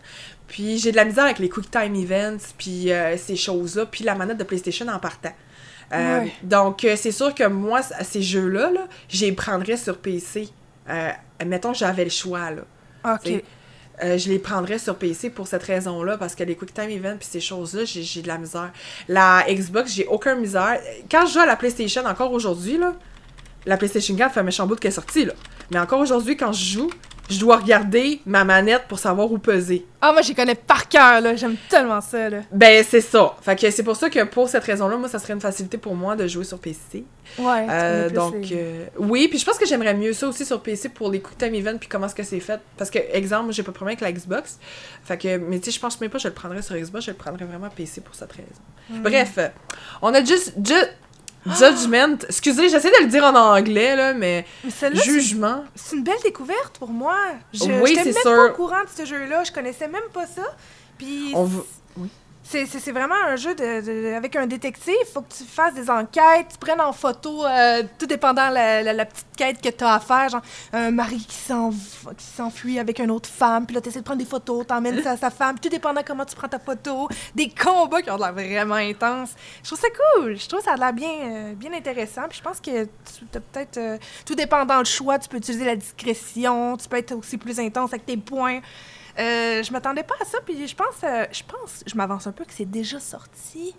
Puis 0.47 0.77
j'ai 0.77 0.91
de 0.91 0.95
la 0.97 1.03
misère 1.05 1.23
avec 1.25 1.39
les 1.39 1.49
quick 1.49 1.69
time 1.71 1.95
events 1.95 2.37
puis 2.57 2.91
euh, 2.91 3.17
ces 3.17 3.35
choses-là 3.35 3.85
puis 3.87 4.03
la 4.03 4.13
manette 4.15 4.37
de 4.37 4.43
PlayStation 4.43 4.87
en 4.87 4.99
partant. 4.99 5.33
Euh, 5.93 6.21
Ouais. 6.21 6.33
Donc, 6.43 6.83
euh, 6.83 6.95
c'est 6.97 7.11
sûr 7.11 7.33
que 7.33 7.47
moi, 7.47 7.81
ces 7.81 8.21
jeux-là, 8.21 8.71
là, 8.71 8.87
je 9.09 9.25
les 9.25 9.31
prendrais 9.31 9.77
sur 9.77 9.97
PC. 9.97 10.49
Euh, 10.89 11.11
mettons 11.45 11.71
que 11.71 11.77
j'avais 11.77 12.03
le 12.03 12.09
choix, 12.09 12.51
là. 12.51 12.61
Ok. 13.13 13.43
Euh, 14.03 14.15
je 14.17 14.29
les 14.29 14.37
prendrais 14.37 14.77
sur 14.77 14.95
PC 14.95 15.31
pour 15.31 15.47
cette 15.47 15.63
raison-là, 15.63 16.17
parce 16.17 16.35
que 16.35 16.43
les 16.43 16.55
Quick 16.55 16.71
Time 16.73 16.89
Events 16.89 17.17
puis 17.17 17.27
ces 17.31 17.39
choses-là, 17.39 17.83
j'ai 17.85 18.03
j'ai 18.03 18.21
de 18.21 18.27
la 18.27 18.37
misère. 18.37 18.71
La 19.07 19.43
Xbox, 19.49 19.91
j'ai 19.91 20.05
aucun 20.05 20.35
misère. 20.35 20.79
Quand 21.09 21.25
je 21.25 21.33
joue 21.33 21.39
à 21.39 21.45
la 21.47 21.55
PlayStation, 21.55 22.05
encore 22.05 22.31
aujourd'hui, 22.31 22.77
là, 22.77 22.93
la 23.67 23.77
PlayStation 23.77 24.15
4 24.15 24.33
fait 24.33 24.39
un 24.39 24.43
méchant 24.43 24.65
bout 24.65 24.75
qu'elle 24.79 24.89
est 24.89 24.95
sortie, 24.95 25.25
là. 25.25 25.33
Mais 25.71 25.79
encore 25.79 25.99
aujourd'hui, 25.99 26.35
quand 26.37 26.53
je 26.53 26.63
joue, 26.63 26.89
je 27.29 27.39
dois 27.39 27.57
regarder 27.57 28.21
ma 28.25 28.45
manette 28.45 28.83
pour 28.87 28.99
savoir 28.99 29.29
où 29.29 29.37
peser. 29.37 29.85
Ah, 29.99 30.13
moi, 30.13 30.21
j'y 30.21 30.33
connais 30.33 30.55
par 30.55 30.87
cœur, 30.87 31.19
là. 31.19 31.35
J'aime 31.35 31.57
tellement 31.67 31.99
ça, 31.99 32.29
là. 32.29 32.37
Ben, 32.53 32.85
c'est 32.87 33.01
ça. 33.01 33.35
Fait 33.41 33.57
que 33.59 33.69
c'est 33.69 33.83
pour 33.83 33.97
ça 33.97 34.09
que 34.09 34.23
pour 34.23 34.47
cette 34.47 34.63
raison-là, 34.63 34.95
moi, 34.95 35.09
ça 35.09 35.19
serait 35.19 35.33
une 35.33 35.41
facilité 35.41 35.77
pour 35.77 35.93
moi 35.93 36.15
de 36.15 36.25
jouer 36.25 36.45
sur 36.45 36.57
PC. 36.57 37.03
Ouais. 37.37 37.67
Euh, 37.69 38.09
donc, 38.09 38.35
euh, 38.53 38.85
oui, 38.97 39.27
puis 39.27 39.37
je 39.39 39.45
pense 39.45 39.57
que 39.57 39.65
j'aimerais 39.65 39.93
mieux 39.93 40.13
ça 40.13 40.29
aussi 40.29 40.45
sur 40.45 40.61
PC 40.61 40.87
pour 40.87 41.11
les 41.11 41.19
Quick 41.19 41.37
Time 41.37 41.53
Events 41.53 41.79
puis 41.79 41.89
comment 41.89 42.05
est-ce 42.05 42.15
que 42.15 42.23
c'est 42.23 42.39
fait. 42.39 42.61
Parce 42.77 42.89
que, 42.89 42.99
exemple, 43.11 43.51
j'ai 43.51 43.63
pas 43.63 43.71
de 43.71 43.75
problème 43.75 43.97
avec 44.01 44.15
la 44.15 44.17
Xbox. 44.17 44.57
Fait 45.03 45.17
que, 45.17 45.37
mais 45.37 45.59
tu 45.59 45.65
sais, 45.65 45.71
je 45.71 45.81
pense 45.81 45.99
même 45.99 46.09
pas 46.09 46.19
que 46.19 46.23
je 46.23 46.29
le 46.29 46.33
prendrais 46.33 46.61
sur 46.61 46.77
Xbox, 46.77 47.03
je 47.03 47.11
le 47.11 47.17
prendrais 47.17 47.43
vraiment 47.43 47.67
PC 47.69 47.99
pour 47.99 48.15
cette 48.15 48.31
raison. 48.31 48.61
Mm. 48.89 49.01
Bref, 49.01 49.37
on 50.01 50.13
a 50.13 50.23
juste. 50.23 50.53
ju- 50.63 50.73
Judgment. 51.55 52.17
Excusez, 52.27 52.69
j'essaie 52.69 52.89
de 52.91 53.03
le 53.03 53.09
dire 53.09 53.23
en 53.23 53.35
anglais, 53.35 53.95
là, 53.95 54.13
mais 54.13 54.45
Mais 54.63 54.95
jugement. 54.95 55.63
c'est 55.75 55.95
une 55.95 56.03
belle 56.03 56.19
découverte 56.23 56.77
pour 56.79 56.89
moi. 56.89 57.15
Je 57.53 57.63
Oui, 57.65 57.89
j'étais 57.95 58.11
c'est 58.11 58.13
même 58.13 58.21
sûr. 58.23 58.35
pas 58.35 58.45
au 58.51 58.53
courant 58.55 58.83
de 58.83 58.89
ce 58.95 59.05
jeu-là. 59.05 59.43
Je 59.43 59.51
connaissais 59.51 59.87
même 59.87 60.09
pas 60.13 60.25
ça. 60.25 60.43
Puis 60.97 61.31
On 61.35 61.47
c'est 61.47 62.05
c'est- 62.49 62.91
vraiment 62.91 63.15
un 63.27 63.35
jeu 63.35 63.53
de, 63.55 64.13
avec 64.15 64.35
un 64.35 64.47
détective. 64.47 64.93
Faut 65.13 65.21
que 65.21 65.33
tu 65.33 65.43
fasses 65.43 65.73
des 65.73 65.89
enquêtes, 65.89 66.47
tu 66.51 66.57
prennes 66.59 66.79
en 66.81 66.93
photo, 66.93 67.45
euh, 67.45 67.83
tout 67.99 68.05
dépendant 68.05 68.49
la, 68.49 68.81
la, 68.83 69.05
petite 69.05 69.25
quête 69.35 69.61
que 69.61 69.69
tu 69.69 69.83
as 69.83 69.95
à 69.95 69.99
faire. 69.99 70.29
Genre, 70.29 70.41
un 70.73 70.91
mari 70.91 71.17
qui 71.27 71.35
s'en- 71.35 71.71
qui 71.71 72.25
s'enfuit 72.25 72.79
avec 72.79 72.99
une 72.99 73.11
autre 73.11 73.29
femme, 73.29 73.65
puis 73.65 73.75
là, 73.75 73.81
tu 73.81 73.89
essaies 73.89 73.99
de 73.99 74.03
prendre 74.05 74.19
des 74.19 74.25
photos, 74.29 74.65
t'emmènes 74.65 75.01
ça 75.03 75.11
à 75.11 75.17
sa 75.17 75.29
femme, 75.29 75.59
tout 75.59 75.69
dépendant 75.69 76.01
comment 76.05 76.25
tu 76.25 76.35
prends 76.35 76.47
ta 76.47 76.59
photo. 76.59 77.07
Des 77.35 77.49
combats 77.49 78.01
qui 78.01 78.09
ont 78.11 78.17
l'air 78.17 78.33
vraiment 78.33 78.75
intenses. 78.75 79.31
Je 79.63 79.67
trouve 79.69 79.79
ça 79.79 79.87
cool. 80.15 80.37
Je 80.37 80.47
trouve 80.47 80.61
ça 80.63 80.73
a 80.73 80.77
l'air 80.77 80.93
bien, 80.93 81.09
euh, 81.23 81.53
bien 81.53 81.73
intéressant. 81.73 82.23
Puis 82.29 82.37
je 82.39 82.43
pense 82.43 82.59
que 82.59 82.85
tu 82.85 82.89
as 83.35 83.39
peut-être. 83.39 83.77
euh, 83.77 83.97
tout 84.25 84.35
dépendant 84.35 84.79
le 84.79 84.85
choix, 84.85 85.19
tu 85.19 85.27
peux 85.29 85.37
utiliser 85.37 85.65
la 85.65 85.75
discrétion, 85.75 86.77
tu 86.77 86.87
peux 86.87 86.97
être 86.97 87.13
aussi 87.13 87.37
plus 87.37 87.59
intense 87.59 87.91
avec 87.91 88.05
tes 88.05 88.17
points. 88.17 88.59
Euh, 89.19 89.63
je 89.63 89.71
m'attendais 89.71 90.03
pas 90.03 90.15
à 90.21 90.25
ça, 90.25 90.37
puis 90.45 90.67
je 90.67 90.75
pense, 90.75 90.95
euh, 91.03 91.25
je 91.31 91.41
pense, 91.43 91.83
je 91.85 91.95
m'avance 91.95 92.27
un 92.27 92.31
peu 92.31 92.45
que 92.45 92.53
c'est 92.53 92.69
déjà 92.69 92.99
sorti. 92.99 93.75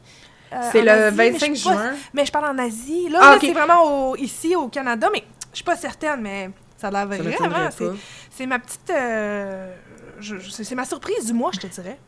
euh, 0.52 0.56
C'est 0.72 0.82
le 0.82 0.90
Asie, 0.90 1.16
mais 1.16 1.26
je 1.28 1.32
25 1.32 1.56
suis 1.56 1.68
pas- 1.68 1.74
juin. 1.74 1.94
Mais 2.14 2.26
je 2.26 2.32
parle 2.32 2.46
en 2.46 2.58
Asie. 2.58 3.08
Là, 3.08 3.18
Ah, 3.22 3.30
là, 3.34 3.38
c'est 3.40 3.52
vraiment 3.52 4.10
au- 4.10 4.16
ici 4.16 4.56
au 4.56 4.68
Canada, 4.68 5.08
mais 5.12 5.22
je 5.52 5.56
suis 5.56 5.64
pas 5.64 5.76
certaine, 5.76 6.20
mais 6.22 6.50
ça 6.76 6.88
a 6.88 6.90
l'air 6.90 7.06
vraiment. 7.06 7.68
C'est 7.76 7.84
c'est 8.30 8.46
ma 8.46 8.58
petite, 8.58 8.90
euh, 8.90 9.74
c'est 10.50 10.64
c'est 10.64 10.74
ma 10.74 10.84
surprise 10.84 11.26
du 11.26 11.32
mois, 11.32 11.50
je 11.54 11.60
te 11.60 11.66
dirais. 11.68 11.98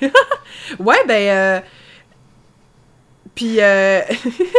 Ouais, 0.78 0.96
ben. 1.06 1.62
Puis, 3.34 3.60
euh... 3.60 4.00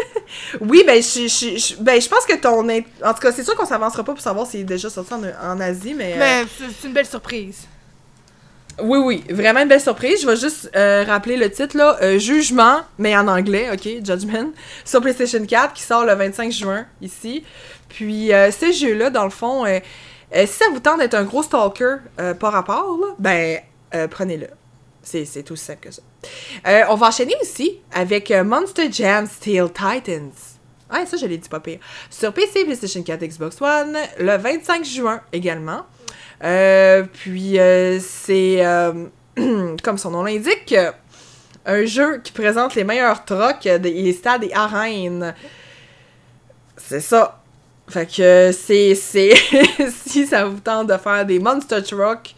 oui, 0.61 0.83
ben, 0.87 1.01
je, 1.01 1.27
je, 1.27 1.57
je- 1.57 1.75
ben, 1.81 1.99
je 2.01 2.07
pense 2.07 2.25
que 2.25 2.35
ton. 2.35 2.59
En 3.05 3.13
tout 3.13 3.19
cas, 3.21 3.31
c'est 3.31 3.43
sûr 3.43 3.55
qu'on 3.55 3.65
s'avancera 3.65 4.03
pas 4.03 4.13
pour 4.13 4.21
savoir 4.21 4.47
s'il 4.47 4.61
est 4.61 4.63
déjà 4.63 4.89
sorti 4.89 5.13
en, 5.13 5.21
en 5.23 5.59
Asie, 5.59 5.93
mais. 5.93 6.15
Mais 6.17 6.43
c'est 6.57 6.69
c'est 6.79 6.87
une 6.87 6.93
belle 6.93 7.05
surprise. 7.05 7.67
Oui, 8.81 8.99
oui, 8.99 9.23
vraiment 9.29 9.61
une 9.61 9.67
belle 9.67 9.81
surprise. 9.81 10.21
Je 10.21 10.27
vais 10.27 10.35
juste 10.37 10.69
euh, 10.75 11.03
rappeler 11.05 11.35
le 11.37 11.51
titre, 11.51 11.77
là. 11.77 11.97
euh, 12.01 12.17
Jugement, 12.17 12.81
mais 12.97 13.15
en 13.15 13.27
anglais, 13.27 13.69
OK, 13.71 13.83
Judgment, 14.03 14.51
sur 14.85 15.01
PlayStation 15.01 15.45
4, 15.45 15.73
qui 15.73 15.83
sort 15.83 16.05
le 16.05 16.13
25 16.13 16.51
juin, 16.51 16.85
ici. 17.01 17.43
Puis, 17.89 18.33
euh, 18.33 18.49
ce 18.51 18.71
jeu-là, 18.71 19.09
dans 19.09 19.25
le 19.25 19.29
fond, 19.29 19.65
euh, 19.65 19.79
si 20.33 20.47
ça 20.47 20.65
vous 20.71 20.79
tente 20.79 20.99
d'être 20.99 21.13
un 21.15 21.23
gros 21.25 21.43
stalker 21.43 21.97
par 22.39 22.53
rapport, 22.53 22.97
ben, 23.19 23.59
prenez-le. 24.09 24.47
C'est 25.03 25.43
tout 25.43 25.57
simple 25.57 25.89
que 25.89 25.91
ça. 25.91 26.01
On 26.89 26.95
va 26.95 27.07
enchaîner 27.07 27.35
aussi 27.41 27.79
avec 27.91 28.31
Monster 28.31 28.89
Jam 28.89 29.27
Steel 29.27 29.67
Titans. 29.67 30.31
Ouais, 30.93 31.05
ça, 31.05 31.17
je 31.17 31.25
l'ai 31.25 31.37
dit 31.37 31.49
pas 31.49 31.59
pire. 31.59 31.79
Sur 32.09 32.31
PC, 32.33 32.63
PlayStation 32.63 33.03
4, 33.03 33.25
Xbox 33.25 33.61
One, 33.61 33.97
le 34.19 34.37
25 34.37 34.85
juin 34.85 35.21
également. 35.33 35.85
Euh, 36.43 37.03
puis, 37.11 37.59
euh, 37.59 37.99
c'est, 37.99 38.65
euh, 38.65 39.05
comme 39.83 39.97
son 39.97 40.11
nom 40.11 40.23
l'indique, 40.23 40.75
un 41.65 41.85
jeu 41.85 42.17
qui 42.19 42.31
présente 42.31 42.75
les 42.75 42.83
meilleurs 42.83 43.23
euh, 43.29 43.77
des 43.77 44.13
stades 44.13 44.43
et 44.43 44.53
arènes. 44.53 45.35
C'est 46.77 46.99
ça. 47.01 47.41
Fait 47.87 48.05
que 48.05 48.51
c'est, 48.53 48.95
si 50.05 50.25
ça 50.25 50.45
vous 50.45 50.59
tente 50.59 50.87
de 50.87 50.97
faire 50.97 51.25
des 51.25 51.39
monster 51.39 51.83
truck 51.83 52.33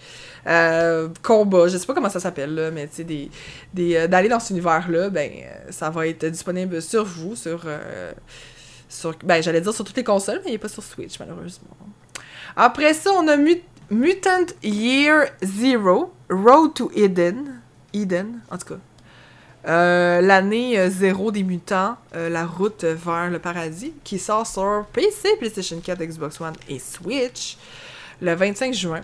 euh, 0.47 1.08
combats, 1.22 1.68
je 1.68 1.78
sais 1.78 1.86
pas 1.86 1.93
comment 1.93 2.10
ça 2.10 2.20
s'appelle 2.20 2.56
là, 2.56 2.72
mais 2.72 2.88
tu 2.88 2.95
sais 2.95 3.04
des, 3.04 3.30
des 3.74 4.08
d'aller 4.08 4.30
dans 4.30 4.39
cet 4.39 4.49
univers 4.49 4.89
là, 4.89 5.10
ben 5.10 5.32
ça 5.70 5.89
va 5.91 6.08
être 6.08 6.26
disponible 6.26 6.82
sur 6.82 7.06
vous, 7.06 7.36
sur 7.36 7.66
sur 8.89 9.14
ben 9.24 9.43
j'allais 9.43 9.62
dire 9.62 9.74
sur 9.74 9.86
toutes 9.86 9.95
les 9.95 10.04
consoles, 10.04 10.41
mais 10.43 10.51
il 10.51 10.54
est 10.56 10.60
pas 10.60 10.70
sur 10.70 10.84
Switch 10.84 11.20
malheureusement. 11.20 11.78
Après 12.56 12.93
ça, 12.93 13.12
on 13.14 13.28
a 13.28 13.38
Mut- 13.38 13.64
Mutant 13.90 14.56
Year 14.64 15.30
Zero, 15.44 16.14
Road 16.30 16.74
to 16.74 16.92
Eden, 16.96 17.62
Eden 17.94 18.42
en 18.50 18.58
tout 18.58 18.74
cas. 18.74 18.80
Euh, 19.66 20.22
L'année 20.22 20.78
euh, 20.78 20.90
zéro 20.90 21.32
des 21.32 21.44
mutants, 21.44 21.96
euh, 22.16 22.30
la 22.30 22.46
route 22.46 22.84
vers 22.84 23.30
le 23.30 23.40
paradis, 23.40 23.94
qui 24.04 24.20
sort 24.20 24.46
sur 24.46 24.86
PC, 24.92 25.38
PlayStation 25.38 25.80
4, 25.80 26.04
Xbox 26.04 26.42
One 26.42 26.54
et 26.68 26.80
Switch 26.80 27.58
le 28.22 28.34
25 28.36 28.74
juin. 28.74 29.02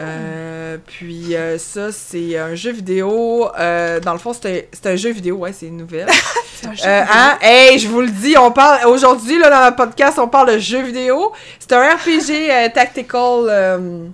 Euh, 0.00 0.78
puis 0.86 1.36
euh, 1.36 1.58
ça, 1.58 1.92
c'est 1.92 2.38
un 2.38 2.54
jeu 2.54 2.72
vidéo. 2.72 3.48
euh, 3.58 4.00
dans 4.00 4.12
le 4.12 4.18
fond, 4.18 4.32
c'est 4.32 4.58
un, 4.58 4.62
c'est 4.72 4.86
un 4.86 4.96
jeu 4.96 5.10
vidéo, 5.10 5.36
ouais, 5.36 5.52
c'est 5.52 5.66
une 5.66 5.76
nouvelle. 5.78 6.08
C'est 6.60 6.66
un 6.66 6.74
jeu 6.74 6.82
vidéo. 6.84 7.04
hein? 7.10 7.38
Hey, 7.40 7.78
je 7.78 7.88
vous 7.88 8.00
le 8.02 8.10
dis, 8.10 8.36
on 8.36 8.52
parle 8.52 8.86
aujourd'hui 8.86 9.38
là 9.38 9.48
dans 9.48 9.70
le 9.70 9.74
podcast, 9.76 10.18
on 10.18 10.28
parle 10.28 10.52
de 10.54 10.58
jeux 10.58 10.82
vidéo. 10.82 11.32
C'est 11.58 11.72
un 11.72 11.94
RPG 11.96 12.72
tactical. 12.74 14.10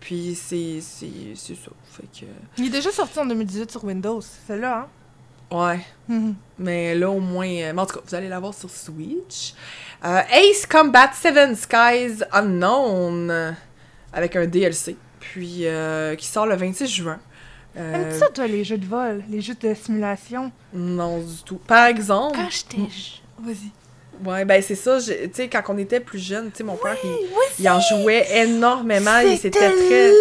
puis 0.00 0.34
c'est 0.40 0.78
c'est 0.80 1.06
c'est 1.34 1.54
ça. 1.56 1.70
Fait 1.92 2.04
que 2.20 2.26
Il 2.58 2.66
est 2.66 2.70
déjà 2.70 2.92
sorti 2.92 3.18
en 3.18 3.26
2018 3.26 3.70
sur 3.72 3.84
Windows, 3.84 4.20
c'est 4.46 4.56
là, 4.56 4.86
hein? 5.50 5.56
ouais. 5.56 5.80
Mhm. 6.08 6.34
Mais 6.60 6.94
là, 6.94 7.10
au 7.10 7.18
moins. 7.20 7.46
euh, 7.48 7.72
mais 7.74 7.80
en 7.82 7.86
tout 7.86 7.96
cas, 7.96 8.00
vous 8.06 8.14
allez 8.14 8.28
l'avoir 8.28 8.54
sur 8.54 8.70
Switch. 8.70 9.54
Euh, 10.04 10.20
Ace 10.32 10.64
Combat 10.66 11.10
Seven 11.12 11.56
Skies 11.56 12.22
Unknown. 12.32 13.56
Avec 14.12 14.36
un 14.36 14.46
DLC. 14.46 14.96
Puis, 15.20 15.66
euh, 15.66 16.14
qui 16.14 16.26
sort 16.26 16.46
le 16.46 16.56
26 16.56 16.86
juin. 16.88 17.18
Euh, 17.76 17.94
Aimes-tu 17.94 18.18
ça, 18.18 18.28
toi, 18.30 18.46
les 18.46 18.64
jeux 18.64 18.78
de 18.78 18.86
vol, 18.86 19.22
les 19.28 19.40
jeux 19.40 19.54
de 19.60 19.74
simulation? 19.74 20.50
non, 20.72 21.18
du 21.20 21.42
tout. 21.44 21.56
Par 21.66 21.86
exemple. 21.86 22.36
Quand 22.36 22.48
j'étais... 22.50 22.88
je- 22.90 23.18
Vas-y. 23.44 23.70
Ouais, 24.24 24.44
ben 24.44 24.62
c'est 24.62 24.74
ça. 24.74 24.98
Tu 25.00 25.12
sais, 25.32 25.48
quand 25.48 25.62
on 25.68 25.78
était 25.78 26.00
plus 26.00 26.18
jeune, 26.18 26.50
tu 26.50 26.58
sais, 26.58 26.64
mon 26.64 26.76
père, 26.76 26.96
il, 27.04 27.08
Oui, 27.10 27.44
il 27.58 27.68
en 27.68 27.78
jouait 27.80 28.26
énormément. 28.42 29.18
et 29.20 29.36
C'était 29.36 29.70
très. 29.70 30.08
laid! 30.08 30.14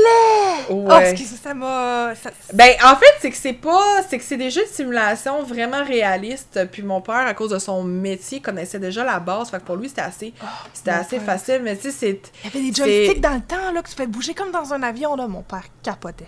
Oh, 0.69 0.73
Ouais. 0.87 1.11
excuse, 1.11 1.39
ça 1.41 1.53
m'a... 1.53 2.13
ça- 2.21 2.29
Ben, 2.53 2.71
en 2.83 2.95
fait, 2.95 3.05
c'est 3.21 3.31
que 3.31 3.37
c'est 3.37 3.53
pas. 3.53 4.01
C'est 4.09 4.17
que 4.17 4.23
c'est 4.23 4.37
des 4.37 4.49
jeux 4.51 4.63
de 4.63 4.69
simulation 4.69 5.41
vraiment 5.43 5.83
réalistes. 5.83 6.59
Puis 6.71 6.83
mon 6.83 7.01
père, 7.01 7.15
à 7.27 7.33
cause 7.33 7.51
de 7.51 7.59
son 7.59 7.83
métier, 7.83 8.41
connaissait 8.41 8.79
déjà 8.79 9.03
la 9.03 9.19
base. 9.19 9.49
Fait 9.49 9.57
que 9.59 9.63
pour 9.63 9.77
lui, 9.77 9.89
c'était 9.89 10.01
assez. 10.01 10.33
C'était 10.73 10.91
mon 10.91 10.97
assez 11.01 11.17
père. 11.17 11.25
facile. 11.25 11.61
Mais 11.63 11.75
tu 11.77 11.83
sais, 11.83 11.91
c'est. 11.91 12.21
Il 12.43 12.53
y 12.53 12.57
avait 12.57 12.69
des 12.71 12.75
joysticks 12.75 13.21
dans 13.21 13.33
le 13.35 13.41
temps, 13.41 13.71
là, 13.73 13.81
que 13.81 13.89
tu 13.89 13.95
fais 13.95 14.07
bouger 14.07 14.33
comme 14.33 14.51
dans 14.51 14.73
un 14.73 14.83
avion, 14.83 15.15
là. 15.15 15.27
Mon 15.27 15.41
père 15.41 15.63
capotait. 15.83 16.27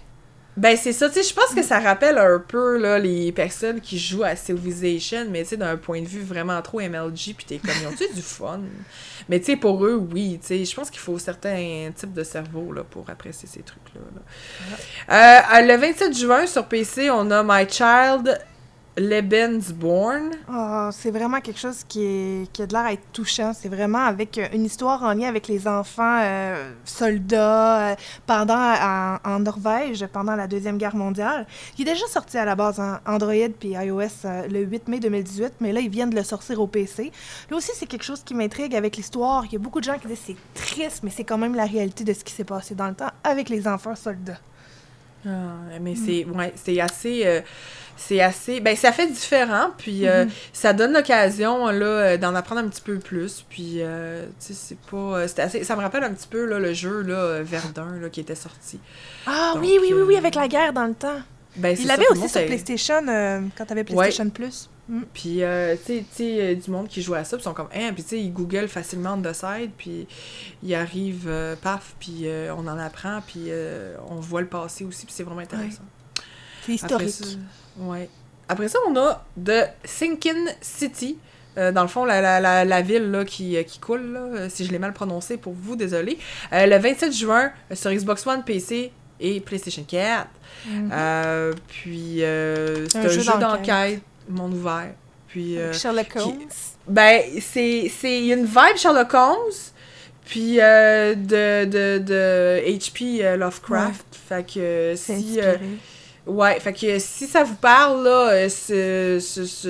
Ben, 0.60 0.76
c'est 0.76 0.91
ça. 0.91 1.07
Tu 1.07 1.16
sais, 1.16 1.30
je 1.30 1.34
pense 1.34 1.55
que 1.55 1.64
ça 1.64 1.80
rappelle 1.80 2.18
un 2.18 2.38
peu, 2.38 2.78
là, 2.78 2.99
les 2.99 3.32
personnes 3.32 3.80
qui 3.80 3.97
jouent 3.97 4.26
à 4.26 4.36
Civilization. 4.36 5.26
Mais 5.30 5.43
tu 5.43 5.51
sais, 5.51 5.57
d'un 5.57 5.78
point 5.78 6.01
de 6.01 6.07
vue 6.07 6.22
vraiment 6.22 6.62
trop 6.62 6.82
MLG. 6.82 7.34
Puis 7.38 7.45
t'es 7.47 7.57
comme, 7.60 7.76
ils 7.82 7.88
ont-tu 7.88 8.14
du 8.14 8.22
fun? 8.22 8.60
Mais 9.30 9.39
tu 9.39 9.45
sais, 9.45 9.55
pour 9.55 9.86
eux, 9.86 9.95
oui. 10.14 10.38
Tu 10.41 10.47
sais, 10.47 10.66
je 10.66 10.76
pense 10.76 10.89
qu'il 10.89 10.99
faut 10.99 11.18
certains 11.18 11.91
types 11.95 12.12
de 12.12 12.24
cerveau, 12.24 12.74
là, 12.74 12.84
pour 12.84 13.10
apprécier 13.10 13.47
ces 13.47 13.62
trucs-là. 13.62 14.01
là. 15.07 15.62
Euh, 15.62 15.66
le 15.66 15.78
27 15.78 16.18
juin, 16.18 16.45
sur 16.45 16.66
PC, 16.66 17.10
on 17.10 17.32
a 17.32 17.41
My 17.41 17.66
Child 17.70 18.38
Lebensborn. 19.00 20.32
Ah, 20.47 20.89
c'est 20.91 21.12
vraiment 21.12 21.39
quelque 21.41 21.60
chose 21.60 21.84
qui, 21.88 22.04
est, 22.04 22.52
qui 22.52 22.62
a 22.62 22.68
de 22.68 22.74
l'air 22.74 22.86
à 22.86 22.93
être 22.93 23.12
touchant. 23.14 23.54
C'est 23.54 23.70
vraiment 23.70 24.06
avec 24.06 24.38
euh, 24.38 24.47
une 24.54 24.66
histoire 24.66 25.04
en 25.04 25.14
lien 25.14 25.28
avec 25.28 25.47
les 25.47 25.68
enfants 25.68 26.20
euh, 26.22 26.72
soldats 26.86 27.91
euh, 27.91 27.95
pendant 28.26 28.56
en, 28.56 29.18
en 29.24 29.39
Norvège 29.39 30.06
pendant 30.12 30.36
la 30.36 30.47
Deuxième 30.47 30.78
Guerre 30.78 30.95
mondiale. 30.95 31.45
Il 31.78 31.88
est 31.88 31.93
déjà 31.93 32.08
sorti 32.08 32.38
à 32.38 32.45
la 32.45 32.56
base 32.56 32.80
en 32.80 32.97
Android 33.06 33.50
puis 33.60 33.70
iOS 33.70 34.26
euh, 34.26 34.47
le 34.47 34.62
8 34.62 34.88
mai 34.88 35.00
2018, 35.00 35.54
mais 35.62 35.72
là, 35.72 35.80
ils 35.80 35.89
viennent 35.89 36.10
de 36.10 36.16
le 36.16 36.24
sortir 36.24 36.60
au 36.60 36.68
PC. 36.68 37.12
Là 37.50 37.58
aussi, 37.58 37.72
c'est 37.74 37.86
quelque 37.86 38.04
chose 38.04 38.24
qui 38.24 38.34
m'intrigue 38.34 38.76
avec 38.76 38.97
l'histoire. 38.97 39.45
Il 39.45 39.54
y 39.54 39.56
a 39.56 39.60
beaucoup 39.60 39.80
de 39.80 39.86
gens 39.86 39.97
qui 39.97 40.08
disent 40.08 40.22
c'est 40.26 40.36
triste, 40.54 41.02
mais 41.04 41.10
c'est 41.10 41.24
quand 41.24 41.38
même 41.38 41.56
la 41.56 41.66
réalité 41.66 42.04
de 42.04 42.14
ce 42.14 42.24
qui 42.24 42.34
s'est 42.34 42.43
passé 42.43 42.76
dans 42.76 42.88
le 42.88 42.95
temps 42.95 43.12
avec 43.24 43.50
les 43.50 43.68
enfants 43.68 43.95
soldats. 43.95 44.39
Ah, 45.26 45.30
mais 45.82 45.95
c'est 45.95 46.26
ouais, 46.26 46.82
assez 46.82 47.43
c'est 48.02 48.22
assez. 48.22 48.62
Ben, 48.62 48.76
ça 48.78 48.91
fait 48.93 49.08
différent, 49.08 49.72
puis 49.78 50.08
euh, 50.08 50.24
Mhm. 50.26 50.32
ça 50.54 50.72
donne 50.74 50.93
l'occasion, 50.93 51.68
là, 51.68 51.86
euh, 51.86 52.18
d'en 52.18 52.34
apprendre 52.34 52.62
un 52.62 52.68
petit 52.70 52.82
peu 52.82 52.97
plus. 52.97 53.45
Puis, 53.50 53.80
euh, 53.82 54.26
tu 54.39 54.47
sais, 54.47 54.54
c'est 54.54 54.78
pas. 54.89 55.28
c'est 55.28 55.39
assez. 55.39 55.64
Ça 55.66 55.76
me 55.76 55.82
rappelle 55.82 56.04
un 56.06 56.14
petit 56.14 56.28
peu, 56.28 56.45
là, 56.45 56.60
le 56.60 56.74
jeu, 56.74 57.02
là, 57.02 57.41
Verdun, 57.43 57.97
là, 58.02 58.10
qui 58.10 58.22
était 58.22 58.36
sorti. 58.36 58.80
Ah 59.28 59.52
Donc, 59.54 59.64
oui, 59.64 59.78
oui, 59.82 59.91
oui, 59.93 60.02
oui, 60.08 60.16
avec 60.16 60.36
la 60.36 60.47
guerre 60.47 60.72
dans 60.74 60.86
le 60.86 60.93
temps. 60.95 61.20
Ben, 61.56 61.76
c'est 61.76 61.82
Il 61.82 61.88
l'avait 61.88 62.08
aussi 62.12 62.30
sur 62.30 62.45
PlayStation 62.45 63.06
euh, 63.08 63.41
quand 63.58 63.66
t'avais 63.66 63.84
PlayStation 63.84 64.30
Plus. 64.30 64.70
Mm. 64.88 65.02
Puis, 65.14 65.43
euh, 65.43 65.76
tu 65.76 65.93
sais- 65.97 66.06
tu 66.16 66.24
sais, 66.24 66.56
du 66.56 66.72
monde 66.72 66.88
qui 66.88 67.02
joue 67.02 67.16
à 67.16 67.24
ça, 67.24 67.36
puis 67.38 67.41
ils 67.41 67.43
sont 67.43 67.54
comme, 67.54 67.68
hein, 67.76 67.91
puis 67.93 68.04
tu 68.04 68.10
sais, 68.10 68.20
ils 68.20 68.32
googlent 68.32 68.68
facilement 68.68 69.16
on 69.16 69.22
the 69.22 69.34
side, 69.34 69.72
puis 69.78 70.08
ils 70.64 70.74
arrivent, 70.76 71.28
euh, 71.28 71.56
paf, 71.62 71.95
puis 72.00 72.22
euh, 72.26 72.54
on 72.56 72.66
en 72.68 72.78
apprend, 72.80 73.20
puis 73.28 73.50
on 74.10 74.16
voit 74.16 74.41
le 74.41 74.47
passé 74.47 74.86
aussi, 74.86 75.06
puis 75.06 75.14
c'est 75.16 75.24
vraiment 75.24 75.41
intéressant. 75.41 75.84
C'est 76.78 76.92
Après 76.92 77.06
historique. 77.06 77.38
ça, 77.78 77.84
ouais. 77.84 78.10
Après 78.48 78.68
ça, 78.68 78.80
on 78.88 78.96
a 78.96 79.26
The 79.44 79.70
Sinking 79.86 80.48
City. 80.62 81.18
Euh, 81.58 81.72
dans 81.72 81.82
le 81.82 81.88
fond, 81.88 82.06
la, 82.06 82.22
la, 82.22 82.40
la, 82.40 82.64
la 82.64 82.82
ville 82.82 83.10
là, 83.12 83.26
qui, 83.26 83.58
euh, 83.58 83.64
qui 83.64 83.80
coule, 83.80 84.14
là, 84.14 84.20
euh, 84.20 84.48
si 84.50 84.66
je 84.66 84.72
l'ai 84.72 84.80
mal 84.80 84.94
prononcé 84.94 85.36
pour 85.38 85.54
vous, 85.54 85.76
désolé. 85.76 86.18
Euh, 86.54 86.66
le 86.68 86.78
27 86.78 87.12
juin 87.12 87.52
sur 87.74 87.92
Xbox 87.92 88.26
One, 88.28 88.44
PC 88.44 88.92
et 89.20 89.40
PlayStation 89.42 89.84
4. 89.86 90.28
Mhm. 90.68 90.90
Euh, 90.94 91.54
puis, 91.68 92.18
c'est 92.20 92.98
Un 92.98 93.06
un, 93.06 93.10
jeu 93.10 93.22
jeu 93.22 93.32
d'enquête. 93.40 94.02
monde 94.30 94.54
ouvert. 94.54 94.92
Puis, 95.28 95.60
Avec 95.60 95.74
Sherlock 95.76 96.08
qui- 96.10 96.18
Holmes. 96.20 96.40
ben, 96.88 97.22
c'est 97.42 97.92
une 98.30 98.46
vibe 98.46 98.78
Sherlock 98.78 99.14
Holmes, 99.14 99.54
puis 100.26 100.56
de, 100.58 101.14
de, 101.66 101.98
de 102.00 102.62
H.P. 102.68 103.36
Lovecraft. 103.38 104.06
Fait 104.28 104.46
que 104.48 104.94
si... 104.96 105.40
euh. 106.30 106.32
Ouais, 106.32 106.60
fait 106.60 106.74
que 106.74 107.00
si 107.00 107.28
ça 107.28 107.44
vous 107.44 107.56
parle, 107.56 108.04
là, 108.04 108.30
euh, 108.32 108.50
c'est 108.50 109.20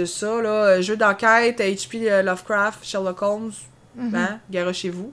ça, 0.05 0.41
là, 0.41 0.49
euh, 0.65 0.81
jeu 0.81 0.97
d'enquête, 0.97 1.59
H.P. 1.59 2.11
euh, 2.11 2.21
Lovecraft, 2.21 2.79
Sherlock 2.83 3.21
Holmes, 3.21 3.51
Mhm. 3.95 4.15
hein, 4.15 4.39
garochez-vous. 4.49 5.11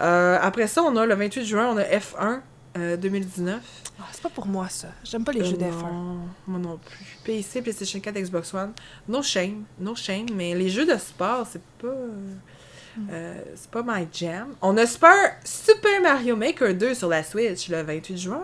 Euh, 0.00 0.38
après 0.40 0.66
ça, 0.66 0.82
on 0.82 0.96
a 0.96 1.04
le 1.04 1.14
28 1.14 1.44
juin, 1.44 1.68
on 1.74 1.76
a 1.76 1.82
F1 1.84 2.40
euh, 2.78 2.96
2019. 2.96 3.60
Ah, 3.98 4.04
c'est 4.12 4.22
pas 4.22 4.30
pour 4.30 4.46
moi, 4.46 4.66
ça. 4.70 4.88
J'aime 5.04 5.24
pas 5.24 5.32
les 5.32 5.44
jeux 5.44 5.56
Euh, 5.60 5.68
d'F1. 5.70 5.82
non, 5.92 6.20
Moi 6.46 6.58
non 6.58 6.78
plus. 6.78 7.18
PC, 7.24 7.60
PlayStation 7.60 8.00
4, 8.00 8.16
Xbox 8.18 8.54
One. 8.54 8.72
No 9.08 9.22
shame, 9.22 9.64
no 9.78 9.94
shame, 9.94 10.26
mais 10.34 10.54
les 10.54 10.70
jeux 10.70 10.86
de 10.86 10.96
sport, 10.98 11.46
c'est 11.50 11.60
pas. 11.80 11.88
euh, 11.88 12.08
Hmm. 12.96 13.06
euh, 13.12 13.34
c'est 13.54 13.70
pas 13.70 13.84
my 13.86 14.08
jam. 14.12 14.48
On 14.62 14.76
a 14.76 14.84
Super, 14.84 15.36
Super 15.44 16.00
Mario 16.02 16.34
Maker 16.34 16.74
2 16.74 16.94
sur 16.94 17.08
la 17.08 17.22
Switch 17.22 17.68
le 17.68 17.82
28 17.82 18.18
juin. 18.18 18.42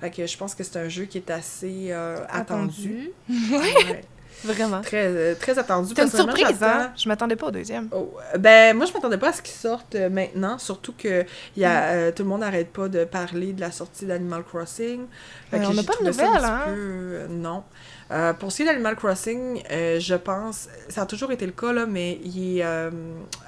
Fait 0.00 0.10
que 0.10 0.26
je 0.26 0.36
pense 0.36 0.54
que 0.54 0.62
c'est 0.62 0.78
un 0.78 0.88
jeu 0.88 1.04
qui 1.04 1.18
est 1.18 1.30
assez 1.30 1.88
euh, 1.90 2.18
attendu. 2.28 3.10
Ouais. 3.30 4.02
Vraiment. 4.44 4.82
très, 4.82 5.06
euh, 5.06 5.34
très 5.34 5.58
attendu. 5.58 5.88
C'était 5.88 6.02
une 6.02 6.10
surprise, 6.10 6.62
hein? 6.62 6.92
Je 6.94 7.08
m'attendais 7.08 7.36
pas 7.36 7.46
au 7.46 7.50
deuxième. 7.50 7.88
Oh, 7.90 8.14
ben, 8.38 8.76
moi, 8.76 8.84
je 8.84 8.92
m'attendais 8.92 9.16
pas 9.16 9.30
à 9.30 9.32
ce 9.32 9.40
qu'ils 9.40 9.54
sortent 9.54 9.94
euh, 9.94 10.10
maintenant, 10.10 10.58
surtout 10.58 10.92
que 10.96 11.24
y 11.56 11.64
a, 11.64 11.84
euh, 11.84 12.12
tout 12.12 12.22
le 12.22 12.28
monde 12.28 12.40
n'arrête 12.40 12.70
pas 12.70 12.88
de 12.88 13.04
parler 13.06 13.54
de 13.54 13.62
la 13.62 13.70
sortie 13.72 14.04
d'Animal 14.04 14.44
Crossing. 14.44 15.06
Fait 15.50 15.56
Euh, 15.56 15.60
que 15.60 15.66
on 15.68 15.72
n'a 15.72 15.82
pas 15.82 15.94
de 15.98 16.04
nouvelles, 16.04 16.44
hein? 16.44 16.62
peu, 16.66 16.70
euh, 16.74 17.26
non. 17.30 17.64
Euh, 18.10 18.34
pour 18.34 18.52
ce 18.52 18.58
qui 18.58 18.62
est 18.64 18.66
d'Animal 18.66 18.94
Crossing, 18.96 19.62
euh, 19.72 19.98
je 20.00 20.14
pense, 20.14 20.68
ça 20.90 21.02
a 21.02 21.06
toujours 21.06 21.32
été 21.32 21.46
le 21.46 21.52
cas, 21.52 21.72
là, 21.72 21.86
mais 21.86 22.20
il 22.22 22.58
est, 22.58 22.62
euh, 22.64 22.90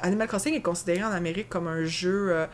Animal 0.00 0.26
Crossing 0.26 0.54
est 0.54 0.62
considéré 0.62 1.04
en 1.04 1.12
Amérique 1.12 1.50
comme 1.50 1.68
un 1.68 1.84
jeu, 1.84 2.28
euh, 2.30 2.46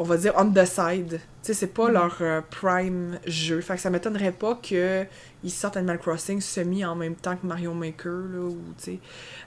on 0.00 0.04
va 0.04 0.16
dire, 0.16 0.32
on 0.38 0.50
the 0.50 0.64
side. 0.64 1.10
Tu 1.10 1.18
sais, 1.42 1.52
c'est 1.54 1.66
pas 1.66 1.88
Mhm. 1.88 1.92
leur 1.92 2.16
euh, 2.22 2.40
prime 2.50 3.18
jeu. 3.26 3.60
Fait 3.60 3.74
que 3.74 3.80
ça 3.80 3.90
m'étonnerait 3.90 4.32
pas 4.32 4.54
que 4.62 5.04
ils 5.44 5.50
sortent 5.50 5.76
Animal 5.76 5.98
Crossing 5.98 6.40
semi 6.40 6.84
en 6.86 6.94
même 6.94 7.14
temps 7.14 7.36
que 7.36 7.46
Mario 7.46 7.74
Maker, 7.74 8.10
là, 8.32 8.40
ou, 8.40 8.58
tu 8.78 8.84
sais. 8.92 8.98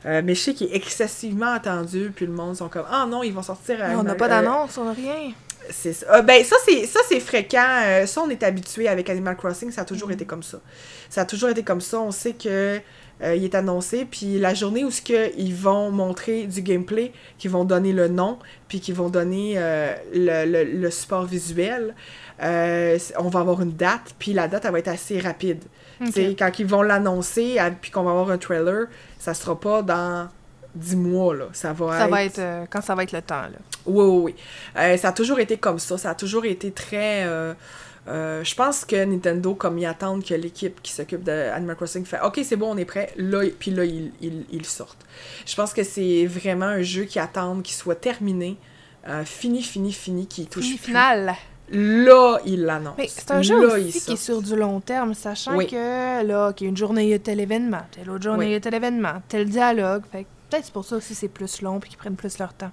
Euh, 0.05 0.21
mais 0.23 0.35
je 0.35 0.41
sais 0.41 0.53
qu'il 0.53 0.67
est 0.71 0.75
excessivement 0.75 1.51
attendu, 1.53 2.11
puis 2.15 2.25
le 2.27 2.31
monde 2.33 2.55
sont 2.55 2.69
comme 2.69 2.85
«Ah 2.89 3.05
non, 3.09 3.23
ils 3.23 3.33
vont 3.33 3.41
sortir... 3.43 3.77
Mais 3.79 3.95
on 3.95 4.03
n'a 4.03 4.13
pas 4.15 4.25
euh, 4.25 4.29
d'annonce, 4.29 4.77
on 4.77 4.85
n'a 4.85 4.93
rien. 4.93 5.31
c'est 5.69 5.93
ça. 5.93 6.17
Euh, 6.17 6.21
ben, 6.21 6.43
ça, 6.43 6.55
c'est, 6.65 6.85
ça, 6.87 6.99
c'est 7.09 7.19
fréquent. 7.19 7.81
Euh, 7.85 8.05
ça, 8.05 8.21
on 8.21 8.29
est 8.29 8.43
habitué 8.43 8.87
avec 8.87 9.09
Animal 9.09 9.35
Crossing. 9.37 9.71
Ça 9.71 9.81
a 9.81 9.85
toujours 9.85 10.07
Mhm. 10.09 10.13
été 10.15 10.25
comme 10.25 10.43
ça. 10.43 10.59
Ça 11.09 11.21
a 11.21 11.25
toujours 11.25 11.49
été 11.49 11.63
comme 11.63 11.81
ça. 11.81 11.99
On 11.99 12.11
sait 12.11 12.33
que 12.33 12.79
euh, 13.23 13.35
il 13.35 13.43
est 13.43 13.55
annoncé. 13.55 14.05
Puis 14.05 14.37
la 14.39 14.53
journée 14.53 14.83
où 14.83 14.91
ce 14.91 15.01
que 15.01 15.31
ils 15.37 15.55
vont 15.55 15.91
montrer 15.91 16.45
du 16.45 16.61
gameplay, 16.61 17.11
qu'ils 17.37 17.51
vont 17.51 17.63
donner 17.65 17.93
le 17.93 18.07
nom, 18.07 18.37
puis 18.67 18.79
qu'ils 18.79 18.95
vont 18.95 19.09
donner 19.09 19.53
euh, 19.57 19.93
le, 20.13 20.45
le, 20.45 20.63
le 20.79 20.91
support 20.91 21.25
visuel, 21.25 21.95
euh, 22.41 22.97
on 23.17 23.29
va 23.29 23.39
avoir 23.41 23.61
une 23.61 23.73
date. 23.73 24.13
Puis 24.19 24.33
la 24.33 24.47
date, 24.47 24.65
elle 24.65 24.71
va 24.71 24.79
être 24.79 24.87
assez 24.89 25.19
rapide. 25.19 25.63
Ok. 26.01 26.07
Tu 26.07 26.13
sais, 26.13 26.35
Quand 26.37 26.51
ils 26.59 26.65
vont 26.65 26.81
l'annoncer, 26.81 27.57
puis 27.81 27.91
qu'on 27.91 28.03
va 28.03 28.11
avoir 28.11 28.29
un 28.31 28.37
trailer, 28.37 28.87
ça 29.19 29.33
sera 29.33 29.57
pas 29.59 29.81
dans 29.81 30.27
10 30.75 30.95
mois. 30.97 31.35
Là. 31.35 31.45
Ça 31.53 31.71
va 31.71 31.97
Ça 31.97 32.05
être... 32.05 32.11
va 32.11 32.23
être 32.25 32.39
euh, 32.39 32.65
quand 32.69 32.81
ça 32.81 32.95
va 32.95 33.03
être 33.03 33.11
le 33.13 33.21
temps, 33.21 33.43
là. 33.43 33.57
Oui, 33.85 34.03
oui, 34.05 34.21
oui. 34.23 34.35
Euh, 34.77 34.97
ça 34.97 35.09
a 35.09 35.11
toujours 35.11 35.39
été 35.39 35.57
comme 35.57 35.77
ça. 35.79 35.97
Ça 35.97 36.09
a 36.11 36.15
toujours 36.15 36.45
été 36.45 36.71
très. 36.71 37.23
euh, 37.25 37.53
euh, 38.07 38.43
je 38.43 38.53
pense 38.55 38.83
que 38.83 39.05
Nintendo, 39.05 39.55
comme 39.55 39.77
ils 39.77 39.85
attendent 39.85 40.23
que 40.23 40.33
l'équipe 40.33 40.81
qui 40.81 40.91
s'occupe 40.91 41.23
de 41.23 41.31
Animal 41.31 41.75
Crossing 41.75 42.05
fait 42.05 42.19
OK, 42.21 42.41
c'est 42.43 42.57
bon, 42.57 42.71
on 42.73 42.77
est 42.77 42.85
prêt, 42.85 43.13
là, 43.17 43.43
puis 43.57 43.71
là, 43.71 43.85
ils, 43.85 44.11
ils, 44.21 44.65
sortent. 44.65 45.05
Je 45.45 45.55
pense 45.55 45.73
que 45.73 45.83
c'est 45.83 46.25
vraiment 46.25 46.65
un 46.65 46.81
jeu 46.81 47.03
qui 47.03 47.19
attend 47.19 47.61
qu'il 47.61 47.75
soit 47.75 47.95
terminé, 47.95 48.57
euh, 49.07 49.23
fini, 49.23 49.61
fini, 49.61 49.93
fini, 49.93 50.27
qui 50.27 50.47
touche. 50.47 50.65
Fini 50.65 50.77
final. 50.77 51.35
Là, 51.69 52.39
ils 52.45 52.61
l'annoncent. 52.61 52.95
Mais 52.97 53.07
c'est 53.07 53.31
un 53.31 53.41
jeu 53.41 53.67
Là, 53.67 53.79
ils 53.79 53.87
aussi 53.87 54.01
qui 54.01 54.11
est 54.13 54.15
sur 54.17 54.41
du 54.41 54.55
long 54.55 54.81
terme, 54.81 55.13
sachant 55.13 55.55
Oui. 55.55 55.67
que, 55.67 56.23
là, 56.23 56.51
qu'il 56.51 56.65
y 56.65 56.67
a 56.67 56.71
une 56.71 56.77
journée, 56.77 57.03
il 57.03 57.09
y 57.09 57.13
a 57.13 57.19
tel 57.19 57.39
événement, 57.39 57.81
telle 57.91 58.09
autre 58.09 58.23
journée, 58.23 58.45
Oui. 58.45 58.51
il 58.51 58.53
y 58.53 58.55
a 58.55 58.59
tel 58.59 58.73
événement, 58.73 59.21
tel 59.29 59.47
dialogue. 59.47 60.03
Fait 60.11 60.23
que 60.23 60.27
peut-être 60.49 60.65
c'est 60.65 60.73
pour 60.73 60.83
ça 60.83 60.97
aussi 60.97 61.15
c'est 61.15 61.29
plus 61.29 61.61
long 61.61 61.79
puis 61.79 61.89
qu'ils 61.89 61.97
prennent 61.97 62.17
plus 62.17 62.37
leur 62.37 62.53
temps. 62.53 62.71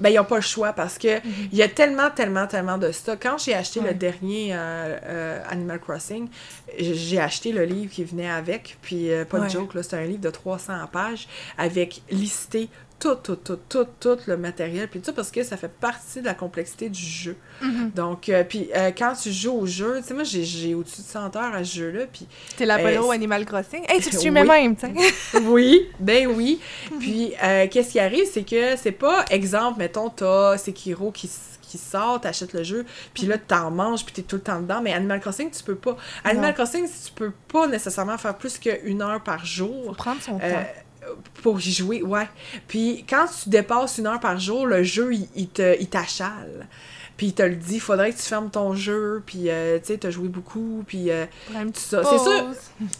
Ben, 0.00 0.08
ils 0.08 0.16
n'ont 0.16 0.24
pas 0.24 0.36
le 0.36 0.40
choix 0.42 0.72
parce 0.72 0.98
que 0.98 1.20
il 1.52 1.58
y 1.58 1.62
a 1.62 1.68
tellement, 1.68 2.10
tellement, 2.10 2.46
tellement 2.46 2.78
de 2.78 2.90
stock. 2.90 3.18
Quand 3.22 3.38
j'ai 3.38 3.54
acheté 3.54 3.80
Ouais. 3.80 3.88
le 3.88 3.94
dernier 3.94 4.50
euh, 4.52 4.98
euh, 5.04 5.42
Animal 5.48 5.78
Crossing, 5.80 6.28
j'ai 6.78 7.20
acheté 7.20 7.52
le 7.52 7.64
livre 7.64 7.92
qui 7.92 8.04
venait 8.04 8.30
avec. 8.30 8.78
Puis, 8.82 9.12
euh, 9.12 9.24
pas 9.24 9.40
de 9.40 9.48
joke, 9.48 9.74
là, 9.74 9.82
c'est 9.82 9.96
un 9.96 10.04
livre 10.04 10.20
de 10.20 10.30
300 10.30 10.72
pages 10.92 11.28
avec 11.58 12.02
listé 12.10 12.68
tout, 13.00 13.14
tout, 13.16 13.36
tout, 13.36 13.58
tout, 13.68 13.86
tout 13.98 14.18
le 14.26 14.36
matériel. 14.36 14.88
Puis 14.88 15.00
tout 15.00 15.06
ça 15.06 15.12
parce 15.12 15.30
que 15.30 15.42
ça 15.42 15.56
fait 15.56 15.70
partie 15.70 16.20
de 16.20 16.26
la 16.26 16.34
complexité 16.34 16.88
du 16.88 17.00
jeu. 17.02 17.36
Donc, 17.94 18.28
euh, 18.28 18.44
puis 18.44 18.68
euh, 18.76 18.90
quand 18.96 19.14
tu 19.14 19.32
joues 19.32 19.52
au 19.52 19.66
jeu, 19.66 19.96
tu 20.00 20.08
sais, 20.08 20.14
moi, 20.14 20.22
j'ai- 20.24 20.74
au-dessus 20.74 21.02
de 21.02 21.06
100 21.06 21.34
heures 21.36 21.54
à 21.54 21.64
ce 21.64 21.76
jeu-là. 21.78 22.04
Puis 22.12 22.26
T'es 22.56 22.66
l'apéro 22.66 23.10
Euh, 23.10 23.14
Animal 23.14 23.44
Crossing. 23.46 23.82
Hey, 23.88 24.00
tu 24.00 24.10
streamais 24.16 24.42
oui. 24.42 24.48
même, 24.48 24.76
tu 24.76 24.86
sais. 24.86 25.38
oui, 25.46 25.88
ben 25.98 26.26
oui. 26.28 26.60
Puis, 26.98 27.32
euh, 27.42 27.66
qu'est-ce 27.70 27.92
qui 27.92 28.00
arrive, 28.00 28.26
c'est 28.30 28.44
que 28.44 28.76
c'est 28.76 28.92
pas, 28.92 29.24
exemple, 29.30 29.78
mettons, 29.78 30.08
t'as 30.10 30.56
Sekiro 30.58 31.10
qui, 31.10 31.30
qui 31.62 31.78
sort, 31.78 32.20
t'achètes 32.20 32.52
le 32.52 32.64
jeu, 32.64 32.84
puis 33.14 33.26
là, 33.26 33.38
t'en 33.38 33.70
manges, 33.70 34.04
puis 34.04 34.12
t'es 34.12 34.22
tout 34.22 34.36
le 34.36 34.42
temps 34.42 34.60
dedans. 34.60 34.80
Mais 34.82 34.92
Animal 34.92 35.20
Crossing, 35.20 35.50
tu 35.50 35.62
peux 35.62 35.76
pas. 35.76 35.96
Animal 36.24 36.48
Non. 36.50 36.54
Crossing, 36.54 36.86
tu 36.86 37.12
peux 37.12 37.32
pas 37.52 37.66
nécessairement 37.66 38.18
faire 38.18 38.36
plus 38.36 38.58
qu'une 38.58 39.02
heure 39.02 39.22
par 39.22 39.44
jour. 39.46 39.84
Faut 39.86 39.92
prendre 39.94 40.20
son 40.22 40.38
euh, 40.42 40.52
temps. 40.52 40.68
Pour 41.42 41.58
y 41.60 41.72
jouer, 41.72 42.02
ouais. 42.02 42.28
Puis 42.68 43.04
quand 43.08 43.26
tu 43.42 43.48
dépasses 43.48 43.98
une 43.98 44.06
heure 44.06 44.20
par 44.20 44.38
jour, 44.38 44.66
le 44.66 44.82
jeu, 44.82 45.14
il, 45.14 45.28
il 45.34 45.48
te, 45.48 45.80
il 45.80 45.88
t'achale. 45.88 46.66
Puis 47.20 47.26
il 47.26 47.34
te 47.34 47.42
le 47.42 47.54
dit, 47.54 47.80
faudrait 47.80 48.12
que 48.12 48.16
tu 48.16 48.22
fermes 48.22 48.48
ton 48.48 48.74
jeu, 48.74 49.22
puis 49.26 49.50
euh, 49.50 49.78
tu 49.78 49.88
sais, 49.88 49.98
t'as 49.98 50.08
joué 50.08 50.28
beaucoup, 50.28 50.82
puis 50.86 51.10
euh, 51.10 51.26
tout 51.52 51.72
ça. 51.74 52.02
C'est 52.02 52.18
sûr. 52.18 52.46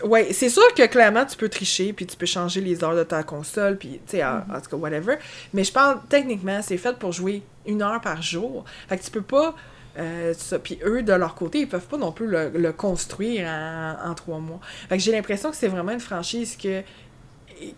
Ouais, 0.05 0.35
c'est 0.35 0.51
sûr 0.51 0.75
que 0.75 0.85
clairement 0.87 1.25
tu 1.25 1.39
peux 1.39 1.49
tricher 1.49 1.95
puis 1.95 2.05
tu 2.05 2.19
peux 2.19 2.27
changer 2.27 2.61
les 2.61 2.85
heures 2.85 2.95
de 2.95 3.03
ta 3.03 3.23
console 3.23 3.79
puis 3.79 3.93
tu 4.07 4.19
sais 4.19 4.25
en, 4.25 4.45
en 4.55 4.61
tout 4.61 4.69
cas 4.69 4.77
whatever. 4.77 5.17
Mais 5.55 5.65
je 5.65 5.73
parle 5.73 6.01
techniquement 6.11 6.61
c'est 6.61 6.77
fait 6.77 6.99
pour 6.99 7.13
jouer 7.13 7.43
une 7.65 7.81
heure 7.81 8.03
par 8.03 8.21
jour. 8.21 8.67
Fait 8.91 8.99
que 8.99 9.05
tu 9.05 9.11
peux 9.11 9.23
pas 9.23 9.55
euh, 9.99 10.35
ça. 10.37 10.59
Puis 10.59 10.79
eux 10.85 11.03
de 11.03 11.15
leur 11.15 11.35
côté 11.35 11.61
ils 11.61 11.69
peuvent 11.69 11.87
pas 11.87 11.97
non 11.97 12.13
plus 12.13 12.27
le, 12.27 12.51
le 12.51 12.73
construire 12.75 13.49
en, 13.49 14.11
en 14.11 14.15
trois 14.15 14.39
mois. 14.39 14.61
Fait 14.91 14.99
que 14.99 15.03
j'ai 15.03 15.13
l'impression 15.13 15.51
que 15.51 15.57
c'est 15.57 15.69
vraiment 15.69 15.93
une 15.93 16.01
franchise 16.01 16.59
que 16.63 16.83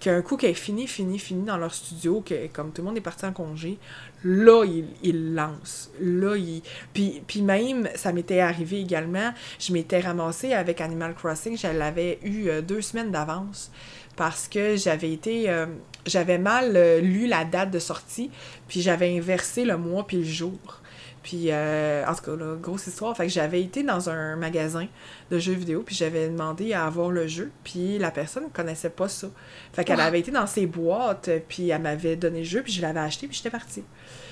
qu'un 0.00 0.22
coup 0.22 0.36
qu'elle 0.36 0.50
est 0.50 0.54
finie, 0.54 0.86
finie, 0.86 1.18
finie 1.18 1.44
dans 1.44 1.56
leur 1.56 1.74
studio, 1.74 2.22
que 2.24 2.46
comme 2.48 2.72
tout 2.72 2.82
le 2.82 2.88
monde 2.88 2.96
est 2.96 3.02
parti 3.02 3.24
en 3.24 3.32
congé, 3.32 3.78
là, 4.24 4.64
ils, 4.64 4.86
ils 5.02 5.34
lancent. 5.34 5.90
Là, 6.00 6.36
ils... 6.36 6.62
Puis, 6.92 7.22
puis 7.26 7.42
même, 7.42 7.88
ça 7.94 8.12
m'était 8.12 8.40
arrivé 8.40 8.80
également, 8.80 9.32
je 9.58 9.72
m'étais 9.72 10.00
ramassée 10.00 10.52
avec 10.52 10.80
Animal 10.80 11.14
Crossing, 11.14 11.56
je 11.56 11.68
l'avais 11.68 12.18
eu 12.22 12.48
euh, 12.48 12.62
deux 12.62 12.80
semaines 12.80 13.10
d'avance 13.10 13.70
parce 14.16 14.48
que 14.48 14.76
j'avais 14.76 15.12
été... 15.12 15.48
euh, 15.48 15.66
j'avais 16.06 16.38
mal 16.38 16.76
euh, 16.76 17.00
lu 17.00 17.26
la 17.26 17.44
date 17.44 17.70
de 17.70 17.78
sortie, 17.78 18.30
puis 18.68 18.82
j'avais 18.82 19.16
inversé 19.16 19.64
le 19.64 19.76
mois 19.76 20.06
puis 20.06 20.18
le 20.18 20.24
jour. 20.24 20.81
Puis, 21.22 21.46
euh, 21.50 22.04
en 22.06 22.14
tout 22.14 22.22
cas, 22.22 22.36
là, 22.36 22.56
grosse 22.56 22.86
histoire. 22.88 23.16
Fait 23.16 23.26
que 23.26 23.32
j'avais 23.32 23.62
été 23.62 23.82
dans 23.84 24.10
un 24.10 24.34
magasin 24.36 24.86
de 25.30 25.38
jeux 25.38 25.52
vidéo, 25.52 25.82
puis 25.86 25.94
j'avais 25.94 26.28
demandé 26.28 26.72
à 26.72 26.84
avoir 26.86 27.10
le 27.10 27.28
jeu, 27.28 27.52
puis 27.62 27.96
la 27.98 28.10
personne 28.10 28.44
ne 28.44 28.48
connaissait 28.48 28.90
pas 28.90 29.08
ça. 29.08 29.28
Fait 29.72 29.84
qu'elle 29.84 30.00
Ah. 30.00 30.06
avait 30.06 30.18
été 30.20 30.30
dans 30.32 30.46
ses 30.48 30.66
boîtes, 30.66 31.30
puis 31.48 31.68
elle 31.70 31.82
m'avait 31.82 32.16
donné 32.16 32.40
le 32.40 32.44
jeu, 32.44 32.62
puis 32.62 32.72
je 32.72 32.82
l'avais 32.82 33.00
acheté, 33.00 33.28
puis 33.28 33.36
j'étais 33.36 33.50
partie. 33.50 33.84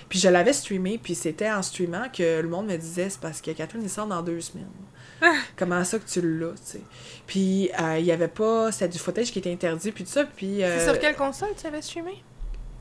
Puis 0.09 0.18
je 0.18 0.28
l'avais 0.28 0.53
streamé, 0.53 0.99
puis 1.01 1.14
c'était 1.14 1.49
en 1.51 1.62
streamant 1.62 2.09
que 2.12 2.41
le 2.41 2.49
monde 2.49 2.66
me 2.66 2.76
disait 2.76 3.09
c'est 3.09 3.20
parce 3.20 3.41
que 3.41 3.53
Catherine, 3.53 3.82
il 3.84 3.88
sort 3.91 4.09
dans 4.09 4.22
deux 4.22 4.41
semaines. 4.41 4.66
Comment 5.57 5.84
ça 5.84 5.99
que 5.99 6.09
tu 6.09 6.20
l'as, 6.22 6.53
tu 6.55 6.57
sais? 6.64 6.80
Puis 7.26 7.70
euh, 7.80 7.99
il 7.99 8.05
y 8.07 8.11
avait 8.11 8.26
pas, 8.26 8.72
c'était 8.72 8.88
du 8.88 8.99
footage 8.99 9.30
qui 9.30 9.38
était 9.38 9.53
interdit, 9.53 9.93
puis 9.93 10.03
tout 10.05 10.11
ça, 10.11 10.24
puis. 10.24 10.64
euh, 10.64 10.78
C'est 10.78 10.86
sur 10.91 10.99
quelle 10.99 11.14
console 11.14 11.51
tu 11.61 11.66
avais 11.66 11.82
streamé? 11.82 12.22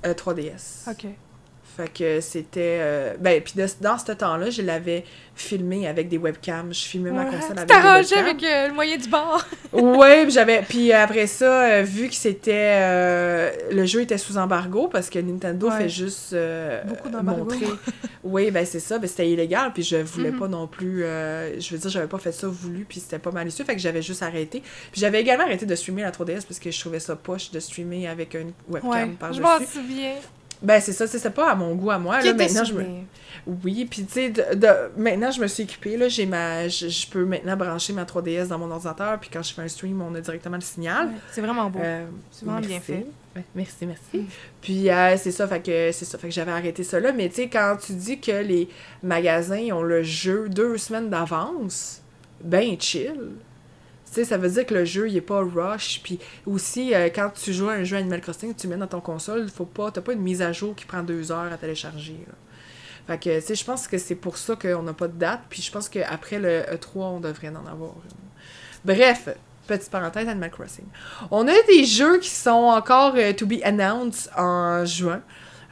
euh, 0.05 0.13
3DS. 0.13 0.89
Ok. 0.89 1.05
Fait 1.79 1.87
que 1.87 2.19
c'était. 2.19 2.79
euh, 2.81 3.13
ben, 3.21 3.41
puis 3.41 3.53
dans 3.79 3.97
ce 3.97 4.11
temps-là, 4.11 4.49
je 4.49 4.61
l'avais 4.61 5.05
filmé 5.33 5.87
avec 5.87 6.09
des 6.09 6.17
webcams. 6.17 6.73
Je 6.73 6.81
filmais 6.81 7.11
ma 7.11 7.23
console 7.23 7.57
avec 7.57 7.67
des 7.69 7.73
webcams. 7.73 8.25
avec 8.25 8.43
euh, 8.43 8.67
le 8.67 8.73
moyen 8.73 8.97
du 8.97 9.07
bord. 9.07 9.45
Puis 9.71 10.31
j'avais. 10.31 10.61
Puis 10.67 10.91
après 10.91 11.25
ça, 11.27 11.63
euh, 11.69 11.81
vu 11.83 12.09
que 12.09 12.15
c'était. 12.15 12.51
euh, 12.81 13.51
le 13.71 13.85
jeu 13.85 14.01
était 14.01 14.17
sous 14.17 14.37
embargo 14.37 14.89
parce 14.91 15.09
que 15.09 15.19
Nintendo 15.19 15.69
Ouais. 15.69 15.77
fait 15.83 15.89
juste. 15.89 16.35
Beaucoup 16.85 17.07
d'embargo. 17.09 17.43
montrer. 17.45 17.65
Oui, 18.21 18.51
ben 18.51 18.65
c'est 18.65 18.81
ça. 18.81 18.99
Ben 18.99 19.07
c'était 19.07 19.29
illégal. 19.29 19.71
Puis 19.73 19.83
je 19.83 19.95
voulais 19.95 20.31
Mhm. 20.31 20.39
pas 20.39 20.47
non 20.49 20.67
plus. 20.67 21.03
je 21.03 21.67
veux 21.71 21.77
dire, 21.77 21.89
j'avais 21.89 22.07
pas 22.07 22.17
fait 22.19 22.33
ça 22.33 22.47
voulu. 22.49 22.85
Puis 22.87 22.99
c'était 22.99 23.19
pas 23.19 23.31
malicieux. 23.31 23.63
Fait 23.63 23.75
que 23.75 23.81
j'avais 23.81 24.01
juste 24.01 24.21
arrêté. 24.21 24.61
Puis 24.91 24.99
j'avais 24.99 25.21
également 25.21 25.45
arrêté 25.45 25.65
de 25.65 25.73
streamer 25.75 26.01
la 26.01 26.11
3DS 26.11 26.45
parce 26.45 26.59
que 26.59 26.69
je 26.69 26.77
trouvais 26.79 26.99
ça 26.99 27.15
poche 27.15 27.51
de 27.51 27.59
streamer 27.61 28.07
avec 28.09 28.33
une 28.33 28.51
webcam 28.67 28.89
Ouais, 28.91 29.07
par 29.17 29.31
je 29.31 29.41
m'en 29.41 29.57
souviens. 29.65 30.15
Ben 30.61 30.81
c'est 30.81 30.93
ça, 30.93 31.07
c'est 31.07 31.29
pas 31.29 31.51
à 31.51 31.55
mon 31.55 31.73
goût 31.75 31.91
à 31.91 31.99
moi. 31.99 32.21
Là, 32.21 32.33
maintenant, 32.33 32.63
je 32.65 32.73
me... 32.73 32.83
Oui, 33.63 33.85
puis 33.89 34.05
tu 34.05 34.11
sais, 34.13 34.29
de, 34.29 34.55
de- 34.55 34.91
maintenant 34.97 35.31
je 35.31 35.39
me 35.41 35.47
suis 35.47 35.63
équipée, 35.63 35.95
là, 35.95 36.09
j'ai 36.09 36.25
ma, 36.25 36.67
je, 36.67 37.07
peux 37.09 37.23
maintenant 37.23 37.55
brancher 37.55 37.93
ma 37.93 38.03
3DS 38.03 38.47
dans 38.47 38.59
mon 38.59 38.69
ordinateur, 38.69 39.17
puis 39.19 39.29
quand 39.31 39.41
je 39.41 39.53
fais 39.53 39.61
un 39.61 39.67
stream, 39.67 40.01
on 40.01 40.13
a 40.15 40.21
directement 40.21 40.57
le 40.57 40.61
signal. 40.61 41.07
Ouais, 41.07 41.13
C'est 41.31 41.41
vraiment 41.41 41.69
beau. 41.69 41.79
Euh, 41.79 42.05
C'est 42.31 42.45
vraiment 42.45 42.59
bien 42.59 42.69
merci. 42.71 42.85
fait. 42.85 43.05
Ouais, 43.35 43.45
merci, 43.55 43.85
merci. 43.85 44.17
Mm. 44.17 44.25
Puis 44.61 44.89
euh, 44.89 45.15
c'est 45.17 45.31
ça, 45.31 45.47
fait 45.47 45.61
que 45.61 45.91
c'est 45.93 46.05
ça, 46.05 46.17
fait 46.17 46.27
que 46.27 46.33
j'avais 46.33 46.51
arrêté 46.51 46.83
ça 46.83 46.99
là, 46.99 47.13
mais 47.13 47.29
tu 47.29 47.35
sais, 47.35 47.47
quand 47.47 47.77
tu 47.83 47.93
dis 47.93 48.19
que 48.19 48.31
les 48.43 48.67
magasins 49.01 49.71
ont 49.71 49.83
le 49.83 50.03
jeu 50.03 50.49
deux 50.49 50.77
semaines 50.77 51.09
d'avance, 51.09 52.01
ben 52.43 52.75
chill. 52.79 53.31
Sais, 54.11 54.25
ça 54.25 54.37
veut 54.37 54.49
dire 54.49 54.65
que 54.65 54.73
le 54.73 54.85
jeu, 54.85 55.07
il 55.07 55.15
est 55.15 55.21
pas 55.21 55.41
rush. 55.41 56.01
Puis 56.03 56.19
aussi, 56.45 56.95
euh, 56.95 57.09
quand 57.13 57.29
tu 57.29 57.53
joues 57.53 57.69
à 57.69 57.73
un 57.73 57.83
jeu 57.83 57.97
Animal 57.97 58.21
Crossing, 58.21 58.55
tu 58.55 58.67
mets 58.67 58.77
dans 58.77 58.87
ton 58.87 59.01
console, 59.01 59.47
faut 59.49 59.65
pas, 59.65 59.91
t'as 59.91 60.01
pas 60.01 60.13
une 60.13 60.21
mise 60.21 60.41
à 60.41 60.51
jour 60.51 60.75
qui 60.75 60.85
prend 60.85 61.03
deux 61.03 61.31
heures 61.31 61.51
à 61.51 61.57
télécharger. 61.57 62.17
Fait 63.05 63.19
que, 63.19 63.39
tu 63.39 63.45
sais, 63.45 63.55
je 63.55 63.63
pense 63.63 63.87
que 63.87 63.97
c'est 63.97 64.15
pour 64.15 64.37
ça 64.37 64.55
qu'on 64.55 64.81
n'a 64.81 64.93
pas 64.93 65.07
de 65.07 65.17
date. 65.17 65.41
Puis 65.49 65.61
je 65.61 65.71
pense 65.71 65.89
qu'après 65.89 66.39
le 66.39 66.61
E3, 66.61 66.89
on 66.95 67.19
devrait 67.19 67.49
en 67.49 67.67
avoir. 67.67 67.93
Bref, 68.83 69.29
petite 69.67 69.91
parenthèse 69.91 70.27
Animal 70.27 70.49
Crossing. 70.49 70.85
On 71.29 71.47
a 71.47 71.53
des 71.67 71.85
jeux 71.85 72.17
qui 72.17 72.29
sont 72.29 72.49
encore 72.49 73.13
euh, 73.15 73.33
to 73.33 73.45
be 73.45 73.61
announced 73.63 74.31
en 74.35 74.85
juin. 74.85 75.21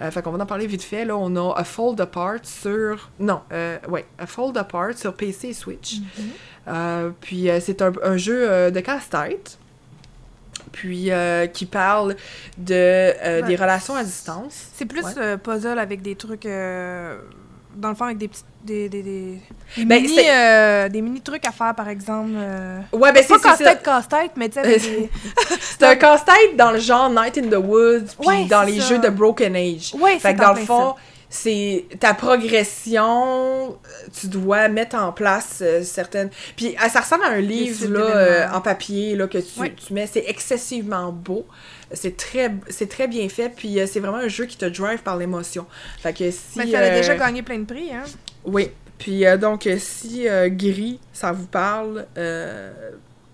Euh, 0.01 0.11
fait 0.11 0.21
qu'on 0.21 0.31
va 0.31 0.43
en 0.43 0.45
parler 0.45 0.67
vite 0.67 0.83
fait. 0.83 1.05
Là, 1.05 1.17
on 1.17 1.35
a 1.35 1.55
A 1.57 1.63
Fold 1.63 1.99
Apart 1.99 2.39
sur... 2.43 3.09
Non, 3.19 3.41
euh, 3.51 3.77
ouais, 3.89 4.05
A 4.17 4.27
Fold 4.27 4.57
Apart 4.57 4.95
sur 4.95 5.13
PC 5.15 5.49
et 5.49 5.53
Switch. 5.53 5.95
Euh, 5.95 6.21
puis 7.21 7.49
euh, 7.49 7.59
c'est 7.59 7.81
un, 7.81 7.91
un 8.03 8.17
jeu 8.17 8.49
euh, 8.49 8.69
de 8.71 8.79
casse-tête. 8.79 9.57
Puis 10.73 11.11
euh, 11.11 11.47
qui 11.47 11.65
parle 11.65 12.15
de, 12.57 12.73
euh, 12.73 13.41
Ouais. 13.41 13.47
des 13.47 13.55
relations 13.55 13.95
à 13.95 14.03
distance. 14.03 14.67
C'est 14.75 14.85
plus 14.85 15.03
Ouais. 15.03 15.11
euh, 15.17 15.37
puzzle 15.37 15.79
avec 15.79 16.01
des 16.01 16.15
trucs. 16.15 16.45
euh, 16.45 17.17
dans 17.75 17.89
le 17.89 17.95
fond, 17.95 18.05
avec 18.05 18.17
des 18.17 18.27
petits. 18.27 18.43
Des, 18.63 18.89
des, 18.89 19.01
des, 19.01 19.39
des 19.77 19.85
Ben, 19.85 20.01
mini, 20.01 20.13
c'est- 20.15 20.29
euh, 20.29 20.89
des 20.89 21.01
mini 21.01 21.21
trucs 21.21 21.45
à 21.47 21.51
faire, 21.51 21.73
par 21.73 21.87
exemple. 21.87 22.31
euh, 22.35 22.79
Ouais, 22.91 23.13
ben 23.13 23.23
pas 23.25 23.35
c'est 23.35 23.39
ça. 23.39 23.49
casse-tête, 23.51 23.81
casse-tête, 23.81 24.31
mais 24.35 24.49
tu 24.49 24.55
sais, 24.61 24.75
Euh. 24.75 25.05
C'est 25.61 25.83
un 25.83 25.95
casse-tête 25.95 26.57
dans 26.57 26.71
le 26.71 26.79
genre 26.79 27.09
Night 27.09 27.37
in 27.37 27.43
the 27.49 27.63
Woods, 27.63 28.15
puis 28.19 28.27
Ouais, 28.27 28.45
dans 28.45 28.63
les 28.63 28.81
ça. 28.81 28.87
jeux 28.89 28.97
de 28.99 29.07
Broken 29.09 29.55
Age. 29.55 29.93
Ouais, 29.97 30.19
Fait 30.19 30.29
c'est 30.29 30.35
que 30.35 30.41
dans 30.41 30.53
le 30.53 30.65
c'est 31.29 31.85
ta 31.99 32.13
progression, 32.13 33.71
euh, 33.71 33.73
tu 34.17 34.27
dois 34.27 34.69
mettre 34.69 34.95
en 34.95 35.11
place 35.11 35.59
euh, 35.61 35.83
certaines. 35.83 36.29
Puis 36.55 36.75
euh, 36.81 36.89
ça 36.89 37.01
ressemble 37.01 37.23
à 37.25 37.29
un 37.29 37.41
livre 37.41 37.87
là, 37.87 37.99
euh, 37.99 38.47
en 38.51 38.61
papier 38.61 39.15
là, 39.15 39.27
que 39.27 39.37
tu, 39.37 39.73
tu 39.75 39.93
mets. 39.93 40.07
C'est 40.07 40.23
excessivement 40.27 41.11
beau. 41.11 41.45
C'est 41.91 42.15
très, 42.17 42.53
c'est 42.69 42.89
très 42.89 43.07
bien 43.07 43.27
fait. 43.29 43.49
Puis 43.49 43.79
euh, 43.79 43.87
c'est 43.87 43.99
vraiment 43.99 44.17
un 44.17 44.29
jeu 44.29 44.45
qui 44.45 44.57
te 44.57 44.65
drive 44.65 45.03
par 45.03 45.17
l'émotion. 45.17 45.65
Fait 45.99 46.13
que 46.13 46.31
si. 46.31 46.37
ça. 46.55 46.63
Mais 46.63 46.71
ça 46.71 46.79
a 46.79 46.83
euh, 46.83 46.95
déjà 46.95 47.15
gagné 47.15 47.43
plein 47.43 47.59
de 47.59 47.65
prix, 47.65 47.91
hein. 47.91 48.03
Oui. 48.45 48.71
Puis 48.97 49.23
donc, 49.39 49.69
si 49.77 50.25
Gris, 50.47 50.99
ça 51.13 51.31
vous 51.31 51.45
parle, 51.45 52.07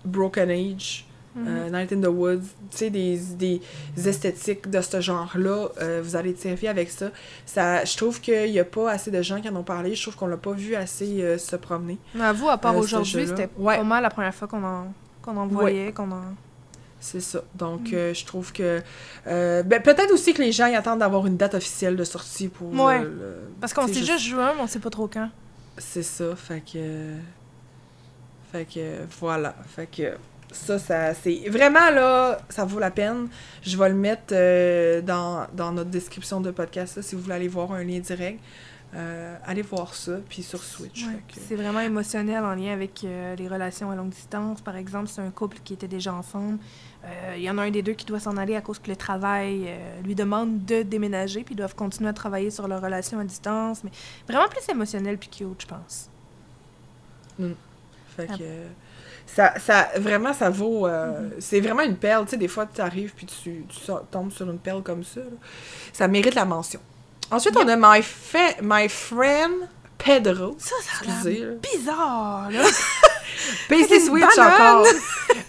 Broken 0.04 0.50
Age, 0.50 1.06
Mhm. 1.34 1.46
euh, 1.48 1.70
Night 1.70 1.92
in 1.92 2.00
the 2.00 2.06
Woods, 2.06 2.42
tu 2.70 2.76
sais, 2.78 2.90
des, 2.90 3.16
des 3.16 3.60
esthétiques 4.06 4.70
de 4.70 4.80
ce 4.80 5.00
genre-là, 5.00 5.68
euh, 5.80 6.00
vous 6.04 6.14
allez 6.16 6.34
servi 6.36 6.68
avec 6.68 6.90
ça. 6.90 7.10
ça 7.44 7.84
je 7.84 7.96
trouve 7.96 8.20
qu'il 8.20 8.52
n'y 8.52 8.60
a 8.60 8.64
pas 8.64 8.90
assez 8.92 9.10
de 9.10 9.20
gens 9.22 9.40
qui 9.40 9.48
en 9.48 9.56
ont 9.56 9.62
parlé. 9.64 9.94
Je 9.94 10.02
trouve 10.02 10.14
qu'on 10.16 10.26
l'a 10.28 10.36
pas 10.36 10.52
vu 10.52 10.74
assez 10.76 11.22
euh, 11.22 11.36
se 11.38 11.56
promener. 11.56 11.98
Mais 12.14 12.24
avoue, 12.24 12.48
à 12.48 12.58
part 12.58 12.74
Euh, 12.76 12.78
aujourd'hui, 12.80 13.26
c'était 13.26 13.48
Ouais. 13.58 13.76
pas 13.78 13.82
mal 13.84 14.02
la 14.02 14.10
première 14.10 14.34
fois 14.34 14.46
qu'on 14.48 14.62
en, 14.64 14.92
qu'on 15.22 15.36
en 15.36 15.46
voyait, 15.46 15.92
qu'on 15.92 16.10
en... 16.12 16.22
C'est 17.00 17.20
ça. 17.20 17.42
Donc, 17.54 17.90
Mm. 17.90 17.94
euh, 17.94 18.14
je 18.14 18.24
trouve 18.24 18.50
que... 18.52 18.80
euh, 19.26 19.62
ben, 19.62 19.82
Peut-être 19.82 20.10
aussi 20.12 20.32
que 20.32 20.40
les 20.40 20.52
gens 20.52 20.72
attendent 20.72 21.00
d'avoir 21.00 21.26
une 21.26 21.36
date 21.36 21.54
officielle 21.54 21.96
de 21.96 22.04
sortie 22.04 22.48
pour... 22.48 22.72
Ouais. 22.72 23.00
euh, 23.00 23.02
le- 23.02 23.50
Parce 23.60 23.74
qu'on 23.74 23.86
sait 23.86 23.94
je- 23.94 24.04
juste 24.12 24.20
juin, 24.24 24.52
mais 24.56 24.62
on 24.62 24.66
sait 24.66 24.78
pas 24.78 24.88
trop 24.90 25.06
quand. 25.08 25.28
C'est 25.76 26.02
ça, 26.04 26.34
fait 26.36 26.62
que... 26.62 27.10
Fait 28.52 28.64
que, 28.64 28.98
voilà. 29.20 29.54
Fait 29.74 29.86
que, 29.86 30.14
ça, 30.54 30.78
ça 30.78 31.14
c'est... 31.14 31.48
Vraiment, 31.48 31.90
là, 31.90 32.38
ça 32.48 32.64
vaut 32.64 32.78
la 32.78 32.90
peine. 32.90 33.28
Je 33.62 33.76
vais 33.76 33.88
le 33.88 33.94
mettre 33.94 34.32
euh, 34.32 35.00
dans, 35.02 35.46
dans 35.52 35.72
notre 35.72 35.90
description 35.90 36.40
de 36.40 36.50
podcast, 36.50 36.96
là, 36.96 37.02
si 37.02 37.14
vous 37.14 37.22
voulez 37.22 37.34
aller 37.34 37.48
voir 37.48 37.72
un 37.72 37.82
lien 37.84 37.98
direct. 38.00 38.40
Euh, 38.96 39.36
allez 39.44 39.62
voir 39.62 39.92
ça, 39.92 40.12
puis 40.28 40.44
sur 40.44 40.62
Switch. 40.62 41.04
Ouais. 41.04 41.14
que- 41.28 41.40
C'est 41.48 41.56
vraiment 41.56 41.80
émotionnel 41.80 42.44
en 42.44 42.54
lien 42.54 42.72
avec 42.72 43.02
euh, 43.02 43.34
les 43.34 43.48
relations 43.48 43.90
à 43.90 43.96
longue 43.96 44.10
distance. 44.10 44.60
Par 44.60 44.76
exemple, 44.76 45.08
c'est 45.08 45.20
un 45.20 45.30
couple 45.32 45.58
qui 45.64 45.72
était 45.74 45.88
déjà 45.88 46.14
ensemble. 46.14 46.58
Il 47.36 47.42
y 47.42 47.50
en 47.50 47.58
a 47.58 47.62
un 47.64 47.70
des 47.70 47.82
deux 47.82 47.92
qui 47.92 48.06
doit 48.06 48.18
s'en 48.20 48.38
aller 48.38 48.56
à 48.56 48.62
cause 48.62 48.78
que 48.78 48.88
le 48.88 48.96
travail 48.96 49.68
lui 50.04 50.14
demande 50.14 50.64
de 50.64 50.80
déménager, 50.80 51.42
puis 51.44 51.54
ils 51.54 51.58
doivent 51.58 51.74
continuer 51.74 52.08
à 52.08 52.14
travailler 52.14 52.50
sur 52.50 52.66
leur 52.66 52.80
relation 52.80 53.18
à 53.18 53.24
distance. 53.24 53.84
Mais 53.84 53.90
vraiment 54.26 54.48
plus 54.48 54.66
émotionnel 54.70 55.18
puis 55.18 55.28
cute, 55.28 55.60
je 55.60 55.66
pense. 55.66 56.08
Fait 58.16 58.28
Ah. 58.30 58.36
Ça, 59.26 59.54
ça, 59.58 59.88
vraiment, 59.96 60.32
ça 60.32 60.50
vaut... 60.50 60.86
euh, 60.86 61.12
Mm-hmm. 61.20 61.30
C'est 61.40 61.60
vraiment 61.60 61.82
une 61.82 61.96
perle. 61.96 62.24
Tu 62.24 62.32
sais, 62.32 62.36
des 62.36 62.48
fois, 62.48 62.66
tu 62.72 62.80
arrives 62.80 63.12
puis 63.14 63.26
tu, 63.26 63.64
tombes 64.10 64.30
sur 64.32 64.48
une 64.50 64.58
perle 64.58 64.82
comme 64.82 65.02
ça. 65.04 65.20
là. 65.20 65.26
Ça 65.92 66.06
mérite 66.08 66.34
la 66.34 66.44
mention. 66.44 66.80
Ensuite, 67.30 67.56
on 67.56 67.66
a 67.68 67.76
My, 67.76 68.04
My 68.62 68.88
Friend 68.88 69.52
Pedro. 69.98 70.56
Ça, 70.58 70.74
ça 70.82 71.10
a 71.10 71.24
bizarre, 71.72 72.48
là. 72.50 72.62
PC 73.68 74.00
Switch 74.00 74.38
encore. 74.38 74.86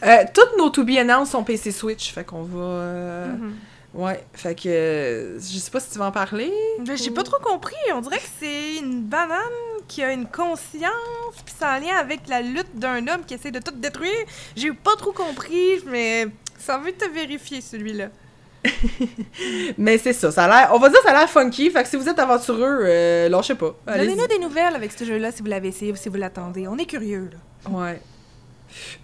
Euh, 0.03 0.23
toutes 0.33 0.57
nos 0.57 0.69
to 0.69 0.83
be 0.83 0.97
announced 0.99 1.31
sont 1.31 1.43
PC 1.43 1.71
Switch. 1.71 2.11
Fait 2.13 2.23
qu'on 2.23 2.43
va... 2.43 2.59
euh, 2.63 3.27
Mhm. 3.27 3.53
Ouais, 3.93 4.23
fait 4.33 4.53
que... 4.55 4.67
euh, 4.67 5.39
je 5.39 5.57
sais 5.57 5.71
pas 5.71 5.79
si 5.79 5.89
tu 5.91 5.97
vas 5.99 6.07
en 6.07 6.11
parler. 6.11 6.51
Ben, 6.79 6.97
J'ai 6.97 7.11
pas 7.11 7.23
trop 7.23 7.39
compris. 7.41 7.75
On 7.93 8.01
dirait 8.01 8.17
que 8.17 8.27
c'est 8.39 8.75
une 8.77 9.01
banane 9.03 9.39
qui 9.87 10.03
a 10.03 10.11
une 10.11 10.27
conscience, 10.27 11.35
puis 11.45 11.53
c'est 11.57 11.65
en 11.65 11.79
lien 11.79 11.95
avec 11.99 12.27
la 12.27 12.41
lutte 12.41 12.75
d'un 12.75 13.07
homme 13.07 13.23
qui 13.25 13.33
essaie 13.33 13.51
de 13.51 13.59
tout 13.59 13.71
détruire. 13.71 14.25
J'ai 14.55 14.71
pas 14.71 14.95
trop 14.95 15.11
compris, 15.11 15.81
mais 15.85 16.27
ça 16.57 16.77
veut 16.77 16.91
te 16.91 17.09
vérifier, 17.09 17.61
celui-là. 17.61 18.09
Mais 19.77 19.97
c'est 19.99 20.13
ça, 20.13 20.31
ça 20.31 20.45
a 20.45 20.47
l'air... 20.47 20.71
On 20.73 20.79
va 20.79 20.89
dire 20.89 20.97
que 20.99 21.05
ça 21.05 21.15
a 21.15 21.19
l'air 21.19 21.29
funky. 21.29 21.69
Fait 21.69 21.83
que 21.83 21.89
si 21.89 21.95
vous 21.97 22.09
êtes 22.09 22.17
aventureux, 22.17 22.79
euh, 22.81 23.29
lâchez 23.29 23.53
pas. 23.53 23.75
Donnez-nous 23.85 24.27
des 24.27 24.39
nouvelles 24.39 24.75
avec 24.75 24.91
ce 24.91 25.03
jeu-là 25.03 25.31
si 25.31 25.43
vous 25.43 25.49
l'avez 25.49 25.67
essayé 25.67 25.91
ou 25.91 25.95
si 25.95 26.09
vous 26.09 26.17
l'attendez. 26.17 26.67
On 26.67 26.77
est 26.77 26.85
curieux, 26.85 27.29
là. 27.31 27.69
Ouais. 27.69 28.01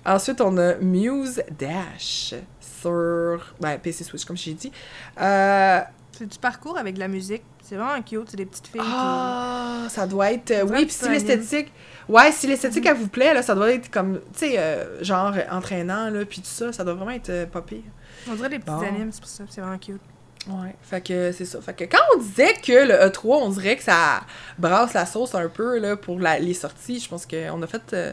Ensuite, 0.06 0.42
on 0.42 0.58
a 0.58 0.76
Muse 0.76 1.44
Dash 1.58 2.34
sur 2.82 3.54
ben, 3.60 3.78
PC 3.78 4.04
Switch, 4.04 4.26
comme 4.26 4.38
j'ai 4.38 4.54
dit. 4.54 4.72
Euh, 5.20 5.82
C'est 6.22 6.28
du 6.28 6.38
parcours 6.38 6.78
avec 6.78 6.94
de 6.94 7.00
la 7.00 7.08
musique. 7.08 7.42
C'est 7.64 7.76
vraiment 7.76 8.00
cute. 8.04 8.30
C'est 8.30 8.38
des 8.38 8.46
petites 8.46 8.68
filles 8.68 8.82
ah, 8.84 9.88
ça 9.90 10.06
doit 10.06 10.32
être. 10.32 10.52
euh, 10.52 10.66
On 10.68 10.72
oui, 10.74 10.86
puis 10.86 10.94
si 10.94 11.10
l'esthétique. 11.10 11.72
Ouais, 12.08 12.32
si 12.32 12.46
l'esthétique, 12.46 12.86
elle 12.86 12.96
vous 12.98 13.08
plaît, 13.08 13.34
là, 13.34 13.42
ça 13.42 13.56
doit 13.56 13.72
être 13.72 13.90
comme, 13.90 14.20
tu 14.34 14.40
sais, 14.40 14.60
euh, 14.60 15.04
genre 15.04 15.34
entraînant, 15.50 16.12
là, 16.12 16.24
puis 16.26 16.42
tout 16.42 16.48
ça, 16.48 16.72
ça 16.72 16.84
doit 16.84 16.94
vraiment 16.94 17.10
être 17.12 17.30
euh, 17.32 17.46
pas 17.48 17.62
pire. 17.64 17.82
On 18.30 18.36
dirait 18.36 18.50
des 18.50 18.60
petits 18.60 18.70
Bon. 18.72 18.82
animes, 18.82 19.10
c'est 19.12 19.22
pour 19.22 19.30
ça. 19.30 19.44
C'est 19.50 19.62
vraiment 19.62 19.80
cute. 19.80 20.00
Ouais, 20.48 20.76
fait 20.82 21.02
que 21.02 21.32
c'est 21.32 21.46
ça. 21.46 21.60
Fait 21.62 21.74
que 21.74 21.84
quand 21.86 22.02
on 22.16 22.20
disait 22.20 22.54
que 22.64 22.72
le 22.88 22.94
E3, 23.10 23.20
on 23.44 23.50
dirait 23.50 23.78
que 23.78 23.84
ça 23.84 24.22
brasse 24.60 24.94
la 24.94 25.06
sauce 25.08 25.34
un 25.34 25.48
peu 25.50 25.80
là, 25.80 25.96
pour 25.98 26.20
la- 26.20 26.38
les 26.40 26.54
sorties, 26.56 27.00
je 27.00 27.10
pense 27.10 27.26
qu'on 27.26 27.62
a 27.64 27.68
fait. 27.68 27.82
euh, 27.94 28.12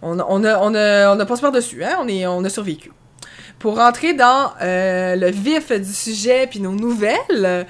on, 0.00 0.18
a, 0.18 0.24
on, 0.28 0.42
a, 0.44 0.58
on, 0.58 0.74
a, 0.74 1.14
on 1.14 1.20
a 1.20 1.26
passé 1.26 1.42
par-dessus, 1.42 1.84
hein? 1.84 1.96
On, 2.00 2.08
est, 2.08 2.26
on 2.26 2.42
a 2.44 2.48
survécu. 2.48 2.92
Pour 3.62 3.76
rentrer 3.76 4.12
dans 4.12 4.52
euh, 4.60 5.14
le 5.16 5.30
vif 5.30 5.70
du 5.72 5.92
sujet 5.94 6.46
puis 6.48 6.60
nos 6.60 6.72
nouvelles, 6.72 7.66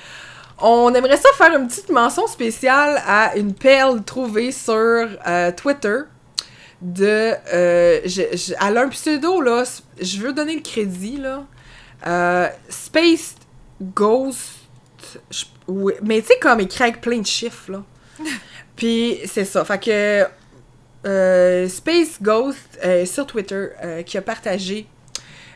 On 0.65 0.95
aimerait 0.95 1.17
ça 1.17 1.29
faire 1.37 1.57
une 1.59 1.67
petite 1.69 1.91
mention 1.91 2.27
spéciale 2.29 3.03
à 3.07 3.37
une 3.37 3.53
perle 3.53 4.03
trouvée 4.05 4.53
sur 4.53 4.73
euh, 5.27 5.51
Twitter 5.53 5.99
de... 6.81 7.33
Euh, 7.53 8.01
je- 8.05 8.37
je- 8.37 8.55
elle 8.65 8.79
a 8.79 8.83
un 8.83 8.89
pseudo, 8.89 9.41
là. 9.41 9.65
Je 10.01 10.19
veux 10.19 10.33
donner 10.33 10.55
le 10.55 10.63
crédit, 10.63 11.17
là. 11.19 11.45
Space 12.69 13.35
Ghost... 13.81 14.51
je- 15.31 15.45
oui, 15.69 15.95
mais 16.03 16.21
tu 16.23 16.29
sais, 16.29 16.39
comme 16.41 16.61
écrit 16.61 16.85
avec 16.85 17.01
plein 17.01 17.19
de 17.19 17.27
chiffres, 17.27 17.73
là. 17.73 17.83
Puis 18.77 19.19
c'est 19.27 19.45
ça. 19.45 19.65
Fait 19.65 19.79
que... 19.83 20.25
euh, 21.09 21.69
Space 21.69 22.21
Ghost 22.23 22.79
euh, 22.85 23.05
sur 23.05 23.27
Twitter 23.27 23.67
euh, 23.83 24.03
qui 24.03 24.17
a 24.17 24.23
partagé 24.23 24.87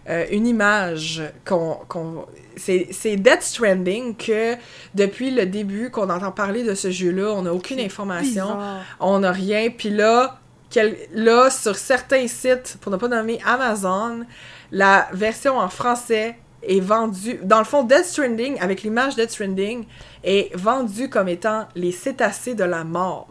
euh, 0.08 0.26
une 0.30 0.46
image 0.46 1.22
qu'on. 1.44 1.78
qu'on- 1.88 2.26
c'est, 2.56 3.16
Death 3.16 3.42
Stranding 3.42 4.16
que 4.16 4.54
depuis 4.94 5.30
le 5.30 5.44
début 5.46 5.90
qu'on 5.90 6.08
entend 6.08 6.32
parler 6.32 6.64
de 6.64 6.74
ce 6.74 6.90
jeu-là, 6.90 7.32
on 7.34 7.42
n'a 7.42 7.52
aucune 7.52 7.80
information, 7.80 8.46
bizarre. 8.46 8.82
on 9.00 9.18
n'a 9.18 9.30
rien. 9.32 9.68
Puis 9.70 9.90
là, 9.90 10.38
quel- 10.70 10.96
là, 11.12 11.50
sur 11.50 11.76
certains 11.76 12.26
sites, 12.28 12.78
pour 12.80 12.90
ne 12.90 12.96
pas 12.96 13.08
nommer 13.08 13.40
Amazon, 13.44 14.24
la 14.72 15.06
version 15.12 15.58
en 15.58 15.68
français 15.68 16.38
est 16.62 16.80
vendue. 16.80 17.38
Dans 17.42 17.58
le 17.58 17.64
fond, 17.64 17.82
Death 17.82 18.04
Stranding, 18.06 18.58
avec 18.60 18.82
l'image 18.82 19.16
Death 19.16 19.30
Stranding, 19.32 19.84
est 20.24 20.54
vendue 20.56 21.10
comme 21.10 21.28
étant 21.28 21.68
les 21.74 21.92
cétacés 21.92 22.54
de 22.54 22.64
la 22.64 22.84
mort. 22.84 23.28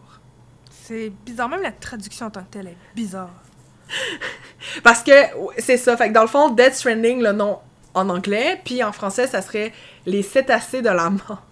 C'est 0.84 1.10
bizarre. 1.24 1.48
Même 1.48 1.62
la 1.62 1.72
traduction 1.72 2.26
en 2.26 2.30
tant 2.30 2.42
que 2.44 2.50
telle 2.50 2.68
est 2.68 2.76
bizarre. 2.94 3.30
Parce 4.82 5.02
que 5.02 5.12
c'est 5.58 5.76
ça. 5.76 5.96
Fait 5.96 6.08
que 6.08 6.14
dans 6.14 6.22
le 6.22 6.28
fond, 6.28 6.50
Death 6.50 6.74
Stranding, 6.74 7.22
le 7.22 7.32
nom 7.32 7.58
en 7.94 8.10
anglais, 8.10 8.60
puis 8.64 8.84
en 8.84 8.92
français, 8.92 9.26
ça 9.26 9.40
serait 9.40 9.72
les 10.04 10.22
cétacés 10.22 10.82
de 10.82 10.90
la 10.90 11.08
mort. 11.08 11.42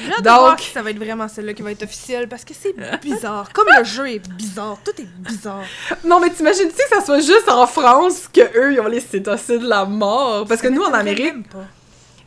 De 0.00 0.14
Donc- 0.22 0.24
voir 0.24 0.58
si 0.60 0.70
ça 0.70 0.80
va 0.80 0.90
être 0.90 0.96
vraiment 0.98 1.26
celle-là 1.28 1.54
qui 1.54 1.62
va 1.62 1.72
être 1.72 1.82
officielle 1.82 2.28
parce 2.28 2.44
que 2.44 2.54
c'est 2.54 2.72
bizarre. 3.00 3.52
Comme 3.52 3.66
le 3.76 3.82
jeu 3.84 4.08
est 4.08 4.28
bizarre, 4.30 4.78
tout 4.84 4.92
est 5.00 5.06
bizarre. 5.18 5.64
Non, 6.04 6.20
mais 6.20 6.30
t'imagines-tu 6.30 6.74
que 6.76 6.88
ça 6.96 7.04
soit 7.04 7.18
juste 7.20 7.48
en 7.48 7.66
France 7.66 8.28
que 8.32 8.40
eux 8.58 8.72
ils 8.74 8.80
ont 8.80 8.86
les 8.86 9.00
cétacés 9.00 9.58
de 9.58 9.66
la 9.68 9.84
mort? 9.84 10.46
Parce 10.46 10.60
que 10.62 10.68
nous, 10.68 10.82
en 10.82 10.92
Amérique, 10.94 11.34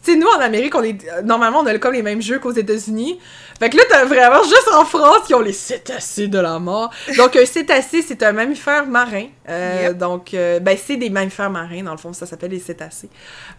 sais, 0.02 0.16
nous, 0.16 0.28
en 0.28 0.40
Amérique, 0.40 0.74
on 0.76 0.84
est. 0.84 1.06
euh, 1.08 1.22
Normalement, 1.22 1.60
on 1.60 1.66
a 1.66 1.78
comme 1.78 1.94
les 1.94 2.02
mêmes 2.02 2.22
jeux 2.22 2.40
qu'aux 2.40 2.52
États-Unis. 2.52 3.20
Fait 3.60 3.70
que 3.70 3.78
là, 3.78 3.84
t'as 3.90 4.06
vraiment 4.06 4.42
juste 4.44 4.70
en 4.74 4.86
France 4.86 5.28
qui 5.28 5.36
ont 5.36 5.40
les 5.42 5.54
cétacés 5.54 6.28
de 6.28 6.40
la 6.40 6.58
mort. 6.58 6.90
Donc, 7.18 7.36
un 7.36 7.46
cétacé, 7.46 8.02
c'est 8.02 8.24
un 8.24 8.32
mammifère 8.32 8.88
marin. 8.88 9.26
Euh, 9.48 9.90
Yep. 9.90 9.98
Donc, 9.98 10.34
euh, 10.34 10.60
ben, 10.60 10.76
c'est 10.84 10.98
des 10.98 11.10
mammifères 11.12 11.50
marins, 11.52 11.84
dans 11.84 11.92
le 11.92 11.98
fond, 11.98 12.12
ça 12.14 12.26
s'appelle 12.26 12.52
les 12.52 12.60
cétacés. 12.60 13.10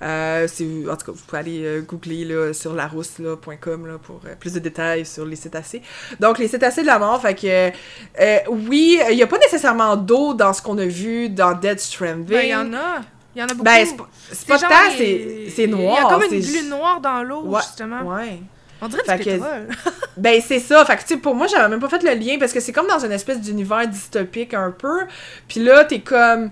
En 0.01 0.47
tout 0.49 1.07
cas, 1.07 1.13
vous 1.13 1.23
pouvez 1.27 1.39
aller 1.39 1.83
googler 1.87 2.25
là, 2.25 2.53
sur 2.53 2.75
larousse.com 2.75 3.87
là, 3.87 3.99
pour 4.03 4.21
plus 4.41 4.53
de 4.55 4.59
détails 4.59 5.07
sur 5.07 5.25
les 5.25 5.37
cétacés. 5.37 5.83
Donc, 6.19 6.39
les 6.39 6.49
cétacés 6.49 6.83
de 6.83 6.87
la 6.87 6.99
mort, 6.99 7.21
fait 7.23 7.35
que. 7.35 8.49
oui, 8.51 8.99
il 9.11 9.17
n'y 9.17 9.23
a 9.23 9.27
pas 9.27 9.39
nécessairement 9.39 9.97
d'eau 9.97 10.35
dans 10.35 10.53
ce 10.53 10.63
qu'on 10.63 10.79
a 10.79 10.87
vu 10.87 11.29
dans 11.29 11.53
Dead 11.53 11.79
Stranding. 11.79 12.25
Ben, 12.27 12.41
il 12.43 12.49
y 12.51 12.55
en 12.57 12.73
a. 12.75 13.01
Il 13.35 13.41
y 13.41 13.43
en 13.43 13.47
a 13.47 13.55
beaucoup. 13.55 13.63
Ben, 13.65 13.87
c'est 13.87 13.97
pas, 13.97 14.09
c'est 14.31 14.47
pas 14.47 14.59
tant, 14.59 14.69
c'est 14.97 15.67
noir. 15.67 15.99
Il 15.99 16.03
y 16.03 16.07
a 16.07 16.09
comme 16.09 16.23
une 16.35 16.41
glu 16.41 16.63
noire 16.69 17.01
dans 17.01 17.23
l'eau, 17.23 17.43
Ouais, 17.45 17.61
justement. 17.61 18.03
Ouais. 18.03 18.41
On 18.81 18.89
dirait 18.89 19.03
du 19.19 19.25
que- 19.25 19.31
pétrole. 19.31 19.69
Ben, 20.17 20.43
c'est 20.47 20.59
ça. 20.59 20.85
Fait 20.85 20.97
que, 20.97 21.05
tu 21.07 21.19
pour 21.19 21.35
moi, 21.35 21.47
j'avais 21.47 21.69
même 21.69 21.81
pas 21.81 21.89
fait 21.89 22.03
le 22.03 22.13
lien 22.15 22.37
parce 22.39 22.53
que 22.53 22.61
c'est 22.61 22.73
comme 22.73 22.87
dans 22.89 22.99
une 23.03 23.13
espèce 23.13 23.41
d'univers 23.41 23.87
dystopique 23.89 24.53
un 24.55 24.71
peu. 24.71 25.03
Puis 25.49 25.61
là, 25.61 25.85
t'es 25.85 26.01
comme. 26.01 26.51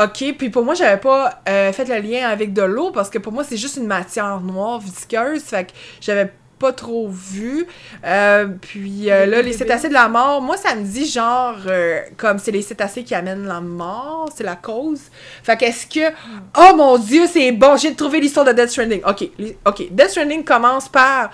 Ok, 0.00 0.34
puis 0.38 0.50
pour 0.50 0.64
moi, 0.64 0.74
j'avais 0.74 1.00
pas 1.00 1.40
euh, 1.48 1.72
fait 1.72 1.84
le 1.86 1.98
lien 1.98 2.28
avec 2.28 2.52
de 2.52 2.62
l'eau 2.62 2.92
parce 2.92 3.10
que 3.10 3.18
pour 3.18 3.32
moi, 3.32 3.42
c'est 3.42 3.56
juste 3.56 3.76
une 3.76 3.88
matière 3.88 4.40
noire 4.40 4.78
visqueuse. 4.78 5.42
Fait 5.42 5.64
que 5.64 5.72
j'avais 6.00 6.32
pas 6.60 6.72
trop 6.72 7.08
vu. 7.08 7.66
Euh, 8.04 8.46
puis 8.60 9.10
euh, 9.10 9.26
là, 9.26 9.42
les 9.42 9.54
cétacés 9.54 9.88
de 9.88 9.94
la 9.94 10.08
mort, 10.08 10.40
moi, 10.42 10.56
ça 10.56 10.76
me 10.76 10.84
dit 10.84 11.06
genre, 11.06 11.56
euh, 11.66 12.00
comme 12.16 12.38
c'est 12.38 12.52
les 12.52 12.62
cétacés 12.62 13.02
qui 13.02 13.14
amènent 13.14 13.46
la 13.46 13.60
mort, 13.60 14.28
c'est 14.36 14.44
la 14.44 14.56
cause. 14.56 15.00
Fait 15.42 15.56
qu'est-ce 15.56 15.86
que. 15.86 16.14
Oh 16.56 16.76
mon 16.76 16.98
dieu, 16.98 17.26
c'est 17.26 17.50
bon, 17.50 17.76
j'ai 17.76 17.94
trouvé 17.94 18.20
l'histoire 18.20 18.46
de 18.46 18.52
Death 18.52 18.68
Stranding. 18.68 19.00
Ok, 19.04 19.28
ok, 19.66 19.88
Death 19.90 20.10
Stranding 20.10 20.44
commence 20.44 20.88
par 20.88 21.30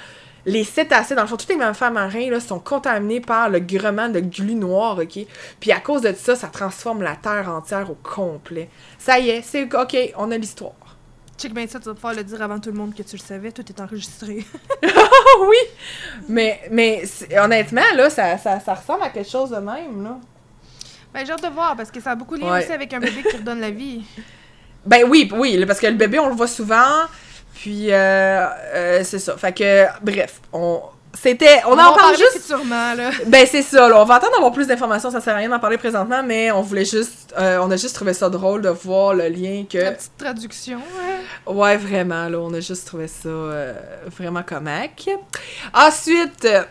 les 0.47 0.63
cétacés, 0.63 1.17
dans 1.17 1.23
le 1.23 1.29
fond, 1.29 1.37
tous 1.37 1.49
les 1.49 1.57
mammifères 1.57 1.91
marins 1.91 2.31
là, 2.31 2.39
sont 2.39 2.61
contaminés 2.61 3.21
par 3.21 3.51
le 3.51 3.59
grement 3.59 4.09
de 4.09 4.21
glu 4.21 4.55
noir, 4.55 4.97
ok? 4.97 5.27
Puis 5.59 5.73
à 5.73 5.81
cause 5.81 6.03
de 6.03 6.13
ça, 6.17 6.37
ça 6.37 6.47
transforme 6.47 7.03
la 7.03 7.17
Terre 7.17 7.51
entière 7.51 7.91
au 7.91 7.97
complet. 7.97 8.71
Ça 8.97 9.19
y 9.19 9.31
est, 9.31 9.43
c'est 9.43 9.65
ok, 9.75 9.97
on 10.17 10.31
a 10.31 10.39
l'histoire. 10.39 10.86
Check 11.39 11.53
bien 11.53 11.67
ça, 11.67 11.79
tu 11.79 11.85
vas 11.87 11.95
pouvoir 11.95 12.15
le 12.15 12.25
dire 12.25 12.41
avant 12.41 12.59
tout 12.59 12.71
le 12.71 12.77
monde 12.79 12.95
que 12.95 13.03
tu 13.03 13.17
le 13.17 13.21
savais. 13.23 13.53
Tout 13.53 13.65
est 13.69 13.81
enregistré. 13.81 14.45
Oh 14.83 15.47
oui! 15.51 15.57
Mais, 16.29 16.63
mais 16.71 17.05
honnêtement, 17.39 17.83
là, 17.95 18.09
ça, 18.11 18.39
ça, 18.39 18.59
ça 18.61 18.75
ressemble 18.75 19.03
à 19.03 19.11
quelque 19.11 19.29
chose 19.31 19.51
de 19.51 19.57
même, 19.57 20.03
là. 20.03 20.19
Ben, 21.13 21.25
j'ai 21.25 21.33
hâte 21.33 21.43
de 21.43 21.49
voir 21.49 21.77
parce 21.77 21.91
que 21.91 22.01
ça 22.01 22.13
a 22.13 22.15
beaucoup 22.15 22.37
de 22.37 22.43
lien 22.43 22.53
Ouais. 22.53 22.63
aussi 22.63 22.73
avec 22.73 22.93
un 22.93 23.01
bébé 23.01 23.23
qui 23.23 23.37
redonne 23.37 23.61
la 23.61 23.71
vie. 23.71 24.03
Ben 24.87 25.03
oui, 25.09 25.29
oui, 25.35 25.67
parce 25.67 25.81
que 25.81 25.89
le 25.89 25.95
bébé, 25.95 26.21
on 26.21 26.29
le 26.29 26.37
voit 26.37 26.47
souvent, 26.47 27.07
puis 27.55 27.91
euh, 27.91 28.47
euh, 28.73 29.01
c'est 29.03 29.19
ça. 29.19 29.37
Fait 29.37 29.53
que, 29.53 29.85
bref, 30.01 30.41
on... 30.53 30.81
C'était... 31.21 31.63
On, 31.67 31.75
va 31.75 31.91
en 31.91 31.95
parle 31.95 32.17
juste... 32.17 32.51
là. 32.51 33.11
Ben 33.27 33.47
c'est 33.51 33.63
ça, 33.63 33.89
là, 33.89 34.01
on 34.01 34.05
va 34.05 34.17
attendre 34.17 34.33
d'avoir 34.35 34.53
plus 34.53 34.67
d'informations, 34.67 35.11
ça 35.11 35.21
sert 35.21 35.35
à 35.35 35.39
rien 35.39 35.49
d'en 35.49 35.59
parler 35.59 35.79
présentement, 35.79 36.23
mais 36.23 36.51
on 36.51 36.63
voulait 36.63 36.85
juste... 36.85 37.35
euh, 37.39 37.59
on 37.61 37.71
a 37.71 37.77
juste 37.77 37.95
trouvé 37.95 38.13
ça 38.15 38.29
drôle 38.29 38.63
de 38.63 38.69
voir 38.69 39.15
le 39.15 39.29
lien 39.29 39.65
que... 39.69 39.79
La 39.79 39.93
petite 39.93 40.17
traduction. 40.19 40.79
ouais. 40.79 41.53
Ouais, 41.53 41.77
vraiment, 41.77 42.29
là, 42.29 42.39
on 42.39 42.53
a 42.55 42.61
juste 42.61 42.87
trouvé 42.87 43.09
ça 43.09 43.29
euh, 43.29 43.73
vraiment 44.07 44.43
comique. 44.43 45.09
Ensuite, 45.73 46.45
euh, 46.45 46.63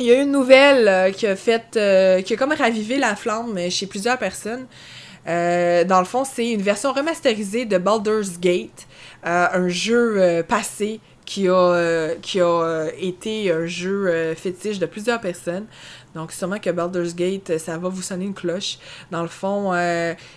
il 0.00 0.06
y 0.06 0.12
a 0.12 0.20
une 0.22 0.32
nouvelle 0.32 0.88
euh, 0.88 1.10
qui 1.12 1.26
a 1.26 1.36
fait, 1.36 1.76
euh, 1.76 2.20
qui 2.22 2.34
a 2.34 2.36
comme 2.36 2.52
ravivé 2.52 2.98
la 2.98 3.14
flamme 3.14 3.58
chez 3.70 3.86
plusieurs 3.86 4.18
personnes. 4.18 4.66
Euh, 5.26 5.84
dans 5.84 6.00
le 6.00 6.04
fond, 6.04 6.24
c'est 6.24 6.50
une 6.50 6.62
version 6.62 6.92
remasterisée 6.92 7.64
de 7.64 7.78
Baldur's 7.78 8.38
Gate, 8.38 8.86
un 9.22 9.68
jeu 9.68 10.44
passé 10.46 11.00
qui 11.24 11.48
a, 11.48 11.52
euh, 11.52 12.14
qui 12.20 12.40
a 12.40 12.46
euh, 12.46 12.90
été 12.98 13.50
un 13.50 13.66
jeu 13.66 14.08
euh, 14.08 14.34
fétiche 14.34 14.78
de 14.78 14.86
plusieurs 14.86 15.20
personnes. 15.20 15.66
Donc, 16.14 16.32
sûrement 16.32 16.58
que 16.58 16.70
Baldur's 16.70 17.14
Gate, 17.14 17.58
ça 17.58 17.78
va 17.78 17.88
vous 17.88 18.02
sonner 18.02 18.26
une 18.26 18.34
cloche. 18.34 18.78
Dans 19.10 19.22
le 19.22 19.28
fond, 19.28 19.72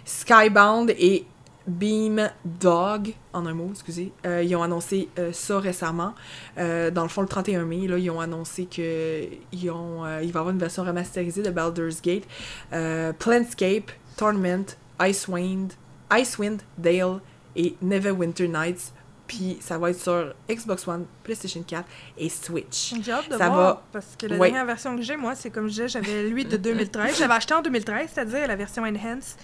Skybound 0.05 0.89
et 0.97 1.23
Beam 1.67 2.31
Dog, 2.45 3.13
en 3.31 3.45
un 3.45 3.53
mot, 3.53 3.69
excusez, 3.73 4.11
ils 4.25 4.55
ont 4.55 4.63
annoncé 4.63 5.07
ça 5.33 5.59
récemment. 5.59 6.15
Dans 6.55 7.03
le 7.03 7.09
fond, 7.09 7.21
le 7.21 7.27
31 7.27 7.65
mai, 7.65 7.85
là, 7.85 7.99
ils 7.99 8.09
ont 8.09 8.19
annoncé 8.19 8.65
que 8.65 9.25
ils 9.51 9.69
ont, 9.69 10.01
va 10.01 10.23
y 10.23 10.29
avoir 10.29 10.49
une 10.49 10.57
version 10.57 10.83
remasterisée 10.83 11.43
de 11.43 11.51
Baldur's 11.51 12.01
Gate. 12.01 12.23
Planescape, 13.19 13.91
Tournament, 14.15 14.65
Icewind, 14.99 15.73
Icewind 16.11 16.61
Dale 16.79 17.19
et 17.55 17.75
Neverwinter 17.83 18.47
Nights. 18.47 18.93
Puis 19.27 19.57
ça 19.59 19.77
va 19.77 19.89
être 19.89 19.99
sur 19.99 20.33
Xbox 20.49 20.87
One, 20.87 21.05
PlayStation 21.23 21.61
4 21.61 21.83
et 22.17 22.29
Switch. 22.29 22.93
J'ai 23.01 23.11
hâte 23.11 23.27
de 23.29 23.37
Ça 23.37 23.49
voir, 23.49 23.57
va. 23.57 23.83
parce 23.91 24.15
que 24.17 24.25
la 24.25 24.37
Ouais. 24.37 24.47
dernière 24.47 24.65
version 24.65 24.95
que 24.95 25.01
j'ai, 25.01 25.17
moi, 25.17 25.35
c'est 25.35 25.49
comme 25.49 25.65
je 25.67 25.71
disais, 25.71 25.87
j'avais 25.89 26.29
lui 26.29 26.45
de 26.45 26.55
2013. 26.55 27.15
J'avais 27.19 27.33
acheté 27.33 27.53
en 27.53 27.61
2013, 27.61 28.09
c'est-à-dire 28.13 28.47
la 28.47 28.55
version 28.55 28.83
Enhance. 28.83 29.35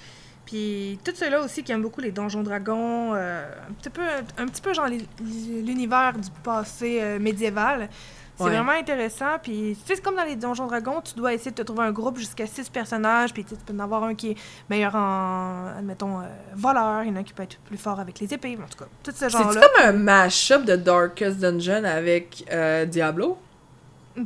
Puis 0.45 0.99
tout 1.03 1.11
ceux-là 1.15 1.41
aussi 1.41 1.63
qui 1.63 1.71
aiment 1.71 1.81
beaucoup 1.81 2.01
les 2.01 2.11
Donjons 2.11 2.43
Dragons, 2.43 3.13
euh, 3.13 3.45
un, 3.69 3.73
petit 3.73 3.89
peu, 3.89 4.01
un 4.37 4.45
petit 4.45 4.61
peu 4.61 4.73
genre 4.73 4.87
l'univers 4.87 6.13
du 6.17 6.29
passé 6.43 6.99
euh, 7.01 7.19
médiéval. 7.19 7.89
C'est 8.35 8.43
Ouais. 8.45 8.49
vraiment 8.49 8.71
intéressant. 8.71 9.37
Puis 9.41 9.77
tu 9.79 9.87
sais, 9.87 9.95
c'est 9.95 10.01
comme 10.01 10.15
dans 10.15 10.23
les 10.23 10.35
Donjons 10.35 10.65
Dragons, 10.65 11.01
tu 11.01 11.13
dois 11.13 11.33
essayer 11.33 11.51
de 11.51 11.55
te 11.55 11.61
trouver 11.61 11.83
un 11.83 11.91
groupe 11.91 12.17
jusqu'à 12.17 12.47
six 12.47 12.67
personnages. 12.69 13.31
Puis 13.33 13.45
tu 13.45 13.53
peux 13.55 13.73
en 13.73 13.79
avoir 13.79 14.03
un 14.05 14.15
qui 14.15 14.31
est 14.31 14.37
meilleur 14.69 14.95
en, 14.95 15.67
admettons, 15.77 16.19
euh, 16.19 16.23
voleur. 16.55 17.03
Il 17.03 17.09
y 17.09 17.11
en 17.11 17.15
a 17.17 17.19
un 17.19 17.23
qui 17.23 17.33
peut 17.33 17.43
être 17.43 17.57
plus 17.59 17.77
fort 17.77 17.99
avec 17.99 18.19
les 18.19 18.33
épées. 18.33 18.57
En 18.61 18.67
tout 18.67 18.77
cas, 18.83 18.89
tout 19.03 19.11
ce 19.11 19.17
C'est 19.17 19.29
genre-là. 19.29 19.61
comme 19.61 19.85
un 19.87 19.91
mash-up 19.93 20.63
de 20.65 20.75
Darkest 20.75 21.37
Dungeon 21.39 21.83
avec 21.83 22.43
euh, 22.51 22.85
Diablo? 22.85 23.37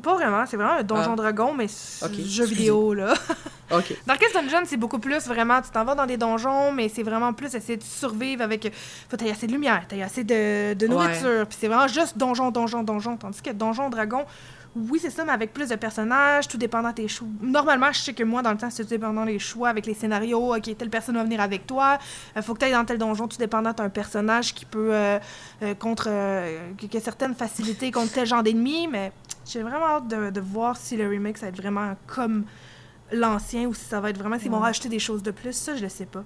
Pas 0.03 0.15
vraiment, 0.15 0.45
c'est 0.45 0.57
vraiment 0.57 0.73
un 0.79 0.83
Donjon 0.83 1.13
Ah. 1.13 1.15
Dragon, 1.15 1.53
mais 1.53 1.67
c'est 1.69 2.05
Ok, 2.05 2.19
jeu 2.25 2.45
vidéo, 2.45 2.93
là. 2.93 3.13
Ok. 3.69 3.97
Darkest 4.05 4.33
Dungeon, 4.33 4.61
c'est 4.65 4.77
beaucoup 4.77 4.97
plus 4.99 5.27
vraiment, 5.27 5.61
tu 5.61 5.69
t'en 5.71 5.83
vas 5.83 5.93
dans 5.93 6.05
des 6.05 6.15
donjons, 6.15 6.71
mais 6.71 6.87
c'est 6.87 7.03
vraiment 7.03 7.33
plus 7.33 7.53
essayer 7.53 7.75
de 7.75 7.83
survivre 7.83 8.41
avec. 8.41 8.71
Faut 9.09 9.17
t'aies 9.17 9.29
assez 9.29 9.45
de 9.45 9.51
lumière, 9.51 9.83
t'as 9.89 10.01
assez 10.05 10.23
de, 10.23 10.73
de 10.73 10.87
Ouais. 10.87 10.93
nourriture, 10.93 11.45
puis 11.47 11.57
c'est 11.59 11.67
vraiment 11.67 11.87
juste 11.89 12.17
donjon, 12.17 12.49
donjon, 12.49 12.83
donjon. 12.83 13.17
Tandis 13.17 13.41
que 13.41 13.49
Donjon 13.51 13.89
Dragon, 13.89 14.23
oui, 14.73 14.99
c'est 15.01 15.09
ça, 15.09 15.25
mais 15.25 15.33
avec 15.33 15.53
plus 15.53 15.67
de 15.67 15.75
personnages, 15.75 16.47
tout 16.47 16.57
dépendant 16.57 16.89
de 16.91 16.93
tes 16.95 17.07
choix. 17.09 17.27
Normalement, 17.41 17.91
je 17.91 17.99
sais 17.99 18.13
que 18.13 18.23
moi, 18.23 18.41
dans 18.41 18.51
le 18.51 18.57
temps, 18.57 18.69
c'est 18.69 18.83
tout 18.83 18.89
dépendant 18.89 19.25
des 19.25 19.39
choix 19.39 19.67
avec 19.67 19.85
les 19.85 19.93
scénarios. 19.95 20.55
Ok, 20.55 20.77
telle 20.77 20.89
personne 20.89 21.15
va 21.15 21.23
venir 21.25 21.41
avec 21.41 21.67
toi. 21.67 21.97
Il 22.37 22.41
faut 22.43 22.53
que 22.53 22.59
tu 22.59 22.65
ailles 22.65 22.71
dans 22.71 22.85
tel 22.85 22.97
donjon, 22.97 23.27
tout 23.27 23.37
dépendant 23.37 23.73
d'un 23.73 23.89
personnage 23.89 24.53
qui 24.53 24.63
peut. 24.63 24.89
euh, 24.93 25.19
euh, 25.63 25.73
contre. 25.75 26.05
euh, 26.09 26.69
qui 26.77 26.87
qui 26.87 26.95
a 26.95 27.01
certaines 27.01 27.35
facilités 27.35 27.91
contre 27.91 28.13
tel 28.13 28.25
genre 28.27 28.43
d'ennemi, 28.43 28.87
mais 28.89 29.11
j'ai 29.49 29.61
vraiment 29.63 29.85
hâte 29.85 30.07
de, 30.07 30.29
de 30.29 30.41
voir 30.41 30.77
si 30.77 30.97
le 30.97 31.07
remake, 31.07 31.37
ça 31.37 31.47
va 31.47 31.49
être 31.49 31.57
vraiment 31.57 31.95
comme 32.07 32.45
l'ancien 33.11 33.67
ou 33.67 33.73
si 33.73 33.85
ça 33.85 33.99
va 33.99 34.09
être 34.09 34.17
vraiment 34.17 34.37
s'ils 34.39 34.51
vont 34.51 34.59
rajouter 34.59 34.89
des 34.89 34.99
choses 34.99 35.23
de 35.23 35.31
plus. 35.31 35.53
Ça, 35.53 35.75
je 35.75 35.83
le 35.83 35.89
sais 35.89 36.05
pas. 36.05 36.23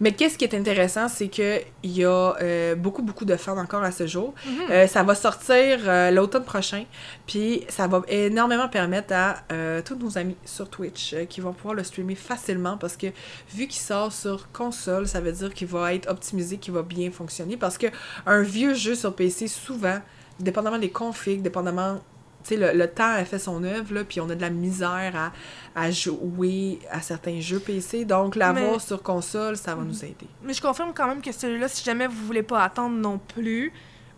Mais 0.00 0.12
qu'est-ce 0.12 0.38
qui 0.38 0.44
est 0.44 0.54
intéressant, 0.54 1.08
c'est 1.08 1.28
qu'il 1.28 1.64
y 1.84 2.04
a 2.04 2.36
euh, 2.40 2.74
beaucoup, 2.74 3.02
beaucoup 3.02 3.24
de 3.24 3.36
fans 3.36 3.58
encore 3.58 3.82
à 3.82 3.92
ce 3.92 4.06
jour. 4.06 4.34
Mhm. 4.46 4.52
Euh, 4.70 4.86
ça 4.86 5.02
va 5.02 5.14
sortir 5.14 5.78
euh, 5.84 6.10
l'automne 6.10 6.44
prochain, 6.44 6.84
puis 7.26 7.64
ça 7.68 7.86
va 7.86 8.02
énormément 8.08 8.68
permettre 8.68 9.14
à 9.14 9.36
tous 9.84 9.96
nos 9.96 10.18
amis 10.18 10.36
sur 10.44 10.68
Twitch 10.68 11.14
qui 11.28 11.40
vont 11.40 11.52
pouvoir 11.52 11.74
le 11.74 11.84
streamer 11.84 12.14
facilement 12.14 12.76
parce 12.76 12.96
que 12.96 13.08
vu 13.54 13.66
qu'il 13.66 13.80
sort 13.80 14.12
sur 14.12 14.50
console, 14.52 15.08
ça 15.08 15.20
veut 15.20 15.32
dire 15.32 15.52
qu'il 15.52 15.68
va 15.68 15.94
être 15.94 16.10
optimisé, 16.10 16.58
qu'il 16.58 16.74
va 16.74 16.82
bien 16.82 17.10
fonctionner 17.10 17.56
parce 17.56 17.78
que 17.78 17.86
un 18.26 18.42
vieux 18.42 18.74
jeu 18.74 18.94
sur 18.94 19.14
PC, 19.14 19.48
souvent, 19.48 19.98
dépendamment 20.38 20.78
des 20.78 20.90
configs, 20.90 21.42
dépendamment 21.42 22.00
tu 22.42 22.54
sais, 22.54 22.56
le, 22.56 22.76
le 22.78 22.86
temps 22.88 23.12
a 23.12 23.24
fait 23.24 23.38
son 23.38 23.62
œuvre, 23.64 23.92
là, 23.94 24.04
puis 24.04 24.20
on 24.20 24.28
a 24.30 24.34
de 24.34 24.40
la 24.40 24.50
misère 24.50 25.12
à, 25.14 25.32
à 25.80 25.90
jouer 25.90 26.78
à 26.90 27.00
certains 27.00 27.40
jeux 27.40 27.58
PC. 27.60 28.04
Donc, 28.04 28.36
l'avoir 28.36 28.72
Mais- 28.74 28.78
sur 28.78 29.02
console, 29.02 29.56
ça 29.56 29.74
va 29.74 29.82
nous 29.82 30.04
aider. 30.04 30.26
Mais 30.42 30.52
je 30.54 30.62
confirme 30.62 30.92
quand 30.94 31.06
même 31.06 31.20
que 31.22 31.32
celui-là, 31.32 31.68
si 31.68 31.84
jamais 31.84 32.06
vous 32.06 32.24
voulez 32.26 32.42
pas 32.42 32.62
attendre 32.64 32.96
non 32.96 33.18
plus, 33.18 33.72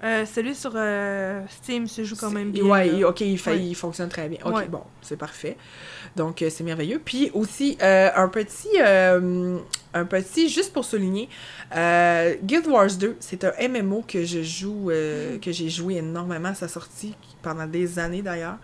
euh, 0.05 0.25
celui 0.27 0.55
sur 0.57 0.73
euh, 0.75 1.41
Steam 1.49 1.87
se 1.87 2.03
joue 2.03 2.17
quand 2.17 2.31
même 2.33 2.51
bien. 2.51 2.83
Il- 2.83 3.05
ok, 3.05 3.21
il, 3.21 3.39
fait, 3.39 3.53
Ouais. 3.53 3.65
il 3.65 3.75
fonctionne 3.77 4.09
très 4.09 4.29
bien. 4.29 4.39
Ok, 4.45 4.55
Ouais. 4.57 4.67
bon, 4.69 4.83
c'est 5.01 5.17
parfait. 5.17 5.57
Donc, 6.17 6.43
euh, 6.43 6.51
c'est 6.51 6.65
merveilleux. 6.65 7.01
Puis 7.05 7.31
aussi, 7.35 7.77
un 7.81 8.29
petit, 8.29 8.81
un 8.81 10.05
petit, 10.05 10.49
juste 10.49 10.73
pour 10.73 10.85
souligner, 10.85 11.29
Guild 12.43 12.67
Wars 12.67 12.93
2, 12.99 13.17
c'est 13.21 13.45
un 13.45 13.53
MMO 13.69 14.05
que 14.07 14.25
je 14.25 14.43
joue, 14.43 14.91
que 15.41 15.53
j'ai 15.53 15.69
joué 15.69 15.97
énormément 15.97 16.49
à 16.51 16.55
sa 16.55 16.69
sortie, 16.69 17.15
pendant 17.43 17.67
des 17.67 17.99
années 17.99 18.23
d'ailleurs, 18.23 18.59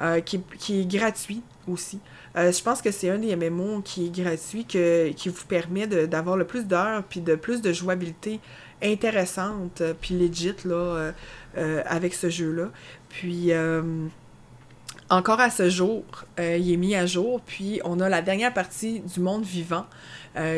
euh, 0.00 0.20
qui, 0.20 0.40
qui 0.58 0.80
est 0.80 0.84
gratuit 0.84 1.42
aussi. 1.66 2.00
Euh, 2.36 2.52
je 2.52 2.62
pense 2.62 2.82
que 2.82 2.90
c'est 2.90 3.08
un 3.08 3.18
des 3.18 3.34
MMO 3.34 3.80
qui 3.80 4.06
est 4.06 4.22
gratuit, 4.22 4.66
que, 4.66 5.10
qui 5.10 5.28
vous 5.28 5.46
permet 5.46 5.86
d'avoir 5.86 6.36
le 6.36 6.44
plus 6.44 6.64
d'heures, 6.64 7.02
puis 7.04 7.20
de 7.20 7.34
plus 7.34 7.62
de 7.62 7.72
jouabilité 7.72 8.40
intéressante, 8.82 9.80
euh, 9.80 9.94
puis 9.98 10.18
legit, 10.18 10.54
là, 10.64 11.12
avec 11.86 12.12
ce 12.12 12.28
jeu-là. 12.28 12.68
Puis, 13.08 13.50
encore 15.08 15.40
à 15.40 15.48
ce 15.48 15.70
jour, 15.70 16.04
il 16.38 16.70
est 16.70 16.76
mis 16.76 16.94
à 16.94 17.06
jour, 17.06 17.40
puis 17.40 17.80
on 17.84 18.00
a 18.00 18.10
la 18.10 18.20
dernière 18.20 18.52
partie 18.52 19.00
du 19.00 19.20
monde 19.20 19.44
vivant 19.44 19.86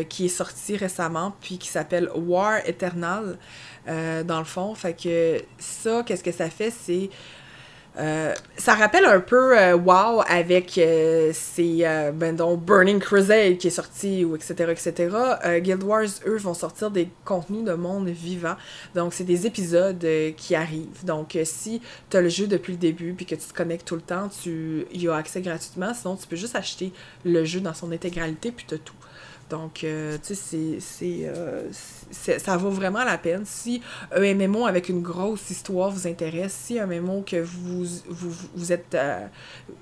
qui 0.09 0.25
est 0.25 0.29
sortie 0.29 0.77
récemment, 0.77 1.37
puis 1.41 1.59
qui 1.59 1.69
s'appelle 1.69 2.11
War 2.17 2.59
Eternal, 2.67 3.39
dans 3.87 4.39
le 4.39 4.45
fond. 4.45 4.75
Fait 4.75 4.95
que 5.01 5.41
ça, 5.59 6.03
qu'est-ce 6.05 6.25
que 6.25 6.33
ça 6.33 6.51
fait? 6.51 6.73
C'est... 6.73 7.11
euh, 7.99 8.35
ça 8.57 8.75
rappelle 8.75 9.05
un 9.05 9.21
peu 9.21 9.59
euh, 9.59 9.77
WoW 9.77 10.23
avec 10.29 10.79
euh, 10.79 11.31
ces, 11.33 11.81
euh, 11.83 12.13
ben 12.13 12.35
donc, 12.37 12.61
Burning 12.65 13.01
Crusade 13.01 13.59
qui 13.59 13.69
est 13.69 13.71
sorti, 13.71 14.25
ou 14.25 14.37
etc., 14.37 14.55
etc. 14.71 15.17
Guild 15.61 15.83
Wars, 15.83 16.07
eux, 16.27 16.37
vont 16.37 16.55
sortir 16.55 16.91
des 16.91 17.09
contenus 17.25 17.65
de 17.65 17.75
monde 17.75 18.09
vivant. 18.09 18.57
Donc, 18.95 19.15
c'est 19.15 19.25
des 19.25 19.47
épisodes 19.47 20.05
qui 20.37 20.55
arrivent. 20.55 21.05
Donc, 21.05 21.37
si 21.45 21.81
tu 22.11 22.21
le 22.21 22.29
jeu 22.29 22.47
depuis 22.47 22.73
le 22.73 22.79
début 22.79 23.15
puis 23.15 23.27
que 23.27 23.35
tu 23.35 23.47
te 23.47 23.55
connectes 23.55 23.87
tout 23.87 23.97
le 23.97 24.01
temps, 24.01 24.29
tu 24.29 24.87
y 24.93 25.09
as 25.09 25.15
accès 25.15 25.41
gratuitement. 25.41 25.95
Sinon, 25.95 26.17
tu 26.17 26.27
peux 26.27 26.37
juste 26.37 26.57
acheter 26.57 26.93
le 27.25 27.45
jeu 27.45 27.61
dans 27.61 27.75
son 27.75 27.91
intégralité 27.93 28.53
puis 28.53 28.65
tu 28.69 28.75
as 28.75 28.79
tout. 28.79 28.95
Donc, 29.51 29.83
euh, 29.83 30.19
tu 30.23 30.35
sais, 30.35 30.79
c'est, 30.81 31.21
euh, 31.25 31.69
ça 32.11 32.57
vaut 32.59 32.71
vraiment 32.71 33.03
la 33.03 33.17
peine. 33.17 33.45
Si 33.47 33.81
un 34.15 34.35
MMO 34.35 34.67
avec 34.67 34.89
une 34.91 35.01
grosse 35.01 35.49
histoire 35.51 35.91
vous 35.91 36.07
intéresse, 36.07 36.53
si 36.53 36.79
un 36.79 36.87
MMO 36.87 37.23
que 37.27 37.37
vous, 37.41 37.85
vous, 38.09 38.35
vous 38.55 38.73
êtes, 38.73 38.95
euh, 38.95 39.27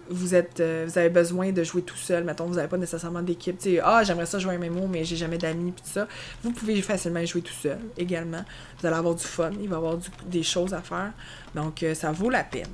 vous 0.09 0.35
êtes, 0.37 0.61
euh, 0.61 0.85
vous 0.87 0.99
avez 0.99 1.09
besoin 1.11 1.51
de 1.51 1.65
jouer 1.65 1.83
tout 1.83 1.97
seul, 1.97 2.23
mettons, 2.23 2.47
vous 2.47 2.55
n'avez 2.55 2.69
pas 2.69 2.77
nécessairement 2.77 3.23
d'équipe, 3.23 3.59
tu 3.59 3.71
sais, 3.75 3.81
ah, 3.83 4.05
j'aimerais 4.05 4.27
ça 4.27 4.39
jouer 4.39 4.55
un 4.55 4.59
MMO, 4.59 4.87
mais 4.87 5.05
j'ai 5.05 5.17
jamais 5.17 5.39
d'amis, 5.39 5.73
puis 5.73 5.83
tout 5.83 5.93
ça, 5.93 6.07
vous 6.45 6.53
pouvez 6.53 6.81
facilement 6.83 7.25
jouer 7.27 7.43
tout 7.43 7.53
seul 7.53 7.79
également. 7.99 8.45
Vous 8.81 8.87
allez 8.87 8.97
avoir 8.97 9.15
du 9.17 9.25
fun, 9.25 9.51
il 9.61 9.69
va 9.69 9.75
y 9.75 9.79
avoir 9.79 9.97
du- 9.97 10.09
des 10.27 10.43
choses 10.45 10.75
à 10.75 10.81
faire. 10.81 11.13
Donc, 11.55 11.85
ça 11.95 12.13
vaut 12.13 12.31
la 12.31 12.45
peine. 12.45 12.67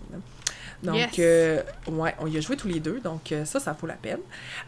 Donc, 0.82 0.96
Yes. 0.96 1.10
euh, 1.20 1.62
ouais, 1.88 2.14
on 2.20 2.26
y 2.26 2.36
a 2.36 2.40
joué 2.40 2.56
tous 2.56 2.66
les 2.66 2.80
deux, 2.80 2.98
donc 3.00 3.30
euh, 3.30 3.44
ça, 3.44 3.60
ça 3.60 3.76
vaut 3.80 3.86
la 3.86 3.94
peine. 3.94 4.18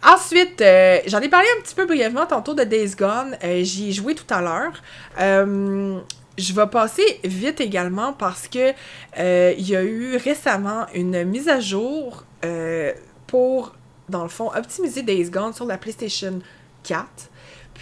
Ensuite, 0.06 0.60
euh, 0.60 0.98
j'en 1.06 1.20
ai 1.20 1.28
parlé 1.28 1.46
un 1.58 1.62
petit 1.62 1.74
peu 1.74 1.86
brièvement 1.86 2.24
tantôt 2.26 2.54
de 2.54 2.62
Days 2.62 2.94
Gone. 2.96 3.36
Euh, 3.42 3.64
J'y 3.64 3.88
ai 3.88 3.92
joué 3.92 4.14
tout 4.14 4.32
à 4.32 4.40
l'heure. 4.40 4.72
Je 6.36 6.52
vais 6.52 6.66
passer 6.66 7.20
vite 7.24 7.60
également 7.60 8.12
parce 8.12 8.48
que 8.48 8.70
il 9.56 9.68
y 9.68 9.76
a 9.76 9.82
eu 9.82 10.16
récemment 10.16 10.86
une 10.94 11.24
mise 11.24 11.48
à 11.48 11.60
jour 11.60 12.24
pour, 13.26 13.74
dans 14.08 14.22
le 14.22 14.28
fond, 14.28 14.50
optimiser 14.54 15.02
Days 15.02 15.30
Gone 15.30 15.52
sur 15.52 15.64
la 15.66 15.78
PlayStation 15.78 16.40
4. 16.84 17.06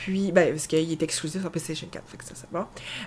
Puis, 0.02 0.32
ben, 0.32 0.50
parce 0.50 0.66
qu'il 0.66 0.90
est 0.90 1.02
exclusif 1.04 1.42
sur 1.42 1.50
PlayStation 1.52 1.86
4, 1.88 2.02
fait 2.08 2.16
que 2.16 2.24
ça, 2.24 2.32
c'est 2.34 2.50
bon. 2.50 2.64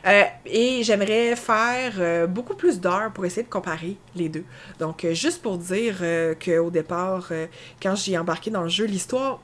Euh, 0.08 0.24
et 0.46 0.82
j'aimerais 0.82 1.36
faire 1.36 1.92
euh, 2.00 2.26
beaucoup 2.26 2.56
plus 2.56 2.80
d'heures 2.80 3.12
pour 3.12 3.26
essayer 3.26 3.44
de 3.44 3.50
comparer 3.50 3.98
les 4.16 4.30
deux. 4.30 4.46
Donc, 4.80 5.04
euh, 5.04 5.14
juste 5.14 5.42
pour 5.42 5.58
dire 5.58 5.98
qu'au 6.44 6.70
départ, 6.70 7.34
quand 7.84 7.96
j'y 7.96 8.14
ai 8.14 8.18
embarqué 8.18 8.50
dans 8.50 8.64
le 8.64 8.70
jeu, 8.70 8.86
l'histoire 8.86 9.42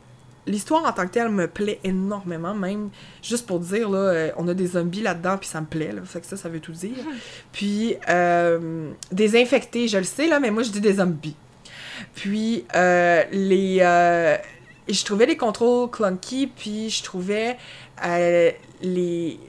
l'histoire 0.48 0.86
en 0.86 0.94
tant 0.94 1.06
que 1.06 1.12
telle 1.12 1.30
me 1.30 1.48
plaît 1.48 1.80
énormément, 1.84 2.56
même 2.56 2.90
juste 3.22 3.46
pour 3.46 3.60
dire, 3.60 3.90
là, 3.90 4.32
on 4.38 4.48
a 4.48 4.54
des 4.54 4.68
zombies 4.68 5.02
là-dedans, 5.02 5.38
puis 5.38 5.50
ça 5.50 5.60
me 5.60 5.68
plaît, 5.68 5.92
là, 5.92 6.02
fait 6.06 6.22
que 6.22 6.28
ça, 6.28 6.38
ça 6.38 6.48
veut 6.48 6.62
tout 6.62 6.72
dire. 6.72 6.96
Puis, 7.52 7.96
euh, 8.10 8.90
des 9.12 9.40
infectés, 9.40 9.88
je 9.90 9.98
le 9.98 10.04
sais, 10.04 10.28
là, 10.28 10.40
mais 10.40 10.50
moi, 10.50 10.64
je 10.64 10.72
dis 10.72 10.82
des 10.82 10.94
zombies. 10.94 11.36
Puis, 12.16 12.66
euh, 12.76 13.24
les... 13.32 13.80
euh, 13.82 14.38
je 14.94 15.06
trouvais 15.06 15.26
les 15.26 15.38
contrôles 15.38 15.90
clunky, 15.90 16.48
puis 16.48 16.90
je 16.90 17.04
trouvais 17.04 17.58
euh, 18.06 18.52
les... 18.82 19.40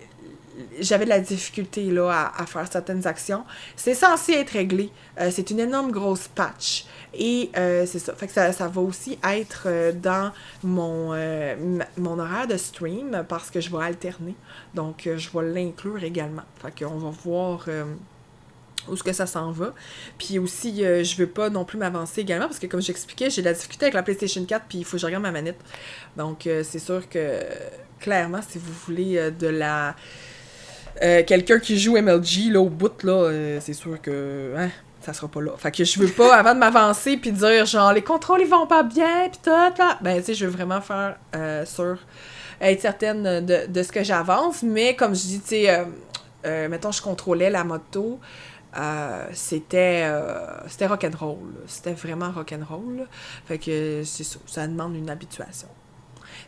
J'avais 0.78 1.04
de 1.04 1.10
la 1.10 1.18
difficulté 1.18 1.84
là, 1.90 2.32
à, 2.36 2.46
faire 2.46 2.70
certaines 2.70 3.06
actions. 3.06 3.44
C'est 3.74 3.94
censé 3.94 4.32
être 4.32 4.50
réglé. 4.50 4.90
Euh, 5.18 5.30
c'est 5.32 5.50
une 5.50 5.60
énorme 5.60 5.90
grosse 5.90 6.28
patch. 6.28 6.84
Et 7.14 7.50
euh, 7.56 7.84
c'est 7.86 7.98
ça. 7.98 8.14
Fait 8.14 8.26
que 8.26 8.32
ça, 8.32 8.52
ça 8.52 8.68
va 8.68 8.80
aussi 8.80 9.18
être 9.28 9.92
dans 9.94 10.30
mon, 10.62 11.16
mon 11.96 12.18
horaire 12.18 12.46
de 12.46 12.56
stream 12.58 13.24
parce 13.28 13.50
que 13.50 13.60
je 13.60 13.74
vais 13.74 13.82
alterner. 13.82 14.34
Donc, 14.74 15.08
je 15.16 15.30
vais 15.30 15.52
l'inclure 15.52 16.04
également. 16.04 16.42
Fait 16.60 16.84
qu'on 16.84 16.98
va 16.98 17.10
voir 17.24 17.66
où 18.88 18.94
est-ce 18.94 19.02
que 19.02 19.12
ça 19.12 19.26
s'en 19.26 19.52
va. 19.52 19.74
Puis 20.18 20.38
aussi, 20.38 20.84
euh, 20.84 21.04
je 21.04 21.16
veux 21.16 21.26
pas 21.26 21.50
non 21.50 21.64
plus 21.64 21.78
m'avancer 21.78 22.20
également 22.22 22.46
parce 22.46 22.58
que, 22.58 22.66
comme 22.66 22.82
j'expliquais, 22.82 23.30
j'ai 23.30 23.42
de 23.42 23.46
la 23.46 23.52
difficulté 23.54 23.84
avec 23.86 23.94
la 23.94 24.02
PlayStation 24.02 24.44
4 24.44 24.64
puis 24.68 24.78
il 24.78 24.84
faut 24.84 24.92
que 24.92 24.98
je 24.98 25.06
regarde 25.06 25.22
ma 25.22 25.30
manette. 25.30 25.60
Donc, 26.16 26.46
euh, 26.46 26.62
c'est 26.64 26.78
sûr 26.78 27.08
que, 27.08 27.40
clairement, 28.00 28.40
si 28.46 28.58
vous 28.58 28.72
voulez 28.86 29.16
euh, 29.18 29.30
de 29.30 29.46
la... 29.46 29.94
euh, 31.02 31.22
Quelqu'un 31.24 31.58
qui 31.58 31.78
joue 31.78 31.96
MLG, 31.96 32.50
là, 32.52 32.60
au 32.60 32.68
bout, 32.68 33.02
là, 33.04 33.58
c'est 33.60 33.72
sûr 33.72 34.00
que... 34.00 34.54
Hein, 34.56 34.70
ça 35.00 35.12
sera 35.12 35.26
pas 35.26 35.40
là. 35.40 35.52
Fait 35.56 35.72
que 35.72 35.82
je 35.82 35.98
veux 35.98 36.10
pas, 36.12 36.36
avant 36.36 36.54
de 36.54 36.60
m'avancer 36.60 37.16
puis 37.16 37.32
dire, 37.32 37.66
genre, 37.66 37.92
les 37.92 38.02
contrôles, 38.02 38.42
ils 38.42 38.48
vont 38.48 38.68
pas 38.68 38.84
bien, 38.84 39.28
puis 39.28 39.40
tout, 39.42 39.50
là. 39.50 39.98
Ben, 40.00 40.18
tu 40.18 40.26
sais, 40.26 40.34
je 40.34 40.46
veux 40.46 40.52
vraiment 40.52 40.80
faire 40.80 41.16
être 42.60 42.80
certaine 42.80 43.44
de, 43.44 43.66
de 43.66 43.82
ce 43.82 43.90
que 43.90 44.04
j'avance, 44.04 44.62
mais 44.62 44.94
comme 44.94 45.14
je 45.16 45.22
dis, 45.22 45.40
tu 45.40 45.48
sais, 45.48 45.84
mettons, 46.68 46.92
je 46.92 47.02
contrôlais 47.02 47.50
la 47.50 47.64
moto, 47.64 48.20
euh, 48.76 49.26
c'était 49.32 50.02
euh, 50.04 50.66
c'était 50.68 50.86
rock'n'roll. 50.86 51.52
C'était 51.66 51.92
vraiment 51.94 52.30
rock'n'roll. 52.30 53.06
Fait 53.46 53.58
que 53.58 54.02
c'est 54.04 54.24
ça, 54.24 54.38
ça 54.46 54.66
demande 54.66 54.94
une 54.96 55.10
habituation. 55.10 55.68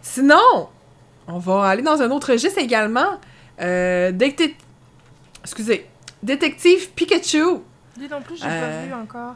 Sinon, 0.02 0.68
on 1.26 1.38
va 1.38 1.64
aller 1.68 1.82
dans 1.82 2.00
un 2.02 2.10
autre 2.10 2.32
registre 2.32 2.58
également. 2.58 3.18
Euh, 3.60 4.12
détec- 4.12 4.56
Excusez. 5.42 5.86
Détective 6.22 6.90
Pikachu. 6.92 7.60
Lui 7.98 8.08
non 8.08 8.22
plus, 8.22 8.36
j'ai 8.38 8.46
Euh, 8.46 8.80
pas 8.80 8.86
vu 8.86 8.94
encore. 8.94 9.34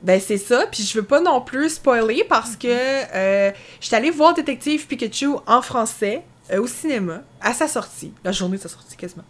Ben 0.00 0.20
c'est 0.20 0.38
ça, 0.38 0.66
puis 0.70 0.82
je 0.84 0.98
veux 0.98 1.04
pas 1.04 1.20
non 1.20 1.40
plus 1.40 1.70
spoiler 1.70 2.24
parce 2.28 2.56
que 2.56 2.66
euh, 2.68 3.50
j'étais 3.80 3.96
allée 3.96 4.10
voir 4.10 4.32
Détective 4.32 4.86
Pikachu 4.86 5.28
en 5.46 5.60
français 5.60 6.22
euh, 6.52 6.62
au 6.62 6.66
cinéma 6.68 7.22
à 7.40 7.52
sa 7.52 7.66
sortie, 7.68 8.12
la 8.24 8.30
journée 8.32 8.56
de 8.58 8.62
sa 8.62 8.68
sortie 8.68 8.96
quasiment. 8.96 9.24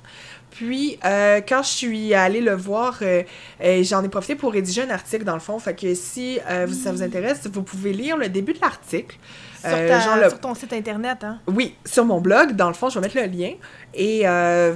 Puis 0.58 0.98
euh, 1.04 1.40
quand 1.48 1.62
je 1.62 1.68
suis 1.68 2.14
allée 2.14 2.40
le 2.40 2.54
voir, 2.54 2.98
euh, 3.02 3.22
euh, 3.62 3.82
j'en 3.84 4.02
ai 4.02 4.08
profité 4.08 4.34
pour 4.34 4.52
rédiger 4.52 4.82
un 4.82 4.90
article 4.90 5.22
dans 5.24 5.34
le 5.34 5.40
fond, 5.40 5.58
fait 5.60 5.74
que 5.74 5.94
si 5.94 6.40
vous- 6.66 6.74
ça 6.74 6.90
vous 6.90 7.02
intéresse, 7.02 7.46
vous 7.52 7.62
pouvez 7.62 7.92
lire 7.92 8.16
le 8.16 8.28
début 8.28 8.54
de 8.54 8.60
l'article. 8.60 9.16
Sur, 9.60 9.70
ta- 9.70 10.00
genre 10.00 10.16
le- 10.16 10.28
sur 10.28 10.40
ton 10.40 10.54
site 10.54 10.72
internet, 10.72 11.18
hein? 11.22 11.40
Oui, 11.48 11.74
sur 11.84 12.04
mon 12.04 12.20
blog, 12.20 12.52
dans 12.56 12.68
le 12.68 12.74
fond, 12.74 12.88
je 12.90 12.98
vais 12.98 13.06
mettre 13.08 13.16
le 13.20 13.26
lien. 13.26 13.52
Et 13.94 14.22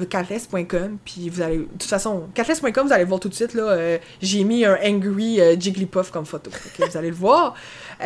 cathless.com, 0.09 0.99
puis 1.05 1.29
vous 1.29 1.41
allez... 1.43 1.59
De 1.59 1.65
toute 1.65 1.83
façon, 1.85 2.29
cathless.com, 2.35 2.87
vous 2.87 2.93
allez 2.93 3.03
le 3.05 3.09
voir 3.09 3.21
tout 3.21 3.29
de 3.29 3.35
suite, 3.35 3.55
là. 3.55 3.97
J'ai 4.21 4.45
mis 4.45 4.65
un 4.65 4.77
angry 4.85 5.41
Jigglypuff 5.59 6.11
comme 6.11 6.27
photo. 6.27 6.51
Vous 6.79 6.97
allez 6.97 7.11
le 7.11 7.15
voir. 7.17 7.55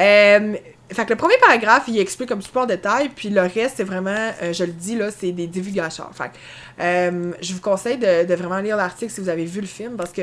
Fait 0.91 1.05
que 1.05 1.11
le 1.11 1.17
premier 1.17 1.37
paragraphe, 1.41 1.85
il 1.89 1.99
explique 1.99 2.31
un 2.31 2.37
petit 2.37 2.49
peu 2.49 2.61
en 2.61 2.67
détail, 2.67 3.09
puis 3.09 3.29
le 3.29 3.41
reste, 3.41 3.75
c'est 3.79 3.85
vraiment, 3.85 4.31
euh, 4.43 4.53
je 4.53 4.65
le 4.65 4.73
dis, 4.73 4.97
là, 4.97 5.11
c'est 5.11 5.33
des 5.33 5.49
divulgateurs. 5.49 6.11
Fait 6.15 6.29
que, 6.29 6.83
euh, 6.83 7.33
je 7.41 7.53
vous 7.55 7.61
conseille 7.61 7.99
de, 7.99 8.25
de 8.25 8.35
vraiment 8.35 8.59
lire 8.59 8.77
l'article 8.77 9.13
si 9.13 9.21
vous 9.21 9.29
avez 9.29 9.45
vu 9.45 9.61
le 9.61 9.67
film, 9.67 9.97
parce 9.97 10.13
que 10.13 10.23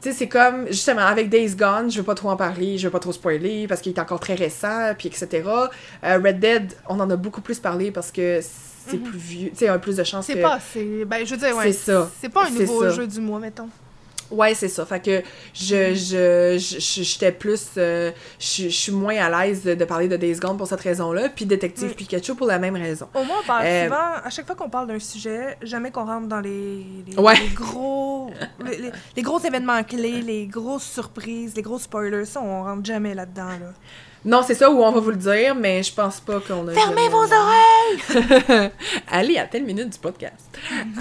tu 0.00 0.10
sais, 0.10 0.12
c'est 0.12 0.28
comme, 0.28 0.66
justement, 0.68 1.02
avec 1.02 1.28
Days 1.28 1.56
Gone, 1.56 1.90
je 1.90 1.98
veux 1.98 2.04
pas 2.04 2.14
trop 2.14 2.30
en 2.30 2.36
parler, 2.36 2.78
je 2.78 2.86
veux 2.86 2.92
pas 2.92 3.00
trop 3.00 3.12
spoiler, 3.12 3.66
parce 3.66 3.80
qu'il 3.80 3.92
est 3.92 3.98
encore 4.00 4.20
très 4.20 4.34
récent, 4.34 4.94
puis 4.96 5.08
etc. 5.08 5.42
Euh, 6.04 6.20
Red 6.24 6.38
Dead, 6.38 6.72
on 6.88 7.00
en 7.00 7.10
a 7.10 7.16
beaucoup 7.16 7.40
plus 7.40 7.58
parlé 7.58 7.90
parce 7.90 8.12
que 8.12 8.40
c'est 8.40 8.98
plus 8.98 9.18
vieux. 9.18 9.50
Tu 9.50 9.56
sais, 9.56 9.68
a 9.68 9.78
plus 9.78 9.96
de 9.96 10.04
chances 10.04 10.26
C'est 10.26 10.34
que. 10.34 10.42
pas 10.42 10.54
assez. 10.54 11.04
Ben, 11.04 11.26
je 11.26 11.34
veux 11.34 11.40
dire, 11.40 11.56
ouais. 11.56 11.72
C'est 11.72 11.92
ça. 11.92 12.10
C'est 12.20 12.28
pas 12.28 12.44
un 12.44 12.46
C'est 12.46 12.60
nouveau 12.60 12.88
jeu 12.90 13.06
du 13.06 13.20
mois, 13.20 13.40
mettons. 13.40 13.68
Ouais, 14.30 14.54
c'est 14.54 14.68
ça. 14.68 14.84
Fait 14.84 15.00
que 15.02 15.22
je, 15.54 15.94
je, 15.94 16.58
je- 16.58 16.78
je- 16.78 17.02
j'étais 17.02 17.32
plus. 17.32 17.66
euh, 17.78 18.10
je, 18.38 18.64
je 18.64 18.68
suis 18.68 18.92
moins 18.92 19.16
à 19.16 19.46
l'aise 19.46 19.62
de, 19.64 19.74
de 19.74 19.84
parler 19.86 20.06
de 20.08 20.16
Days 20.16 20.36
Gone 20.36 20.56
pour 20.58 20.66
cette 20.66 20.80
raison-là, 20.82 21.28
puis 21.30 21.46
Détective 21.46 21.90
Mm. 21.90 21.94
Pikachu 21.94 22.34
pour 22.34 22.46
la 22.46 22.58
même 22.58 22.76
raison. 22.76 23.08
Au 23.14 23.24
moins, 23.24 23.36
on 23.42 23.46
parle 23.46 23.64
Euh, 23.66 23.84
souvent, 23.84 24.12
à 24.24 24.28
chaque 24.30 24.46
fois 24.46 24.54
qu'on 24.56 24.68
parle 24.68 24.88
d'un 24.88 24.98
sujet, 24.98 25.56
jamais 25.62 25.90
qu'on 25.90 26.04
rentre 26.04 26.28
dans 26.28 26.40
les, 26.40 26.84
les, 27.06 27.16
Ouais. 27.18 27.34
les 27.40 27.54
gros 27.54 28.30
les, 28.64 28.76
les- 28.76 28.92
les 29.16 29.22
gros 29.22 29.40
événements 29.40 29.82
clés, 29.82 30.20
les 30.20 30.46
grosses 30.46 30.84
surprises, 30.90 31.54
les 31.56 31.62
gros 31.62 31.78
spoilers, 31.78 32.24
ça, 32.26 32.40
on 32.42 32.64
rentre 32.64 32.84
jamais 32.84 33.14
là-dedans. 33.14 33.48
Là. 33.48 33.72
Non, 34.24 34.42
c'est 34.46 34.54
ça 34.54 34.70
où 34.70 34.82
on 34.82 34.90
va 34.92 35.00
vous 35.00 35.10
le 35.10 35.16
dire, 35.16 35.54
mais 35.54 35.82
je 35.82 35.92
pense 35.94 36.20
pas 36.20 36.40
qu'on 36.40 36.66
a. 36.68 36.72
Fermez 36.72 37.02
jamais- 37.04 37.08
vos 37.08 37.24
oreilles! 37.24 38.70
Allez 39.10 39.38
à 39.38 39.44
telle 39.46 39.64
minute 39.64 39.90
du 39.90 39.98
podcast. 39.98 40.34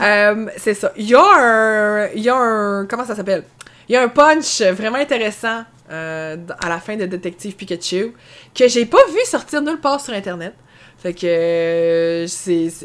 Euh, 0.01 0.47
c'est 0.57 0.73
ça. 0.75 0.91
Il 0.97 1.09
y 1.09 1.15
a 1.15 1.23
un. 1.23 2.07
Il 2.15 2.21
y 2.21 2.29
a 2.29 2.35
un. 2.35 2.85
Comment 2.85 3.05
ça 3.05 3.15
s'appelle? 3.15 3.43
Il 3.89 3.93
y 3.93 3.95
a 3.95 4.03
un 4.03 4.09
punch 4.09 4.61
vraiment 4.61 4.97
intéressant 4.97 5.63
euh, 5.91 6.35
à 6.59 6.69
la 6.69 6.79
fin 6.79 6.95
de 6.95 7.05
Détective 7.05 7.55
Pikachu 7.55 8.13
que 8.53 8.67
j'ai 8.67 8.85
pas 8.85 9.05
vu 9.09 9.19
sortir 9.25 9.61
nulle 9.61 9.79
part 9.79 10.01
sur 10.01 10.13
Internet. 10.13 10.53
Fait 10.99 11.13
que 11.13 11.27
euh, 11.27 12.27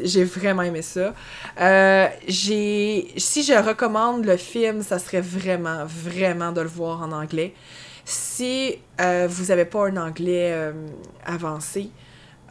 j'ai 0.03 0.23
vraiment 0.23 0.61
aimé 0.61 0.81
ça. 0.81 1.13
Euh, 1.59 2.07
j'ai 2.27 3.11
si 3.17 3.43
je 3.43 3.53
recommande 3.53 4.25
le 4.25 4.37
film, 4.37 4.81
ça 4.83 4.99
serait 4.99 5.21
vraiment, 5.21 5.83
vraiment 5.85 6.51
de 6.51 6.61
le 6.61 6.67
voir 6.67 7.01
en 7.01 7.11
anglais. 7.11 7.53
Si 8.05 8.79
euh, 8.99 9.27
vous 9.29 9.45
n'avez 9.45 9.65
pas 9.65 9.87
un 9.87 9.97
anglais 9.97 10.51
euh, 10.53 10.73
avancé, 11.25 11.89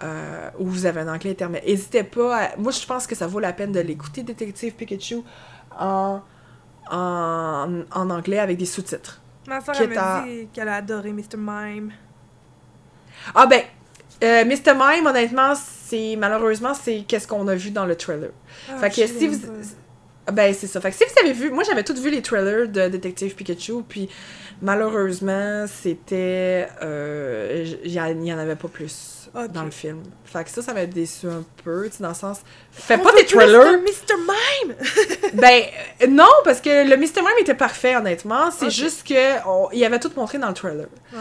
euh, 0.02 0.50
ou 0.58 0.66
vous 0.66 0.86
avez 0.86 1.00
un 1.00 1.08
anglais 1.12 1.32
intermédiaire, 1.32 1.68
n'hésitez 1.70 2.02
pas 2.04 2.36
à... 2.36 2.56
Moi, 2.56 2.72
je 2.72 2.84
pense 2.86 3.06
que 3.06 3.14
ça 3.14 3.26
vaut 3.26 3.40
la 3.40 3.52
peine 3.52 3.72
de 3.72 3.80
l'écouter, 3.80 4.22
Détective 4.22 4.74
Pikachu, 4.74 5.18
en, 5.78 6.20
en, 6.90 7.82
en 7.90 8.10
anglais 8.10 8.38
avec 8.38 8.56
des 8.58 8.66
sous-titres. 8.66 9.20
Ma 9.46 9.60
soeur, 9.60 9.74
elle 9.80 9.98
à- 9.98 10.24
dit 10.26 10.48
qu'elle 10.52 10.68
a 10.68 10.76
adoré 10.76 11.12
Mr. 11.12 11.36
Mime. 11.36 11.92
Ah 13.34 13.46
ben, 13.46 13.62
euh, 14.24 14.44
Mr. 14.44 14.72
Mime, 14.74 15.06
honnêtement, 15.06 15.52
c'est 15.54 16.16
malheureusement, 16.16 16.74
c'est 16.74 17.04
qu'est-ce 17.06 17.28
qu'on 17.28 17.46
a 17.48 17.54
vu 17.54 17.70
dans 17.70 17.84
le 17.86 17.94
trailer. 17.96 18.30
Ah, 18.70 18.78
fait 18.78 18.90
que 18.90 19.06
si 19.06 19.28
vous... 19.28 19.36
pas. 20.27 20.32
Ben, 20.32 20.55
c'est 20.55 20.66
ça. 20.66 20.81
Fait 20.81 20.90
que 20.90 20.97
si 20.97 21.05
vous 21.05 21.20
avez 21.24 21.32
vu... 21.32 21.51
Moi, 21.51 21.65
j'avais 21.65 21.82
toutes 21.85 21.99
vu 21.99 22.11
les 22.11 22.23
trailers 22.23 22.69
de 22.69 22.89
Détective 22.89 23.35
Pikachu, 23.35 23.82
puis 23.89 24.09
malheureusement, 24.61 25.66
c'était... 25.66 26.69
euh, 26.82 27.65
Il 27.85 27.93
y, 27.93 27.99
a- 27.99 28.11
il 28.11 28.24
y 28.24 28.32
en 28.32 28.39
avait 28.39 28.57
pas 28.57 28.69
plus 28.69 29.28
dans 29.53 29.65
le 29.65 29.70
film. 29.70 30.03
Fait 30.24 30.44
que 30.44 30.51
ça, 30.51 30.61
ça 30.62 30.74
m'a 30.74 30.85
déçu 30.86 31.27
un 31.27 31.43
peu, 31.65 31.89
tu 31.89 31.97
sais, 31.97 32.03
dans 32.03 32.11
le 32.11 32.15
sens... 32.15 32.40
Fais 32.70 32.97
On 33.01 33.03
pas 33.03 33.12
des 33.12 33.24
trailers... 33.24 33.73
de 33.73 33.77
Mr. 33.78 34.16
Mime! 34.19 34.74
Ben, 35.40 35.62
euh, 36.03 36.07
non, 36.09 36.28
parce 36.44 36.61
que 36.61 36.86
le 36.89 36.97
Mr. 36.97 37.20
Mime 37.23 37.39
était 37.40 37.55
parfait, 37.55 37.97
honnêtement. 37.97 38.51
C'est 38.51 38.70
juste 38.70 39.07
que 39.07 39.47
on- 39.49 39.69
il 39.73 39.82
avait 39.85 39.99
tout 39.99 40.11
montré 40.16 40.39
dans 40.39 40.49
le 40.49 40.55
trailer. 40.55 40.86
Ah. 41.16 41.19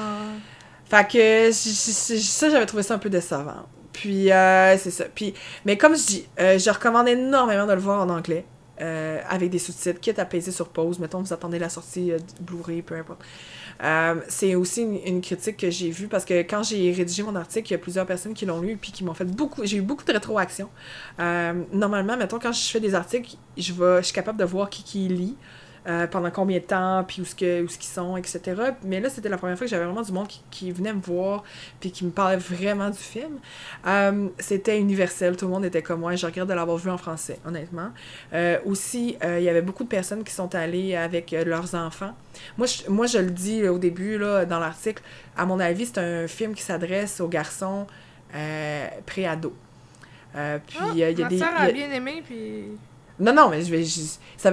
Fait 0.86 1.08
que 1.10 1.52
ça, 1.54 2.50
j'avais 2.50 2.66
trouvé 2.66 2.84
ça 2.84 2.96
un 2.96 2.98
peu 3.00 3.10
décevant. 3.10 3.66
Puis, 3.94 4.32
euh, 4.32 4.78
c'est 4.78 4.92
ça. 4.92 5.06
Puis, 5.14 5.34
mais 5.66 5.78
comme 5.78 5.96
je 5.96 6.06
dis, 6.06 6.28
euh, 6.40 6.58
je 6.60 6.70
recommande 6.70 7.08
énormément 7.08 7.66
de 7.66 7.74
le 7.74 7.80
voir 7.80 8.02
en 8.02 8.10
anglais, 8.10 8.44
euh, 8.82 9.20
avec 9.30 9.50
des 9.50 9.60
sous-titres, 9.60 10.00
quitte 10.00 10.20
à 10.20 10.26
peser 10.26 10.52
sur 10.52 10.70
pause. 10.70 11.00
Mettons, 11.00 11.22
vous 11.22 11.34
attendez 11.34 11.60
la 11.60 11.70
sortie 11.70 12.12
euh, 12.12 12.18
Blu-ray, 12.42 12.82
peu 12.82 12.96
importe. 12.96 13.22
Euh, 13.84 14.16
c'est 14.28 14.56
aussi 14.56 14.84
une, 14.84 15.22
critique 15.22 15.58
que 15.58 15.70
j'ai 15.70 15.90
vue 15.90 16.08
parce 16.08 16.26
que 16.26 16.42
quand 16.42 16.64
j'ai 16.64 16.92
rédigé 16.92 17.24
mon 17.24 17.36
article, 17.36 17.70
il 17.70 17.72
y 17.72 17.76
a 17.76 17.80
plusieurs 17.80 18.06
personnes 18.06 18.34
qui 18.34 18.46
l'ont 18.46 18.62
lu 18.62 18.78
puis 18.80 18.92
qui 18.92 19.04
m'ont 19.04 19.14
fait 19.14 19.26
beaucoup. 19.26 19.66
J'ai 19.66 19.78
eu 19.78 19.82
beaucoup 19.82 20.04
de 20.04 20.12
rétroactions. 20.12 20.70
Euh, 21.20 21.54
normalement, 21.72 22.16
mettons, 22.18 22.40
quand 22.40 22.52
je 22.52 22.62
fais 22.62 22.80
des 22.80 22.94
articles, 22.94 23.38
je, 23.58 23.74
je 23.74 24.02
suis 24.04 24.14
capable 24.14 24.40
de 24.40 24.46
voir 24.46 24.70
qui 24.70 24.84
qui 24.84 25.08
lit. 25.08 25.36
Euh, 25.88 26.06
pendant 26.08 26.30
combien 26.32 26.60
de 26.60 26.64
temps, 26.64 27.04
puis 27.08 27.22
où 27.22 27.26
ce 27.26 27.34
que, 27.34 27.64
où 27.64 27.68
ce 27.68 27.78
qu'ils 27.78 27.90
sont, 27.92 28.16
etc. 28.18 28.40
Mais 28.84 29.00
là, 29.00 29.10
c'était 29.10 29.30
la 29.30 29.38
première 29.38 29.58
fois 29.58 29.66
que 29.66 29.72
j'avais 29.72 29.86
vraiment 29.86 30.04
du 30.04 30.12
monde 30.12 30.28
qui, 30.28 30.42
qui 30.52 30.72
venait 30.72 30.94
me 30.94 31.02
voir, 31.02 31.44
puis 31.80 31.92
qui 31.92 32.06
me 32.06 32.12
parlait 32.12 32.38
vraiment 32.38 32.90
du 32.90 32.98
film. 33.00 33.40
Euh, 33.88 34.28
c'était 34.38 34.80
universel, 34.80 35.36
tout 35.38 35.46
le 35.46 35.52
monde 35.52 35.66
était 35.66 35.82
comme 35.82 36.02
moi, 36.02 36.16
je 36.16 36.26
regrette 36.26 36.48
de 36.48 36.54
l'avoir 36.54 36.78
vu 36.78 36.90
en 36.92 36.98
français, 36.98 37.40
honnêtement. 37.46 37.90
Euh, 38.34 38.60
aussi, 38.66 39.18
il 39.24 39.42
y 39.44 39.50
avait 39.50 39.62
beaucoup 39.64 39.84
de 39.84 39.90
personnes 39.90 40.24
qui 40.24 40.34
sont 40.34 40.54
allées 40.54 40.96
avec 40.96 41.32
leurs 41.32 41.74
enfants. 41.76 42.14
Moi 42.58 42.68
je, 42.68 42.90
moi, 42.90 43.08
je 43.08 43.18
le 43.18 43.32
dis 43.32 43.68
au 43.68 43.78
début, 43.80 44.18
là, 44.18 44.46
dans 44.46 44.60
l'article, 44.60 45.02
à 45.36 45.46
mon 45.46 45.60
avis, 45.60 45.88
c'est 45.88 45.98
un 45.98 46.28
film 46.28 46.54
qui 46.54 46.62
s'adresse 46.62 47.20
aux 47.22 47.28
garçons 47.28 47.88
pré-ados. 49.06 49.54
Puis 50.34 50.78
Ah, 50.80 50.86
il 50.94 50.98
y 50.98 51.04
a 51.04 51.12
ma 51.24 51.28
des... 51.30 51.42
a 51.42 51.48
a- 51.62 51.72
bien 51.72 51.92
aimé, 51.92 52.24
puis... 52.26 52.66
Non, 53.22 53.34
non, 53.34 53.50
mais 53.50 53.64
je 53.64 53.72
vais... 53.72 53.84
Je, 53.84 54.02
ça, 54.36 54.52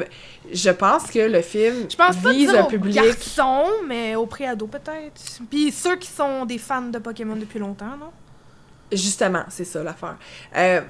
je 0.52 0.70
pense 0.70 1.10
que 1.10 1.18
le 1.18 1.40
film 1.40 1.86
Je 1.90 1.96
pense 1.96 2.16
vise 2.16 2.50
un 2.50 2.64
public... 2.64 2.94
garçons, 2.94 3.66
mais 3.86 4.14
aux 4.14 4.26
préados 4.26 4.66
peut-être. 4.66 5.20
Puis 5.50 5.72
ceux 5.72 5.96
qui 5.96 6.08
sont 6.08 6.44
des 6.44 6.58
fans 6.58 6.82
de 6.82 6.98
Pokémon 6.98 7.36
depuis 7.36 7.58
longtemps, 7.58 7.96
non? 7.98 8.10
Justement, 8.92 9.44
c'est 9.48 9.64
ça 9.64 9.82
l'affaire. 9.82 10.16
Euh, 10.56 10.80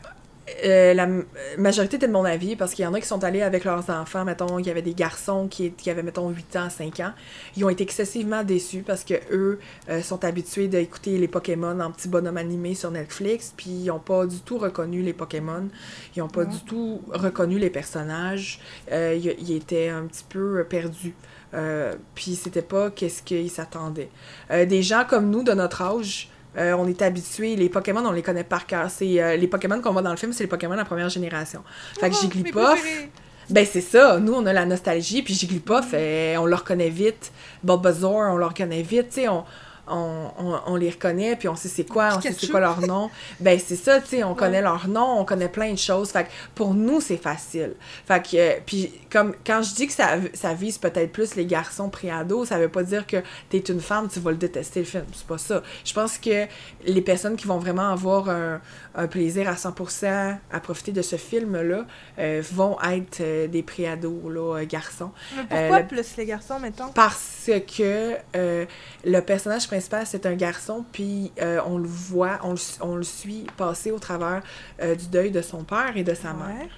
euh, 0.65 0.95
la 0.95 1.05
m- 1.05 1.25
majorité 1.59 1.97
était 1.97 2.07
de 2.09 2.13
mon 2.13 2.25
avis 2.25 2.57
parce 2.57 2.75
qu'il 2.75 2.85
y 2.85 2.87
en 2.89 2.95
a 2.95 3.01
qui 3.01 3.07
sont 3.07 3.23
allés 3.25 3.43
avec 3.43 3.65
leurs 3.65 3.89
enfants, 3.91 4.25
mettons, 4.25 4.59
il 4.59 4.67
y 4.67 4.71
avait 4.71 4.83
des 4.83 4.95
garçons 4.95 5.49
qui, 5.49 5.73
qui 5.73 5.91
avaient, 5.91 6.03
mettons, 6.03 6.29
8 6.31 6.57
ans, 6.57 6.71
5 6.71 7.01
ans. 7.01 7.13
Ils 7.57 7.65
ont 7.65 7.69
été 7.69 7.83
excessivement 7.85 8.43
déçus 8.45 8.83
parce 8.87 9.05
que 9.05 9.15
eux 9.31 9.59
euh, 9.89 10.01
sont 10.03 10.25
habitués 10.25 10.69
d'écouter 10.69 11.19
les 11.19 11.29
Pokémon 11.29 11.79
en 11.81 11.91
petits 11.91 12.09
bonhommes 12.09 12.37
animés 12.37 12.75
sur 12.75 12.91
Netflix, 12.91 13.53
puis 13.57 13.71
ils 13.71 13.87
n'ont 13.87 13.99
pas 13.99 14.27
du 14.27 14.41
tout 14.41 14.59
reconnu 14.59 15.03
les 15.03 15.13
Pokémon. 15.13 15.69
Ils 16.17 16.21
n'ont 16.21 16.29
pas 16.29 16.41
Ouais. 16.43 16.47
du 16.47 16.61
tout 16.61 17.03
reconnu 17.13 17.59
les 17.59 17.71
personnages. 17.71 18.61
Euh, 18.93 19.15
ils, 19.19 19.35
ils 19.41 19.57
étaient 19.57 19.89
un 19.89 20.03
petit 20.07 20.25
peu 20.29 20.59
euh, 20.61 20.65
perdus. 20.65 21.15
Euh, 21.55 21.95
puis 22.15 22.35
c'était 22.37 22.63
pas 22.63 22.91
qu'est-ce 22.91 23.23
qu'ils 23.23 23.51
s'attendaient. 23.51 24.11
Euh, 24.51 24.67
des 24.67 24.83
gens 24.83 25.05
comme 25.09 25.31
nous, 25.31 25.43
de 25.43 25.53
notre 25.53 25.81
âge, 25.83 26.29
euh, 26.57 26.73
on 26.73 26.89
est 26.89 27.03
habitués, 27.03 27.57
les 27.57 27.69
Pokémon, 27.69 28.03
on 28.05 28.13
les 28.13 28.23
connaît 28.23 28.45
par 28.45 28.67
cœur. 28.67 28.91
C'est 28.91 29.23
euh, 29.23 29.37
les 29.37 29.47
Pokémon 29.47 29.81
qu'on 29.81 29.93
voit 29.93 30.03
dans 30.03 30.11
le 30.11 30.17
film, 30.17 30.33
c'est 30.33 30.45
les 30.45 30.49
Pokémon 30.49 30.73
de 30.73 30.79
la 30.79 30.85
première 30.85 31.09
génération. 31.09 31.63
Fait 32.01 32.11
que 32.11 32.15
Oh, 32.17 32.21
Jigglypuff, 32.21 33.09
ben 33.51 33.67
c'est 33.67 33.81
ça, 33.81 34.19
nous 34.19 34.35
on 34.35 34.45
a 34.47 34.53
la 34.53 34.67
nostalgie, 34.67 35.23
puis 35.23 35.35
Jigglypuff, 35.35 35.91
euh, 35.95 36.37
on 36.37 36.47
le 36.47 36.55
reconnaît 36.55 36.91
vite. 36.91 37.33
Bulbasaur, 37.63 38.33
on 38.33 38.37
le 38.37 38.47
reconnaît 38.47 38.83
vite, 38.83 39.09
tu 39.11 39.23
sais, 39.23 39.29
on, 39.29 39.45
on, 39.91 40.31
on, 40.39 40.61
on 40.67 40.77
les 40.77 40.91
reconnaît, 40.91 41.37
puis 41.37 41.49
on 41.49 41.57
sait 41.57 41.69
c'est 41.69 41.85
quoi, 41.85 42.11
on 42.17 42.21
sait 42.21 42.33
c'est 42.33 42.49
quoi 42.49 42.61
leur 42.61 42.81
nom. 42.81 43.11
ben 43.41 43.59
c'est 43.65 43.77
ça, 43.77 44.01
tu 44.01 44.09
sais, 44.09 44.25
on 44.25 44.31
Ouais. 44.33 44.37
connaît 44.37 44.63
leur 44.63 44.89
nom, 44.89 45.19
on 45.21 45.25
connaît 45.25 45.49
plein 45.49 45.73
de 45.73 45.79
choses. 45.79 46.11
Fait 46.11 46.25
que 46.25 46.29
pour 46.55 46.75
nous, 46.75 47.01
c'est 47.01 47.17
facile. 47.17 47.75
Fait 48.07 48.23
que, 48.23 48.37
euh, 48.37 48.53
puis 48.65 48.93
comme 49.11 49.35
quand 49.47 49.63
je 49.63 49.75
dis 49.75 49.87
que 49.87 49.93
ça, 49.93 50.17
ça 50.35 50.55
vise 50.55 50.79
peut-être 50.79 51.13
plus 51.13 51.35
les 51.35 51.47
garçons 51.47 51.89
pré-ados, 51.89 52.49
ça 52.49 52.59
veut 52.59 52.69
pas 52.69 52.83
dire 52.83 53.07
que 53.07 53.17
t'es 53.49 53.59
une 53.59 53.81
femme, 53.81 54.09
tu 54.09 54.21
vas 54.21 54.31
le 54.31 54.37
détester 54.37 54.81
le 54.81 54.87
film. 54.87 55.05
C'est 55.13 55.27
pas 55.27 55.39
ça. 55.39 55.63
Je 55.85 55.93
pense 55.93 56.19
que 56.19 56.47
les 56.85 57.01
personnes 57.03 57.37
qui 57.37 57.47
vont 57.47 57.59
vraiment 57.59 57.91
avoir 57.91 58.29
un, 58.29 58.61
un 58.99 59.07
plaisir 59.07 59.49
à 59.49 59.55
100% 59.55 60.37
à 60.51 60.61
profiter 60.61 60.93
de 60.93 61.01
ce 61.03 61.17
film-là 61.17 61.87
euh, 62.19 62.43
vont 62.53 62.77
être 62.83 63.21
euh, 63.21 63.47
des 63.47 63.63
pré-ados, 63.63 64.31
là, 64.31 64.57
euh, 64.59 64.67
garçons. 64.67 65.13
Mais 65.37 65.45
pourquoi 65.49 65.81
le- 65.81 65.87
plus 65.87 66.17
les 66.17 66.27
garçons, 66.27 66.59
mettons? 66.61 66.89
Parce 66.93 67.49
que 67.67 68.17
euh, 68.37 68.67
le 69.05 69.21
personnage 69.21 69.67
principal, 69.69 70.05
c'est 70.07 70.27
un 70.27 70.35
garçon, 70.35 70.85
puis 70.93 71.33
euh, 71.41 71.61
on 71.67 71.79
le 71.79 71.87
voit, 71.89 72.41
on 72.43 72.53
le, 72.53 72.59
on 72.81 72.97
le 72.97 73.05
suit 73.05 73.47
passer 73.57 73.91
au 73.93 73.99
travers 73.99 74.43
euh, 74.83 74.95
du 74.95 75.07
deuil 75.07 75.31
de 75.31 75.41
son 75.43 75.63
père 75.65 75.97
et 75.97 76.03
de 76.05 76.15
sa 76.15 76.33
mère. 76.35 76.69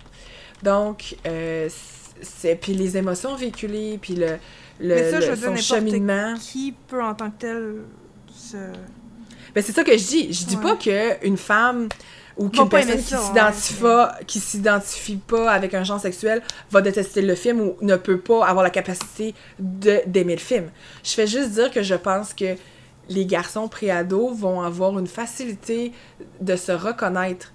Donc, 0.62 1.16
euh, 1.26 1.68
c'est 2.22 2.54
puis 2.56 2.74
les 2.74 2.98
émotions 2.98 3.34
véhiculées, 3.34 3.98
puis 4.00 4.14
le, 4.14 4.36
le, 4.78 4.94
Mais 4.94 5.10
ça, 5.10 5.18
le- 5.20 5.24
je 5.24 5.30
veux 5.30 5.36
dire, 5.36 5.44
son 5.46 5.50
n'importe 5.52 5.62
cheminement. 5.90 6.34
Qui 6.38 6.74
peut 6.86 7.02
en 7.02 7.14
tant 7.14 7.30
que 7.30 7.38
tel 7.38 7.74
se... 8.30 8.56
Ben, 9.54 9.62
c'est 9.62 9.72
ça 9.72 9.84
que 9.84 9.92
je 9.96 10.04
dis. 10.06 10.32
Je 10.32 10.44
dis 10.44 10.56
Ouais. 10.56 10.62
pas 10.62 10.76
que 10.76 11.26
une 11.26 11.36
femme 11.36 11.88
ou 12.36 12.48
qu'une 12.48 12.68
personne 12.68 13.02
qui 13.02 13.14
ouais, 13.14 13.20
s'identifie 13.20 13.84
qui 14.26 14.40
s'identifie 14.40 15.16
pas 15.16 15.50
avec 15.50 15.74
un 15.74 15.84
genre 15.84 16.00
sexuel 16.00 16.40
va 16.70 16.80
détester 16.80 17.20
le 17.22 17.34
film 17.34 17.60
ou 17.60 17.76
ne 17.82 17.96
peut 17.96 18.18
pas 18.18 18.46
avoir 18.46 18.62
la 18.64 18.70
capacité 18.70 19.34
de 19.58 20.00
d'aimer 20.06 20.34
le 20.36 20.40
film. 20.40 20.70
Je 21.04 21.10
fais 21.10 21.26
juste 21.26 21.50
dire 21.50 21.70
que 21.70 21.82
je 21.82 21.94
pense 21.96 22.32
que 22.32 22.54
les 23.08 23.26
garçons 23.26 23.66
préados 23.68 24.32
vont 24.32 24.62
avoir 24.62 24.98
une 24.98 25.08
facilité 25.08 25.92
de 26.40 26.56
se 26.56 26.72
reconnaître 26.72 27.52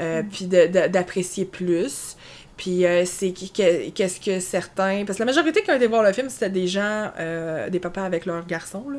euh, 0.00 0.22
Mm. 0.22 0.28
puis 0.28 0.44
d'apprécier 0.46 1.44
plus. 1.44 2.16
Puis 2.58 2.84
euh, 2.84 3.04
c'est 3.06 3.30
qu'est-ce 3.30 4.20
que 4.20 4.40
certains... 4.40 5.04
Parce 5.06 5.16
que 5.16 5.22
la 5.22 5.26
majorité 5.26 5.62
qui 5.62 5.70
ont 5.70 5.76
été 5.76 5.86
voir 5.86 6.02
le 6.02 6.12
film, 6.12 6.28
c'était 6.28 6.50
des 6.50 6.66
gens, 6.66 7.12
euh, 7.18 7.70
des 7.70 7.78
papas 7.78 8.02
avec 8.02 8.26
leurs 8.26 8.44
garçons, 8.46 8.84
là. 8.90 8.98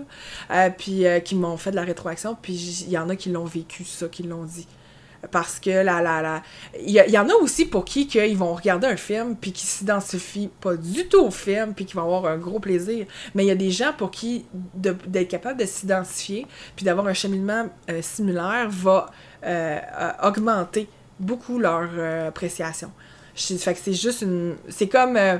Euh, 0.51 0.69
puis 0.75 1.03
qui 1.25 1.35
m'ont 1.35 1.57
fait 1.57 1.71
de 1.71 1.75
la 1.75 1.83
rétroaction, 1.83 2.37
puis 2.41 2.53
il 2.87 2.89
y 2.89 2.97
en 2.97 3.09
a 3.09 3.17
qui 3.17 3.29
l'ont 3.29 3.43
vécu, 3.43 3.83
ça, 3.83 4.07
qui 4.07 4.23
l'ont 4.23 4.45
dit. 4.45 4.65
Parce 5.31 5.59
que 5.59 5.69
la, 5.69 6.01
la, 6.01 6.21
la... 6.21 6.43
Il 6.79 6.91
y, 6.91 7.17
en 7.17 7.27
a 7.27 7.33
aussi 7.33 7.65
pour 7.65 7.83
qui 7.83 8.07
que 8.07 8.25
ils 8.25 8.37
vont 8.37 8.53
regarder 8.53 8.87
un 8.87 8.95
film, 8.95 9.35
puis 9.35 9.51
qui 9.51 9.65
s'identifient 9.65 10.49
pas 10.61 10.77
du 10.77 11.09
tout 11.09 11.25
au 11.25 11.31
film, 11.31 11.73
puis 11.73 11.83
qui 11.83 11.95
vont 11.95 12.03
avoir 12.03 12.27
un 12.27 12.37
gros 12.37 12.59
plaisir. 12.59 13.05
Mais 13.35 13.43
il 13.43 13.47
y 13.47 13.51
a 13.51 13.55
des 13.55 13.71
gens 13.71 13.91
pour 13.91 14.09
qui 14.09 14.45
d'être 14.73 15.27
capable 15.27 15.59
de 15.59 15.65
s'identifier, 15.65 16.47
puis 16.77 16.85
d'avoir 16.85 17.07
un 17.07 17.13
cheminement 17.13 17.67
similaire 17.99 18.69
va 18.69 19.11
augmenter 20.23 20.87
beaucoup 21.19 21.59
leur 21.59 21.89
appréciation. 22.25 22.89
Je- 23.39 23.55
fait 23.55 23.73
que 23.73 23.79
c'est 23.83 23.93
juste 23.93 24.21
une. 24.21 24.55
C'est 24.67 24.87
comme 24.87 25.15
euh, 25.17 25.37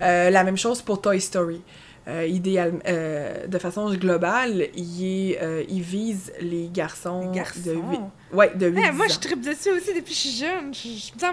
euh, 0.00 0.30
la 0.30 0.44
même 0.44 0.56
chose 0.56 0.80
pour 0.82 1.00
Toy 1.00 1.20
Story. 1.20 1.60
Euh, 2.08 2.26
idéal, 2.26 2.72
euh, 2.88 3.46
de 3.46 3.58
façon 3.58 3.88
globale, 3.94 4.66
il, 4.74 5.30
est, 5.30 5.66
il 5.68 5.82
vise 5.82 6.32
les 6.40 6.68
garçons, 6.68 7.30
Les 7.30 7.38
garçons. 7.38 7.60
de 7.64 7.74
8, 7.74 8.00
ouais, 8.32 8.50
de 8.56 8.66
8 8.66 8.82
Eh, 8.88 8.90
moi, 8.90 9.06
ans. 9.06 9.08
je 9.08 9.18
tripe 9.20 9.40
dessus 9.40 9.70
aussi 9.70 9.94
depuis 9.94 10.02
que 10.02 10.08
je 10.10 10.14
suis 10.14 10.30
jeune. 10.36 10.74
Je, 10.74 10.88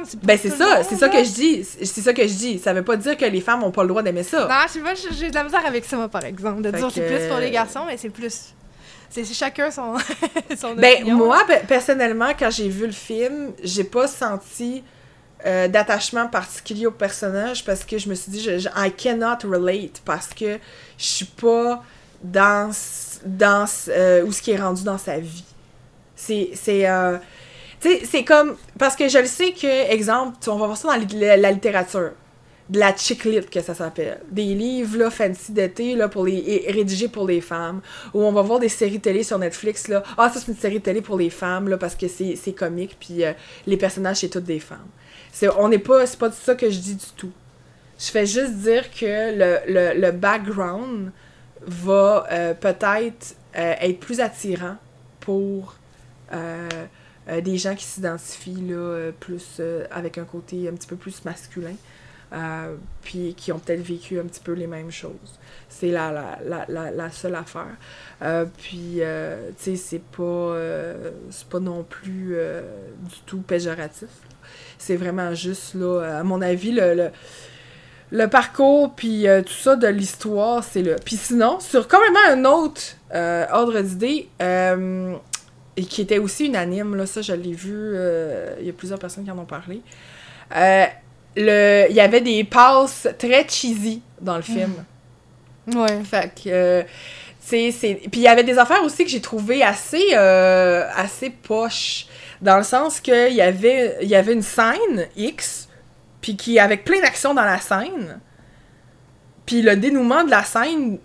c'est 0.05 0.23
Ben 0.23 0.37
c'est 0.39 0.51
ça, 0.51 0.83
c'est 0.83 0.95
ça 0.95 1.09
que 1.09 1.23
je 1.23 1.31
dis. 1.31 1.63
C'est 1.63 2.01
ça 2.01 2.13
que 2.13 2.21
je 2.21 2.33
dis. 2.33 2.59
Ça 2.59 2.71
veut 2.73 2.83
pas 2.83 2.97
dire 2.97 3.17
que 3.17 3.25
les 3.25 3.41
femmes 3.41 3.63
ont 3.63 3.71
pas 3.71 3.81
le 3.81 3.87
droit 3.89 4.03
d'aimer 4.03 4.21
ça. 4.21 4.47
Non, 4.47 4.55
je 4.67 4.73
sais 4.73 4.79
pas, 4.81 4.93
j'ai 4.93 5.29
de 5.31 5.33
la 5.35 5.43
misère 5.43 5.65
avec 5.65 5.85
ça, 5.85 5.97
moi, 5.97 6.07
par 6.07 6.23
exemple. 6.23 6.61
De 6.61 6.69
Fait 6.69 6.77
dire 6.77 6.91
c'est 6.93 7.07
plus 7.17 7.27
pour 7.27 7.37
les 7.39 7.49
garçons, 7.49 7.85
mais 7.87 7.97
c'est 7.97 8.09
plus. 8.09 8.53
C'est 9.09 9.25
chacun 9.25 9.71
son, 9.71 9.95
son 10.55 10.75
Ben, 10.75 10.97
opinion. 11.01 11.15
moi, 11.17 11.39
pe- 11.47 11.65
personnellement, 11.67 12.29
quand 12.37 12.51
j'ai 12.51 12.69
vu 12.69 12.85
le 12.85 12.91
film, 12.91 13.53
j'ai 13.63 13.85
pas 13.85 14.05
senti 14.05 14.83
euh, 15.45 15.67
d'attachement 15.67 16.27
particulier 16.27 16.85
au 16.85 16.91
personnage 16.91 17.63
parce 17.65 17.83
que 17.85 17.97
je 17.97 18.09
me 18.09 18.15
suis 18.15 18.31
dit, 18.31 18.41
je, 18.41 18.57
je- 18.59 18.69
I 18.75 18.91
cannot 18.91 19.37
relate 19.47 20.01
parce 20.03 20.27
que 20.33 20.57
je 20.97 21.05
suis 21.05 21.25
pas 21.25 21.83
dans, 22.21 22.71
dans 23.25 23.65
euh, 23.89 24.31
ce 24.31 24.41
qui 24.41 24.51
est 24.51 24.57
rendu 24.57 24.83
dans 24.83 24.97
sa 24.97 25.19
vie. 25.19 25.45
C'est. 26.15 26.51
c'est 26.53 26.87
euh, 26.87 27.17
c'est 27.81 28.23
comme. 28.25 28.57
Parce 28.77 28.95
que 28.95 29.07
je 29.07 29.19
le 29.19 29.25
sais 29.25 29.53
que, 29.53 29.91
exemple, 29.91 30.37
on 30.47 30.57
va 30.57 30.65
voir 30.65 30.77
ça 30.77 30.89
dans 30.89 31.19
la, 31.19 31.51
littérature. 31.51 32.11
De 32.69 32.77
la 32.77 32.95
chick 32.95 33.23
lit, 33.23 33.45
que 33.45 33.61
ça 33.61 33.73
s'appelle. 33.73 34.21
Des 34.29 34.53
livres, 34.53 34.97
là, 34.97 35.09
fancy 35.09 35.53
d'été, 35.53 35.95
là, 35.95 36.07
pour 36.07 36.25
les, 36.25 36.65
rédigés 36.67 37.07
pour 37.07 37.25
les 37.25 37.41
femmes. 37.41 37.81
Ou 38.13 38.21
on 38.21 38.31
va 38.31 38.41
voir 38.43 38.59
des 38.59 38.69
séries 38.69 38.99
télé 38.99 39.23
sur 39.23 39.39
Netflix, 39.39 39.87
là. 39.87 40.03
Ah, 40.17 40.29
ça, 40.31 40.39
c'est 40.39 40.51
une 40.51 40.57
série 40.57 40.81
télé 40.81 41.01
pour 41.01 41.17
les 41.17 41.29
femmes, 41.31 41.67
là, 41.69 41.77
parce 41.77 41.95
que 41.95 42.07
c'est 42.07 42.35
c'est 42.35 42.53
comique, 42.53 42.97
puis 42.99 43.23
euh, 43.23 43.31
les 43.65 43.77
personnages, 43.77 44.17
c'est 44.17 44.29
toutes 44.29 44.43
des 44.43 44.59
femmes. 44.59 44.89
C'est, 45.31 45.49
n'est 45.69 45.79
pas, 45.79 46.05
pas 46.19 46.31
ça 46.31 46.55
que 46.55 46.69
je 46.69 46.79
dis 46.79 46.95
du 46.95 47.05
tout. 47.15 47.31
Je 47.99 48.05
fais 48.11 48.25
juste 48.25 48.53
dire 48.53 48.89
que 48.91 49.35
le, 49.35 49.59
le, 49.67 49.99
le 49.99 50.11
background 50.11 51.11
va 51.61 52.25
euh, 52.31 52.53
peut-être 52.53 53.35
euh, 53.57 53.73
être 53.79 53.99
plus 53.99 54.19
attirant 54.19 54.77
pour 55.19 55.75
euh, 56.33 56.67
des 57.41 57.57
gens 57.57 57.75
qui 57.75 57.83
s'identifient 57.83 58.73
plus 59.19 59.61
avec 59.91 60.17
un 60.17 60.23
côté 60.23 60.67
un 60.67 60.73
petit 60.73 60.87
peu 60.87 60.95
plus 60.95 61.23
masculin, 61.25 61.75
puis 63.03 63.35
qui 63.35 63.51
ont 63.51 63.59
peut-être 63.59 63.81
vécu 63.81 64.19
un 64.19 64.23
petit 64.23 64.39
peu 64.39 64.53
les 64.53 64.65
mêmes 64.65 64.89
choses. 64.89 65.37
C'est 65.67 65.91
la, 65.91 66.39
la, 66.43 66.65
la, 66.67 66.89
la, 66.89 67.11
seule 67.11 67.35
affaire. 67.35 67.75
Puis, 68.57 69.01
tu 69.01 69.63
sais, 69.63 69.75
c'est 69.75 70.01
pas, 70.01 70.55
c'est 71.29 71.47
pas 71.49 71.59
non 71.59 71.83
plus 71.83 72.35
du 73.03 73.19
tout 73.27 73.41
péjoratif. 73.41 74.09
C'est 74.79 74.95
vraiment 74.95 75.35
juste, 75.35 75.75
là, 75.75 76.19
à 76.19 76.23
mon 76.23 76.41
avis, 76.41 76.71
le, 76.71 76.95
le, 76.95 77.09
le 78.11 78.27
parcours, 78.27 78.93
puis 78.95 79.27
euh, 79.27 79.41
tout 79.41 79.53
ça 79.53 79.75
de 79.75 79.87
l'histoire, 79.87 80.63
c'est 80.63 80.81
là. 80.81 80.95
Puis 81.03 81.15
sinon, 81.15 81.59
sur 81.59 81.87
complètement 81.87 82.19
un 82.29 82.45
autre 82.45 82.81
euh, 83.13 83.45
ordre 83.51 83.79
d'idée, 83.81 84.27
euh, 84.41 85.13
et 85.77 85.83
qui 85.83 86.01
était 86.01 86.17
aussi 86.17 86.47
unanime, 86.47 86.95
là, 86.95 87.05
ça 87.05 87.21
je 87.21 87.33
l'ai 87.33 87.53
vu, 87.53 87.95
il 88.59 88.65
y 88.65 88.69
a 88.69 88.73
plusieurs 88.73 88.99
personnes 88.99 89.23
qui 89.23 89.31
en 89.31 89.37
ont 89.37 89.45
parlé. 89.45 89.81
Le, 91.35 91.85
il 91.89 91.95
y 91.95 92.01
avait 92.01 92.21
des 92.21 92.43
passes 92.43 93.07
très 93.17 93.47
cheesy 93.47 94.01
dans 94.19 94.35
le 94.35 94.41
film. 94.41 94.73
Ouais. 95.67 96.03
Fait 96.03 96.33
que. 96.43 96.83
Puis 97.47 98.09
il 98.13 98.21
y 98.21 98.27
avait 98.27 98.43
des 98.43 98.57
affaires 98.57 98.83
aussi 98.83 99.05
que 99.05 99.09
j'ai 99.09 99.21
trouvées 99.21 99.63
assez, 99.63 100.13
assez 100.13 101.29
poches, 101.29 102.07
dans 102.41 102.57
le 102.57 102.63
sens 102.63 102.99
qu'il 102.99 103.33
y 103.33 103.41
avait, 103.41 103.97
il 104.01 104.07
y 104.07 104.15
avait 104.15 104.33
une 104.33 104.41
scène 104.41 105.07
X, 105.15 105.67
puis 106.21 106.35
qui, 106.35 106.59
avec 106.59 106.85
plein 106.85 106.99
d'actions 107.01 107.33
dans 107.33 107.43
la 107.45 107.59
scène, 107.59 108.19
puis 109.45 109.61
le 109.61 109.75
dénouement 109.75 110.23
de 110.23 110.29
la 110.29 110.43
scène, 110.43 110.99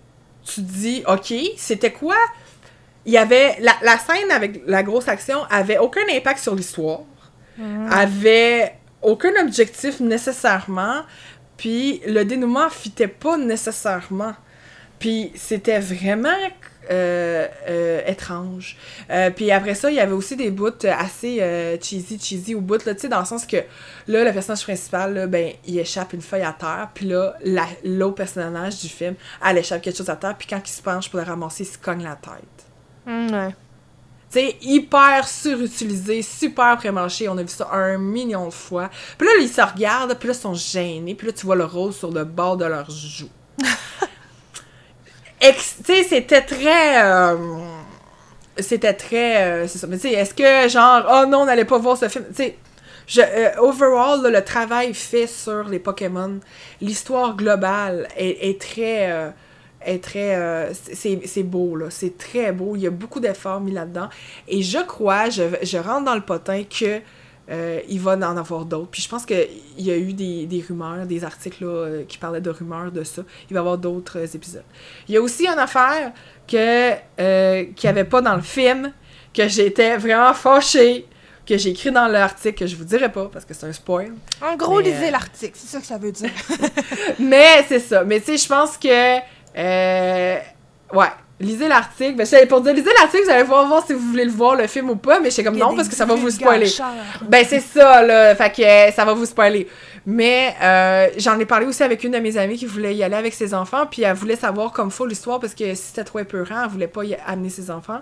tu 0.45 0.57
te 0.57 0.61
dis, 0.61 1.03
OK, 1.09 1.33
c'était 1.57 1.93
quoi? 1.93 2.17
Il 3.07 3.13
y 3.13 3.19
avait... 3.19 3.57
La, 3.61 3.73
la 3.83 3.99
scène 3.99 4.31
avec 4.31 4.63
la 4.67 4.83
grosse 4.83 5.09
action 5.09 5.45
avait 5.51 5.79
aucun 5.79 6.03
impact 6.13 6.41
sur 6.41 6.55
l'histoire 6.55 7.01
Mhm. 7.57 7.89
avait 7.93 8.75
aucun 9.01 9.31
objectif 9.41 10.01
nécessairement, 10.01 11.03
puis 11.57 12.01
le 12.05 12.25
dénouement 12.25 12.69
fitait 12.69 13.07
pas 13.07 13.37
nécessairement. 13.37 14.35
Puis 14.99 15.31
c'était 15.37 15.79
vraiment 15.79 16.35
euh, 16.91 17.47
euh, 17.69 18.01
étrange. 18.07 18.77
Euh, 19.11 19.31
puis 19.31 19.51
après 19.51 19.75
ça, 19.75 19.91
il 19.91 19.97
y 19.97 20.01
avait 20.01 20.13
aussi 20.13 20.37
des 20.37 20.51
bouts 20.51 20.71
assez 20.85 21.79
cheesy, 21.83 22.19
cheesy 22.19 22.55
au 22.55 22.61
bout, 22.61 22.85
là, 22.85 22.95
tu 22.95 23.03
sais, 23.03 23.09
dans 23.09 23.21
le 23.21 23.27
sens 23.27 23.47
que 23.47 23.59
là, 24.07 24.25
le 24.25 24.33
personnage 24.33 24.63
principal, 24.65 25.15
là, 25.15 25.27
ben, 25.27 25.53
il 25.67 25.79
échappe 25.79 26.13
une 26.13 26.23
feuille 26.23 26.43
à 26.43 26.53
terre, 26.53 26.89
puis 26.95 27.07
là, 27.07 27.35
la- 27.45 27.67
l'autre 27.85 28.17
personnage 28.17 28.81
du 28.81 28.89
film, 28.89 29.15
elle 29.47 29.59
échappe 29.59 29.83
quelque 29.83 29.97
chose 29.97 30.11
à 30.11 30.17
terre, 30.17 30.35
puis 30.39 30.47
quand 30.49 30.61
il 30.65 30.71
se 30.71 30.83
penche 30.83 31.09
pour 31.11 31.21
le 31.21 31.27
ramasser, 31.27 31.65
il 31.65 31.67
se 31.67 31.79
cogne 31.79 32.03
la 32.03 32.17
tête. 32.17 32.67
Mm, 33.07 33.33
ouais. 33.33 33.55
Tu 34.31 34.41
sais, 34.41 34.57
hyper 34.63 35.29
surutilisé, 35.29 36.23
super 36.23 36.77
prémanché. 36.77 37.29
On 37.29 37.39
a 37.39 37.43
vu 37.43 37.49
ça 37.49 37.69
un 37.73 37.99
million 37.99 38.47
de 38.47 38.53
fois. 38.53 38.91
Puis 39.17 39.29
là, 39.29 39.33
ils 39.41 39.49
se 39.49 39.61
regardent, 39.61 40.15
puis 40.19 40.27
là, 40.29 40.35
ils 40.35 40.41
sont 40.41 40.55
gênés. 40.55 41.15
Puis 41.15 41.29
là, 41.29 41.33
tu 41.33 41.47
vois 41.47 41.55
le 41.55 41.65
rose 41.65 41.97
sur 41.97 42.11
le 42.11 42.25
bord 42.25 42.57
de 42.57 42.65
leur 42.65 42.91
joue. 42.91 43.29
Tu 45.53 45.61
sais, 45.85 46.03
c'était 46.05 46.43
très... 46.43 47.03
euh, 47.05 47.37
c'était 48.59 48.95
très... 48.95 49.45
euh, 49.45 49.67
c'est 49.67 49.79
ça. 49.79 49.87
Mais 49.87 49.97
tu 49.97 50.09
sais, 50.09 50.15
est-ce 50.15 50.33
que, 50.35 50.69
genre, 50.69 51.05
oh 51.11 51.27
non, 51.29 51.41
on 51.41 51.45
n'allait 51.47 51.65
pas 51.67 51.79
voir 51.79 51.97
ce 51.97 52.09
film? 52.09 52.25
Tu 52.29 52.35
sais, 52.35 52.57
je, 53.07 53.21
euh, 53.21 53.51
overall, 53.59 54.23
là, 54.23 54.31
le 54.31 54.45
travail 54.45 54.95
fait 54.95 55.27
sur 55.27 55.65
les 55.65 55.79
Pokémon, 55.79 56.41
l'histoire 56.81 57.37
globale 57.37 58.09
est, 58.17 58.49
est 58.49 58.61
très... 58.61 59.33
est 59.85 60.03
très 60.03 60.71
c'est 60.73 61.21
c'est 61.27 61.43
beau 61.43 61.77
là 61.77 61.91
c'est 61.91 62.17
très 62.17 62.53
beau 62.53 62.75
il 62.75 62.83
y 62.83 62.87
a 62.87 62.91
beaucoup 62.91 63.21
d'efforts 63.21 63.61
mis 63.61 63.73
là-dedans 63.73 64.09
et 64.49 64.63
je 64.63 64.79
crois 64.79 65.29
je, 65.29 65.43
je 65.63 65.77
rentre 65.77 66.07
dans 66.07 66.15
le 66.15 66.23
potin 66.23 66.63
que 66.65 67.03
euh, 67.51 67.81
il 67.89 68.01
va 68.01 68.13
en 68.13 68.37
avoir 68.37 68.65
d'autres 68.65 68.91
puis 68.91 69.03
je 69.03 69.09
pense 69.09 69.27
que 69.27 69.35
il 69.77 69.85
y 69.85 69.91
a 69.91 69.97
eu 69.97 70.13
des, 70.15 70.47
des 70.47 70.65
rumeurs 70.67 71.05
des 71.07 71.25
articles 71.25 71.65
là, 71.65 71.71
euh, 71.71 72.05
qui 72.05 72.17
parlaient 72.17 72.41
de 72.41 72.51
rumeurs 72.51 72.91
de 72.91 73.05
ça 73.05 73.23
il 73.51 73.55
va 73.55 73.59
y 73.59 73.61
avoir 73.61 73.77
d'autres 73.77 74.19
euh, 74.19 74.27
épisodes 74.35 74.65
il 75.09 75.15
y 75.15 75.19
a 75.19 75.21
aussi 75.21 75.47
une 75.47 75.59
affaire 75.59 76.13
que 76.49 76.93
euh, 77.21 77.65
qu'il 77.77 77.89
n'y 77.89 77.91
avait 77.91 78.09
pas 78.09 78.23
dans 78.23 78.35
le 78.35 78.43
film 78.43 78.93
que 79.35 79.47
j'étais 79.47 79.97
vraiment 79.99 80.33
fâchée 80.33 81.07
que 81.47 81.59
j'ai 81.59 81.71
écrit 81.71 81.91
dans 81.91 82.07
l'article 82.07 82.61
que 82.61 82.67
je 82.67 82.77
vous 82.77 82.85
dirai 82.85 83.13
pas 83.13 83.29
parce 83.31 83.45
que 83.45 83.53
c'est 83.53 83.67
un 83.67 83.73
spoil 83.73 84.15
En 84.41 84.57
gros, 84.57 84.79
Mais, 84.79 84.85
lisez 84.85 85.11
l'article, 85.11 85.53
c'est 85.55 85.67
ça 85.67 85.81
que 85.81 85.85
ça 85.85 85.99
veut 85.99 86.11
dire. 86.11 86.31
mais 87.19 87.63
c'est 87.69 87.81
ça. 87.81 88.03
Mais 88.03 88.19
tu 88.21 88.39
sais, 88.39 88.39
je 88.39 88.49
pense 88.49 88.79
que. 88.79 89.19
ouais. 90.97 91.13
Lisez 91.45 91.69
l'article. 91.69 92.15
Ben, 92.15 92.27
j'allais 92.27 92.47
pour 92.47 92.61
dire, 92.61 92.75
lisez 92.75 92.91
l'article, 92.99 93.25
vous 93.25 93.31
allez 93.31 93.43
pouvoir 93.43 93.67
voir 93.67 93.87
si 93.87 93.93
vous 93.93 94.01
voulez 94.01 94.25
le 94.25 94.31
voir, 94.31 94.57
le 94.57 94.67
film 94.67 94.91
ou 94.91 94.97
pas. 94.97 95.21
Mais 95.21 95.31
j'étais 95.31 95.45
comme 95.45 95.57
non, 95.57 95.75
parce 95.75 95.89
que 95.89 95.95
ça 95.95 96.05
va 96.05 96.15
vous 96.15 96.31
spoiler. 96.31 96.71
Ben, 97.23 97.45
c'est 97.49 97.61
ça, 97.61 98.03
là. 98.03 98.35
Fait 98.35 98.51
que 98.51 98.63
euh, 98.63 98.93
ça 98.93 99.05
va 99.05 99.13
vous 99.15 99.27
spoiler. 99.27 99.69
Mais 100.07 100.55
euh, 100.63 101.09
j'en 101.17 101.39
ai 101.39 101.47
parlé 101.47 101.67
aussi 101.67 101.83
avec 101.83 102.05
une 102.05 102.13
de 102.13 102.19
mes 102.19 102.37
amies 102.37 102.57
qui 102.57 102.67
voulait 102.67 102.95
y 102.95 103.03
aller 103.03 103.17
avec 103.17 103.33
ses 103.33 103.55
enfants. 103.55 103.87
Puis 103.91 104.03
elle 104.03 104.15
voulait 104.15 104.37
savoir 104.37 104.73
comme 104.73 104.91
faut 104.91 105.07
l'histoire 105.07 105.41
parce 105.41 105.55
que 105.55 105.75
si 105.75 105.83
c'était 105.83 106.05
trop 106.05 106.19
épeurant, 106.19 106.65
elle 106.65 106.71
voulait 106.71 106.89
pas 106.89 107.05
y 107.05 107.17
amener 107.27 107.49
ses 107.49 107.71
enfants. 107.71 108.01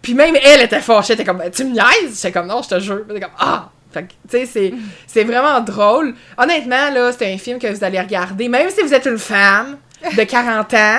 Puis 0.00 0.14
même 0.14 0.34
elle 0.42 0.62
était 0.62 0.80
fâchée. 0.80 1.12
Elle 1.12 1.20
était 1.20 1.30
comme, 1.30 1.42
tu 1.50 1.64
me 1.64 1.72
niaises? 1.72 2.16
J'étais 2.16 2.32
comme, 2.32 2.46
non, 2.46 2.62
je 2.62 2.68
te 2.68 2.80
jure. 2.80 3.02
Elle 3.08 3.16
était 3.16 3.26
comme, 3.26 3.36
ah! 3.38 3.70
Fait 3.92 4.04
que, 4.04 4.08
tu 4.08 4.38
sais, 4.38 4.46
c'est, 4.46 4.74
c'est 5.06 5.24
vraiment 5.24 5.60
drôle. 5.60 6.14
Honnêtement, 6.38 6.90
là, 6.90 7.12
c'est 7.12 7.30
un 7.30 7.36
film 7.36 7.58
que 7.58 7.66
vous 7.66 7.84
allez 7.84 8.00
regarder, 8.00 8.48
même 8.48 8.70
si 8.70 8.80
vous 8.80 8.94
êtes 8.94 9.04
une 9.04 9.18
femme 9.18 9.76
de 10.16 10.24
40 10.24 10.74
ans, 10.74 10.98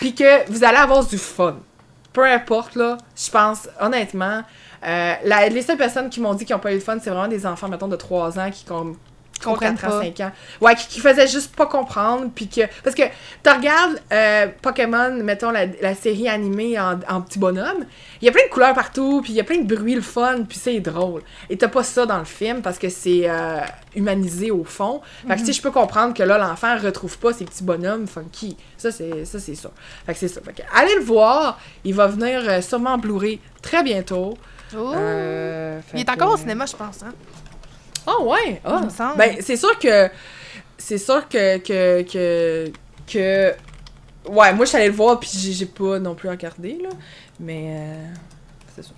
puis 0.00 0.14
que 0.14 0.50
vous 0.50 0.64
allez 0.64 0.76
avoir 0.78 1.04
du 1.06 1.18
fun. 1.18 1.56
Peu 2.12 2.24
importe, 2.24 2.74
là, 2.74 2.98
je 3.16 3.30
pense, 3.30 3.68
honnêtement, 3.80 4.42
euh, 4.84 5.14
les 5.50 5.62
seules 5.62 5.76
personnes 5.76 6.08
qui 6.10 6.20
m'ont 6.20 6.34
dit 6.34 6.44
qu'ils 6.44 6.54
n'ont 6.56 6.60
pas 6.60 6.72
eu 6.72 6.76
de 6.76 6.80
fun, 6.82 6.98
c'est 7.02 7.10
vraiment 7.10 7.28
des 7.28 7.46
enfants, 7.46 7.68
mettons, 7.68 7.88
de 7.88 7.96
3 7.96 8.38
ans 8.38 8.50
qui, 8.50 8.64
com- 8.64 8.96
qui 9.38 9.46
ont 9.46 9.52
Comprennent 9.52 9.76
4 9.76 9.84
ans, 9.86 9.98
pas. 9.98 10.04
5 10.04 10.20
ans. 10.20 10.32
Ouais, 10.60 10.74
qui, 10.74 10.86
qui 10.88 11.00
faisaient 11.00 11.26
juste 11.28 11.54
pas 11.54 11.66
comprendre, 11.66 12.30
puis 12.34 12.48
que... 12.48 12.62
Parce 12.82 12.94
que 12.96 13.02
tu 13.42 13.50
regardes 13.50 14.00
euh, 14.12 14.48
Pokémon, 14.62 15.10
mettons, 15.22 15.50
la, 15.50 15.66
la 15.80 15.94
série 15.94 16.28
animée 16.28 16.78
en, 16.78 16.98
en 17.08 17.20
petit 17.22 17.38
bonhomme, 17.38 17.84
il 18.20 18.26
y 18.26 18.28
a 18.28 18.32
plein 18.32 18.44
de 18.44 18.50
couleurs 18.50 18.74
partout, 18.74 19.20
puis 19.22 19.32
il 19.32 19.36
y 19.36 19.40
a 19.40 19.44
plein 19.44 19.58
de 19.58 19.74
bruits, 19.74 19.94
le 19.94 20.00
fun, 20.00 20.42
puis 20.48 20.58
c'est 20.58 20.80
drôle. 20.80 21.22
Et 21.50 21.56
t'as 21.56 21.68
pas 21.68 21.82
ça 21.82 22.06
dans 22.06 22.18
le 22.18 22.24
film, 22.24 22.62
parce 22.62 22.78
que 22.78 22.88
c'est 22.88 23.22
euh, 23.28 23.60
humanisé 23.94 24.50
au 24.50 24.64
fond. 24.64 25.00
Fait 25.26 25.34
que, 25.34 25.40
tu 25.40 25.46
sais, 25.46 25.52
je 25.52 25.62
peux 25.62 25.70
comprendre 25.70 26.14
que 26.14 26.22
là, 26.22 26.38
l'enfant 26.38 26.76
retrouve 26.78 27.18
pas 27.18 27.32
ses 27.32 27.44
petits 27.44 27.64
bonhommes 27.64 28.06
funky. 28.06 28.56
Ça, 28.76 28.90
c'est 28.90 29.24
ça, 29.24 29.38
c'est 29.38 29.54
ça. 29.54 29.70
Fait 30.06 30.12
que 30.12 30.18
c'est 30.18 30.28
ça. 30.28 30.40
Fait 30.40 30.52
que 30.52 30.62
allez 30.74 30.94
le 30.96 31.02
voir. 31.04 31.58
Il 31.84 31.94
va 31.94 32.06
venir 32.06 32.42
euh, 32.48 32.60
sûrement 32.60 32.90
en 32.90 32.98
Blu-ray 32.98 33.40
très 33.62 33.82
bientôt. 33.82 34.36
Oh. 34.76 34.92
Euh, 34.94 35.80
Il 35.94 36.00
est 36.00 36.10
encore 36.10 36.32
au 36.32 36.36
cinéma, 36.36 36.66
je 36.66 36.76
pense. 36.76 37.02
Hein? 37.02 37.12
Ah 38.10 38.22
ouais! 38.22 38.60
Ah. 38.64 39.14
Ben, 39.16 39.36
c'est 39.40 39.56
sûr 39.56 39.78
que. 39.78 40.08
C'est 40.78 40.98
sûr 40.98 41.28
que. 41.28 41.58
que, 41.58 42.02
que, 42.02 42.72
que- 43.12 43.54
Ouais, 44.30 44.52
moi, 44.52 44.64
je 44.64 44.68
suis 44.70 44.76
allée 44.76 44.88
le 44.88 44.94
voir, 44.94 45.18
puis 45.20 45.28
j'ai 45.32 45.66
pas 45.66 45.98
non 45.98 46.14
plus 46.14 46.28
regardé, 46.28 46.78
là. 46.82 46.90
Mais. 47.40 47.76
euh, 47.78 48.04
c'est 48.74 48.82
ça. 48.82 48.90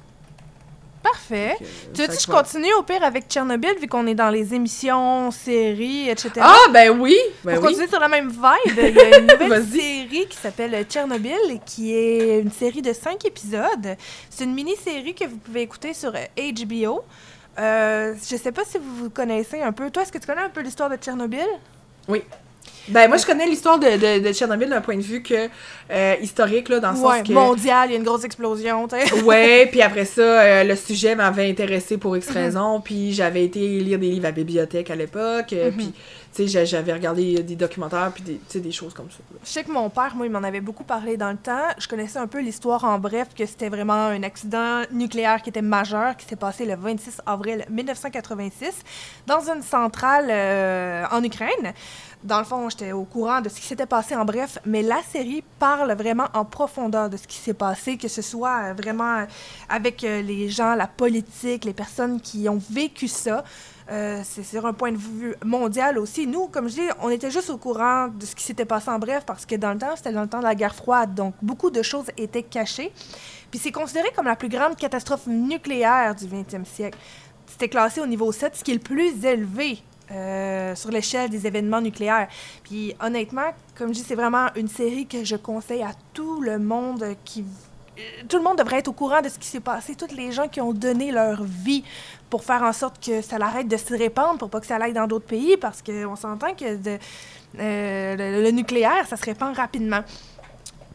Parfait. 1.03 1.57
Donc, 1.59 1.63
euh, 1.63 1.67
Tu 1.95 2.01
veux 2.03 2.07
fait 2.09 2.17
que 2.17 2.23
je 2.23 2.27
continue 2.27 2.75
au 2.75 2.83
pire 2.83 3.03
avec 3.03 3.25
Tchernobyl, 3.27 3.75
vu 3.81 3.87
qu'on 3.89 4.07
est 4.07 4.15
dans 4.15 4.29
les 4.29 4.53
émissions, 4.53 5.31
séries, 5.31 6.11
etc. 6.11 6.33
Ah, 6.41 6.57
ben 6.73 6.91
oui! 7.01 7.17
Ben 7.43 7.55
Pour 7.55 7.65
oui. 7.65 7.69
continuer 7.71 7.89
sur 7.89 8.01
la 8.01 8.09
même 8.09 8.29
vibe, 8.29 8.77
il 8.77 8.95
y 8.95 9.01
a 9.01 9.19
une 9.19 9.27
nouvelle 9.41 9.65
série 9.67 10.27
qui 10.29 10.37
s'appelle 10.37 10.85
Tchernobyl, 10.85 11.39
qui 11.65 11.95
est 11.97 12.41
une 12.41 12.51
série 12.53 12.83
de 12.83 12.93
cinq 12.93 13.25
épisodes. 13.25 13.97
C'est 14.29 14.45
une 14.45 14.53
mini-série 14.53 15.15
que 15.15 15.25
vous 15.25 15.39
pouvez 15.39 15.63
écouter 15.63 15.95
sur 15.95 16.13
euh, 16.15 16.53
HBO. 16.53 17.03
Euh, 17.61 18.15
je 18.31 18.37
sais 18.37 18.53
pas 18.53 18.63
si 18.65 18.79
vous 18.79 19.05
vous 19.05 19.11
connaissez 19.11 19.61
un 19.61 19.73
peu. 19.73 19.91
Toi, 19.91 20.03
est-ce 20.03 20.13
que 20.13 20.19
tu 20.19 20.27
connais 20.27 20.43
un 20.43 20.49
peu 20.49 20.63
l'histoire 20.63 20.89
de 20.91 20.97
Tchernobyl? 20.97 21.47
Ben, 22.89 23.07
moi, 23.09 23.19
je 23.19 23.27
connais 23.27 23.47
l'histoire 23.47 23.79
de, 23.79 23.87
de, 23.87 24.27
de 24.27 24.33
Tchernobyl 24.33 24.69
d'un 24.69 24.81
point 24.81 24.97
de 24.97 25.03
vue 25.03 25.23
que, 25.23 25.49
euh, 25.93 26.15
historique, 26.21 26.69
là, 26.71 26.81
dans 26.81 26.91
le 26.93 26.99
Ouais, 26.99 27.19
sens 27.19 27.29
que... 27.29 27.33
mondial, 27.33 27.89
il 27.89 27.93
y 27.93 27.95
a 27.95 27.99
une 27.99 28.05
grosse 28.05 28.25
explosion, 28.25 28.89
tu 28.89 28.97
sais. 28.99 29.23
Ouais, 29.23 29.67
puis 29.71 29.81
après 29.83 30.07
ça, 30.07 30.23
euh, 30.23 30.65
le 30.65 30.75
sujet 30.75 31.15
m'avait 31.15 31.49
intéressé 31.49 31.99
pour 31.99 32.13
Mhm. 32.13 32.19
X 32.19 32.31
raison, 32.31 32.81
puis 32.81 33.13
j'avais 33.13 33.45
été 33.45 33.61
lire 33.81 33.99
des 33.99 34.09
livres 34.09 34.25
à 34.25 34.29
la 34.29 34.33
bibliothèque 34.33 34.91
à 34.91 34.97
l'époque, 34.97 35.53
euh, 35.53 35.67
Mhm. 35.71 35.77
puis, 35.77 35.93
tu 36.33 36.43
sais, 36.43 36.49
j'a- 36.49 36.65
j'avais 36.65 36.93
regardé 36.93 37.43
des 37.43 37.57
documentaires, 37.57 38.11
puis 38.15 38.23
des, 38.23 38.61
des 38.61 38.73
choses 38.73 38.95
comme 38.95 39.11
ça. 39.11 39.19
Je 39.43 39.49
sais 39.49 39.65
que 39.65 39.71
mon 39.73 39.91
père, 39.91 40.15
moi, 40.15 40.27
il 40.27 40.33
m'en 40.33 40.43
avait 40.45 40.61
beaucoup 40.61 40.85
parlé 40.85 41.17
dans 41.17 41.31
le 41.31 41.37
temps. 41.37 41.67
Je 41.79 41.89
connaissais 41.89 42.19
un 42.19 42.27
peu 42.29 42.41
l'histoire 42.41 42.85
en 42.85 42.99
bref, 42.99 43.29
que 43.37 43.45
c'était 43.47 43.69
vraiment 43.69 43.95
un 44.07 44.23
accident 44.23 44.83
nucléaire 44.93 45.43
qui 45.43 45.49
était 45.51 45.63
majeur, 45.63 46.17
qui 46.17 46.27
s'est 46.27 46.37
passé 46.37 46.65
le 46.67 46.77
26 46.77 47.21
avril 47.27 47.65
1986 47.69 48.71
dans 49.27 49.41
une 49.51 49.63
centrale 49.63 50.27
euh, 50.31 51.05
en 51.11 51.23
Ukraine. 51.23 51.73
Dans 52.23 52.39
le 52.39 52.45
fond, 52.45 52.69
j'étais 52.69 52.93
au 52.93 53.05
courant 53.05 53.41
de 53.41 53.49
ce 53.49 53.55
qui 53.57 53.67
s'était 53.67 53.87
passé 53.87 54.15
en 54.15 54.27
bref, 54.27 54.59
mais 54.67 54.83
la 54.83 55.01
série 55.11 55.43
parle 55.59 55.91
vraiment 55.95 56.27
en 56.35 56.45
profondeur 56.45 57.09
de 57.09 57.17
ce 57.17 57.27
qui 57.27 57.39
s'est 57.39 57.55
passé, 57.55 57.97
que 57.97 58.09
ce 58.09 58.21
soit 58.23 58.65
euh, 58.67 58.75
vraiment 58.75 59.25
avec 59.71 60.05
euh, 60.05 60.21
les 60.21 60.51
gens, 60.51 60.75
la 60.75 60.87
politique, 60.87 61.65
les 61.65 61.73
personnes 61.73 62.21
qui 62.21 62.47
ont 62.49 62.61
vécu 62.71 63.09
ça. 63.09 63.43
Euh, 63.91 64.21
c'est 64.23 64.45
sur 64.45 64.67
un 64.67 64.73
point 64.73 64.93
de 64.93 64.97
vue 64.97 65.35
mondial 65.45 65.99
aussi. 65.99 66.27
Nous, 66.27 66.47
comme 66.47 66.69
je 66.69 66.75
dis, 66.75 66.89
on 67.01 67.11
était 67.11 67.31
juste 67.31 67.51
au 67.51 67.57
courant 67.57 68.07
de 68.07 68.25
ce 68.25 68.37
qui 68.37 68.45
s'était 68.45 68.65
passé 68.65 68.89
en 68.89 69.01
bref 69.01 69.25
parce 69.27 69.45
que 69.45 69.57
dans 69.57 69.73
le 69.73 69.79
temps, 69.79 69.97
c'était 69.97 70.13
dans 70.13 70.23
le 70.23 70.29
temps 70.29 70.39
de 70.39 70.45
la 70.45 70.55
guerre 70.55 70.77
froide, 70.77 71.15
donc 71.15 71.35
beaucoup 71.43 71.71
de 71.71 71.83
choses 71.83 72.07
étaient 72.17 72.45
cachées. 72.45 72.93
Puis 73.51 73.59
c'est 73.59 73.73
considéré 73.73 74.11
comme 74.15 74.27
la 74.27 74.37
plus 74.37 74.49
grande 74.49 74.77
catastrophe 74.77 75.27
nucléaire 75.27 76.15
du 76.15 76.27
20e 76.27 76.65
siècle. 76.65 76.99
C'était 77.49 77.69
classé 77.69 78.01
au 78.01 78.07
niveau 78.07 78.31
7, 78.31 78.57
ce 78.57 78.63
qui 78.63 78.71
est 78.71 78.75
le 78.75 78.81
plus 78.81 79.25
élevé 79.25 79.83
euh, 80.13 80.77
sur 80.77 80.93
l'échelle 80.93 81.29
des 81.29 81.49
événements 81.49 81.81
nucléaires. 81.81 82.29
Puis 82.63 82.95
honnêtement, 83.01 83.53
comme 83.75 83.89
je 83.89 83.95
dis, 83.95 84.05
c'est 84.07 84.15
vraiment 84.15 84.47
une 84.55 84.69
série 84.69 85.07
que 85.07 85.25
je 85.25 85.35
conseille 85.35 85.83
à 85.83 85.95
tout 86.15 86.41
le 86.41 86.61
monde 86.61 87.05
qui 87.25 87.45
tout 88.29 88.37
le 88.37 88.43
monde 88.43 88.59
devrait 88.59 88.79
être 88.79 88.89
au 88.89 88.93
courant 88.93 89.21
de 89.21 89.29
ce 89.29 89.39
qui 89.39 89.47
s'est 89.47 89.61
passé. 89.61 89.95
Toutes 89.95 90.13
les 90.13 90.33
gens 90.33 90.49
qui 90.49 90.61
ont 90.61 90.73
donné 90.73 91.13
leur 91.13 91.43
vie 91.43 91.85
pour 92.31 92.45
faire 92.45 92.63
en 92.63 92.73
sorte 92.73 93.05
que 93.05 93.21
ça 93.21 93.39
l'arrête 93.39 93.69
de 93.69 93.77
se 93.77 93.93
répandre, 93.93 94.39
pour 94.39 94.49
pas 94.49 94.61
que 94.61 94.67
ça 94.67 94.77
aille 94.77 94.93
dans 94.93 95.09
d'autres 95.09 95.27
pays, 95.27 95.57
parce 95.57 95.83
qu'on 95.83 96.17
s'entend 96.17 96.55
que 96.55 96.65
euh, 97.59 98.17
le, 98.17 98.51
nucléaire, 98.53 99.07
ça 99.09 99.17
se 99.17 99.25
répand 99.25 99.55
rapidement. 99.55 100.03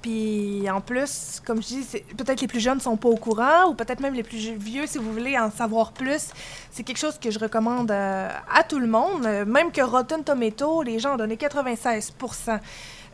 Puis 0.02 0.70
en 0.70 0.82
plus, 0.82 1.41
comme 1.45 1.62
je 1.62 1.68
dis, 1.68 1.88
peut-être 2.16 2.40
les 2.40 2.48
plus 2.48 2.60
jeunes 2.60 2.80
sont 2.80 2.95
pas 2.95 3.10
au 3.10 3.18
courant, 3.18 3.70
ou 3.70 3.74
peut-être 3.74 3.99
même 3.99 4.14
les 4.14 4.24
plus 4.24 4.38
vieux, 4.56 4.88
si 4.88 4.98
vous 4.98 5.12
voulez 5.12 5.38
en 5.38 5.52
savoir 5.52 5.91
plus. 5.91 6.30
C'est 6.72 6.84
quelque 6.84 6.99
chose 6.99 7.18
que 7.20 7.32
je 7.32 7.40
recommande 7.40 7.91
euh, 7.91 8.30
à 8.53 8.64
tout 8.64 8.80
le 8.80 8.88
monde. 8.88 9.26
Euh, 9.26 9.45
même 9.45 9.72
que 9.72 9.82
Rotten 9.82 10.24
Tomato, 10.24 10.84
les 10.84 10.99
gens 10.99 11.16
ont 11.16 11.18
donné 11.18 11.36
96% 11.36 12.60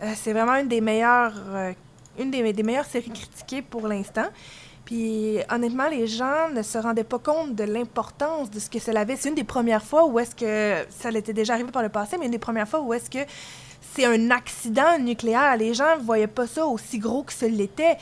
Euh, 0.04 0.14
C'est 0.16 0.34
vraiment 0.34 0.56
une 0.56 0.68
des 0.68 0.82
meilleures, 0.82 1.34
une 2.20 2.32
des 2.32 2.64
meilleures 2.64 2.86
séries 2.86 3.12
critiquées 3.12 3.62
pour 3.62 3.88
l'instant. 3.88 4.28
Honnêtement, 5.50 5.88
les 5.88 6.06
gens 6.06 6.50
ne 6.54 6.62
se 6.62 6.78
rendaient 6.78 7.06
pas 7.06 7.20
compte 7.20 7.56
de 7.56 7.64
l'importance 7.64 8.50
de 8.52 8.60
ce 8.60 8.70
que 8.70 8.80
cela 8.80 9.02
avait. 9.02 9.16
C'est 9.16 9.30
une 9.30 9.36
des 9.36 9.46
premières 9.46 9.84
fois 9.84 10.06
où 10.06 10.20
est-ce 10.20 10.36
que 10.36 10.86
ça 10.90 11.12
l'était 11.12 11.34
déjà 11.34 11.54
arrivé 11.54 11.72
par 11.72 11.84
le 11.84 11.90
passé, 11.90 12.18
mais 12.18 12.26
une 12.26 12.32
des 12.32 12.40
premières 12.40 12.68
fois 12.68 12.82
où 12.82 12.94
est-ce 12.94 13.10
que 13.10 13.20
c'est 13.94 14.06
un 14.06 14.32
accident 14.32 15.00
nucléaire. 15.00 15.56
Les 15.58 15.74
gens 15.74 15.98
ne 15.98 16.04
voyaient 16.04 16.28
pas 16.28 16.48
ça 16.48 16.66
aussi 16.66 17.00
gros 17.00 17.24
que 17.24 17.34
ce 17.34 17.46
l'était. 17.46 17.98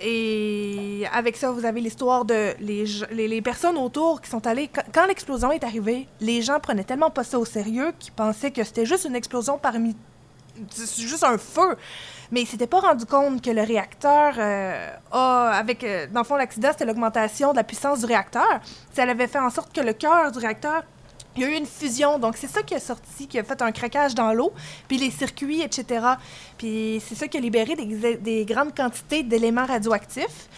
Et 0.00 1.04
avec 1.12 1.36
ça, 1.36 1.52
vous 1.52 1.64
avez 1.64 1.80
l'histoire 1.80 2.24
de 2.24 2.54
les, 2.58 2.84
les, 3.12 3.42
personnes 3.42 3.76
autour 3.76 4.20
qui 4.20 4.28
sont 4.28 4.44
allées. 4.46 4.68
Quand, 4.92 5.06
l'explosion 5.06 5.52
est 5.52 5.62
arrivée, 5.62 6.08
les 6.20 6.42
gens 6.42 6.58
prenaient 6.58 6.84
tellement 6.84 7.10
pas 7.10 7.22
ça 7.22 7.38
au 7.38 7.44
sérieux 7.44 7.92
qu'ils 7.98 8.12
pensaient 8.12 8.50
que 8.50 8.64
c'était 8.64 8.86
juste 8.86 9.04
une 9.04 9.14
explosion 9.14 9.56
parmi. 9.58 9.94
juste 10.98 11.22
un 11.22 11.38
feu. 11.38 11.76
Mais 12.30 12.42
ils 12.42 12.46
s'étaient 12.46 12.66
pas 12.66 12.80
rendu 12.80 13.06
compte 13.06 13.42
que 13.42 13.50
le 13.50 13.62
réacteur 13.62 14.34
euh, 14.38 14.90
a. 15.12 15.50
Avec, 15.54 15.84
euh, 15.84 16.06
dans 16.12 16.20
le 16.20 16.26
fond, 16.26 16.36
l'accident, 16.36 16.70
c'était 16.72 16.84
l'augmentation 16.86 17.52
de 17.52 17.56
la 17.56 17.64
puissance 17.64 18.00
du 18.00 18.06
réacteur. 18.06 18.60
Ça 18.92 19.02
avait 19.02 19.26
fait 19.26 19.38
en 19.38 19.50
sorte 19.50 19.72
que 19.74 19.80
le 19.80 19.92
cœur 19.92 20.32
du 20.32 20.38
réacteur 20.38 20.82
il 21.36 21.42
y 21.42 21.46
a 21.46 21.48
eu 21.48 21.54
une 21.54 21.66
fusion, 21.66 22.20
donc 22.20 22.36
c'est 22.36 22.46
ça 22.46 22.62
qui 22.62 22.76
a 22.76 22.80
sorti, 22.80 23.26
qui 23.26 23.40
a 23.40 23.42
fait 23.42 23.60
un 23.60 23.72
craquage 23.72 24.14
dans 24.14 24.32
l'eau, 24.32 24.52
puis 24.86 24.98
les 24.98 25.10
circuits, 25.10 25.62
etc. 25.62 26.06
Puis 26.56 27.02
c'est 27.04 27.16
ça 27.16 27.26
qui 27.26 27.36
a 27.36 27.40
libéré 27.40 27.74
des, 27.74 28.16
des 28.16 28.44
grandes 28.44 28.72
quantités 28.72 29.24
d'éléments 29.24 29.66
radioactifs. 29.66 30.48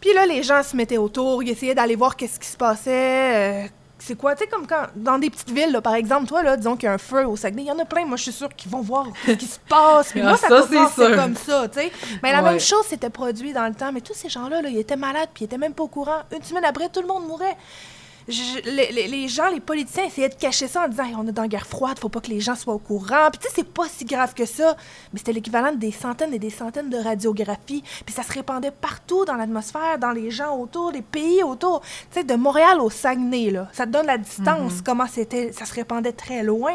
Puis 0.00 0.14
là, 0.14 0.24
les 0.24 0.42
gens 0.42 0.62
se 0.62 0.74
mettaient 0.74 0.96
autour, 0.96 1.42
ils 1.42 1.50
essayaient 1.50 1.74
d'aller 1.74 1.96
voir 1.96 2.16
qu'est-ce 2.16 2.40
qui 2.40 2.48
se 2.48 2.56
passait. 2.56 3.64
euh, 3.64 3.68
c'est 4.02 4.16
quoi, 4.16 4.34
tu 4.34 4.44
sais, 4.44 4.50
comme 4.50 4.66
quand, 4.66 4.86
dans 4.96 5.18
des 5.18 5.30
petites 5.30 5.50
villes, 5.50 5.70
là, 5.72 5.80
par 5.80 5.94
exemple, 5.94 6.26
toi, 6.26 6.42
là, 6.42 6.56
disons 6.56 6.74
qu'il 6.76 6.84
y 6.84 6.88
a 6.88 6.94
un 6.94 6.98
feu 6.98 7.26
au 7.26 7.36
Saguenay, 7.36 7.62
il 7.62 7.68
y 7.68 7.70
en 7.72 7.78
a 7.78 7.84
plein, 7.84 8.04
moi, 8.06 8.16
je 8.16 8.24
suis 8.24 8.32
sûre 8.32 8.48
qu'ils 8.54 8.70
vont 8.70 8.80
voir 8.80 9.06
ce 9.26 9.32
qui 9.32 9.46
se 9.46 9.58
passe. 9.68 10.12
Ah, 10.16 10.18
moi, 10.22 10.36
ça, 10.36 10.48
ça, 10.48 10.66
commence, 10.66 10.92
c'est 10.96 11.14
comme 11.16 11.36
ça, 11.36 11.68
tu 11.68 11.80
sais. 11.80 11.92
Mais 12.22 12.32
la 12.32 12.42
Ouais. 12.42 12.50
même 12.50 12.60
chose 12.60 12.86
s'était 12.86 13.10
produit 13.10 13.52
dans 13.52 13.66
le 13.66 13.74
temps, 13.74 13.92
mais 13.92 14.00
tous 14.00 14.14
ces 14.14 14.28
gens-là, 14.28 14.62
là, 14.62 14.68
ils 14.68 14.78
étaient 14.78 14.96
malades, 14.96 15.28
puis 15.34 15.44
ils 15.44 15.46
étaient 15.46 15.58
même 15.58 15.74
pas 15.74 15.82
au 15.84 15.88
courant. 15.88 16.20
Une 16.34 16.42
semaine 16.42 16.64
après, 16.64 16.88
tout 16.88 17.00
le 17.02 17.06
monde 17.06 17.26
mourait. 17.26 17.56
Je- 18.28 18.60
les, 19.10 19.28
gens, 19.28 19.48
les 19.48 19.60
politiciens 19.60 20.04
essayaient 20.04 20.28
de 20.28 20.34
cacher 20.34 20.68
ça 20.68 20.84
en 20.84 20.88
disant 20.88 21.04
Hey, 21.04 21.14
on 21.16 21.26
est 21.26 21.32
dans 21.32 21.42
la 21.42 21.48
guerre 21.48 21.66
froide, 21.66 21.98
faut 21.98 22.08
pas 22.08 22.20
que 22.20 22.28
les 22.30 22.40
gens 22.40 22.54
soient 22.54 22.74
au 22.74 22.78
courant. 22.78 23.28
Puis 23.32 23.40
tu 23.40 23.48
sais, 23.48 23.52
c'est 23.56 23.68
pas 23.68 23.86
si 23.88 24.04
grave 24.04 24.34
que 24.34 24.46
ça, 24.46 24.76
mais 25.12 25.18
c'était 25.18 25.32
l'équivalent 25.32 25.72
de 25.72 25.76
des 25.78 25.92
centaines 25.92 26.32
et 26.34 26.38
des 26.38 26.50
centaines 26.50 26.90
de 26.90 26.96
radiographies. 26.98 27.82
Puis 28.04 28.14
ça 28.14 28.22
se 28.22 28.32
répandait 28.32 28.70
partout 28.70 29.24
dans 29.24 29.34
l'atmosphère, 29.34 29.98
dans 29.98 30.12
les 30.12 30.30
gens 30.30 30.56
autour, 30.56 30.92
les 30.92 31.02
pays 31.02 31.42
autour. 31.42 31.80
Tu 31.80 31.88
sais, 32.20 32.24
de 32.24 32.34
Montréal 32.34 32.80
au 32.80 32.90
Saguenay, 32.90 33.50
là, 33.50 33.68
ça 33.72 33.86
te 33.86 33.90
donne 33.90 34.06
la 34.06 34.18
distance, 34.18 34.74
comment 34.84 35.06
c'était, 35.06 35.52
ça 35.52 35.64
se 35.64 35.74
répandait 35.74 36.12
très 36.12 36.42
loin. 36.42 36.72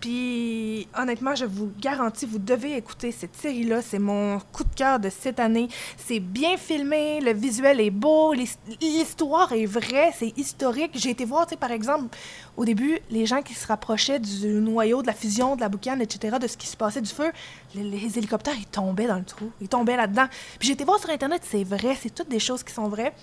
Puis, 0.00 0.86
honnêtement, 0.96 1.34
je 1.34 1.46
vous 1.46 1.70
garantis, 1.80 2.26
vous 2.26 2.38
devez 2.38 2.76
écouter 2.76 3.12
cette 3.12 3.34
série-là. 3.34 3.80
C'est 3.82 3.98
mon 3.98 4.38
coup 4.52 4.62
de 4.64 4.74
cœur 4.74 5.00
de 5.00 5.08
cette 5.08 5.40
année. 5.40 5.68
C'est 5.96 6.20
bien 6.20 6.56
filmé, 6.58 7.20
le 7.20 7.32
visuel 7.32 7.80
est 7.80 7.90
beau, 7.90 8.34
l'his- 8.34 8.58
l'histoire 8.80 9.52
est 9.52 9.64
vraie, 9.66 10.12
c'est 10.16 10.36
historique. 10.38 10.92
J'ai 10.94 11.10
été 11.10 11.24
voir, 11.24 11.46
tu 11.46 11.50
sais, 11.50 11.56
par 11.56 11.70
exemple, 11.70 12.14
au 12.56 12.64
début, 12.64 12.98
les 13.10 13.24
gens 13.26 13.42
qui 13.42 13.54
se 13.54 13.66
rapprochaient 13.66 14.20
du 14.20 14.46
noyau, 14.60 15.00
de 15.02 15.06
la 15.06 15.14
fusion, 15.14 15.56
de 15.56 15.60
la 15.62 15.68
boucane, 15.68 16.02
etc., 16.02 16.36
de 16.40 16.46
ce 16.46 16.56
qui 16.56 16.66
se 16.66 16.76
passait 16.76 17.00
du 17.00 17.10
feu, 17.10 17.30
les, 17.74 17.82
les 17.82 18.18
hélicoptères, 18.18 18.54
ils 18.58 18.66
tombaient 18.66 19.06
dans 19.08 19.18
le 19.18 19.24
trou. 19.24 19.50
Ils 19.60 19.68
tombaient 19.68 19.96
là-dedans. 19.96 20.26
Puis 20.58 20.68
j'ai 20.68 20.74
été 20.74 20.84
voir 20.84 20.98
sur 21.00 21.10
Internet, 21.10 21.42
c'est 21.44 21.64
vrai, 21.64 21.96
c'est 22.00 22.14
toutes 22.14 22.28
des 22.28 22.38
choses 22.38 22.62
qui 22.62 22.72
sont 22.72 22.88
vraies. 22.88 23.14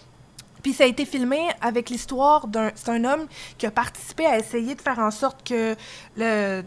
Puis 0.64 0.74
ça 0.74 0.86
a 0.86 0.88
été 0.88 1.06
filmé 1.06 1.40
avec 1.62 1.90
l'histoire 1.92 2.48
d'un... 2.48 2.72
Homme 3.04 3.28
qui 3.58 3.66
a 3.68 3.72
participé 3.72 4.26
à 4.26 4.40
essayer 4.40 4.74
de 4.76 4.82
faire 4.82 4.98
en 5.00 5.12
sorte 5.12 5.48
que... 5.48 5.76
le- 6.18 6.62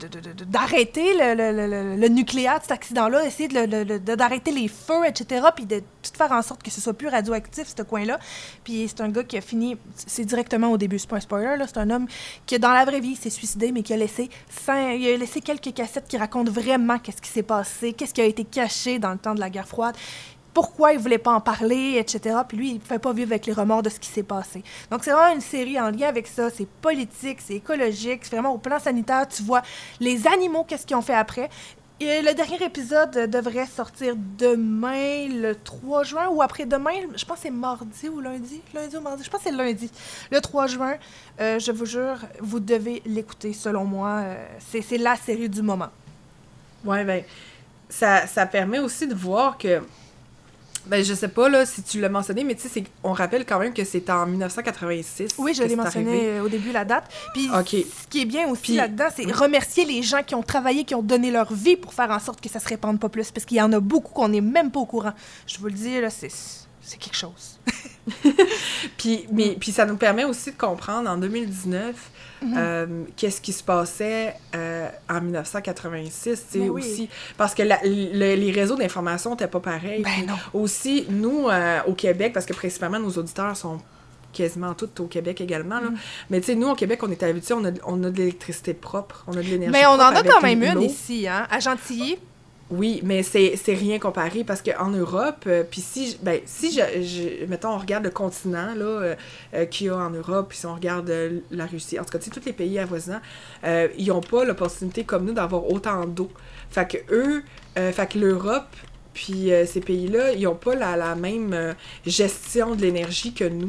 d'arrêter 0.44 1.14
le, 1.18 2.08
nucléaire 2.08 2.58
de 2.58 2.62
cet 2.62 2.72
accident-là, 2.72 3.24
essayer 3.24 3.48
d'arrêter 3.48 4.52
les 4.52 4.68
feux, 4.68 5.04
etc., 5.06 5.46
puis 5.54 5.66
de 5.66 5.78
tout 5.80 6.16
faire 6.16 6.30
en 6.32 6.42
sorte 6.42 6.62
que 6.62 6.70
ce 6.70 6.80
soit 6.80 6.92
plus 6.92 7.08
radioactif, 7.08 7.72
ce 7.76 7.82
coin-là. 7.82 8.18
Puis 8.64 8.86
c'est 8.88 9.00
un 9.00 9.08
gars 9.08 9.24
qui 9.24 9.36
a 9.38 9.40
fini... 9.40 9.76
C'est 9.96 10.24
directement 10.24 10.68
au 10.70 10.76
début, 10.76 10.98
c'est 10.98 11.08
pas 11.08 11.16
un 11.16 11.20
spoiler, 11.20 11.56
là. 11.56 11.66
C'est 11.66 11.78
un 11.78 11.88
homme 11.90 12.06
qui, 12.44 12.58
dans 12.58 12.72
la 12.72 12.84
vraie 12.84 13.00
vie, 13.00 13.16
s'est 13.16 13.30
suicidé, 13.30 13.72
mais 13.72 13.82
qui 13.82 13.92
a 13.94 13.96
laissé, 13.96 14.28
cinq- 14.50 14.98
il 14.98 15.08
a 15.08 15.16
laissé 15.16 15.40
quelques 15.40 15.72
cassettes 15.72 16.06
qui 16.06 16.18
racontent 16.18 16.50
vraiment 16.52 16.98
qu'est-ce 16.98 17.22
qui 17.22 17.30
s'est 17.30 17.42
passé, 17.42 17.94
qu'est-ce 17.94 18.12
qui 18.12 18.20
a 18.20 18.24
été 18.26 18.44
caché 18.44 18.98
dans 18.98 19.12
le 19.12 19.18
temps 19.18 19.34
de 19.34 19.40
la 19.40 19.48
guerre 19.50 19.66
froide 19.68 19.96
pourquoi 20.56 20.94
il 20.94 20.98
voulait 20.98 21.18
pas 21.18 21.32
en 21.32 21.40
parler, 21.42 21.98
etc. 21.98 22.34
Puis 22.48 22.56
lui, 22.56 22.70
il 22.70 22.74
ne 22.76 22.78
pouvait 22.78 22.98
pas 22.98 23.12
vivre 23.12 23.30
avec 23.30 23.44
les 23.44 23.52
remords 23.52 23.82
de 23.82 23.90
ce 23.90 24.00
qui 24.00 24.08
s'est 24.08 24.22
passé. 24.22 24.64
Donc 24.90 25.04
c'est 25.04 25.10
vraiment 25.10 25.34
une 25.34 25.42
série 25.42 25.78
en 25.78 25.90
lien 25.90 26.08
avec 26.08 26.26
ça. 26.26 26.48
C'est 26.48 26.66
politique, 26.66 27.42
c'est 27.44 27.56
écologique, 27.56 28.20
c'est 28.22 28.30
vraiment 28.30 28.54
au 28.54 28.56
plan 28.56 28.78
sanitaire. 28.78 29.28
Tu 29.28 29.42
vois 29.42 29.60
les 30.00 30.26
animaux, 30.26 30.64
qu'est-ce 30.66 30.86
qu'ils 30.86 30.96
ont 30.96 31.02
fait 31.02 31.12
après. 31.12 31.50
Et 32.00 32.22
le 32.22 32.32
dernier 32.32 32.64
épisode 32.64 33.10
devrait 33.30 33.66
sortir 33.66 34.14
demain, 34.16 35.28
le 35.28 35.54
3 35.56 36.04
juin, 36.04 36.28
ou 36.28 36.40
après-demain. 36.40 37.02
Je 37.14 37.26
pense 37.26 37.36
que 37.36 37.42
c'est 37.42 37.50
mardi 37.50 38.08
ou 38.08 38.20
lundi. 38.20 38.62
Lundi 38.72 38.96
ou 38.96 39.02
mardi. 39.02 39.24
Je 39.24 39.28
pense 39.28 39.42
que 39.42 39.50
c'est 39.50 39.54
lundi. 39.54 39.90
Le 40.30 40.40
3 40.40 40.68
juin, 40.68 40.94
euh, 41.38 41.58
je 41.58 41.70
vous 41.70 41.84
jure, 41.84 42.16
vous 42.40 42.60
devez 42.60 43.02
l'écouter, 43.04 43.52
selon 43.52 43.84
moi. 43.84 44.22
Euh, 44.22 44.46
c'est 44.58 44.96
la 44.96 45.16
série 45.16 45.50
du 45.50 45.60
moment. 45.60 45.90
Ouais, 46.82 47.04
ben, 47.04 47.22
ça, 47.90 48.26
ça 48.26 48.46
permet 48.46 48.78
aussi 48.78 49.06
de 49.06 49.14
voir 49.14 49.58
que. 49.58 49.82
Ben, 50.86 51.04
je 51.04 51.14
sais 51.14 51.28
pas, 51.28 51.48
là, 51.48 51.66
si 51.66 51.82
tu 51.82 52.00
l'as 52.00 52.08
mentionné, 52.08 52.44
mais 52.44 52.54
tu 52.54 52.68
sais, 52.68 52.84
on 53.02 53.12
rappelle 53.12 53.44
quand 53.44 53.58
même 53.58 53.74
que 53.74 53.84
c'est 53.84 54.08
en 54.08 54.26
1986. 54.26 55.32
Oui, 55.38 55.52
je 55.54 55.62
l'ai 55.64 55.74
mentionné 55.76 56.08
arrivé. 56.10 56.26
euh, 56.38 56.42
au 56.44 56.48
début, 56.48 56.70
la 56.72 56.84
date. 56.84 57.04
Puis 57.34 57.48
ce 57.48 58.06
qui 58.08 58.22
est 58.22 58.24
bien 58.24 58.48
aussi 58.48 58.62
Puis- 58.62 58.74
là-dedans, 58.76 59.08
c'est 59.14 59.30
remercier 59.32 59.84
les 59.84 60.02
gens 60.02 60.22
qui 60.22 60.34
ont 60.34 60.42
travaillé, 60.42 60.84
qui 60.84 60.94
ont 60.94 61.02
donné 61.02 61.30
leur 61.30 61.52
vie 61.52 61.76
pour 61.76 61.92
faire 61.92 62.10
en 62.10 62.20
sorte 62.20 62.40
que 62.40 62.48
ça 62.48 62.60
se 62.60 62.68
répande 62.68 63.00
pas 63.00 63.08
plus. 63.08 63.30
Parce 63.32 63.44
qu'il 63.44 63.56
y 63.56 63.62
en 63.62 63.72
a 63.72 63.80
beaucoup 63.80 64.12
qu'on 64.12 64.28
n'est 64.28 64.40
même 64.40 64.70
pas 64.70 64.80
au 64.80 64.86
courant. 64.86 65.12
Je 65.46 65.58
vous 65.58 65.66
le 65.66 65.72
dis, 65.72 66.00
là, 66.00 66.10
c'est 66.10 66.30
c'est 66.82 66.98
quelque 66.98 67.16
chose. 67.16 67.58
puis, 68.96 69.26
mais, 69.32 69.56
puis 69.58 69.72
ça 69.72 69.84
nous 69.86 69.96
permet 69.96 70.24
aussi 70.24 70.52
de 70.52 70.56
comprendre 70.56 71.10
en 71.10 71.16
2019 71.16 71.94
Euh, 72.42 73.04
qu'est-ce 73.16 73.40
qui 73.40 73.52
se 73.52 73.62
passait 73.62 74.34
euh, 74.54 74.88
en 75.08 75.20
1986, 75.20 76.22
tu 76.22 76.36
sais, 76.36 76.58
Ben 76.58 76.70
oui. 76.70 76.82
aussi. 76.82 77.08
Parce 77.36 77.54
que 77.54 77.62
la- 77.62 77.80
le- 77.84 78.34
les 78.34 78.50
réseaux 78.52 78.76
d'information 78.76 79.30
n'étaient 79.30 79.46
pas 79.48 79.60
pareils. 79.60 80.02
Ben 80.02 80.26
non. 80.26 80.34
Aussi, 80.60 81.06
nous, 81.08 81.48
euh, 81.48 81.78
au 81.86 81.94
Québec, 81.94 82.32
parce 82.34 82.46
que 82.46 82.52
principalement 82.52 82.98
nos 82.98 83.10
auditeurs 83.10 83.56
sont 83.56 83.80
quasiment 84.32 84.74
tous 84.74 84.90
au 85.00 85.06
Québec 85.06 85.40
également, 85.40 85.76
là. 85.80 85.88
Mhm. 85.90 85.96
mais 86.28 86.40
tu 86.40 86.46
sais, 86.46 86.54
nous, 86.54 86.68
au 86.68 86.74
Québec, 86.74 87.00
on 87.02 87.10
est 87.10 87.22
habitués, 87.22 87.54
on 87.54 87.64
a, 87.64 87.70
de- 87.70 87.80
on 87.86 88.04
a 88.04 88.10
de 88.10 88.18
l'électricité 88.18 88.74
propre, 88.74 89.24
on 89.28 89.32
a 89.32 89.36
de 89.36 89.40
l'énergie 89.48 89.72
Mais 89.72 89.86
on 89.86 89.92
en 89.92 89.98
a 90.14 90.22
quand 90.22 90.42
même 90.42 90.62
une 90.62 90.82
ici, 90.82 91.26
hein. 91.26 91.46
À 91.50 91.58
Gentilly, 91.58 92.18
Oui, 92.68 93.00
mais 93.04 93.22
c'est 93.22 93.54
rien 93.68 94.00
comparé 94.00 94.42
parce 94.42 94.60
qu'en 94.60 94.88
Europe, 94.88 95.44
euh, 95.46 95.62
puis 95.70 95.80
si, 95.80 96.18
ben, 96.20 96.40
si 96.46 96.72
je, 96.72 96.80
je- 97.00 97.46
mettons, 97.46 97.68
on 97.70 97.78
regarde 97.78 98.02
le 98.02 98.10
continent 98.10 98.74
là, 98.74 98.84
euh, 98.84 99.14
euh, 99.54 99.66
qu'il 99.66 99.86
y 99.86 99.90
a 99.90 99.96
en 99.96 100.10
Europe, 100.10 100.46
puis 100.48 100.58
si 100.58 100.66
on 100.66 100.74
regarde 100.74 101.08
euh, 101.10 101.38
la 101.52 101.66
Russie, 101.66 102.00
en 102.00 102.04
tout 102.04 102.10
cas, 102.10 102.18
tu 102.18 102.24
sais, 102.24 102.30
tous 102.32 102.44
les 102.44 102.52
pays 102.52 102.76
avoisinants, 102.80 103.20
euh, 103.64 103.86
ils 103.96 104.08
n'ont 104.08 104.20
pas 104.20 104.44
l'opportunité 104.44 105.04
comme 105.04 105.26
nous 105.26 105.32
d'avoir 105.32 105.70
autant 105.70 106.06
d'eau. 106.06 106.28
Fait 106.70 106.88
que 106.90 106.98
eux, 107.14 107.44
fait 107.76 108.08
que 108.10 108.18
l'Europe, 108.18 108.74
puis 109.14 109.50
ces 109.66 109.80
pays-là, 109.80 110.32
ils 110.32 110.42
n'ont 110.42 110.56
pas 110.56 110.74
la, 110.74 110.96
la 110.96 111.14
même 111.14 111.74
gestion 112.04 112.74
de 112.74 112.82
l'énergie 112.82 113.32
que 113.32 113.44
nous. 113.44 113.68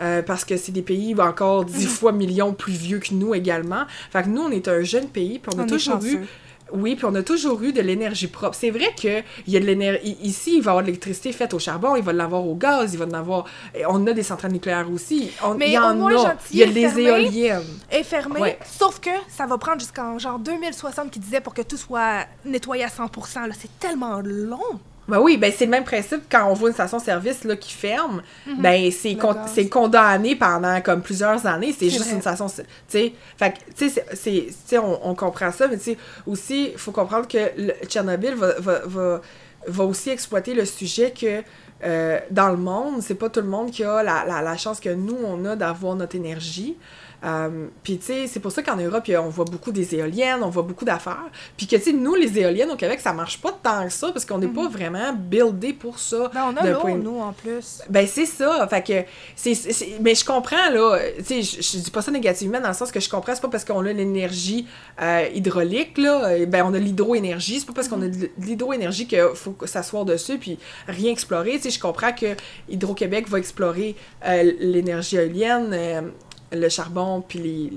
Euh, 0.00 0.22
parce 0.22 0.44
que 0.44 0.56
c'est 0.56 0.72
des 0.72 0.82
pays 0.82 1.14
encore 1.20 1.64
dix 1.64 1.86
fois 1.86 2.10
millions 2.10 2.52
plus 2.52 2.72
vieux 2.72 2.98
que 2.98 3.14
nous 3.14 3.32
également. 3.32 3.84
Fait 4.10 4.24
que 4.24 4.28
nous, 4.28 4.42
on 4.42 4.50
est 4.50 4.66
un 4.66 4.82
jeune 4.82 5.06
pays, 5.08 5.38
puis 5.38 5.52
on 5.54 5.58
est 5.62 5.66
toujours 5.68 5.94
eu. 6.04 6.26
Oui, 6.74 6.96
puis 6.96 7.04
on 7.06 7.14
a 7.14 7.22
toujours 7.22 7.62
eu 7.62 7.72
de 7.72 7.80
l'énergie 7.80 8.26
propre. 8.26 8.54
C'est 8.54 8.70
vrai 8.70 8.94
que 9.00 9.22
il 9.46 9.52
y 9.52 9.56
a 9.56 9.60
de 9.60 9.64
l'énergie 9.64 10.16
ici, 10.22 10.56
il 10.56 10.62
va 10.62 10.70
y 10.70 10.72
avoir 10.72 10.82
de 10.82 10.86
l'électricité 10.88 11.32
faite 11.32 11.54
au 11.54 11.58
charbon, 11.58 11.96
il 11.96 12.02
va 12.02 12.12
l'avoir 12.12 12.46
au 12.46 12.54
gaz, 12.54 12.92
il 12.92 12.98
va 12.98 13.06
en 13.06 13.12
avoir 13.12 13.44
et 13.74 13.84
on 13.86 14.06
a 14.06 14.12
des 14.12 14.22
centrales 14.22 14.52
nucléaires 14.52 14.90
aussi. 14.92 15.30
On, 15.42 15.54
Mais 15.54 15.68
il 15.68 15.72
y 15.72 15.78
en 15.78 15.92
au 15.92 15.94
moins, 15.94 16.24
a. 16.26 16.36
Il 16.50 16.58
y 16.58 16.62
a 16.62 16.66
des 16.66 16.82
fermé. 16.88 17.02
éoliennes. 17.04 17.62
est 17.90 18.02
fermé, 18.02 18.40
Ouais. 18.40 18.58
sauf 18.78 19.00
que 19.00 19.10
ça 19.28 19.46
va 19.46 19.56
prendre 19.58 19.80
jusqu'en 19.80 20.18
genre 20.18 20.38
2060 20.38 21.10
qui 21.10 21.18
disait 21.20 21.40
pour 21.40 21.54
que 21.54 21.62
tout 21.62 21.76
soit 21.76 22.26
nettoyé 22.44 22.84
à 22.84 22.88
100%. 22.88 23.46
Là, 23.46 23.54
c'est 23.58 23.78
tellement 23.78 24.20
long. 24.24 24.58
Ben 25.06 25.18
oui, 25.20 25.36
ben 25.36 25.52
c'est 25.54 25.66
le 25.66 25.70
même 25.70 25.84
principe 25.84 26.22
quand 26.30 26.48
on 26.50 26.54
voit 26.54 26.68
une 26.70 26.74
station-service 26.74 27.44
là 27.44 27.56
qui 27.56 27.72
ferme, 27.74 28.22
ben 28.58 28.90
c'est 28.90 29.16
con- 29.16 29.34
condamné 29.70 30.34
pendant 30.34 30.80
comme 30.80 31.02
plusieurs 31.02 31.46
années, 31.46 31.74
c'est 31.78 31.90
juste 31.90 32.04
vrai. 32.06 32.14
une 32.14 32.20
station, 32.22 32.46
tu 32.48 32.62
sais. 32.88 33.12
Fait 33.36 33.52
que 33.52 33.58
tu 33.76 33.88
sais 33.88 33.90
c'est- 33.90 34.06
c'est 34.16 34.46
tu 34.48 34.54
sais 34.66 34.78
on, 34.78 35.06
on 35.06 35.14
comprend 35.14 35.52
ça, 35.52 35.68
mais 35.68 35.76
tu 35.76 35.84
sais 35.84 35.98
aussi 36.26 36.70
il 36.72 36.78
faut 36.78 36.92
comprendre 36.92 37.28
que 37.28 37.38
le 37.58 37.72
Tchernobyl 37.86 38.34
va, 38.34 38.54
va, 38.58 38.80
va, 38.86 39.20
va 39.66 39.84
aussi 39.84 40.10
exploiter 40.10 40.54
le 40.54 40.64
sujet 40.64 41.10
que 41.12 41.42
euh, 41.84 42.18
dans 42.30 42.48
le 42.48 42.56
monde, 42.56 43.02
c'est 43.02 43.14
pas 43.16 43.28
tout 43.28 43.40
le 43.40 43.46
monde 43.48 43.70
qui 43.70 43.84
a 43.84 44.02
la, 44.02 44.24
la, 44.26 44.40
la 44.40 44.56
chance 44.56 44.80
que 44.80 44.88
nous 44.88 45.18
on 45.22 45.44
a 45.44 45.54
d'avoir 45.54 45.96
notre 45.96 46.16
énergie. 46.16 46.76
Euh, 47.24 47.66
puis 47.82 47.98
tu 47.98 48.06
sais, 48.06 48.26
c'est 48.26 48.40
pour 48.40 48.52
ça 48.52 48.62
qu'en 48.62 48.76
Europe, 48.76 49.04
on 49.18 49.28
voit 49.28 49.44
beaucoup 49.44 49.72
des 49.72 49.94
éoliennes, 49.94 50.42
on 50.42 50.50
voit 50.50 50.62
beaucoup 50.62 50.84
d'affaires. 50.84 51.30
Puis 51.56 51.66
que 51.66 51.76
tu 51.76 51.82
sais, 51.82 51.92
nous, 51.92 52.14
les 52.14 52.38
éoliennes 52.38 52.70
au 52.70 52.76
Québec, 52.76 53.00
ça 53.00 53.12
marche 53.12 53.40
pas 53.40 53.52
tant 53.62 53.84
que 53.84 53.92
ça 53.92 54.10
parce 54.12 54.24
qu'on 54.24 54.38
n'est 54.38 54.48
pas 54.48 54.68
vraiment 54.68 55.12
buildé 55.12 55.72
pour 55.72 55.98
ça. 55.98 56.30
Ben, 56.34 56.52
on 56.52 56.56
a 56.56 56.70
l'eau, 56.70 56.80
point 56.80 56.96
nous, 56.96 57.20
en 57.20 57.32
plus. 57.32 57.82
Ben 57.88 58.06
c'est 58.06 58.26
ça, 58.26 58.66
fait 58.68 58.82
que 58.82 59.08
c'est 59.36 59.54
mais 60.00 60.14
je 60.14 60.24
comprends 60.24 60.70
là, 60.70 60.98
tu 61.18 61.42
sais 61.42 61.42
je, 61.42 61.78
dis 61.78 61.90
pas 61.90 62.02
ça 62.02 62.10
négativement 62.10 62.60
dans 62.60 62.68
le 62.68 62.74
sens 62.74 62.90
que 62.90 63.00
je 63.00 63.08
comprends 63.08 63.34
c'est 63.34 63.40
pas 63.40 63.48
parce 63.48 63.64
qu'on 63.64 63.80
a 63.80 63.92
l'énergie 63.92 64.66
euh, 65.00 65.26
hydraulique 65.34 65.98
là, 65.98 66.28
euh, 66.28 66.46
ben 66.46 66.64
on 66.66 66.74
a 66.74 66.78
l'hydroénergie, 66.78 67.60
c'est 67.60 67.66
pas 67.66 67.72
parce 67.72 67.88
qu'on 67.88 68.02
a 68.02 68.08
de 68.08 68.30
l'hydroénergie 68.38 69.06
qu'il 69.06 69.22
faut 69.34 69.56
s'asseoir 69.64 70.04
dessus 70.04 70.38
puis 70.38 70.58
rien 70.88 71.12
explorer, 71.12 71.52
tu 71.52 71.62
sais 71.62 71.70
je 71.70 71.80
comprends 71.80 72.12
que 72.12 72.36
Hydro-Québec 72.68 73.28
va 73.28 73.38
explorer 73.38 73.96
euh, 74.26 74.52
l'énergie 74.60 75.16
éolienne, 75.16 76.12
le 76.54 76.68
charbon 76.68 77.22
puis 77.26 77.38
les, 77.38 77.72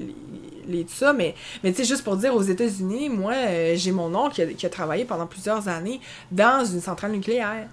les, 0.68 0.84
tout 0.84 0.94
ça 0.94 1.14
mais 1.14 1.36
mais 1.64 1.72
tu 1.72 1.78
sais 1.78 1.86
juste 1.86 2.04
pour 2.04 2.18
dire 2.18 2.34
aux 2.36 2.42
États-Unis, 2.42 3.10
moi 3.10 3.34
euh, 3.34 3.74
j'ai 3.76 3.92
mon 3.92 4.14
oncle 4.16 4.54
qui 4.56 4.66
a, 4.66 4.70
travaillé 4.70 5.06
pendant 5.06 5.28
plusieurs 5.28 5.68
années 5.68 6.00
dans 6.32 6.66
une 6.66 6.82
centrale 6.82 7.12
nucléaire. 7.12 7.68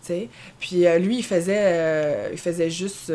tu 0.00 0.08
sais. 0.08 0.28
Puis 0.58 0.86
euh, 0.86 0.98
lui, 0.98 1.18
il 1.18 1.24
faisait, 1.24 1.58
euh, 1.58 2.28
il 2.32 2.38
faisait 2.38 2.70
juste, 2.70 3.10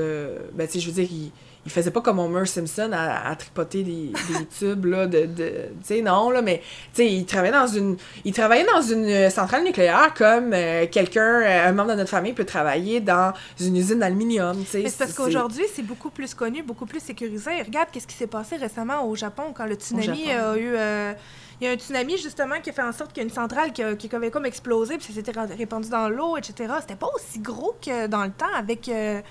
ben 0.54 0.68
tu 0.68 0.74
sais, 0.74 0.80
je 0.80 0.88
veux 0.88 1.04
dire, 1.04 1.10
il, 1.12 1.32
il 1.66 1.72
faisait 1.72 1.92
pas 1.92 2.02
comme 2.02 2.18
Homer 2.20 2.46
Simpson 2.48 2.90
à, 2.94 3.30
à 3.30 3.36
tripoter 3.36 3.84
des, 3.84 4.12
des 4.12 4.46
tubes, 4.60 4.86
là, 4.86 5.06
de, 5.06 5.26
de 5.28 5.46
tu 5.48 5.74
sais, 5.84 6.02
non, 6.02 6.32
là, 6.32 6.42
mais, 6.42 6.58
tu 6.94 7.04
sais, 7.04 7.08
il 7.12 7.26
travaillait 7.26 7.54
dans 7.56 7.68
une, 7.68 7.98
il 8.26 8.34
travaillait 8.34 8.66
dans 8.66 8.82
une 8.82 9.30
centrale 9.30 9.64
nucléaire 9.64 10.14
comme 10.16 10.54
euh, 10.54 10.88
quelqu'un, 10.92 11.42
euh, 11.42 11.70
un 11.70 11.72
membre 11.74 11.92
de 11.92 11.96
notre 11.98 12.10
famille 12.10 12.34
peut 12.34 12.46
travailler 12.46 13.00
dans 13.00 13.34
une 13.60 13.76
usine 13.78 14.00
d'aluminium, 14.00 14.58
tu 14.64 14.66
sais. 14.72 14.82
Mais 14.82 14.90
c'est 14.90 14.98
parce 14.98 15.12
qu'aujourd'hui, 15.14 15.66
c'est 15.74 15.84
beaucoup 15.84 16.10
plus 16.10 16.34
connu, 16.34 16.64
beaucoup 16.64 16.86
plus 16.88 17.00
sécurisé. 17.00 17.62
Regarde 17.62 17.90
qu'est-ce 17.92 18.08
qui 18.08 18.16
s'est 18.16 18.28
passé 18.28 18.56
récemment 18.56 19.06
au 19.08 19.16
Japon 19.16 19.54
quand 19.56 19.66
le 19.66 19.76
tsunami 19.76 20.32
a 20.32 20.58
eu. 20.58 20.74
euh, 20.76 21.14
il 21.60 21.66
y 21.66 21.68
a 21.68 21.74
un 21.74 21.76
tsunami 21.76 22.18
justement 22.18 22.56
qui 22.60 22.72
a 22.72 22.74
fait 22.74 22.82
en 22.82 22.92
sorte 22.92 23.14
qu'il 23.14 23.22
y 23.22 23.26
a 23.26 23.30
une 23.30 23.36
centrale 23.36 23.72
qui, 23.72 23.84
a- 23.84 23.94
qui 23.96 24.10
avait 24.16 24.32
comme 24.32 24.48
explosé, 24.48 24.98
puis 24.98 25.06
ça 25.06 25.14
s'était 25.14 25.32
répandu 25.56 25.90
dans 25.90 26.10
l'eau, 26.10 26.36
etc. 26.38 26.74
C'était 26.82 26.96
pas 26.96 27.10
aussi 27.14 27.38
gros 27.38 27.76
que 27.86 28.08
dans 28.08 28.24
le 28.24 28.32
temps 28.32 28.52
avec. 28.58 28.90
euh, 28.90 29.22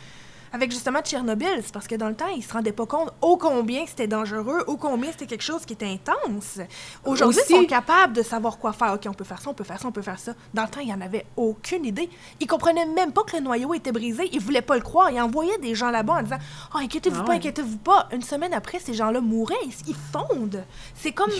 avec 0.52 0.70
justement 0.72 1.00
Tchernobyl, 1.00 1.60
c'est 1.64 1.72
parce 1.72 1.86
que 1.86 1.94
dans 1.94 2.08
le 2.08 2.14
temps, 2.16 2.28
ils 2.28 2.42
se 2.42 2.52
rendaient 2.52 2.72
pas 2.72 2.86
compte 2.86 3.10
ô 3.20 3.36
combien 3.36 3.86
c'était 3.86 4.06
dangereux, 4.08 4.64
ô 4.66 4.76
combien 4.76 5.10
c'était 5.12 5.26
quelque 5.26 5.42
chose 5.44 5.64
qui 5.64 5.74
était 5.74 5.86
intense. 5.86 6.58
Aujourd'hui, 7.04 7.40
ils 7.48 7.54
sont 7.56 7.64
capables 7.66 8.12
de 8.14 8.22
savoir 8.22 8.58
quoi 8.58 8.72
faire. 8.72 8.94
OK, 8.94 9.02
on 9.08 9.12
peut 9.14 9.24
faire 9.24 9.40
ça, 9.40 9.50
on 9.50 9.54
peut 9.54 9.64
faire 9.64 9.78
ça, 9.80 9.86
on 9.88 9.92
peut 9.92 10.02
faire 10.02 10.18
ça. 10.18 10.32
Dans 10.52 10.62
le 10.62 10.68
temps, 10.68 10.80
il 10.80 10.86
n'y 10.86 10.94
en 10.94 11.00
avait 11.00 11.24
aucune 11.36 11.84
idée. 11.84 12.10
Ils 12.40 12.46
comprenaient 12.46 12.86
même 12.86 13.12
pas 13.12 13.22
que 13.22 13.36
le 13.36 13.42
noyau 13.42 13.74
était 13.74 13.92
brisé. 13.92 14.28
Ils 14.32 14.40
voulaient 14.40 14.62
pas 14.62 14.74
le 14.76 14.82
croire. 14.82 15.10
Ils 15.10 15.20
envoyaient 15.20 15.58
des 15.58 15.74
gens 15.74 15.90
là-bas 15.90 16.14
en 16.14 16.22
disant 16.22 16.38
«Oh, 16.74 16.78
inquiétez-vous 16.78 17.20
Ah 17.20 17.24
pas, 17.24 17.30
ouais. 17.32 17.36
inquiétez-vous 17.36 17.78
pas.» 17.78 18.08
Une 18.12 18.22
semaine 18.22 18.52
après, 18.54 18.78
ces 18.80 18.94
gens-là 18.94 19.20
mouraient. 19.20 19.54
Ils, 19.64 19.72
ils 19.88 19.96
fondent. 20.12 20.64
C'est 20.96 21.12
comme... 21.12 21.30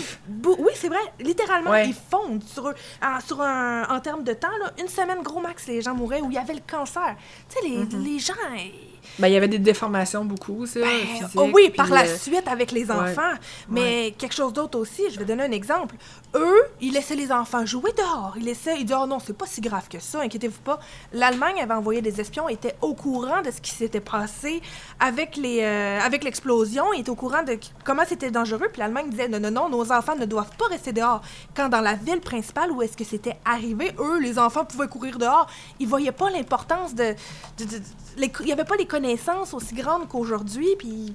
Oui, 0.45 0.71
c'est 0.75 0.87
vrai. 0.89 0.99
Littéralement, 1.19 1.71
Ouais. 1.71 1.89
ils 1.89 1.93
fondent. 1.95 2.43
Sur, 2.43 2.69
eux. 2.69 2.75
en, 3.03 3.19
sur 3.19 3.41
un, 3.41 3.83
en 3.89 3.99
termes 3.99 4.23
de 4.23 4.33
temps, 4.33 4.47
là, 4.63 4.71
une 4.79 4.87
semaine, 4.87 5.21
gros 5.21 5.41
max, 5.41 5.67
les 5.67 5.81
gens 5.81 5.93
mouraient 5.95 6.21
où 6.21 6.29
il 6.29 6.35
y 6.35 6.37
avait 6.37 6.53
le 6.53 6.61
cancer. 6.69 7.15
Tu 7.49 7.55
sais, 7.61 7.67
les, 7.67 7.81
Mm-hmm. 7.81 8.03
les 8.03 8.19
gens... 8.19 8.33
Ben, 9.19 9.27
il 9.27 9.33
y 9.33 9.37
avait 9.37 9.47
des 9.47 9.59
déformations 9.59 10.25
beaucoup, 10.25 10.65
ça, 10.65 10.79
Ben, 10.79 10.99
physiques, 10.99 11.27
oh 11.35 11.49
oui, 11.53 11.69
par 11.69 11.89
la 11.89 12.03
euh, 12.03 12.17
suite 12.17 12.47
avec 12.47 12.71
les 12.71 12.85
ouais. 12.85 12.91
enfants. 12.91 13.33
Mais 13.69 14.13
quelque 14.17 14.33
chose 14.33 14.53
d'autre 14.53 14.79
aussi, 14.79 15.03
je 15.11 15.19
vais 15.19 15.25
donner 15.25 15.43
un 15.43 15.51
exemple. 15.51 15.95
Eux, 16.33 16.63
ils 16.79 16.93
laissaient 16.93 17.15
les 17.15 17.29
enfants 17.31 17.65
jouer 17.65 17.91
dehors. 17.91 18.33
Ils 18.37 18.45
laissaient, 18.45 18.75
ils 18.79 18.85
disaient, 18.85 18.99
oh 19.01 19.05
non, 19.05 19.19
c'est 19.19 19.35
pas 19.37 19.45
si 19.45 19.59
grave 19.59 19.89
que 19.89 19.99
ça, 19.99 20.21
inquiétez-vous 20.21 20.61
pas. 20.61 20.79
L'Allemagne 21.11 21.61
avait 21.61 21.73
envoyé 21.73 22.01
des 22.01 22.21
espions, 22.21 22.47
était 22.47 22.75
au 22.81 22.93
courant 22.93 23.41
de 23.41 23.51
ce 23.51 23.59
qui 23.59 23.71
s'était 23.71 23.99
passé 23.99 24.61
avec 24.99 25.35
les, 25.35 25.59
euh, 25.61 25.99
avec 25.99 26.23
l'explosion, 26.23 26.85
ils 26.93 27.01
étaient 27.01 27.09
au 27.09 27.15
courant 27.15 27.43
de 27.43 27.59
comment 27.83 28.03
c'était 28.07 28.31
dangereux. 28.31 28.67
Puis 28.71 28.79
l'Allemagne 28.79 29.09
disait, 29.09 29.27
non, 29.27 29.41
non, 29.41 29.51
non, 29.51 29.69
nos 29.69 29.91
enfants 29.91 30.15
ne 30.15 30.25
doivent 30.25 30.55
pas 30.57 30.67
rester 30.67 30.93
dehors. 30.93 31.21
Quand 31.53 31.67
dans 31.67 31.81
la 31.81 31.95
ville 31.95 32.21
principale 32.21 32.71
où 32.71 32.81
est-ce 32.81 32.95
que 32.95 33.03
c'était 33.03 33.37
arrivé, 33.43 33.91
eux, 33.99 34.19
les 34.19 34.39
enfants 34.39 34.63
pouvaient 34.63 34.87
courir 34.87 35.17
dehors. 35.17 35.47
Ils 35.81 35.87
voyaient 35.87 36.13
pas 36.13 36.29
l'importance 36.29 36.95
de, 36.95 37.13
de- 37.57 37.81
il 38.17 38.47
y 38.47 38.51
avait 38.53 38.63
pas 38.63 38.75
les 38.77 38.85
connaissances 38.85 39.53
aussi 39.53 39.73
grandes 39.75 40.07
qu'aujourd'hui. 40.07 40.67
Puis 40.79 41.13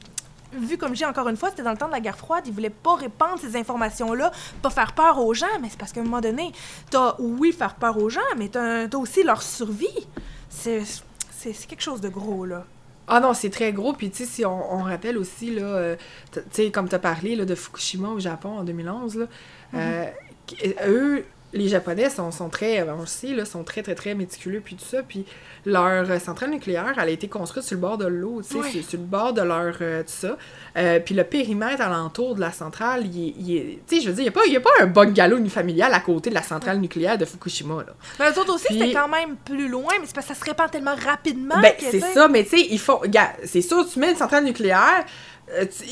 vu 0.52 0.78
comme 0.78 0.94
j'ai 0.94 1.04
encore 1.04 1.28
une 1.28 1.36
fois, 1.36 1.50
c'était 1.50 1.62
dans 1.62 1.72
le 1.72 1.76
temps 1.76 1.86
de 1.88 1.92
la 1.92 2.00
guerre 2.00 2.16
froide, 2.18 2.44
ils 2.46 2.52
voulaient 2.52 2.70
pas 2.70 2.94
répandre 2.94 3.38
ces 3.40 3.56
informations-là, 3.56 4.30
pas 4.62 4.70
faire 4.70 4.92
peur 4.92 5.18
aux 5.18 5.34
gens, 5.34 5.46
mais 5.60 5.68
c'est 5.70 5.78
parce 5.78 5.92
qu'à 5.92 6.00
un 6.00 6.04
moment 6.04 6.20
donné, 6.20 6.52
t'as, 6.90 7.14
oui, 7.18 7.52
faire 7.52 7.74
peur 7.74 7.98
aux 7.98 8.08
gens, 8.08 8.20
mais 8.36 8.48
t'as, 8.48 8.88
t'as 8.88 8.98
aussi 8.98 9.22
leur 9.22 9.42
survie. 9.42 10.06
C'est, 10.48 10.82
c'est, 11.30 11.52
c'est 11.52 11.66
quelque 11.66 11.82
chose 11.82 12.00
de 12.00 12.08
gros, 12.08 12.44
là. 12.46 12.64
Ah 13.08 13.20
non, 13.20 13.34
c'est 13.34 13.50
très 13.50 13.72
gros. 13.72 13.92
Puis, 13.92 14.10
tu 14.10 14.18
sais, 14.18 14.24
si 14.24 14.44
on, 14.44 14.74
on 14.74 14.82
rappelle 14.82 15.16
aussi, 15.16 15.54
là, 15.54 15.62
euh, 15.62 15.96
tu 16.32 16.40
sais, 16.50 16.70
comme 16.72 16.88
tu 16.88 16.94
as 16.96 16.98
parlé 16.98 17.36
là, 17.36 17.44
de 17.44 17.54
Fukushima 17.54 18.08
au 18.08 18.18
Japon 18.18 18.58
en 18.58 18.64
2011, 18.64 19.16
là, 19.16 19.26
euh, 19.74 20.04
qu- 20.46 20.74
eux, 20.86 21.24
les 21.52 21.68
Japonais 21.68 22.10
sont, 22.10 22.30
sont 22.30 22.48
très, 22.48 22.82
on 22.82 23.00
le 23.00 23.06
sait, 23.06 23.28
là, 23.34 23.44
sont 23.44 23.62
très, 23.64 23.82
très, 23.82 23.94
très 23.94 24.14
méticuleux, 24.14 24.60
puis 24.62 24.76
tout 24.76 24.84
ça. 24.84 25.02
Puis, 25.02 25.24
leur 25.64 26.08
euh, 26.10 26.18
centrale 26.18 26.50
nucléaire, 26.50 26.92
elle 26.96 27.08
a 27.08 27.10
été 27.10 27.28
construite 27.28 27.64
sur 27.64 27.74
le 27.76 27.80
bord 27.80 27.98
de 27.98 28.06
l'eau, 28.06 28.42
tu 28.42 28.52
sais, 28.54 28.58
Ouais. 28.60 28.70
sur, 28.70 28.84
sur 28.84 28.98
le 28.98 29.04
bord 29.04 29.32
de 29.32 29.42
leur, 29.42 29.74
euh, 29.80 30.02
tout 30.02 30.08
ça. 30.08 30.36
Euh, 30.76 31.00
puis, 31.00 31.14
le 31.14 31.24
périmètre 31.24 31.80
alentour 31.82 32.34
de 32.34 32.40
la 32.40 32.52
centrale, 32.52 33.06
il 33.06 33.28
est, 33.28 33.34
il 33.38 33.56
est- 33.56 33.78
tu 33.88 33.96
sais, 33.96 34.02
je 34.02 34.08
veux 34.10 34.14
dire, 34.22 34.32
il 34.46 34.50
n'y 34.50 34.56
a, 34.56 34.60
a 34.60 34.62
pas 34.62 34.70
un 34.80 34.86
bungalow 34.86 35.38
unifamilial 35.38 35.92
à 35.94 36.00
côté 36.00 36.30
de 36.30 36.34
la 36.34 36.42
centrale 36.42 36.78
nucléaire 36.78 37.16
de 37.18 37.24
Fukushima, 37.24 37.84
là. 37.86 37.94
Mais 38.20 38.30
eux 38.30 38.38
autres 38.40 38.54
aussi, 38.54 38.66
c'était 38.72 38.92
quand 38.92 39.08
même 39.08 39.36
plus 39.44 39.68
loin, 39.68 39.92
mais 40.00 40.06
c'est 40.06 40.14
parce 40.14 40.26
que 40.28 40.34
ça 40.34 40.40
se 40.40 40.44
répand 40.44 40.70
tellement 40.70 40.94
rapidement 40.94 41.60
Ben, 41.60 41.72
c'est 41.78 42.00
ça, 42.00 42.28
mais 42.28 42.44
tu 42.44 42.50
sais, 42.58 42.66
ils 42.70 42.78
font. 42.80 43.00
C'est 43.44 43.62
sûr, 43.62 43.88
tu 43.88 43.98
mets 43.98 44.10
une 44.10 44.16
centrale 44.16 44.44
nucléaire, 44.44 45.04
euh, 45.04 45.35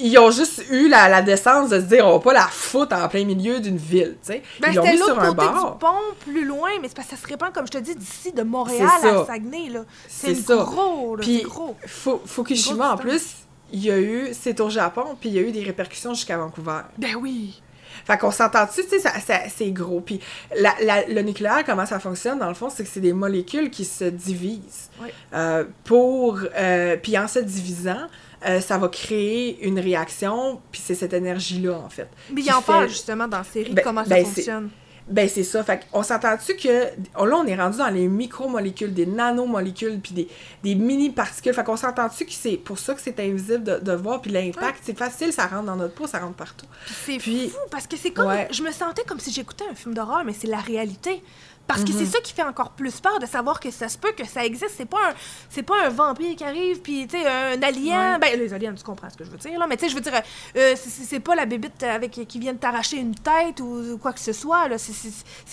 ils 0.01 0.18
ont 0.18 0.31
juste 0.31 0.64
eu 0.70 0.89
la, 0.89 1.09
la 1.09 1.22
décence 1.22 1.70
de 1.70 1.78
se 1.81 1.85
dire, 1.85 2.06
on 2.06 2.14
va 2.14 2.18
pas 2.18 2.32
la 2.32 2.47
foutre 2.48 2.94
en 2.97 3.09
plein 3.09 3.24
milieu 3.24 3.60
d'une 3.60 3.76
ville, 3.76 4.16
tu 4.24 4.32
sais. 4.32 4.43
Ben, 4.60 4.68
ils 4.70 4.74
l'ont 4.76 4.82
mis 4.82 4.97
sur 4.97 5.09
l'autre 5.09 5.20
un 5.20 5.35
côté 5.35 5.47
du 5.47 5.78
pont, 5.78 6.14
plus 6.20 6.44
loin, 6.44 6.70
mais 6.82 6.89
c'est 6.89 6.97
parce 6.97 7.09
que 7.09 7.16
ça 7.16 7.22
se 7.22 7.26
répand, 7.28 7.52
comme 7.52 7.66
je 7.66 7.72
te 7.72 7.78
dis, 7.78 7.94
d'ici 7.94 8.32
de 8.32 8.43
Montréal 8.43 8.89
à 9.02 9.24
Saguenay, 9.26 9.68
là. 9.70 9.85
C'est 10.09 10.44
gros, 10.47 11.16
là, 11.16 11.22
Puis, 11.22 11.39
c'est 11.39 11.48
gros. 11.48 11.76
Fu- 11.86 12.10
Fukushima, 12.26 12.93
en 12.93 12.97
Grosse 12.97 13.01
plus, 13.06 13.26
il 13.72 13.85
y 13.85 13.90
a 13.90 13.98
eu. 13.98 14.28
C'est 14.32 14.60
au 14.60 14.70
Japon, 14.70 15.16
puis 15.20 15.28
il 15.31 15.35
y 15.36 15.39
a 15.39 15.43
eu 15.43 15.52
des 15.52 15.62
répercussions 15.62 16.14
jusqu'à 16.14 16.36
Vancouver. 16.36 16.81
Ben 16.98 17.14
oui. 17.20 17.60
Fait 18.06 18.18
qu'on 18.18 18.32
s'entend-tu, 18.32 18.82
tu 18.82 18.89
sais, 18.90 18.98
ça, 18.98 19.12
ça- 19.24 19.48
c'est 19.55 19.70
gros. 19.70 20.01
Puis 20.01 20.20
la- 20.60 20.74
la- 20.82 21.06
le 21.06 21.22
nucléaire, 21.22 21.62
comment 21.64 21.86
ça 21.86 21.98
fonctionne, 22.01 22.39
dans 22.39 22.48
le 22.48 22.55
fond, 22.55 22.68
c'est 22.68 22.82
que 22.85 22.90
c'est 22.93 23.01
des 23.01 23.12
molécules 23.14 23.70
qui 23.70 23.85
se 23.85 24.05
divisent. 24.05 24.90
Oui. 25.01 25.09
Euh, 25.32 25.64
pour... 25.85 26.40
euh, 26.56 26.97
puis 27.02 27.16
en 27.16 27.28
se 27.28 27.39
divisant, 27.39 28.06
euh, 28.46 28.60
ça 28.60 28.78
va 28.78 28.88
créer 28.88 29.64
une 29.66 29.78
réaction, 29.78 30.60
puis 30.70 30.80
c'est 30.84 30.94
cette 30.94 31.12
énergie-là, 31.12 31.74
en 31.78 31.88
fait. 31.88 32.08
Mais 32.32 32.42
il 32.42 32.52
en 32.52 32.60
fait- 32.60 32.66
parle 32.72 32.88
justement 32.88 33.26
dans 33.28 33.38
la 33.38 33.44
série 33.44 33.72
Ben- 33.72 33.82
comment 33.84 34.02
ça 34.04 34.10
ben, 34.10 34.24
fonctionne. 34.24 34.70
Ben, 35.06 35.28
c'est 35.28 35.44
ça. 35.44 35.62
Fait 35.62 35.80
on 35.92 36.02
s'entend-tu 36.02 36.56
que. 36.56 36.86
oh, 37.18 37.26
là, 37.26 37.36
on 37.36 37.46
est 37.46 37.54
rendu 37.54 37.76
dans 37.76 37.90
les 37.90 38.08
micromolécules, 38.08 38.94
des 38.94 39.04
nanomolécules, 39.04 40.00
puis 40.00 40.14
des, 40.14 40.28
des 40.62 40.74
mini-particules. 40.74 41.52
Fait 41.52 41.62
qu'on 41.62 41.76
s'entend-tu 41.76 42.24
que 42.24 42.32
c'est 42.32 42.56
pour 42.56 42.78
ça 42.78 42.94
que 42.94 43.02
c'est 43.02 43.20
invisible 43.20 43.64
de, 43.64 43.78
de 43.80 43.92
voir, 43.92 44.22
puis 44.22 44.30
l'impact, 44.30 44.78
c'est 44.82 44.96
facile, 44.96 45.30
ça 45.30 45.46
rentre 45.46 45.64
dans 45.64 45.76
notre 45.76 45.92
peau, 45.92 46.06
ça 46.06 46.20
rentre 46.20 46.36
partout. 46.36 46.64
Puis 46.86 47.20
c'est 47.20 47.48
fou 47.50 47.58
parce 47.70 47.86
que 47.86 47.98
c'est 47.98 48.12
comme 48.12 48.28
Ouais. 48.28 48.48
je 48.50 48.62
me 48.62 48.70
sentais 48.72 49.02
comme 49.04 49.20
si 49.20 49.30
j'écoutais 49.30 49.64
un 49.70 49.74
film 49.74 49.94
d'horreur 49.94 50.22
mais 50.24 50.32
c'est 50.32 50.46
la 50.48 50.56
réalité. 50.58 51.22
Parce 51.66 51.82
que 51.82 51.93
Mhm. 51.93 51.99
c'est 51.99 52.07
ça 52.07 52.20
qui 52.20 52.32
fait 52.35 52.43
encore 52.43 52.70
plus 52.73 53.01
peur 53.01 53.19
de 53.19 53.24
savoir 53.27 53.59
que 53.59 53.70
ça 53.70 53.89
se 53.89 53.97
peut 53.97 54.12
que 54.16 54.27
ça 54.27 54.45
existe. 54.45 54.73
C'est 54.77 54.85
pas 54.89 54.99
un, 55.11 55.15
c'est 55.49 55.62
pas 55.62 55.86
un 55.86 55.89
vampire 55.89 56.36
qui 56.36 56.45
arrive 56.45 56.81
puis 56.81 57.07
tu 57.07 57.19
sais 57.19 57.27
un 57.27 57.62
alien. 57.62 58.19
Ben 58.20 58.39
les 58.39 58.53
aliens, 58.53 58.74
tu 58.74 58.85
comprends 58.85 59.09
ce 59.09 59.16
que 59.16 59.24
je 59.24 59.31
veux 59.31 59.39
dire 59.39 59.59
là. 59.59 59.66
Mais 59.66 59.77
tu 59.78 59.85
sais, 59.85 59.91
je 59.91 59.95
veux 59.95 60.03
dire, 60.03 60.12
euh, 60.57 60.74
c'est- 60.77 61.20
pas 61.20 61.35
la 61.35 61.47
bébite 61.47 61.82
avec 61.82 62.11
qui 62.28 62.39
vient 62.39 62.53
de 62.53 62.59
t'arracher 62.59 62.99
une 62.99 63.15
tête 63.15 63.61
ou 63.61 63.99
quoi 64.01 64.12
que 64.12 64.20
ce 64.20 64.32
soit 64.35 64.69
là. 64.69 64.77
C'est- 64.77 64.93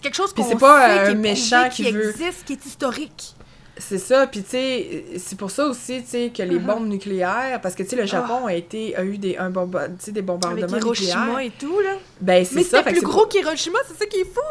quelque 0.02 0.16
chose 0.16 0.34
qu'on 0.34 0.44
c'est 0.44 0.58
pas, 0.58 0.98
sait, 0.98 1.06
qui 1.06 1.12
est 1.12 1.16
méchant 1.16 1.70
qui 1.70 1.84
qui 1.86 1.92
veut- 1.92 2.10
existe, 2.10 2.44
qui 2.46 2.54
est 2.54 2.66
historique. 2.66 3.36
C'est 3.78 3.98
ça, 3.98 4.28
puis 4.28 4.44
tu 4.44 4.50
sais, 4.50 5.06
c'est 5.18 5.38
pour 5.38 5.50
ça 5.50 5.66
aussi, 5.66 6.02
tu 6.04 6.10
sais, 6.10 6.30
que 6.36 6.44
les 6.44 6.60
Mhm. 6.60 6.66
bombes 6.66 6.88
nucléaires, 6.88 7.62
parce 7.62 7.74
que 7.74 7.84
tu 7.84 7.90
sais, 7.90 7.96
le 7.96 8.06
Japon 8.06 8.46
a 8.48 8.54
été, 8.54 8.96
a 8.98 9.04
eu 9.06 9.18
des, 9.18 9.38
un 9.38 9.50
bomba- 9.50 9.88
des 9.88 10.10
Avec 10.10 10.26
bombardements 10.26 10.78
Hiroshima 10.78 11.26
nucléaires. 11.26 11.40
et 11.40 11.52
tout 11.58 11.80
là. 11.80 11.96
Ben, 12.20 12.44
c'est 12.46 12.56
Mais 12.56 12.64
ça. 12.64 12.80
c'était 12.80 12.84
que 12.84 12.90
plus 12.90 13.00
c'est 13.00 13.06
gros 13.06 13.26
qu'Hiroshima, 13.28 13.80
c'est 13.88 13.98
ça 13.98 14.06
qui 14.08 14.18
est 14.18 14.26
fou. 14.26 14.42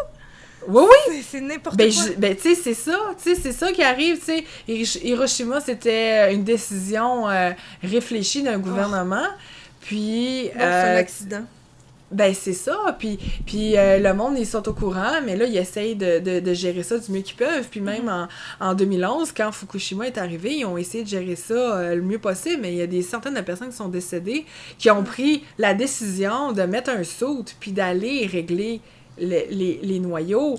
Oui, 0.68 0.82
oui! 0.84 1.14
C'est- 1.16 1.22
C'est 1.30 1.40
n'importe 1.40 1.76
Ben, 1.76 1.92
quoi. 1.92 2.04
je- 2.06 2.12
ben, 2.18 2.36
tu 2.36 2.42
sais, 2.42 2.54
c'est 2.54 2.74
ça, 2.74 2.98
tu 3.22 3.34
sais, 3.34 3.40
c'est 3.40 3.52
ça 3.52 3.72
qui 3.72 3.82
arrive, 3.82 4.18
tu 4.18 4.24
sais. 4.26 4.44
Hirosh- 4.68 5.00
Hiroshima, 5.02 5.60
c'était 5.60 6.32
une 6.34 6.44
décision 6.44 7.28
euh, 7.28 7.50
réfléchie 7.82 8.42
d'un 8.42 8.58
gouvernement, 8.58 9.26
puis... 9.80 10.44
Bon, 10.52 10.58
c'est 10.58 10.62
un 10.64 10.66
euh, 10.94 10.98
accident. 10.98 11.42
ben, 12.10 12.34
c'est 12.34 12.52
ça, 12.52 12.96
puis, 12.98 13.18
puis 13.46 13.76
euh, 13.78 13.98
le 13.98 14.12
monde, 14.12 14.34
ils 14.38 14.46
sont 14.46 14.68
au 14.68 14.72
courant, 14.74 15.20
mais 15.24 15.36
là, 15.36 15.44
ils 15.46 15.56
essayent 15.56 15.94
de, 15.94 16.18
de, 16.18 16.40
de 16.40 16.54
gérer 16.54 16.82
ça 16.82 16.98
du 16.98 17.10
mieux 17.12 17.20
qu'ils 17.22 17.36
peuvent, 17.36 17.68
puis 17.70 17.80
même 17.80 18.06
Mm-hmm. 18.06 18.28
en, 18.60 18.66
en 18.70 18.74
2011, 18.74 19.32
quand 19.32 19.52
Fukushima 19.52 20.08
est 20.08 20.18
arrivé, 20.18 20.56
ils 20.56 20.64
ont 20.66 20.76
essayé 20.76 21.04
de 21.04 21.08
gérer 21.08 21.36
ça 21.36 21.54
euh, 21.54 21.94
le 21.94 22.02
mieux 22.02 22.18
possible, 22.18 22.58
mais 22.62 22.72
il 22.72 22.78
y 22.78 22.82
a 22.82 22.86
des 22.86 23.02
centaines 23.02 23.34
de 23.34 23.40
personnes 23.40 23.70
qui 23.70 23.76
sont 23.76 23.88
décédées, 23.88 24.44
qui 24.78 24.90
ont 24.90 25.04
pris 25.04 25.44
la 25.58 25.72
décision 25.72 26.52
de 26.52 26.62
mettre 26.62 26.90
un 26.90 27.04
saut, 27.04 27.44
puis 27.60 27.70
d'aller 27.72 28.26
régler 28.26 28.80
le- 29.20 29.44
les, 29.50 29.80
les 29.82 30.00
noyaux, 30.00 30.56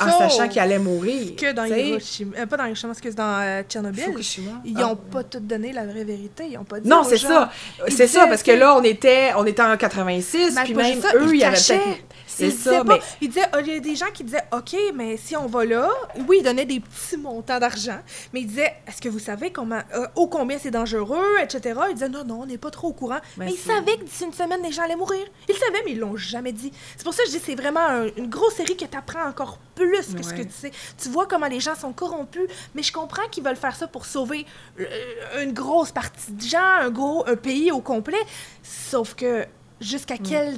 en 0.00 0.10
sachant 0.18 0.48
qu'ils 0.48 0.60
allaient 0.60 0.78
mourir. 0.78 1.34
que 1.36 1.52
dans. 1.52 1.64
Hiroshima, 1.64 2.36
euh, 2.38 2.46
pas 2.46 2.56
dans 2.56 2.64
Hiroshima, 2.66 2.92
excuse, 2.92 3.14
dans 3.14 3.40
euh, 3.42 3.62
Tchernobyl, 3.68 4.04
Fukushima. 4.04 4.50
ils 4.64 4.74
Ah. 4.76 4.80
n'ont 4.82 4.96
pas 4.96 5.24
tout 5.24 5.40
donné 5.40 5.72
la 5.72 5.84
vraie 5.86 6.04
vérité. 6.04 6.44
Ils 6.50 6.58
ont 6.58 6.64
pas 6.64 6.80
dit 6.80 6.88
Non, 6.88 7.02
c'est 7.04 7.18
ça. 7.18 7.50
Ils 7.86 7.92
C'est 7.92 8.06
ça, 8.06 8.26
parce 8.26 8.42
que 8.42 8.52
là, 8.52 8.76
on 8.76 8.82
était, 8.82 9.30
on 9.36 9.44
était 9.46 9.62
en 9.62 9.76
86, 9.76 10.54
Ben, 10.54 10.64
puis 10.64 10.74
même 10.74 11.00
ça, 11.00 11.08
eux, 11.16 11.24
ils 11.28 11.34
il 11.34 11.40
y 11.40 11.44
avait 11.44 11.56
cachaient. 11.56 11.78
peut-être... 11.78 12.04
C'est 12.38 12.50
ça, 12.50 12.84
pas- 12.84 12.94
mais... 12.94 13.00
Ils 13.20 13.28
disaient, 13.28 13.48
oh, 13.54 13.58
il 13.60 13.66
y 13.68 13.76
a 13.76 13.80
des 13.80 13.96
gens 13.96 14.10
qui 14.12 14.24
disaient, 14.24 14.44
OK, 14.52 14.76
mais 14.94 15.16
si 15.16 15.36
on 15.36 15.46
va 15.46 15.64
là, 15.64 15.88
oui, 16.28 16.38
ils 16.40 16.42
donnaient 16.42 16.66
des 16.66 16.80
petits 16.80 17.16
montants 17.16 17.58
d'argent, 17.58 17.98
mais 18.32 18.40
ils 18.40 18.46
disaient, 18.46 18.74
est-ce 18.86 19.00
que 19.00 19.08
vous 19.08 19.18
savez 19.18 19.50
comment, 19.50 19.80
euh, 19.94 20.06
ô 20.16 20.26
combien 20.28 20.58
c'est 20.58 20.70
dangereux, 20.70 21.38
etc. 21.42 21.80
Ils 21.90 21.94
disaient, 21.94 22.08
non, 22.08 22.24
non, 22.24 22.40
on 22.42 22.46
n'est 22.46 22.58
pas 22.58 22.70
trop 22.70 22.88
au 22.88 22.92
courant. 22.92 23.20
Ben, 23.36 23.46
mais 23.46 23.52
ils 23.52 23.56
c'est- 23.56 23.72
savaient 23.72 23.96
que 23.96 24.04
d'ici 24.04 24.24
une 24.24 24.32
semaine, 24.32 24.62
les 24.62 24.72
gens 24.72 24.82
allaient 24.82 24.96
mourir. 24.96 25.24
Ils 25.48 25.52
le 25.54 25.58
savaient, 25.58 25.82
mais 25.84 25.92
ils 25.92 25.98
l'ont 25.98 26.16
jamais 26.16 26.52
dit. 26.52 26.72
C'est 26.96 27.04
pour 27.04 27.14
ça 27.14 27.22
que 27.22 27.30
je 27.30 27.36
dis, 27.36 27.42
c'est 27.44 27.54
vraiment 27.54 27.80
un- 27.86 28.06
une 28.16 28.28
grosse 28.28 28.54
série 28.54 28.76
que 28.76 28.84
t'apprends 28.84 29.26
encore 29.28 29.58
plus 29.74 30.14
que 30.14 30.22
ce 30.22 30.32
que 30.32 30.42
tu 30.42 30.52
sais. 30.52 30.70
Tu 30.98 31.08
vois 31.10 31.26
comment 31.26 31.46
les 31.48 31.60
gens 31.60 31.74
sont 31.74 31.92
corrompus, 31.92 32.48
mais 32.74 32.82
je 32.82 32.92
comprends 32.92 33.26
qu'ils 33.30 33.44
veulent 33.44 33.56
faire 33.56 33.76
ça 33.76 33.86
pour 33.86 34.06
sauver 34.06 34.46
euh, 34.80 35.42
une 35.42 35.52
grosse 35.52 35.90
partie 35.92 36.32
de 36.32 36.42
gens, 36.42 36.58
un 36.80 36.90
gros 36.90 37.26
un 37.28 37.36
pays 37.36 37.70
au 37.72 37.80
complet. 37.80 38.16
Sauf 38.62 39.14
que 39.14 39.44
jusqu'à 39.80 40.16
quel 40.16 40.56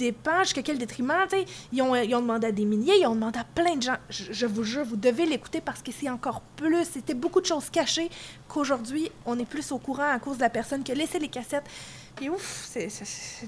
dépend, 0.00 0.40
jusqu'à 0.40 0.62
quel 0.62 0.78
détriment, 0.78 1.14
sais, 1.28 1.44
ils 1.72 1.82
ont, 1.82 1.94
ils 1.94 2.14
ont 2.14 2.22
demandé 2.22 2.48
à 2.48 2.52
des 2.52 2.64
milliers, 2.64 2.98
ils 3.00 3.06
ont 3.06 3.14
demandé 3.14 3.38
à 3.38 3.44
plein 3.44 3.76
de 3.76 3.82
gens. 3.82 3.96
Je, 4.08 4.32
je 4.32 4.46
vous 4.46 4.64
jure, 4.64 4.84
vous 4.84 4.96
devez 4.96 5.26
l'écouter 5.26 5.60
parce 5.60 5.82
que 5.82 5.92
c'est 5.92 6.08
encore 6.08 6.40
plus, 6.56 6.84
c'était 6.84 7.14
beaucoup 7.14 7.40
de 7.40 7.46
choses 7.46 7.70
cachées 7.70 8.10
qu'aujourd'hui, 8.48 9.10
on 9.26 9.38
est 9.38 9.44
plus 9.44 9.70
au 9.72 9.78
courant 9.78 10.10
à 10.10 10.18
cause 10.18 10.38
de 10.38 10.42
la 10.42 10.50
personne 10.50 10.82
qui 10.82 10.92
a 10.92 10.94
laissé 10.94 11.18
les 11.18 11.28
cassettes. 11.28 11.66
Et 12.22 12.28
ouf, 12.28 12.68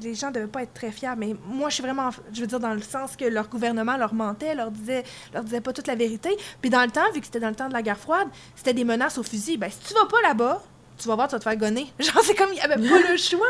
les 0.01 0.15
gens 0.15 0.31
devaient 0.31 0.47
pas 0.47 0.63
être 0.63 0.73
très 0.73 0.91
fiers, 0.91 1.15
mais 1.17 1.35
moi, 1.47 1.69
je 1.69 1.75
suis 1.75 1.83
vraiment, 1.83 2.11
je 2.33 2.41
veux 2.41 2.47
dire, 2.47 2.61
dans 2.61 2.73
le 2.73 2.81
sens 2.81 3.17
que 3.17 3.25
leur 3.25 3.49
gouvernement 3.49 3.97
leur 3.97 4.15
mentait, 4.15 4.55
leur 4.55 4.71
disait, 4.71 5.05
leur 5.35 5.45
disait 5.45 5.61
pas 5.61 5.73
toute 5.73 5.87
la 5.87 5.95
vérité. 5.95 6.31
Puis 6.61 6.71
dans 6.71 6.83
le 6.83 6.91
temps, 6.91 7.11
vu 7.13 7.21
que 7.21 7.27
c'était 7.27 7.41
dans 7.41 7.51
le 7.51 7.55
temps 7.55 7.69
de 7.69 7.75
la 7.75 7.83
guerre 7.83 7.99
froide, 7.99 8.29
c'était 8.55 8.73
des 8.73 8.85
menaces 8.85 9.19
au 9.19 9.23
fusil. 9.23 9.59
Ben, 9.59 9.71
si 9.71 9.79
tu 9.89 9.95
vas 9.95 10.07
pas 10.07 10.23
là-bas, 10.23 10.63
tu 10.97 11.09
vas 11.09 11.17
voir, 11.17 11.29
tu 11.29 11.35
vas 11.35 11.39
te 11.39 11.45
faire 11.45 11.57
gonner. 11.57 11.93
Genre, 11.99 12.23
c'est 12.23 12.35
comme, 12.35 12.51
il 12.53 12.59
y 12.59 12.61
avait 12.61 12.77
pas 12.77 13.11
le 13.11 13.17
choix. 13.17 13.47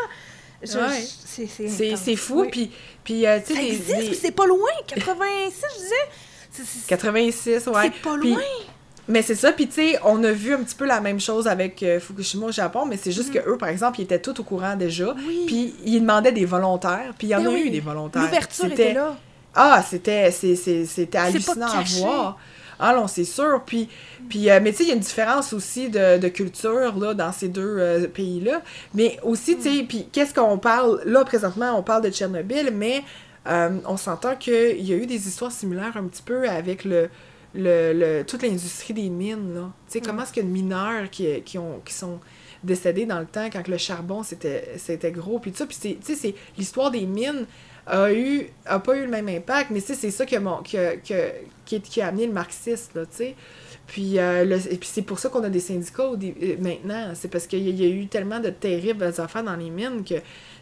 Ouais. 0.62 1.96
c'est, 1.96 2.16
fou, 2.16 2.42
Oui. 2.42 2.48
puis, 2.50 2.70
puis 3.04 3.26
euh, 3.26 3.38
tu 3.44 3.54
sais, 3.54 3.66
existe, 3.68 4.10
des- 4.10 4.14
c'est 4.14 4.30
pas 4.30 4.46
loin. 4.46 4.68
86, 4.86 5.64
je 5.74 5.78
disais. 5.82 5.94
C'est, 6.50 6.64
c'est- 6.64 6.86
86, 6.88 7.66
ouais. 7.66 7.72
c'est 7.84 8.02
pas 8.02 8.18
Puis- 8.20 8.30
loin. 8.30 8.42
Mais 9.08 9.22
c'est 9.22 9.34
ça, 9.34 9.50
puis 9.50 9.66
tu 9.66 9.74
sais, 9.74 9.98
on 10.04 10.22
a 10.22 10.30
vu 10.30 10.54
un 10.54 10.58
petit 10.62 10.76
peu 10.76 10.84
la 10.86 11.00
même 11.00 11.18
chose 11.18 11.48
avec 11.48 11.82
euh, 11.82 11.98
Fukushima 11.98 12.46
au 12.46 12.52
Japon, 12.52 12.86
mais 12.86 12.96
c'est 12.96 13.10
juste 13.10 13.32
que 13.32 13.38
eux, 13.50 13.58
par 13.58 13.68
exemple, 13.68 13.98
ils 14.00 14.04
étaient 14.04 14.20
tous 14.20 14.38
au 14.40 14.44
courant 14.44 14.76
déjà. 14.76 15.14
Oui. 15.26 15.42
puis 15.48 15.74
ils 15.84 16.00
demandaient 16.00 16.30
des 16.30 16.44
volontaires, 16.44 17.12
puis 17.18 17.26
il 17.26 17.30
y 17.30 17.34
en 17.34 17.40
Ben 17.42 17.48
a 17.48 17.50
oui. 17.50 17.62
eu 17.66 17.70
des 17.70 17.80
volontaires. 17.80 18.22
L'ouverture 18.22 18.66
était 18.66 18.92
là. 18.94 19.16
Ah, 19.54 19.82
c'était 19.90 20.30
hallucinant 21.14 21.66
à 21.66 21.82
voir. 21.98 22.38
Ah 22.78 22.94
non, 22.94 23.06
c'est 23.06 23.24
sûr. 23.24 23.62
Puis, 23.66 23.88
puis 24.28 24.50
euh, 24.50 24.60
mais 24.62 24.70
tu 24.72 24.78
sais, 24.78 24.84
il 24.84 24.88
y 24.88 24.92
a 24.92 24.94
une 24.94 25.00
différence 25.00 25.52
aussi 25.52 25.88
de, 25.90 26.18
de 26.18 26.28
culture 26.28 26.96
là, 26.98 27.14
dans 27.14 27.32
ces 27.32 27.48
deux 27.48 27.76
euh, 27.78 28.06
pays-là. 28.08 28.62
Mais 28.94 29.18
aussi, 29.22 29.56
tu 29.56 29.68
Mm. 29.68 29.76
sais, 29.78 29.82
puis 29.88 30.06
qu'est-ce 30.12 30.34
qu'on 30.34 30.58
parle? 30.58 31.02
Là, 31.04 31.24
présentement, 31.24 31.76
on 31.78 31.82
parle 31.82 32.02
de 32.02 32.10
Tchernobyl, 32.10 32.70
mais 32.72 33.02
euh, 33.48 33.70
on 33.86 33.96
s'entend 33.96 34.36
qu'il 34.36 34.80
y 34.86 34.92
a 34.92 34.96
eu 34.96 35.06
des 35.06 35.26
histoires 35.28 35.52
similaires 35.52 35.96
un 35.96 36.04
petit 36.04 36.22
peu 36.22 36.48
avec 36.48 36.84
le, 36.84 37.08
le, 37.54 37.92
le- 37.92 38.24
toute 38.24 38.42
l'industrie 38.42 38.94
des 38.94 39.08
mines. 39.10 39.54
là. 39.54 39.70
Tu 39.88 39.94
sais, 39.94 39.98
Mm. 40.00 40.06
comment 40.06 40.22
est-ce 40.22 40.32
qu'il 40.32 40.42
y 40.42 40.46
a 40.46 40.48
de 40.48 40.52
mineurs 40.54 41.10
qui, 41.10 41.42
qui, 41.42 41.58
ont, 41.58 41.80
qui 41.84 41.92
sont 41.94 42.18
décédés 42.64 43.06
dans 43.06 43.18
le 43.18 43.26
temps 43.26 43.48
quand 43.52 43.66
le 43.66 43.76
charbon 43.76 44.22
c'était 44.22 44.74
c'était 44.76 45.10
gros 45.10 45.40
puis 45.40 45.52
ça 45.52 45.66
puis 45.66 45.76
tu 45.76 45.96
sais 46.00 46.14
c'est 46.14 46.34
l'histoire 46.56 46.92
des 46.92 47.06
mines 47.06 47.44
a 47.88 48.12
eu 48.12 48.46
a 48.66 48.78
pas 48.78 48.96
eu 48.96 49.00
le 49.02 49.08
même 49.08 49.28
impact 49.28 49.70
mais 49.72 49.80
tu 49.80 49.88
sais 49.88 49.94
c'est 49.96 50.12
ça 50.12 50.24
qui 50.24 50.36
a, 50.36 50.40
mon- 50.40 50.62
qui, 50.62 50.78
a, 50.78 50.92
qui, 51.66 51.80
qui 51.80 52.00
a 52.00 52.06
amené 52.06 52.24
le 52.28 52.32
marxisme 52.32 53.00
là 53.00 53.06
tu 53.06 53.16
sais 53.16 53.34
puis, 53.94 54.18
euh, 54.18 54.44
le- 54.46 54.72
et 54.72 54.78
puis 54.78 54.88
c'est 54.90 55.02
pour 55.02 55.18
ça 55.18 55.28
qu'on 55.28 55.44
a 55.44 55.50
des 55.50 55.60
syndicats 55.60 56.04
euh, 56.12 56.56
maintenant 56.58 57.10
c'est 57.14 57.28
parce 57.28 57.46
qu'il 57.46 57.58
y, 57.62 57.66
a- 57.68 57.70
il 57.70 57.80
y 57.80 57.84
a 57.84 57.88
eu 57.94 58.06
tellement 58.06 58.40
de 58.40 58.48
terribles 58.48 59.04
affaires 59.18 59.44
dans 59.44 59.54
les 59.56 59.68
mines 59.68 60.02
que 60.02 60.14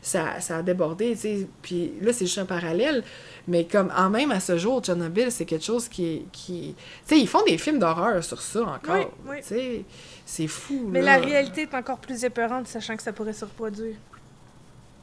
ça, 0.03 0.41
ça 0.41 0.57
a 0.57 0.63
débordé 0.63 1.17
puis 1.63 1.93
là 2.03 2.13
c'est 2.13 2.27
juste 2.27 2.39
un 2.39 2.45
parallèle 2.45 3.05
mais 3.47 3.67
comme 3.67 3.93
en 3.97 4.11
même 4.11 4.33
à 4.33 4.41
ce 4.41 4.59
jour 4.59 4.81
Tchernobyl 4.83 5.31
c'est 5.31 5.45
quelque 5.45 5.65
chose 5.65 5.89
qui 5.89 6.23
qui 6.33 6.75
tu 7.07 7.15
sais 7.15 7.21
ils 7.21 7.29
font 7.29 7.45
des 7.47 7.57
films 7.57 7.79
d'horreur 7.79 8.25
sur 8.25 8.43
ça 8.43 8.63
encore 8.63 8.97
Oui, 8.97 9.05
oui. 9.29 9.37
tu 9.43 9.49
sais 9.49 9.85
c'est 10.27 10.49
fou 10.49 10.89
Mais 10.91 11.01
là. 11.01 11.19
la 11.19 11.25
réalité 11.25 11.63
est 11.63 11.75
encore 11.75 11.99
plus 11.99 12.25
épeurante, 12.25 12.67
sachant 12.67 12.97
que 12.97 13.03
ça 13.03 13.13
pourrait 13.13 13.33
se 13.33 13.45
reproduire. 13.45 13.97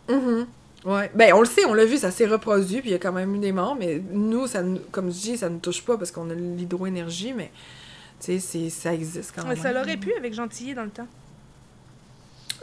Mhm. 0.10 0.48
Ouais. 0.86 1.12
Ben, 1.16 1.34
on 1.34 1.40
le 1.42 1.46
sait, 1.46 1.66
on 1.66 1.74
l'a 1.74 1.84
vu, 1.86 1.98
ça 1.98 2.12
s'est 2.12 2.28
reproduit, 2.28 2.80
puis 2.82 2.90
il 2.90 2.94
y 2.94 2.96
a 2.96 3.00
quand 3.00 3.12
même 3.12 3.36
eu 3.36 3.40
des 3.40 3.52
morts, 3.52 3.76
mais 3.76 4.02
nous, 4.12 4.48
ça, 4.48 4.64
comme 4.92 5.08
je 5.12 5.18
dis, 5.20 5.38
ça 5.38 5.50
ne 5.50 5.60
touche 5.60 5.82
pas 5.84 5.98
parce 5.98 6.12
qu'on 6.12 6.30
a 6.30 6.34
l'hydroénergie, 6.34 7.34
mais 7.34 7.52
tu 8.20 8.40
sais, 8.40 8.70
ça 8.70 8.94
existe 8.94 9.34
quand 9.36 9.44
Mais 9.44 9.54
même. 9.56 9.64
ça 9.64 9.72
l'aurait 9.72 9.98
pu 9.98 10.14
avec 10.16 10.34
Gentilly 10.34 10.74
dans 10.74 10.84
le 10.84 10.90
temps. 10.90 11.08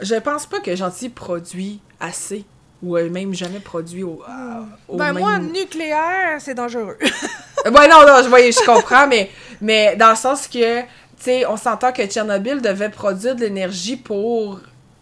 Je 0.01 0.15
pense 0.15 0.45
pas 0.45 0.59
que 0.59 0.75
Gentil 0.75 1.09
produit 1.09 1.79
assez, 1.99 2.43
ou 2.83 2.97
même 2.97 3.33
jamais 3.33 3.59
produit 3.59 4.03
au, 4.03 4.21
euh, 4.27 4.61
au 4.89 4.97
ben 4.97 5.13
même... 5.13 5.23
moi, 5.23 5.39
nucléaire, 5.39 6.39
c'est 6.39 6.53
dangereux. 6.53 6.97
Ouais, 6.99 7.87
non, 7.89 8.01
non, 8.05 8.21
je, 8.23 8.27
voyais, 8.27 8.51
je 8.51 8.63
comprends, 8.65 9.07
mais, 9.07 9.29
mais 9.61 9.95
dans 9.95 10.09
le 10.09 10.15
sens 10.17 10.47
que, 10.47 10.81
tu 10.81 10.87
sais, 11.17 11.45
on 11.45 11.55
s'entend 11.55 11.93
que 11.93 12.05
Tchernobyl 12.05 12.61
devait 12.61 12.89
produire 12.89 13.35
de 13.35 13.41
l'énergie 13.41 13.95
pour 13.95 14.55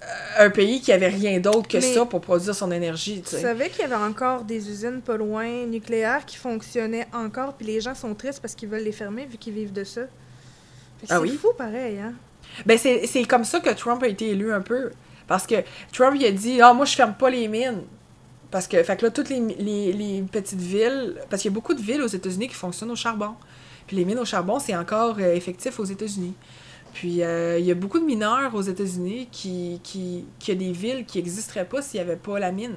euh, 0.03 0.45
un 0.45 0.51
pays 0.51 0.79
qui 0.79 0.91
avait 0.91 1.07
rien 1.07 1.39
d'autre 1.39 1.67
que 1.67 1.77
Mais- 1.77 1.93
ça 1.93 2.05
pour 2.05 2.21
produire 2.21 2.53
son 2.53 2.71
énergie, 2.71 3.23
tu 3.27 3.35
savais 3.35 3.69
qu'il 3.69 3.81
y 3.81 3.85
avait 3.85 3.95
encore 3.95 4.43
des 4.43 4.69
usines 4.69 5.01
pas 5.01 5.17
loin 5.17 5.65
nucléaires 5.65 6.23
qui 6.27 6.37
fonctionnaient 6.37 7.07
encore, 7.13 7.53
puis 7.53 7.65
les 7.65 7.81
gens 7.81 7.95
sont 7.95 8.13
tristes 8.13 8.41
parce 8.41 8.53
qu'ils 8.53 8.69
veulent 8.69 8.83
les 8.83 8.91
fermer 8.91 9.25
vu 9.25 9.37
qu'ils 9.37 9.53
vivent 9.53 9.73
de 9.73 9.83
ça. 9.83 10.01
Ah 11.09 11.15
c'est 11.15 11.17
oui? 11.17 11.37
fou 11.37 11.49
pareil, 11.57 11.99
hein? 11.99 12.13
Ben, 12.65 12.77
c'est 12.77 13.07
c'est 13.07 13.23
comme 13.25 13.43
ça 13.43 13.59
que 13.59 13.69
Trump 13.71 14.01
a 14.03 14.07
été 14.07 14.29
élu 14.31 14.53
un 14.53 14.61
peu. 14.61 14.91
Parce 15.27 15.47
que 15.47 15.55
Trump, 15.91 16.15
il 16.19 16.25
a 16.25 16.31
dit 16.31 16.61
Ah, 16.61 16.73
moi, 16.73 16.85
je 16.85 16.95
ferme 16.95 17.13
pas 17.13 17.29
les 17.29 17.47
mines. 17.47 17.83
Parce 18.51 18.67
que, 18.67 18.83
fait 18.83 18.97
que 18.97 19.05
là, 19.05 19.11
toutes 19.11 19.29
les, 19.29 19.39
les, 19.39 19.93
les 19.93 20.21
petites 20.21 20.59
villes. 20.59 21.15
Parce 21.29 21.41
qu'il 21.41 21.49
y 21.49 21.53
a 21.53 21.55
beaucoup 21.55 21.73
de 21.73 21.81
villes 21.81 22.01
aux 22.01 22.07
États-Unis 22.07 22.47
qui 22.47 22.55
fonctionnent 22.55 22.91
au 22.91 22.95
charbon. 22.95 23.33
Puis 23.87 23.97
les 23.97 24.05
mines 24.05 24.19
au 24.19 24.25
charbon, 24.25 24.59
c'est 24.59 24.75
encore 24.75 25.17
euh, 25.19 25.33
effectif 25.33 25.79
aux 25.79 25.85
États-Unis. 25.85 26.35
Puis 26.93 27.23
euh, 27.23 27.57
il 27.57 27.65
y 27.65 27.71
a 27.71 27.75
beaucoup 27.75 27.99
de 27.99 28.05
mineurs 28.05 28.53
aux 28.53 28.61
États-Unis 28.61 29.27
qui, 29.31 29.79
qui, 29.83 30.25
qui 30.37 30.51
a 30.51 30.55
des 30.55 30.71
villes 30.71 31.05
qui 31.05 31.17
n'existeraient 31.17 31.65
pas 31.65 31.81
s'il 31.81 31.99
n'y 31.99 32.05
avait 32.05 32.15
pas 32.19 32.37
la 32.39 32.51
mine. 32.51 32.75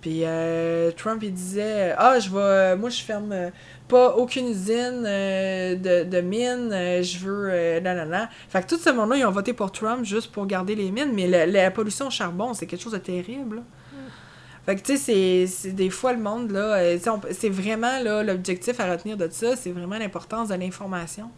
Puis 0.00 0.20
euh, 0.24 0.90
Trump, 0.92 1.20
il 1.24 1.32
disait 1.34 1.94
Ah, 1.98 2.18
je 2.20 2.30
vais. 2.30 2.76
Moi, 2.76 2.88
je 2.88 3.02
ferme 3.02 3.32
euh, 3.32 3.50
pas 3.88 4.14
aucune 4.16 4.46
usine 4.48 5.04
euh, 5.06 5.74
de, 5.74 6.04
de 6.08 6.20
mine, 6.20 6.70
euh, 6.72 7.02
je 7.02 7.18
veux. 7.18 7.48
Euh, 7.50 7.80
nanana. 7.80 8.28
Fait 8.48 8.62
que 8.62 8.68
tout 8.68 8.78
ce 8.78 8.90
monde-là, 8.90 9.16
ils 9.16 9.24
ont 9.26 9.32
voté 9.32 9.52
pour 9.54 9.72
Trump 9.72 10.04
juste 10.04 10.30
pour 10.30 10.46
garder 10.46 10.74
les 10.76 10.90
mines, 10.92 11.10
mais 11.14 11.26
la, 11.26 11.46
la 11.46 11.70
pollution 11.72 12.06
au 12.06 12.10
charbon, 12.10 12.54
c'est 12.54 12.66
quelque 12.66 12.82
chose 12.82 12.92
de 12.92 12.98
terrible. 12.98 13.56
là. 13.56 13.62
Fait 14.66 14.76
que, 14.76 14.82
tu 14.82 14.98
sais, 14.98 15.46
c'est- 15.46 15.70
des 15.72 15.88
fois 15.88 16.12
le 16.12 16.18
monde, 16.20 16.50
là, 16.50 16.78
c'est 17.32 17.48
vraiment, 17.48 18.00
là, 18.02 18.22
l'objectif 18.22 18.78
à 18.80 18.90
retenir 18.92 19.16
de 19.16 19.26
ça, 19.30 19.56
c'est 19.56 19.72
vraiment 19.72 19.96
l'importance 19.98 20.48
de 20.50 20.54
l'information. 20.56 21.30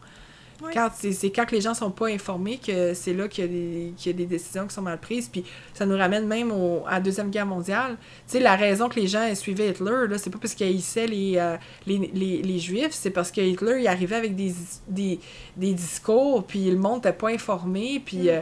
Oui. 0.62 0.72
C'est 1.12 1.30
quand 1.30 1.46
que 1.46 1.54
les 1.54 1.60
gens 1.60 1.74
sont 1.74 1.90
pas 1.90 2.08
informés 2.08 2.58
que 2.58 2.94
c'est 2.94 3.14
là 3.14 3.28
qu'il 3.28 3.44
y, 3.44 3.46
a 3.46 3.50
des- 3.50 3.92
qu'il 3.96 4.12
y 4.12 4.14
a 4.14 4.18
des 4.18 4.26
décisions 4.26 4.66
qui 4.66 4.74
sont 4.74 4.82
mal 4.82 4.98
prises. 4.98 5.28
Puis 5.28 5.44
ça 5.74 5.86
nous 5.86 5.96
ramène 5.96 6.26
même 6.26 6.52
au- 6.52 6.84
à 6.86 6.94
la 6.94 7.00
Deuxième 7.00 7.30
Guerre 7.30 7.46
mondiale. 7.46 7.96
Tu 8.26 8.32
sais, 8.32 8.40
la 8.40 8.56
raison 8.56 8.88
que 8.88 8.98
les 9.00 9.06
gens 9.06 9.34
suivaient 9.34 9.68
Hitler, 9.70 10.06
là, 10.08 10.18
c'est 10.18 10.30
pas 10.30 10.38
parce 10.38 10.54
qu'ils 10.54 10.66
haïssaient 10.66 11.06
les, 11.06 11.34
euh, 11.36 11.56
les, 11.86 12.10
les, 12.14 12.42
les 12.42 12.58
Juifs, 12.58 12.92
c'est 12.92 13.10
parce 13.10 13.30
que 13.30 13.40
Hitler, 13.40 13.78
il 13.80 13.86
arrivait 13.88 14.16
avec 14.16 14.36
des, 14.36 14.52
des, 14.88 15.18
des 15.56 15.72
discours, 15.72 16.44
puis 16.44 16.70
le 16.70 16.76
monde 16.76 16.96
n'était 16.96 17.12
pas 17.12 17.28
informé, 17.30 18.02
puis 18.04 18.28
euh, 18.28 18.40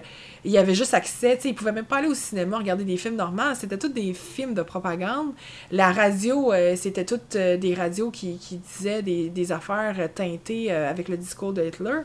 il 0.49 0.57
avait 0.57 0.75
juste 0.75 0.95
accès, 0.95 1.37
tu 1.37 1.43
sais, 1.43 1.49
il 1.51 1.55
pouvait 1.55 1.73
même 1.73 1.85
pas 1.85 1.99
aller 1.99 2.09
au 2.09 2.15
cinéma 2.15 2.57
regarder 2.57 2.85
des 2.85 2.97
films 2.97 3.17
normaux, 3.17 3.55
c'était 3.55 3.77
tous 3.77 3.89
des 3.89 4.15
films 4.15 4.55
de 4.55 4.63
propagande. 4.63 5.33
La 5.71 5.93
radio, 5.93 6.55
euh, 6.55 6.75
c'était 6.75 7.05
toutes 7.05 7.37
euh, 7.37 7.59
des 7.59 7.75
radios 7.75 8.11
qui, 8.11 8.39
disaient 8.79 9.03
des, 9.03 9.53
affaires 9.53 10.09
teintées 10.15 10.73
euh, 10.73 10.89
avec 10.89 11.09
le 11.09 11.19
discours 11.19 11.53
de 11.53 11.63
Hitler. 11.63 12.01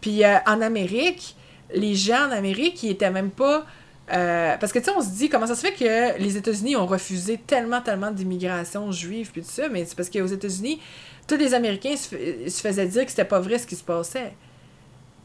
Puis 0.00 0.22
en 0.24 0.60
Amérique, 0.60 1.36
les 1.72 1.94
gens 1.94 2.26
en 2.28 2.32
Amérique, 2.32 2.82
ils 2.82 2.90
étaient 2.90 3.10
même 3.10 3.30
pas... 3.30 3.64
parce 4.08 4.72
que 4.72 4.80
tu 4.80 4.86
sais, 4.86 4.90
on 4.96 5.00
se 5.00 5.10
dit 5.10 5.28
comment 5.28 5.46
ça 5.46 5.54
se 5.54 5.64
fait 5.64 5.72
que 5.72 6.18
les 6.20 6.36
États-Unis 6.36 6.76
ont 6.76 6.86
refusé 6.86 7.38
tellement, 7.38 7.80
tellement 7.80 8.10
d'immigration 8.10 8.90
juive 8.90 9.30
puis 9.32 9.42
tout 9.42 9.50
ça, 9.50 9.68
mais 9.68 9.84
c'est 9.84 9.96
parce 9.96 10.10
qu'aux 10.10 10.26
États-Unis, 10.26 10.80
tous 11.28 11.36
les 11.36 11.54
Américains 11.54 11.96
se, 11.96 12.08
se 12.48 12.60
faisaient 12.60 12.86
dire 12.86 13.04
que 13.04 13.10
c'était 13.10 13.24
pas 13.24 13.40
vrai 13.40 13.58
ce 13.58 13.66
qui 13.66 13.76
se 13.76 13.84
passait. 13.84 14.32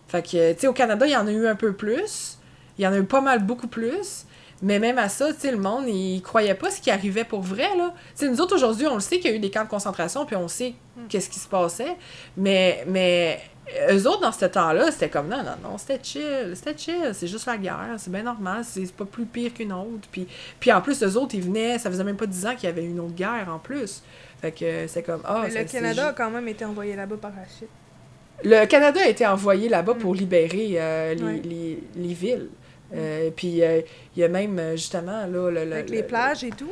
Fait 0.07 0.23
que, 0.23 0.53
tu 0.53 0.61
sais, 0.61 0.67
au 0.67 0.73
Canada, 0.73 1.05
il 1.05 1.11
y 1.11 1.15
en 1.15 1.27
a 1.27 1.31
eu 1.31 1.47
un 1.47 1.55
peu 1.55 1.73
plus. 1.73 2.38
Il 2.79 2.83
y 2.83 2.87
en 2.87 2.93
a 2.93 2.97
eu 2.97 3.03
pas 3.03 3.21
mal, 3.21 3.43
beaucoup 3.43 3.67
plus. 3.67 4.25
Mais 4.61 4.79
même 4.79 4.97
à 4.97 5.07
ça, 5.07 5.31
tu 5.33 5.39
sais, 5.41 5.51
le 5.51 5.57
monde, 5.57 5.85
il 5.87 6.21
croyait 6.21 6.53
pas 6.55 6.69
ce 6.71 6.81
qui 6.81 6.91
arrivait 6.91 7.23
pour 7.23 7.41
vrai, 7.41 7.69
là. 7.77 7.93
Tu 8.17 8.25
sais, 8.25 8.29
nous 8.29 8.41
autres, 8.41 8.55
aujourd'hui, 8.55 8.87
on 8.87 8.95
le 8.95 8.99
sait 8.99 9.19
qu'il 9.19 9.29
y 9.31 9.33
a 9.33 9.37
eu 9.37 9.39
des 9.39 9.51
camps 9.51 9.63
de 9.63 9.69
concentration, 9.69 10.25
puis 10.25 10.35
on 10.35 10.47
sait 10.49 10.73
qu'est-ce 11.07 11.29
qui 11.29 11.39
se 11.39 11.47
passait. 11.47 11.95
Mais, 12.35 12.83
mais 12.87 13.39
eux 13.89 14.05
autres, 14.07 14.19
dans 14.21 14.31
ce 14.33 14.45
temps-là, 14.45 14.91
c'était 14.91 15.07
comme, 15.09 15.29
non, 15.29 15.37
non, 15.43 15.55
non, 15.63 15.77
c'était 15.77 15.99
chill, 16.03 16.51
c'était 16.55 16.77
chill, 16.77 17.11
c'est 17.13 17.27
juste 17.27 17.45
la 17.45 17.55
guerre, 17.57 17.95
c'est 17.97 18.11
bien 18.11 18.23
normal, 18.23 18.63
c'est 18.65 18.91
pas 18.91 19.05
plus 19.05 19.25
pire 19.25 19.53
qu'une 19.53 19.71
autre. 19.71 20.07
Puis, 20.11 20.27
puis 20.59 20.73
en 20.73 20.81
plus, 20.81 21.01
eux 21.03 21.15
autres, 21.17 21.35
ils 21.35 21.43
venaient, 21.43 21.77
ça 21.79 21.89
faisait 21.89 22.03
même 22.03 22.17
pas 22.17 22.25
10 22.25 22.45
ans 22.47 22.55
qu'il 22.55 22.67
y 22.67 22.71
avait 22.71 22.83
une 22.83 22.99
autre 22.99 23.15
guerre 23.15 23.47
en 23.49 23.59
plus. 23.59 24.03
Fait 24.41 24.51
que 24.51 24.87
c'est 24.87 25.03
comme, 25.03 25.21
ah, 25.23 25.45
ça, 25.49 25.59
le 25.61 25.67
Canada 25.69 26.07
a 26.09 26.13
quand 26.13 26.31
même 26.31 26.47
été 26.49 26.65
envoyé 26.65 26.95
là-bas 26.97 27.15
par 27.17 27.31
la 27.31 27.45
suite. 27.47 27.69
le 28.43 28.65
Canada 28.65 28.99
a 29.03 29.07
été 29.07 29.25
envoyé 29.25 29.69
là-bas 29.69 29.93
pour 29.95 30.15
libérer 30.15 30.71
euh, 30.75 31.13
les, 31.13 31.23
Ouais. 31.23 31.41
les, 31.45 31.83
les 31.95 32.13
villes. 32.13 32.49
Euh, 32.95 33.29
puis 33.35 33.61
euh, 33.63 33.81
il 34.15 34.21
y 34.21 34.23
a 34.23 34.27
même 34.27 34.57
euh, 34.57 34.71
justement 34.75 35.25
là 35.27 35.27
le, 35.27 35.51
le- 35.51 35.73
Avec 35.73 35.89
le- 35.89 35.95
les 35.97 36.03
plages 36.03 36.43
et 36.43 36.49
tout. 36.49 36.71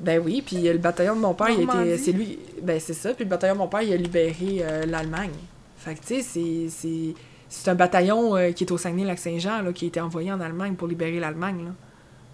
ben 0.00 0.20
oui 0.24 0.42
puis 0.44 0.56
le 0.62 0.78
bataillon 0.78 1.14
de 1.14 1.20
mon 1.20 1.32
père 1.34 1.48
il 1.50 1.60
a 1.60 1.62
été 1.62 1.66
Normandie. 1.66 1.98
c'est 1.98 2.10
lui 2.12 2.38
ben 2.60 2.80
c'est 2.80 2.92
ça 2.94 3.14
puis 3.14 3.24
le 3.24 3.30
bataillon 3.30 3.54
de 3.54 3.58
mon 3.58 3.68
père 3.68 3.82
il 3.82 3.92
a 3.92 3.96
libéré 3.96 4.34
euh, 4.62 4.84
l'Allemagne 4.86 5.30
fait 5.76 5.94
que 5.94 6.00
tu 6.00 6.06
sais 6.16 6.22
c'est 6.22 6.68
c'est 6.70 7.14
c'est 7.48 7.70
un 7.70 7.76
bataillon 7.76 8.52
qui 8.52 8.64
est 8.64 8.72
au 8.72 8.78
Saguenay-Lac-Saint-Jean 8.78 9.62
là 9.62 9.72
qui 9.72 9.84
a 9.84 9.88
été 9.88 10.00
envoyé 10.00 10.32
en 10.32 10.40
Allemagne 10.40 10.74
pour 10.74 10.88
libérer 10.88 11.20
l'Allemagne 11.20 11.66
là 11.66 11.70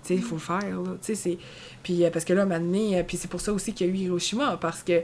tu 0.03 0.09
sais 0.09 0.15
il 0.15 0.23
faut 0.23 0.37
le 0.37 0.41
faire 0.41 0.59
là 0.81 0.97
tu 1.03 1.09
sais 1.09 1.15
c'est 1.15 1.39
puis 1.83 2.03
parce 2.11 2.25
que 2.25 2.33
là 2.33 2.47
maintenant 2.47 3.03
puis 3.07 3.19
c'est 3.19 3.29
pour 3.29 3.43
ça 3.43 3.53
aussi 3.53 3.75
qu'il 3.75 3.87
y 3.87 3.91
a 3.91 3.93
eu 3.93 3.97
Hiroshima 3.97 4.57
parce 4.59 4.83
que 4.83 5.03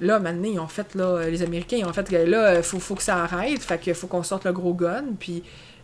Là, 0.00 0.20
maintenant, 0.20 0.48
ils 0.48 0.60
ont 0.60 0.68
fait, 0.68 0.94
là, 0.94 1.28
les 1.28 1.42
Américains, 1.42 1.78
ils 1.78 1.84
ont 1.84 1.92
fait 1.92 2.08
que 2.08 2.14
là, 2.14 2.58
il 2.58 2.62
faut, 2.62 2.78
faut 2.78 2.94
que 2.94 3.02
ça 3.02 3.16
arrête, 3.24 3.58
fait 3.58 3.78
que 3.84 3.92
faut 3.94 4.06
qu'on 4.06 4.22
sorte 4.22 4.44
le 4.44 4.52
gros 4.52 4.72
gun, 4.72 5.02
puis 5.18 5.42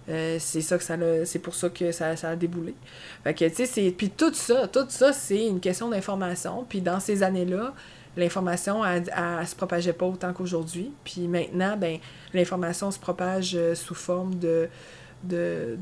euh, 0.09 0.36
c'est 0.39 0.60
ça 0.60 0.76
que 0.76 0.85
ça 0.85 0.97
c'est 1.24 1.39
pour 1.39 1.55
ça 1.55 1.70
que 1.70 1.93
ça, 1.93 2.16
ça 2.16 2.31
a 2.31 2.36
déboulé. 2.36 2.74
Fait 3.22 3.35
que, 3.35 3.44
tu 3.47 3.66
sais, 3.66 3.90
puis 3.97 4.10
tout 4.10 4.32
ça, 4.35 4.68
tout 4.68 4.86
ça, 4.89 5.12
c'est 5.12 5.47
une 5.47 5.60
question 5.60 5.89
d'information, 5.89 6.64
puis 6.68 6.81
dans 6.81 7.01
ces 7.01 7.22
années-là, 7.22 7.72
l'information, 8.16 8.85
elle, 8.85 9.05
elle 9.16 9.47
se 9.47 9.56
propageait 9.56 9.93
pas 9.93 10.06
autant 10.06 10.32
qu'aujourd'hui, 10.32 10.93
puis 11.05 11.26
maintenant, 11.26 11.76
ben, 11.76 11.98
l'information 12.32 12.90
se 12.90 12.98
propage 12.98 13.55
euh, 13.55 13.74
sous 13.74 13.94
forme 13.94 14.35
de, 14.36 14.68
de, 15.22 15.76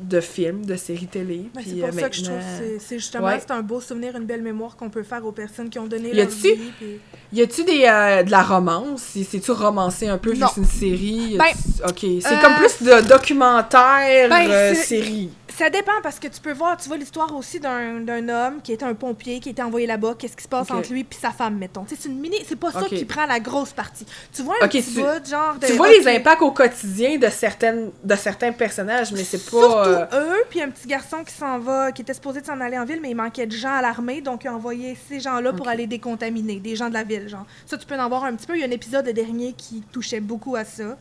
de 0.00 0.20
films, 0.20 0.64
de 0.66 0.76
séries 0.76 1.06
télé, 1.06 1.48
Ben, 1.54 1.62
c'est 1.66 1.74
pour 1.76 1.88
euh, 1.88 1.92
ça 1.92 2.08
que 2.10 2.16
je 2.16 2.24
trouve 2.24 2.38
c'est- 2.80 2.98
justement 2.98 3.26
Ouais. 3.28 3.38
c'est 3.40 3.50
un 3.52 3.62
beau 3.62 3.80
souvenir, 3.80 4.14
une 4.16 4.24
belle 4.26 4.42
mémoire 4.42 4.76
qu'on 4.76 4.90
peut 4.90 5.02
faire 5.02 5.24
aux 5.24 5.32
personnes 5.32 5.70
qui 5.70 5.78
ont 5.78 5.86
donné 5.86 6.10
Y 6.10 6.14
leur 6.14 6.28
vie. 6.28 6.54
puis- 6.78 7.00
Y 7.32 7.42
a-tu 7.42 7.64
des 7.64 7.84
euh, 7.88 8.22
de 8.22 8.30
la 8.30 8.42
romance? 8.42 9.00
C'est- 9.12 9.24
C'est-tu 9.24 9.50
romancé 9.52 10.06
un 10.08 10.18
peu 10.18 10.34
Non. 10.34 10.46
c'est 10.54 10.60
une 10.60 10.66
série? 10.66 11.36
Ben, 11.38 11.46
Ok, 11.88 11.98
c'est 12.00 12.26
euh, 12.26 12.40
comme 12.42 12.54
plus 12.56 12.82
de 12.86 13.08
documentaire 13.08 14.28
Ben, 14.28 14.50
euh, 14.50 14.74
série. 14.74 15.30
Ça 15.58 15.70
dépend 15.70 15.92
parce 16.02 16.18
que 16.18 16.28
tu 16.28 16.38
peux 16.40 16.52
voir, 16.52 16.76
tu 16.76 16.86
vois 16.88 16.98
l'histoire 16.98 17.34
aussi 17.34 17.58
d'un 17.60 18.00
d'un 18.00 18.28
homme 18.28 18.60
qui 18.62 18.72
était 18.72 18.84
un 18.84 18.92
pompier, 18.92 19.40
qui 19.40 19.48
était 19.48 19.62
envoyé 19.62 19.86
là-bas, 19.86 20.14
qu'est-ce 20.18 20.36
qui 20.36 20.42
se 20.42 20.48
passe 20.48 20.70
entre 20.70 20.92
lui 20.92 21.02
puis 21.02 21.18
sa 21.18 21.30
femme, 21.30 21.56
mettons. 21.56 21.86
C'est 21.88 22.04
une 22.04 22.18
mini, 22.20 22.36
c'est 22.46 22.56
pas 22.56 22.70
ça 22.72 22.82
qui 22.82 23.04
prend 23.06 23.24
la 23.24 23.40
grosse 23.40 23.72
partie. 23.72 24.04
Tu 24.34 24.42
vois 24.42 24.56
un 24.60 24.66
Ok, 24.66 24.72
petit 24.72 24.82
tu- 24.92 25.00
bout, 25.00 25.26
genre 25.30 25.54
de. 25.58 25.66
Tu 25.66 25.72
vois 25.72 25.88
les 25.88 26.06
impacts 26.08 26.42
au 26.42 26.50
quotidien 26.50 27.16
de 27.16 27.28
certaines 27.30 27.90
de 28.04 28.14
certains 28.16 28.52
personnages, 28.52 29.12
mais 29.12 29.24
c'est 29.24 29.38
Surtout 29.38 29.66
pas. 29.72 29.85
Euh, 29.86 30.06
eux, 30.12 30.44
puis 30.48 30.60
un 30.62 30.70
petit 30.70 30.86
garçon 30.86 31.24
qui 31.24 31.32
s'en 31.32 31.58
va, 31.58 31.92
qui 31.92 32.02
était 32.02 32.14
supposé 32.14 32.40
de 32.40 32.46
s'en 32.46 32.60
aller 32.60 32.78
en 32.78 32.84
ville, 32.84 33.00
mais 33.00 33.10
il 33.10 33.14
manquait 33.14 33.46
de 33.46 33.52
gens 33.52 33.74
à 33.74 33.82
l'armée, 33.82 34.20
donc 34.20 34.44
il 34.44 34.48
a 34.48 34.54
envoyé 34.54 34.96
ces 35.08 35.20
gens-là 35.20 35.52
pour 35.52 35.68
aller 35.68 35.86
décontaminer, 35.86 36.60
des 36.60 36.76
gens 36.76 36.88
de 36.88 36.94
la 36.94 37.04
ville, 37.04 37.28
genre. 37.28 37.46
Ça, 37.66 37.76
tu 37.78 37.86
peux 37.86 37.98
en 37.98 38.08
voir 38.08 38.24
un 38.24 38.34
petit 38.34 38.46
peu. 38.46 38.56
Il 38.56 38.60
y 38.60 38.64
a 38.64 38.66
un 38.66 38.70
épisode 38.70 39.08
dernier 39.08 39.52
qui 39.52 39.82
touchait 39.92 40.20
beaucoup 40.20 40.56
à 40.56 40.64
ça. 40.64 40.96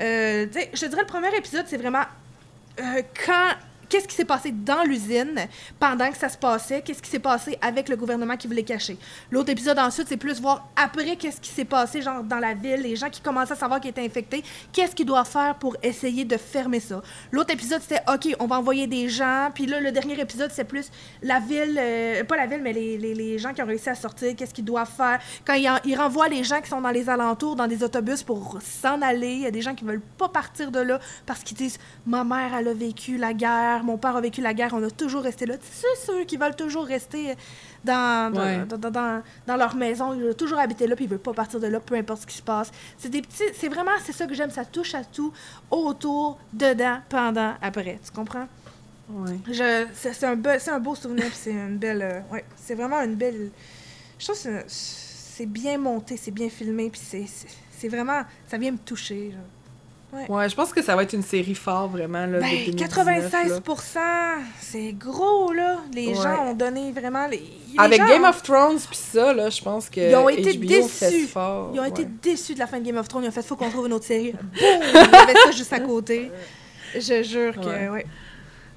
Euh, 0.00 0.46
je 0.72 0.80
te 0.80 0.86
dirais, 0.86 1.02
le 1.02 1.06
premier 1.06 1.34
épisode, 1.36 1.64
c'est 1.66 1.76
vraiment 1.76 2.04
euh, 2.80 3.02
quand. 3.26 3.50
Qu'est-ce 3.88 4.06
qui 4.06 4.14
s'est 4.14 4.24
passé 4.24 4.50
dans 4.52 4.82
l'usine 4.84 5.34
pendant 5.80 6.10
que 6.10 6.16
ça 6.16 6.28
se 6.28 6.36
passait? 6.36 6.82
Qu'est-ce 6.82 7.02
qui 7.02 7.08
s'est 7.10 7.18
passé 7.18 7.58
avec 7.62 7.88
le 7.88 7.96
gouvernement 7.96 8.36
qui 8.36 8.46
voulait 8.46 8.62
cacher? 8.62 8.98
L'autre 9.30 9.50
épisode 9.50 9.78
ensuite, 9.78 10.08
c'est 10.08 10.16
plus 10.16 10.40
voir 10.40 10.68
après 10.76 11.16
qu'est-ce 11.16 11.40
qui 11.40 11.50
s'est 11.50 11.64
passé, 11.64 12.02
genre 12.02 12.22
dans 12.22 12.38
la 12.38 12.54
ville, 12.54 12.80
les 12.82 12.96
gens 12.96 13.08
qui 13.10 13.20
commençaient 13.20 13.54
à 13.54 13.56
savoir 13.56 13.80
qu'ils 13.80 13.90
étaient 13.90 14.04
infectés, 14.04 14.42
qu'est-ce 14.72 14.94
qu'ils 14.94 15.06
doivent 15.06 15.28
faire 15.28 15.54
pour 15.54 15.76
essayer 15.82 16.24
de 16.24 16.36
fermer 16.36 16.80
ça? 16.80 17.02
L'autre 17.32 17.52
épisode, 17.52 17.80
c'était 17.80 18.02
OK, 18.12 18.34
on 18.40 18.46
va 18.46 18.58
envoyer 18.58 18.86
des 18.86 19.08
gens. 19.08 19.50
Puis 19.54 19.66
là, 19.66 19.80
le 19.80 19.90
dernier 19.92 20.20
épisode, 20.20 20.50
c'est 20.52 20.64
plus 20.64 20.90
la 21.22 21.40
ville, 21.40 21.78
euh, 21.80 22.24
pas 22.24 22.36
la 22.36 22.46
ville, 22.46 22.60
mais 22.62 22.72
les, 22.72 22.98
les- 22.98 23.14
les 23.14 23.38
gens 23.38 23.52
qui 23.54 23.62
ont 23.62 23.66
réussi 23.66 23.88
à 23.88 23.94
sortir, 23.94 24.34
qu'est-ce 24.36 24.52
qu'ils 24.54 24.64
doivent 24.64 24.90
faire? 24.94 25.18
Quand 25.44 25.54
ils, 25.54 25.68
en- 25.68 25.78
ils 25.84 25.96
renvoient 25.96 26.28
les 26.28 26.44
gens 26.44 26.60
qui 26.60 26.68
sont 26.68 26.80
dans 26.80 26.90
les 26.90 27.08
alentours, 27.08 27.56
dans 27.56 27.66
des 27.66 27.82
autobus 27.82 28.22
pour 28.22 28.58
s'en 28.62 29.00
aller, 29.02 29.32
il 29.32 29.40
y 29.40 29.46
a 29.46 29.50
des 29.50 29.62
gens 29.62 29.74
qui 29.74 29.84
veulent 29.84 30.02
pas 30.18 30.28
partir 30.28 30.70
de 30.70 30.80
là 30.80 31.00
parce 31.26 31.42
qu'ils 31.42 31.56
disent 31.56 31.78
Ma 32.06 32.24
mère, 32.24 32.54
elle 32.58 32.68
a 32.68 32.74
vécu 32.74 33.16
la 33.16 33.32
guerre, 33.32 33.77
mon 33.84 33.98
père 33.98 34.16
a 34.16 34.20
vécu 34.20 34.40
la 34.40 34.54
guerre, 34.54 34.70
on 34.74 34.82
a 34.82 34.90
toujours 34.90 35.22
resté 35.22 35.46
là. 35.46 35.54
C'est 35.60 36.06
ceux 36.06 36.24
qui 36.24 36.36
veulent 36.36 36.56
toujours 36.56 36.84
rester 36.86 37.34
dans, 37.84 38.32
dans, 38.32 38.40
Ouais. 38.40 38.64
dans, 38.66 38.90
dans- 38.90 39.56
leur 39.56 39.74
maison, 39.76 40.14
ils 40.14 40.22
veulent 40.22 40.34
toujours 40.36 40.58
habiter 40.58 40.86
là, 40.86 40.94
puis 40.96 41.04
ils 41.06 41.10
veulent 41.10 41.18
pas 41.18 41.32
partir 41.32 41.60
de 41.60 41.66
là, 41.66 41.80
peu 41.80 41.94
importe 41.94 42.22
ce 42.22 42.26
qui 42.26 42.36
se 42.36 42.42
passe. 42.42 42.70
C'est 42.98 43.08
des 43.08 43.22
petits, 43.22 43.44
c'est 43.54 43.68
vraiment, 43.68 43.90
c'est 44.04 44.12
ça 44.12 44.26
que 44.26 44.34
j'aime, 44.34 44.50
ça 44.50 44.64
touche 44.64 44.94
à 44.94 45.04
tout, 45.04 45.32
autour, 45.70 46.38
dedans, 46.52 46.98
pendant, 47.08 47.54
après. 47.62 47.98
Tu 48.04 48.10
comprends? 48.12 48.46
ouais. 49.10 49.38
Je, 49.50 49.86
c'est, 49.94 50.12
c'est 50.12 50.26
un, 50.26 50.36
be- 50.36 50.58
c'est 50.58 50.70
un 50.70 50.80
beau 50.80 50.94
souvenir, 50.94 51.24
puis 51.26 51.34
c'est 51.40 51.52
une 51.52 51.78
belle. 51.78 52.02
euh, 52.02 52.20
ouais, 52.32 52.44
c'est 52.56 52.74
vraiment 52.74 53.00
une 53.02 53.14
belle. 53.14 53.50
Je 54.18 54.24
trouve 54.24 54.36
que 54.36 54.42
c'est, 54.42 54.64
c'est 54.68 55.46
bien 55.46 55.78
monté, 55.78 56.16
c'est 56.16 56.30
bien 56.32 56.48
filmé, 56.50 56.90
puis 56.90 57.00
c'est, 57.02 57.24
c'est, 57.26 57.46
c'est 57.70 57.88
vraiment. 57.88 58.22
Ça 58.48 58.58
vient 58.58 58.72
me 58.72 58.78
toucher. 58.78 59.30
genre. 59.30 59.40
Ouais, 60.12 60.48
je 60.48 60.54
pense 60.54 60.72
que 60.72 60.82
ça 60.82 60.96
va 60.96 61.02
être 61.02 61.12
une 61.12 61.22
série 61.22 61.54
fort 61.54 61.88
vraiment 61.88 62.24
là, 62.24 62.38
Ben, 62.40 62.48
2019, 62.66 62.80
là. 62.80 62.86
96%, 63.58 63.98
c'est 64.58 64.92
gros, 64.94 65.52
là. 65.52 65.78
Les 65.92 66.08
Ouais. 66.08 66.14
gens 66.14 66.46
ont 66.46 66.54
donné 66.54 66.92
vraiment. 66.92 67.26
Les, 67.26 67.36
les 67.38 67.44
Avec 67.78 68.00
gens 68.00 68.08
Game 68.08 68.24
of 68.24 68.42
Thrones 68.42 68.78
puis 68.78 68.96
ça 68.98 69.34
là, 69.34 69.50
je 69.50 69.60
pense 69.60 69.90
que 69.90 70.00
Ils 70.00 70.16
ont 70.16 70.28
été 70.30 70.54
HBO 70.56 70.66
déçus. 70.66 71.26
fort. 71.26 71.70
Ils 71.74 71.80
ont 71.80 71.84
été 71.84 72.06
déçus 72.06 72.54
de 72.54 72.58
la 72.58 72.66
fin 72.66 72.80
de 72.80 72.86
Game 72.86 72.96
of 72.96 73.06
Thrones. 73.06 73.24
Ils 73.24 73.28
ont 73.28 73.32
fait, 73.32 73.42
faut 73.42 73.56
qu'on 73.56 73.68
trouve 73.68 73.86
une 73.86 73.92
autre 73.92 74.06
série. 74.06 74.32
Boum! 74.32 74.40
Il 74.60 74.94
y 74.94 74.98
avait 75.16 75.34
ça 75.34 75.50
juste 75.50 75.72
à 75.74 75.80
côté. 75.80 76.32
Je 76.94 77.22
jure 77.22 77.54
que, 77.54 77.90
Ouais. 77.90 78.06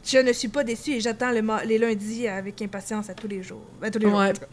Je 0.03 0.17
ne 0.17 0.33
suis 0.33 0.47
pas 0.47 0.63
déçue 0.63 0.93
et 0.93 0.99
j'attends 0.99 1.29
le 1.29 1.43
ma- 1.43 1.63
les 1.63 1.77
lundis 1.77 2.27
avec 2.27 2.59
impatience 2.63 3.07
à 3.11 3.13
tous 3.13 3.27
les 3.27 3.43
jours. 3.43 3.61
Ben, 3.79 3.91
tous 3.91 3.99
les 3.99 4.09
jours, 4.09 4.17
Ouais. 4.17 4.29
en 4.29 4.33
tout 4.33 4.39
cas. 4.41 4.47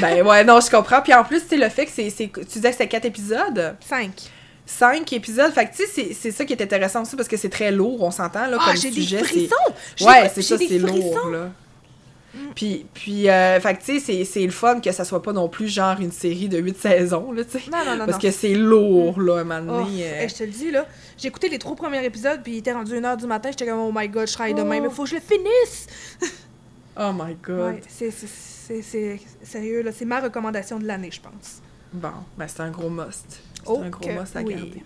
ben 0.00 0.24
ouais, 0.24 0.44
non, 0.44 0.60
je 0.60 0.70
comprends. 0.70 1.02
Puis 1.02 1.12
en 1.12 1.24
plus, 1.24 1.40
tu 1.42 1.48
sais, 1.48 1.56
le 1.56 1.68
fait 1.68 1.84
que 1.84 1.90
c'est, 1.92 2.08
c'est- 2.10 2.30
tu 2.32 2.44
disais 2.44 2.68
que 2.68 2.72
c'était 2.72 2.86
quatre 2.88 3.04
épisodes, 3.04 3.76
Cinq. 3.80 4.12
Cinq 4.66 5.12
épisodes, 5.12 5.52
fait 5.52 5.66
que 5.66 5.76
tu 5.76 5.86
sais, 5.86 6.14
c'est, 6.14 6.30
ça 6.30 6.44
qui 6.44 6.52
est 6.54 6.62
intéressant 6.62 7.02
aussi 7.02 7.16
parce 7.16 7.28
que 7.28 7.36
c'est 7.36 7.48
très 7.50 7.70
lourd, 7.70 8.02
on 8.02 8.10
s'entend 8.10 8.46
là 8.46 8.56
Ah, 8.60 8.64
comme 8.70 8.76
j'ai 8.80 8.88
des 8.90 8.94
sujet. 9.02 9.18
c'est- 9.18 9.24
frissons! 9.24 10.06
Ouais, 10.08 10.22
des- 10.24 10.28
c'est 10.34 10.42
ça, 10.42 10.56
des 10.56 10.66
c'est 10.68 10.78
lourd, 10.78 11.28
là. 11.30 11.50
Puis, 12.56 12.84
puis 12.92 13.28
euh, 13.30 13.60
fait 13.60 13.76
que, 13.76 13.84
tu 13.84 14.00
sais, 14.00 14.24
c'est- 14.24 14.44
le 14.44 14.50
fun 14.50 14.80
que 14.80 14.90
ça 14.90 15.04
soit 15.04 15.22
pas 15.22 15.32
non 15.32 15.48
plus 15.48 15.68
genre 15.68 16.00
une 16.00 16.10
série 16.10 16.48
de 16.48 16.58
8 16.58 16.76
saisons, 16.80 17.30
là, 17.30 17.44
tu 17.44 17.52
sais. 17.60 17.70
Non, 17.70 17.78
non, 17.84 17.92
non, 17.96 18.06
Parce 18.06 18.12
non. 18.12 18.18
que 18.28 18.30
c'est 18.32 18.54
lourd, 18.54 19.20
là, 19.20 19.36
à 19.36 19.40
un 19.40 19.44
moment 19.44 19.72
Oh, 19.80 19.84
donné. 19.84 20.04
euh. 20.04 20.22
hey, 20.22 20.28
je 20.28 20.34
te 20.34 20.42
le 20.42 20.50
dis, 20.50 20.70
là, 20.72 20.84
j'ai 21.16 21.28
écouté 21.28 21.48
les 21.48 21.58
trois 21.60 21.76
premiers 21.76 22.04
épisodes, 22.04 22.40
puis 22.42 22.54
il 22.54 22.58
était 22.58 22.72
rendu 22.72 22.92
1h 22.96 23.16
du 23.18 23.26
matin, 23.26 23.50
j'étais 23.50 23.66
comme, 23.66 23.78
oh 23.78 23.92
my 23.94 24.08
god, 24.08 24.26
je 24.26 24.32
travaille 24.32 24.54
demain, 24.54 24.78
Oh. 24.80 24.82
mais 24.82 24.90
faut 24.90 25.04
que 25.04 25.10
je 25.10 25.14
le 25.16 25.20
finisse! 25.20 25.86
Oh 26.96 27.10
my 27.12 27.34
god. 27.42 27.74
Ouais, 27.74 27.80
c'est- 27.88 28.12
c'est 28.12 28.28
c'est 28.28 28.82
c'est- 28.82 29.20
sérieux, 29.42 29.82
là, 29.82 29.90
c'est 29.92 30.04
ma 30.04 30.20
recommandation 30.20 30.78
de 30.78 30.86
l'année, 30.86 31.10
je 31.10 31.20
pense. 31.20 31.60
Bon, 31.92 32.08
ben 32.38 32.46
c'est 32.46 32.60
un 32.62 32.70
gros 32.70 32.88
must. 32.88 33.40
C'est 33.64 33.72
Oh 33.72 33.82
un 33.84 33.88
gros 33.90 34.08
must 34.10 34.36
à 34.36 34.40
oui. 34.42 34.54
garder. 34.54 34.82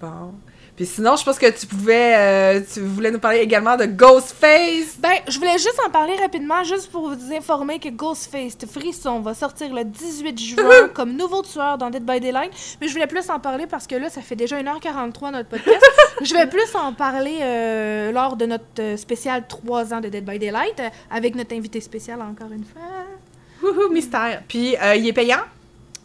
Bon. 0.00 0.34
Puis 0.76 0.86
sinon, 0.86 1.16
je 1.16 1.24
pense 1.24 1.40
que 1.40 1.50
tu 1.50 1.66
pouvais... 1.66 2.14
euh, 2.16 2.60
tu 2.72 2.78
voulais 2.80 3.10
nous 3.10 3.18
parler 3.18 3.38
également 3.40 3.76
de 3.76 3.84
Ghostface. 3.84 4.96
Ben, 5.00 5.14
je 5.26 5.36
voulais 5.36 5.58
juste 5.58 5.80
en 5.84 5.90
parler 5.90 6.14
rapidement, 6.14 6.62
juste 6.62 6.92
pour 6.92 7.08
vous 7.08 7.32
informer 7.32 7.80
que 7.80 7.88
Ghostface 7.88 8.56
Frisson 8.70 9.18
va 9.18 9.34
sortir 9.34 9.74
le 9.74 9.82
18 9.82 10.38
juin 10.38 10.88
comme 10.94 11.16
nouveau 11.16 11.42
tueur 11.42 11.78
dans 11.78 11.90
Dead 11.90 12.04
by 12.04 12.20
Daylight. 12.20 12.52
Mais 12.80 12.86
je 12.86 12.92
voulais 12.92 13.08
plus 13.08 13.28
en 13.28 13.40
parler 13.40 13.66
parce 13.66 13.88
que 13.88 13.96
là, 13.96 14.08
ça 14.08 14.20
fait 14.20 14.36
déjà 14.36 14.62
1h43 14.62 15.32
notre 15.32 15.48
podcast. 15.48 15.84
je 16.22 16.32
vais 16.32 16.46
plus 16.46 16.72
en 16.76 16.92
parler 16.92 17.38
euh, 17.40 18.12
lors 18.12 18.36
de 18.36 18.46
notre 18.46 18.62
euh, 18.78 18.96
spécial 18.96 19.48
3 19.48 19.94
ans 19.94 20.00
de 20.00 20.08
Dead 20.08 20.24
by 20.24 20.38
Daylight 20.38 20.80
avec 21.10 21.34
notre 21.34 21.56
invité 21.56 21.80
spécial 21.80 22.22
encore 22.22 22.52
une 22.52 22.64
fois. 22.64 22.82
Wouhou, 23.64 23.92
mystère. 23.92 24.42
Puis, 24.46 24.76
euh, 24.76 24.94
il 24.94 25.08
est 25.08 25.12
payant? 25.12 25.40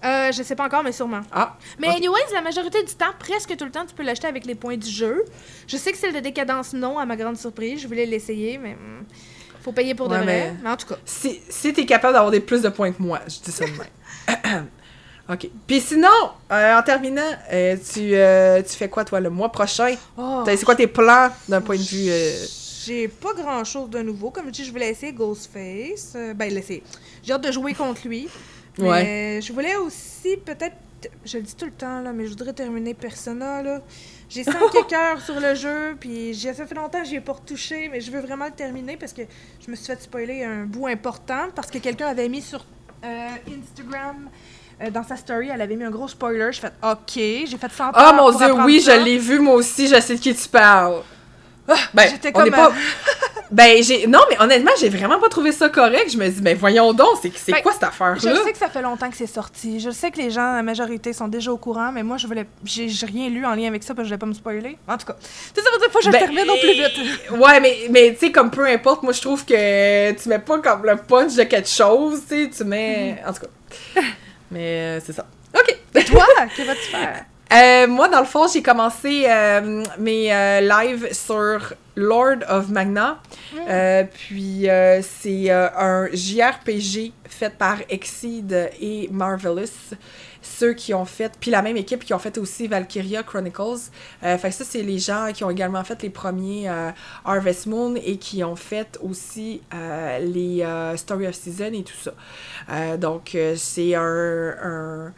Euh, 0.03 0.31
je 0.33 0.43
sais 0.43 0.55
pas 0.55 0.65
encore, 0.65 0.83
mais 0.83 0.91
sûrement. 0.91 1.21
Ah, 1.31 1.55
Mais 1.79 1.87
Ok. 1.87 1.95
anyways, 1.97 2.33
la 2.33 2.41
majorité 2.41 2.83
du 2.83 2.93
temps, 2.93 3.13
presque 3.19 3.55
tout 3.55 3.63
le 3.65 3.71
temps, 3.71 3.85
tu 3.85 3.95
peux 3.95 4.03
l'acheter 4.03 4.27
avec 4.27 4.45
les 4.45 4.55
points 4.55 4.75
du 4.77 4.89
jeu. 4.89 5.23
Je 5.67 5.77
sais 5.77 5.91
que 5.93 5.97
celle 5.97 6.13
de 6.13 6.19
décadence, 6.19 6.73
non, 6.73 6.97
à 6.99 7.05
ma 7.05 7.15
grande 7.15 7.37
surprise. 7.37 7.81
Je 7.81 7.87
voulais 7.87 8.05
l'essayer, 8.05 8.57
mais 8.57 8.73
hmm, 8.73 9.05
faut 9.61 9.71
payer 9.71 9.95
pour 9.95 10.09
de 10.09 10.15
Ouais, 10.15 10.23
vrai. 10.23 10.25
mais- 10.25 10.53
Mais 10.63 10.69
en 10.71 10.75
tout 10.77 10.87
cas. 10.87 10.97
si, 11.05 11.39
si 11.49 11.71
t'es 11.71 11.85
capable 11.85 12.13
d'avoir 12.15 12.31
des 12.31 12.41
plus 12.41 12.61
de 12.61 12.69
points 12.69 12.91
que 12.91 13.01
moi, 13.01 13.19
je 13.27 13.39
dis 13.39 13.51
ça 13.51 13.65
de 13.65 13.71
même. 13.71 14.67
OK. 15.29 15.49
Puis 15.67 15.79
sinon, 15.79 16.09
euh, 16.51 16.77
en 16.77 16.83
terminant, 16.83 17.21
euh, 17.53 17.77
tu, 17.77 18.13
euh, 18.13 18.61
tu 18.61 18.75
fais 18.75 18.89
quoi, 18.89 19.05
toi, 19.05 19.21
le 19.21 19.29
mois 19.29 19.49
prochain? 19.53 19.95
Oh, 20.17 20.43
C'est 20.45 20.65
quoi 20.65 20.75
tes 20.75 20.87
plans 20.87 21.29
d'un 21.47 21.61
point 21.61 21.77
de 21.77 21.81
vue... 21.81 22.11
J'ai 22.85 23.07
pas 23.07 23.33
grand 23.33 23.63
chose 23.63 23.89
de 23.89 23.99
nouveau. 23.99 24.29
Comme 24.31 24.47
je 24.47 24.51
dis, 24.51 24.65
je 24.65 24.71
voulais 24.71 24.89
essayer 24.89 25.13
Ghostface. 25.13 26.17
Ben, 26.35 26.53
l'essayer. 26.53 26.83
J'ai 27.23 27.31
hâte 27.31 27.45
de 27.45 27.49
jouer 27.53 27.73
contre 27.73 28.05
lui. 28.05 28.27
Mais 28.79 29.41
je 29.41 29.53
voulais 29.53 29.75
aussi 29.75 30.37
peut-être. 30.37 30.75
Je 31.25 31.37
le 31.37 31.43
dis 31.43 31.55
tout 31.55 31.65
le 31.65 31.71
temps, 31.71 31.99
là, 31.99 32.13
mais 32.13 32.23
je 32.25 32.29
voudrais 32.29 32.53
terminer 32.53 32.93
Persona, 32.93 33.61
là. 33.61 33.81
J'ai 34.29 34.43
5 34.45 34.53
cœurs 34.89 35.19
sur 35.21 35.37
le 35.39 35.53
jeu, 35.53 35.97
puis 35.99 36.33
j'ai- 36.33 36.53
ça 36.53 36.65
fait 36.65 36.75
longtemps 36.75 37.01
que 37.01 37.05
j'y 37.07 37.15
ai 37.15 37.21
pas 37.21 37.33
retouché, 37.33 37.89
mais 37.91 37.99
je 37.99 38.09
veux 38.09 38.21
vraiment 38.21 38.45
le 38.45 38.51
terminer 38.51 38.95
parce 38.95 39.11
que 39.11 39.23
je 39.65 39.69
me 39.69 39.75
suis 39.75 39.85
fait 39.87 40.01
spoiler 40.01 40.43
un 40.45 40.63
bout 40.63 40.87
important 40.87 41.47
parce 41.53 41.69
que 41.69 41.77
quelqu'un 41.79 42.07
avait 42.07 42.29
mis 42.29 42.41
sur 42.41 42.65
euh, 43.03 43.27
Instagram. 43.49 44.29
euh, 44.81 44.89
dans 44.89 45.03
sa 45.03 45.17
story, 45.17 45.49
elle 45.53 45.61
avait 45.61 45.75
mis 45.75 45.83
un 45.83 45.91
gros 45.91 46.07
spoiler. 46.07 46.49
J'ai 46.53 46.61
fait 46.61 46.73
OK, 46.81 47.13
j'ai 47.15 47.57
fait 47.57 47.71
100 47.71 47.91
Ah 47.93 48.07
heures 48.07 48.13
mon 48.15 48.31
dieu, 48.37 48.53
oui, 48.65 48.81
ça. 48.81 48.97
je 48.97 49.03
l'ai 49.03 49.17
vu 49.17 49.39
moi 49.39 49.55
aussi, 49.55 49.87
je 49.87 49.99
sais 49.99 50.15
de 50.15 50.21
qui 50.21 50.33
tu 50.33 50.47
parles. 50.47 51.01
Ben, 51.93 52.03
J'étais 52.09 52.29
on 52.29 52.39
comme, 52.39 52.47
est 52.47 52.51
pas... 52.51 52.71
ben, 53.51 53.81
j'ai... 53.81 54.05
Non, 54.07 54.19
mais 54.29 54.41
honnêtement, 54.41 54.71
j'ai 54.79 54.89
vraiment 54.89 55.19
pas 55.19 55.29
trouvé 55.29 55.51
ça 55.51 55.69
correct. 55.69 56.11
Je 56.11 56.17
me 56.17 56.27
dis, 56.27 56.41
mais 56.41 56.53
voyons 56.53 56.91
donc, 56.93 57.19
c'est, 57.21 57.31
c'est 57.37 57.51
Ben, 57.53 57.61
quoi 57.61 57.71
cette 57.71 57.83
affaire-là? 57.83 58.15
Je 58.17 58.43
sais 58.43 58.51
que 58.51 58.57
ça 58.57 58.69
fait 58.69 58.81
longtemps 58.81 59.09
que 59.09 59.15
c'est 59.15 59.27
sorti. 59.27 59.79
Je 59.79 59.89
sais 59.91 60.11
que 60.11 60.17
les 60.17 60.29
gens, 60.29 60.53
la 60.53 60.63
majorité, 60.63 61.13
sont 61.13 61.27
déjà 61.27 61.51
au 61.51 61.57
courant, 61.57 61.91
mais 61.93 62.03
moi, 62.03 62.17
je 62.17 62.27
voulais. 62.27 62.45
J'ai 62.65 62.89
j'ai 62.89 63.05
rien 63.05 63.29
lu 63.29 63.45
en 63.45 63.55
lien 63.55 63.67
avec 63.67 63.83
ça 63.83 63.93
parce 63.93 64.05
que 64.05 64.09
je 64.09 64.09
voulais 64.09 64.19
pas 64.19 64.25
me 64.25 64.33
spoiler. 64.33 64.77
En 64.87 64.97
tout 64.97 65.05
cas, 65.05 65.13
tout 65.13 65.61
ça 65.61 65.69
pour 65.69 65.79
dire 65.79 65.89
faut 65.91 65.99
que 65.99 66.05
je 66.05 66.11
Ben, 66.11 66.19
termine 66.19 66.49
au 66.49 66.57
plus 66.57 66.73
vite. 66.73 67.21
Ouais, 67.31 67.59
mais, 67.59 67.87
mais 67.89 68.13
tu 68.13 68.27
sais, 68.27 68.31
comme 68.31 68.51
peu 68.51 68.65
importe, 68.65 69.03
moi 69.03 69.13
je 69.13 69.21
trouve 69.21 69.45
que 69.45 70.11
tu 70.11 70.29
mets 70.29 70.39
pas 70.39 70.59
comme 70.59 70.85
le 70.85 70.97
punch 70.97 71.35
de 71.35 71.43
quelque 71.43 71.69
chose, 71.69 72.21
tu 72.27 72.43
sais, 72.43 72.49
tu 72.49 72.63
mets. 72.63 73.19
Mhm. 73.23 73.29
En 73.29 73.33
tout 73.33 73.41
cas. 73.41 74.01
Mais 74.51 74.79
euh, 74.81 74.99
c'est 75.03 75.13
ça. 75.13 75.25
OK. 75.55 75.77
Et 75.95 76.03
toi, 76.05 76.25
que 76.57 76.63
vas-tu 76.63 76.89
faire? 76.91 77.25
Euh, 77.53 77.87
moi, 77.87 78.09
dans 78.09 78.19
le 78.19 78.25
fond, 78.25 78.47
j'ai 78.51 78.63
commencé 78.63 79.25
euh, 79.27 79.83
mes 79.99 80.33
euh, 80.33 80.61
lives 80.61 81.13
sur 81.13 81.73
Lord 81.95 82.37
of 82.49 82.69
Magna. 82.69 83.19
Mm. 83.53 84.07
Puis, 84.11 84.67
c'est 85.01 85.51
un 85.51 86.07
JRPG 86.11 87.11
fait 87.25 87.55
par 87.55 87.77
Exceed 87.89 88.71
et 88.81 89.07
Marvelous. 89.11 89.93
Ceux 90.41 90.73
qui 90.73 90.93
ont 90.93 91.05
fait, 91.05 91.31
puis 91.39 91.51
la 91.51 91.61
même 91.61 91.77
équipe 91.77 92.03
qui 92.03 92.13
ont 92.13 92.19
fait 92.19 92.37
aussi 92.37 92.67
Valkyria 92.67 93.23
Chronicles. 93.23 93.91
Fait 94.21 94.49
que 94.49 94.51
ça, 94.51 94.65
c'est 94.65 94.81
les 94.81 94.99
gens 94.99 95.29
qui 95.33 95.43
ont 95.43 95.49
également 95.49 95.83
fait 95.83 96.01
les 96.01 96.09
premiers 96.09 96.69
Harvest 97.23 97.67
Moon 97.67 97.95
et 97.95 98.17
qui 98.17 98.43
ont 98.43 98.55
fait 98.55 98.99
aussi 99.01 99.61
les 100.19 100.65
Story 100.97 101.27
of 101.27 101.35
Season 101.35 101.71
et 101.73 101.83
tout 101.83 101.93
ça. 102.01 102.97
Donc, 102.97 103.37
c'est 103.55 103.95
un, 103.95 104.55
un 104.61 105.13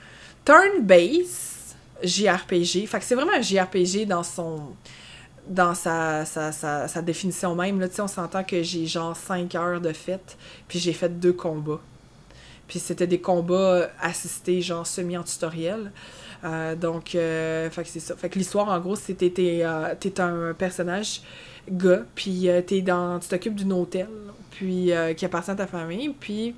turn-based 0.46 1.55
JRPG. 2.04 2.86
Fait 2.88 3.02
c'est 3.02 3.16
vraiment 3.16 3.34
un 3.34 3.42
JRPG 3.42 4.06
dans 4.06 4.24
son 4.24 4.76
dans 5.48 5.76
sa, 5.76 6.26
sa, 6.26 6.52
sa, 6.52 7.02
définition 7.04 7.54
même. 7.56 7.80
Là, 7.80 7.88
on 8.00 8.08
s'entend 8.08 8.44
que 8.44 8.64
j'ai 8.64 8.88
genre 8.88 9.16
5 9.16 9.54
heures 9.56 9.80
de 9.80 9.94
fête, 9.94 10.38
puis 10.68 10.80
j'ai 10.80 10.94
fait 10.94 11.20
deux 11.20 11.34
combats. 11.34 11.82
Puis 12.68 12.80
c'était 12.80 13.06
des 13.06 13.22
combats 13.22 13.90
assistés, 14.02 14.62
genre 14.62 14.88
semi 14.88 15.16
en 15.18 15.24
tutoriel. 15.24 15.92
Euh, 16.44 16.76
donc, 16.76 17.16
euh, 17.16 17.70
l'histoire, 18.36 18.70
en 18.70 18.80
gros, 18.80 18.96
t'es, 18.96 19.34
euh, 19.40 19.96
t'es 20.00 20.20
un 20.20 20.54
personnage 20.54 21.22
gars, 21.70 22.04
puis 22.14 22.50
euh, 22.50 22.62
t'es 22.62 22.82
dans, 22.82 23.20
tu 23.20 23.28
t'occupes 23.28 23.56
d'un 23.56 23.72
hôtel, 23.72 24.08
puis 24.52 24.92
qui 25.18 25.26
appartient 25.26 25.52
à 25.52 25.56
ta 25.56 25.68
famille, 25.68 26.10
puis 26.20 26.56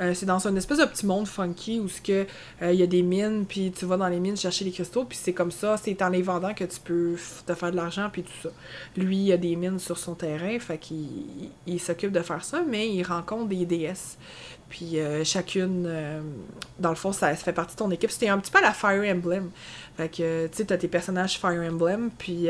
euh, 0.00 0.14
c'est 0.14 0.26
dans 0.26 0.46
un 0.46 0.56
espèce 0.56 0.78
de 0.78 0.84
petit 0.84 1.06
monde 1.06 1.26
funky 1.26 1.80
où 1.80 1.86
que 2.02 2.26
euh, 2.62 2.72
il 2.72 2.78
y 2.78 2.82
a 2.82 2.86
des 2.86 3.02
mines, 3.02 3.44
puis 3.46 3.72
tu 3.72 3.84
vas 3.84 3.96
dans 3.96 4.08
les 4.08 4.20
mines 4.20 4.36
chercher 4.36 4.64
les 4.64 4.70
cristaux, 4.70 5.04
puis 5.04 5.18
c'est 5.20 5.32
comme 5.32 5.50
ça, 5.50 5.76
c'est 5.76 6.00
en 6.02 6.08
les 6.08 6.22
vendant 6.22 6.54
que 6.54 6.64
tu 6.64 6.80
peux 6.80 7.16
te 7.46 7.54
faire 7.54 7.70
de 7.70 7.76
l'argent, 7.76 8.08
puis 8.10 8.22
tout 8.22 8.32
ça. 8.42 8.48
Lui, 8.96 9.18
il 9.18 9.32
a 9.32 9.36
des 9.36 9.56
mines 9.56 9.78
sur 9.78 9.98
son 9.98 10.14
terrain, 10.14 10.58
fait 10.58 10.78
qu'il 10.78 10.96
il, 10.96 11.50
il 11.66 11.80
s'occupe 11.80 12.12
de 12.12 12.20
faire 12.20 12.44
ça, 12.44 12.62
mais 12.66 12.88
il 12.88 13.02
rencontre 13.02 13.48
des 13.48 13.66
déesses. 13.66 14.16
Puis 14.68 15.00
euh, 15.00 15.24
chacune, 15.24 15.90
dans 16.78 16.90
le 16.90 16.94
fond, 16.94 17.12
ça, 17.12 17.34
ça 17.34 17.44
fait 17.44 17.52
partie 17.52 17.74
de 17.74 17.78
ton 17.80 17.90
équipe. 17.90 18.10
C'était 18.10 18.28
un 18.28 18.38
petit 18.38 18.52
peu 18.52 18.58
à 18.58 18.62
la 18.62 18.72
Fire 18.72 19.02
Emblem. 19.04 19.50
Fait 19.96 20.08
que, 20.08 20.46
tu 20.46 20.56
sais, 20.56 20.64
t'as 20.64 20.76
tes 20.76 20.86
personnages 20.86 21.38
Fire 21.38 21.60
Emblem, 21.60 22.10
puis 22.16 22.48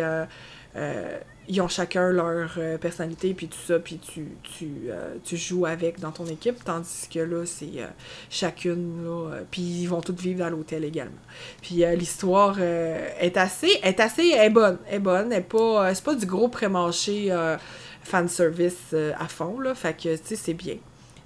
euh, 0.77 1.19
ils 1.51 1.61
ont 1.61 1.69
chacun 1.69 2.11
leur 2.11 2.53
euh, 2.59 2.79
personnalité, 2.79 3.35
puis 3.35 3.49
tout 3.49 3.59
ça, 3.67 3.81
puis 3.81 3.99
tu, 3.99 4.29
tu, 4.43 4.71
euh, 4.89 5.17
tu 5.25 5.37
joues 5.37 5.67
avec 5.67 5.99
dans 5.99 6.13
ton 6.13 6.25
équipe, 6.27 6.63
tandis 6.65 7.09
que 7.13 7.19
là, 7.19 7.45
c'est 7.45 7.73
euh, 7.79 7.87
chacune, 8.31 9.05
là, 9.05 9.41
puis 9.51 9.61
ils 9.61 9.87
vont 9.87 10.01
toutes 10.01 10.21
vivre 10.21 10.39
dans 10.39 10.51
l'hôtel 10.51 10.85
également. 10.85 11.21
Puis 11.61 11.85
l'histoire 11.97 12.61
est 12.61 13.37
assez, 13.37 13.81
est 13.83 13.99
assez, 13.99 14.29
est 14.29 14.51
bonne, 14.51 14.79
est 14.89 15.01
bonne, 15.01 15.33
est 15.33 15.41
pas, 15.41 15.93
c'est 15.93 16.05
pas 16.05 16.15
du 16.15 16.27
gros 16.27 16.49
pré-mâché 16.49 17.33
euh, 17.33 17.57
fanservice 18.05 18.95
à 19.19 19.27
fond, 19.27 19.59
là, 19.59 19.75
fait 19.75 19.95
que, 19.95 20.17
tu 20.17 20.23
sais, 20.23 20.37
c'est 20.37 20.55
bien. 20.55 20.77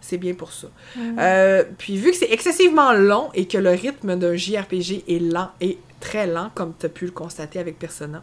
C'est 0.07 0.19
bien 0.19 0.35
pour 0.35 0.53
ça. 0.53 0.67
Euh, 0.99 1.65
puis 1.79 1.97
vu 1.97 2.11
que 2.11 2.17
c'est 2.19 2.31
excessivement 2.31 2.93
long 2.93 3.31
et 3.33 3.47
que 3.47 3.57
le 3.57 3.71
rythme 3.71 4.17
d'un 4.19 4.37
JRPG 4.37 5.05
est 5.09 5.19
lent 5.19 5.49
et 5.63 5.79
très 5.99 6.27
lent, 6.27 6.51
comme 6.55 6.75
tu 6.79 6.85
as 6.85 6.91
pu 6.91 7.07
le 7.07 7.11
constater 7.11 7.59
avec 7.59 7.79
Persona, 7.79 8.23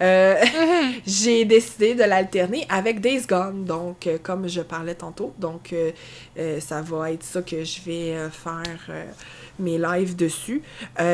euh, 0.00 0.36
j'ai 1.06 1.44
décidé 1.44 1.96
de 1.96 2.04
l'alterner 2.04 2.64
avec 2.68 3.00
Days 3.00 3.22
Gone, 3.28 3.64
donc 3.64 4.06
euh, 4.06 4.18
comme 4.22 4.48
je 4.48 4.60
parlais 4.60 4.94
tantôt. 4.94 5.34
Donc 5.40 5.74
ça 6.60 6.80
va 6.80 7.10
être 7.10 7.24
ça 7.24 7.42
que 7.42 7.64
je 7.64 7.80
vais 7.80 8.16
faire 8.30 9.08
mes 9.58 9.78
lives 9.78 10.14
dessus. 10.14 10.62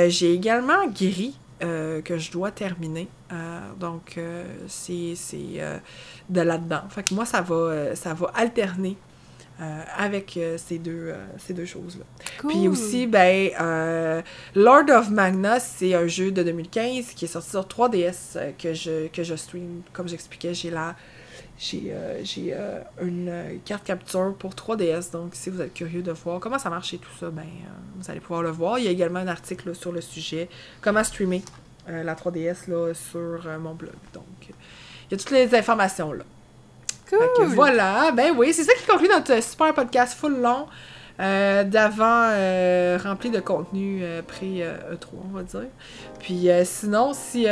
J'ai 0.09 0.35
également 0.35 0.87
Gris 0.89 1.37
euh, 1.63 2.03
que 2.03 2.19
je 2.19 2.31
dois 2.31 2.51
terminer. 2.51 3.09
Euh, 3.33 3.61
donc 3.81 4.19
euh, 4.19 4.45
c'est 4.69 5.15
c'est, 5.15 5.81
de 6.29 6.41
là-dedans. 6.43 6.83
Fait 6.91 7.03
que 7.03 7.15
moi, 7.15 7.25
ça 7.25 7.41
va, 7.41 7.97
ça 7.97 8.13
va 8.13 8.31
alterner. 8.35 8.99
Euh, 9.61 9.83
avec 9.97 10.37
euh, 10.37 10.59
ces 10.59 10.79
deux, 10.79 11.09
euh, 11.09 11.27
ces 11.39 11.55
deux 11.55 11.65
choses-là. 11.65 12.05
Puis 12.47 12.69
aussi, 12.69 13.07
ben, 13.07 13.51
euh, 13.59 14.21
Lord 14.55 14.91
of 14.91 15.09
Magna, 15.09 15.61
c'est 15.61 15.95
un 15.95 16.07
jeu 16.07 16.31
de 16.31 16.43
2015 16.43 17.07
qui 17.15 17.25
est 17.25 17.29
sorti 17.29 17.51
sur 17.51 17.63
3DS 17.63 18.37
euh, 18.37 18.53
que, 18.59 18.75
je, 18.75 19.09
que 19.09 19.23
je 19.23 19.35
stream. 19.35 19.83
Comme 19.95 20.09
j'expliquais, 20.09 20.53
j'ai 20.53 20.71
la. 20.71 20.95
J'ai 21.59 21.95
j'ai, 22.23 22.55
une 23.01 23.33
carte 23.65 23.85
capture 23.85 24.35
pour 24.39 24.53
3DS, 24.53 25.11
donc 25.11 25.31
si 25.35 25.49
vous 25.49 25.63
êtes 25.63 25.73
curieux 25.73 26.03
de 26.03 26.13
voir 26.13 26.39
comment 26.39 26.59
ça 26.59 26.69
marche 26.69 26.93
et 26.93 26.99
tout 26.99 27.11
ça, 27.19 27.31
ben, 27.31 27.47
vous 27.97 28.11
allez 28.11 28.21
pouvoir 28.21 28.43
le 28.43 28.51
voir. 28.51 28.79
Il 28.79 28.85
y 28.85 28.89
a 28.89 28.91
également 28.91 29.21
un 29.21 29.29
article 29.29 29.69
là, 29.69 29.75
sur 29.75 29.91
le 29.91 30.03
sujet, 30.03 30.51
comment 30.83 31.03
streamer 31.03 31.43
la 31.89 32.15
3DS 32.15 32.69
là, 32.69 32.93
sur 32.93 33.41
mon 33.59 33.75
blog. 33.75 33.95
Donc, 34.13 34.25
il 34.43 35.13
y 35.13 35.15
a 35.15 35.17
toutes 35.17 35.31
les 35.31 35.55
informations 35.55 36.13
là. 36.13 36.25
Cool. 37.09 37.19
Fait 37.19 37.43
que 37.43 37.43
voilà, 37.55 38.11
ben 38.13 38.35
oui, 38.37 38.53
c'est 38.53 38.65
ça 38.65 38.73
qui 38.75 38.85
conclut 38.85 39.09
notre 39.09 39.43
super 39.43 39.73
podcast 39.73 40.19
full 40.19 40.41
long 40.41 40.67
euh, 41.19 41.65
d'avant 41.65 42.29
euh, 42.31 42.99
rempli 43.03 43.31
de 43.31 43.41
contenu 43.41 44.01
euh, 44.03 44.21
pré-E3, 44.21 45.07
on 45.25 45.37
va 45.37 45.43
dire. 45.43 45.69
Puis 46.21 46.49
sinon, 46.65 47.13
si 47.15 47.47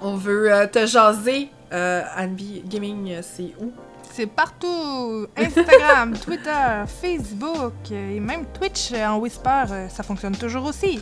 on 0.00 0.14
veut 0.16 0.50
te 0.70 0.86
jaser, 0.86 1.50
Anby 1.72 2.62
Gaming, 2.66 3.18
c'est 3.22 3.52
où? 3.60 3.72
C'est 4.12 4.26
partout. 4.26 5.26
Instagram, 5.36 6.16
Twitter, 6.24 6.84
Facebook 6.86 7.72
et 7.90 8.20
même 8.20 8.44
Twitch 8.52 8.92
en 8.92 9.18
Whisper, 9.18 9.64
ça 9.88 10.02
fonctionne 10.02 10.36
toujours 10.36 10.66
aussi. 10.66 11.00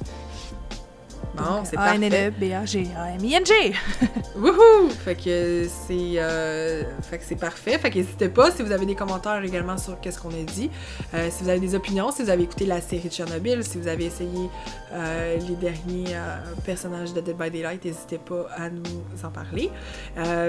Bon, 1.36 1.64
c'est 1.64 1.76
parfait. 1.76 2.28
e 2.28 2.30
b 2.30 2.52
a 2.52 2.64
g 2.64 2.88
a 2.96 3.10
m 3.14 3.24
i 3.24 3.34
n 3.34 3.44
g 3.44 3.52
Wouhou! 4.36 4.88
Fait 4.90 5.14
que 5.14 5.66
c'est 5.68 6.14
euh, 6.16 6.82
fait 7.02 7.18
que 7.18 7.24
c'est 7.24 7.36
parfait. 7.36 7.78
Fait 7.78 7.90
que 7.90 7.98
n'hésitez 7.98 8.28
pas 8.28 8.50
si 8.50 8.62
vous 8.62 8.72
avez 8.72 8.86
des 8.86 8.94
commentaires 8.94 9.42
également 9.44 9.78
sur 9.78 10.00
qu'est-ce 10.00 10.18
qu'on 10.18 10.30
a 10.30 10.42
dit. 10.42 10.70
Euh, 11.14 11.28
si 11.30 11.44
vous 11.44 11.48
avez 11.48 11.60
des 11.60 11.74
opinions, 11.74 12.10
si 12.10 12.22
vous 12.22 12.30
avez 12.30 12.42
écouté 12.42 12.66
la 12.66 12.80
série 12.80 13.08
de 13.08 13.12
Chernobyl, 13.12 13.62
si 13.64 13.78
vous 13.78 13.88
avez 13.88 14.06
essayé 14.06 14.50
euh, 14.92 15.36
les 15.36 15.54
derniers 15.56 16.14
euh, 16.14 16.38
personnages 16.64 17.12
de 17.12 17.20
Dead 17.20 17.36
by 17.36 17.50
Daylight, 17.50 17.84
n'hésitez 17.84 18.18
pas 18.18 18.46
à 18.56 18.68
nous 18.68 18.82
en 19.22 19.30
parler. 19.30 19.70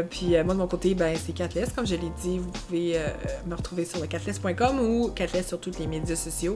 Puis 0.09 0.29
moi 0.43 0.53
de 0.53 0.59
mon 0.59 0.67
côté, 0.67 0.95
ben 0.95 1.15
c'est 1.15 1.33
Catless, 1.33 1.73
comme 1.73 1.85
je 1.85 1.95
l'ai 1.95 2.11
dit, 2.21 2.39
vous 2.39 2.51
pouvez 2.51 2.97
me 3.45 3.55
retrouver 3.55 3.85
sur 3.85 3.99
le 3.99 4.07
catless.com 4.07 4.79
ou 4.79 5.09
Catless 5.09 5.47
sur 5.47 5.59
tous 5.59 5.77
les 5.79 5.87
médias 5.87 6.15
sociaux. 6.15 6.55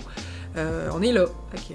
On 0.55 1.01
est 1.01 1.11
là. 1.11 1.25
Fait 1.51 1.57
que, 1.57 1.73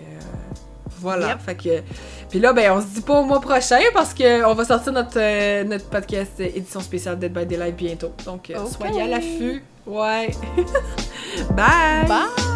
voilà. 1.00 1.28
Yep. 1.28 1.38
Fait 1.40 1.54
que 1.54 1.82
puis 2.30 2.38
là, 2.38 2.52
ben, 2.52 2.72
on 2.72 2.80
se 2.80 2.86
dit 2.86 3.00
pas 3.00 3.20
au 3.20 3.24
mois 3.24 3.40
prochain 3.40 3.80
parce 3.92 4.14
qu'on 4.14 4.54
va 4.54 4.64
sortir 4.64 4.92
notre, 4.92 5.18
euh, 5.18 5.64
notre 5.64 5.86
podcast 5.86 6.32
euh, 6.38 6.48
édition 6.54 6.80
spéciale 6.80 7.18
Dead 7.18 7.32
by 7.32 7.44
Daylight 7.44 7.76
bientôt. 7.76 8.12
Donc, 8.24 8.50
euh, 8.50 8.66
soyez 8.66 9.02
à 9.02 9.06
l'affût. 9.08 9.64
Ouais. 9.84 10.30
Bye! 11.56 12.06
Bye! 12.06 12.49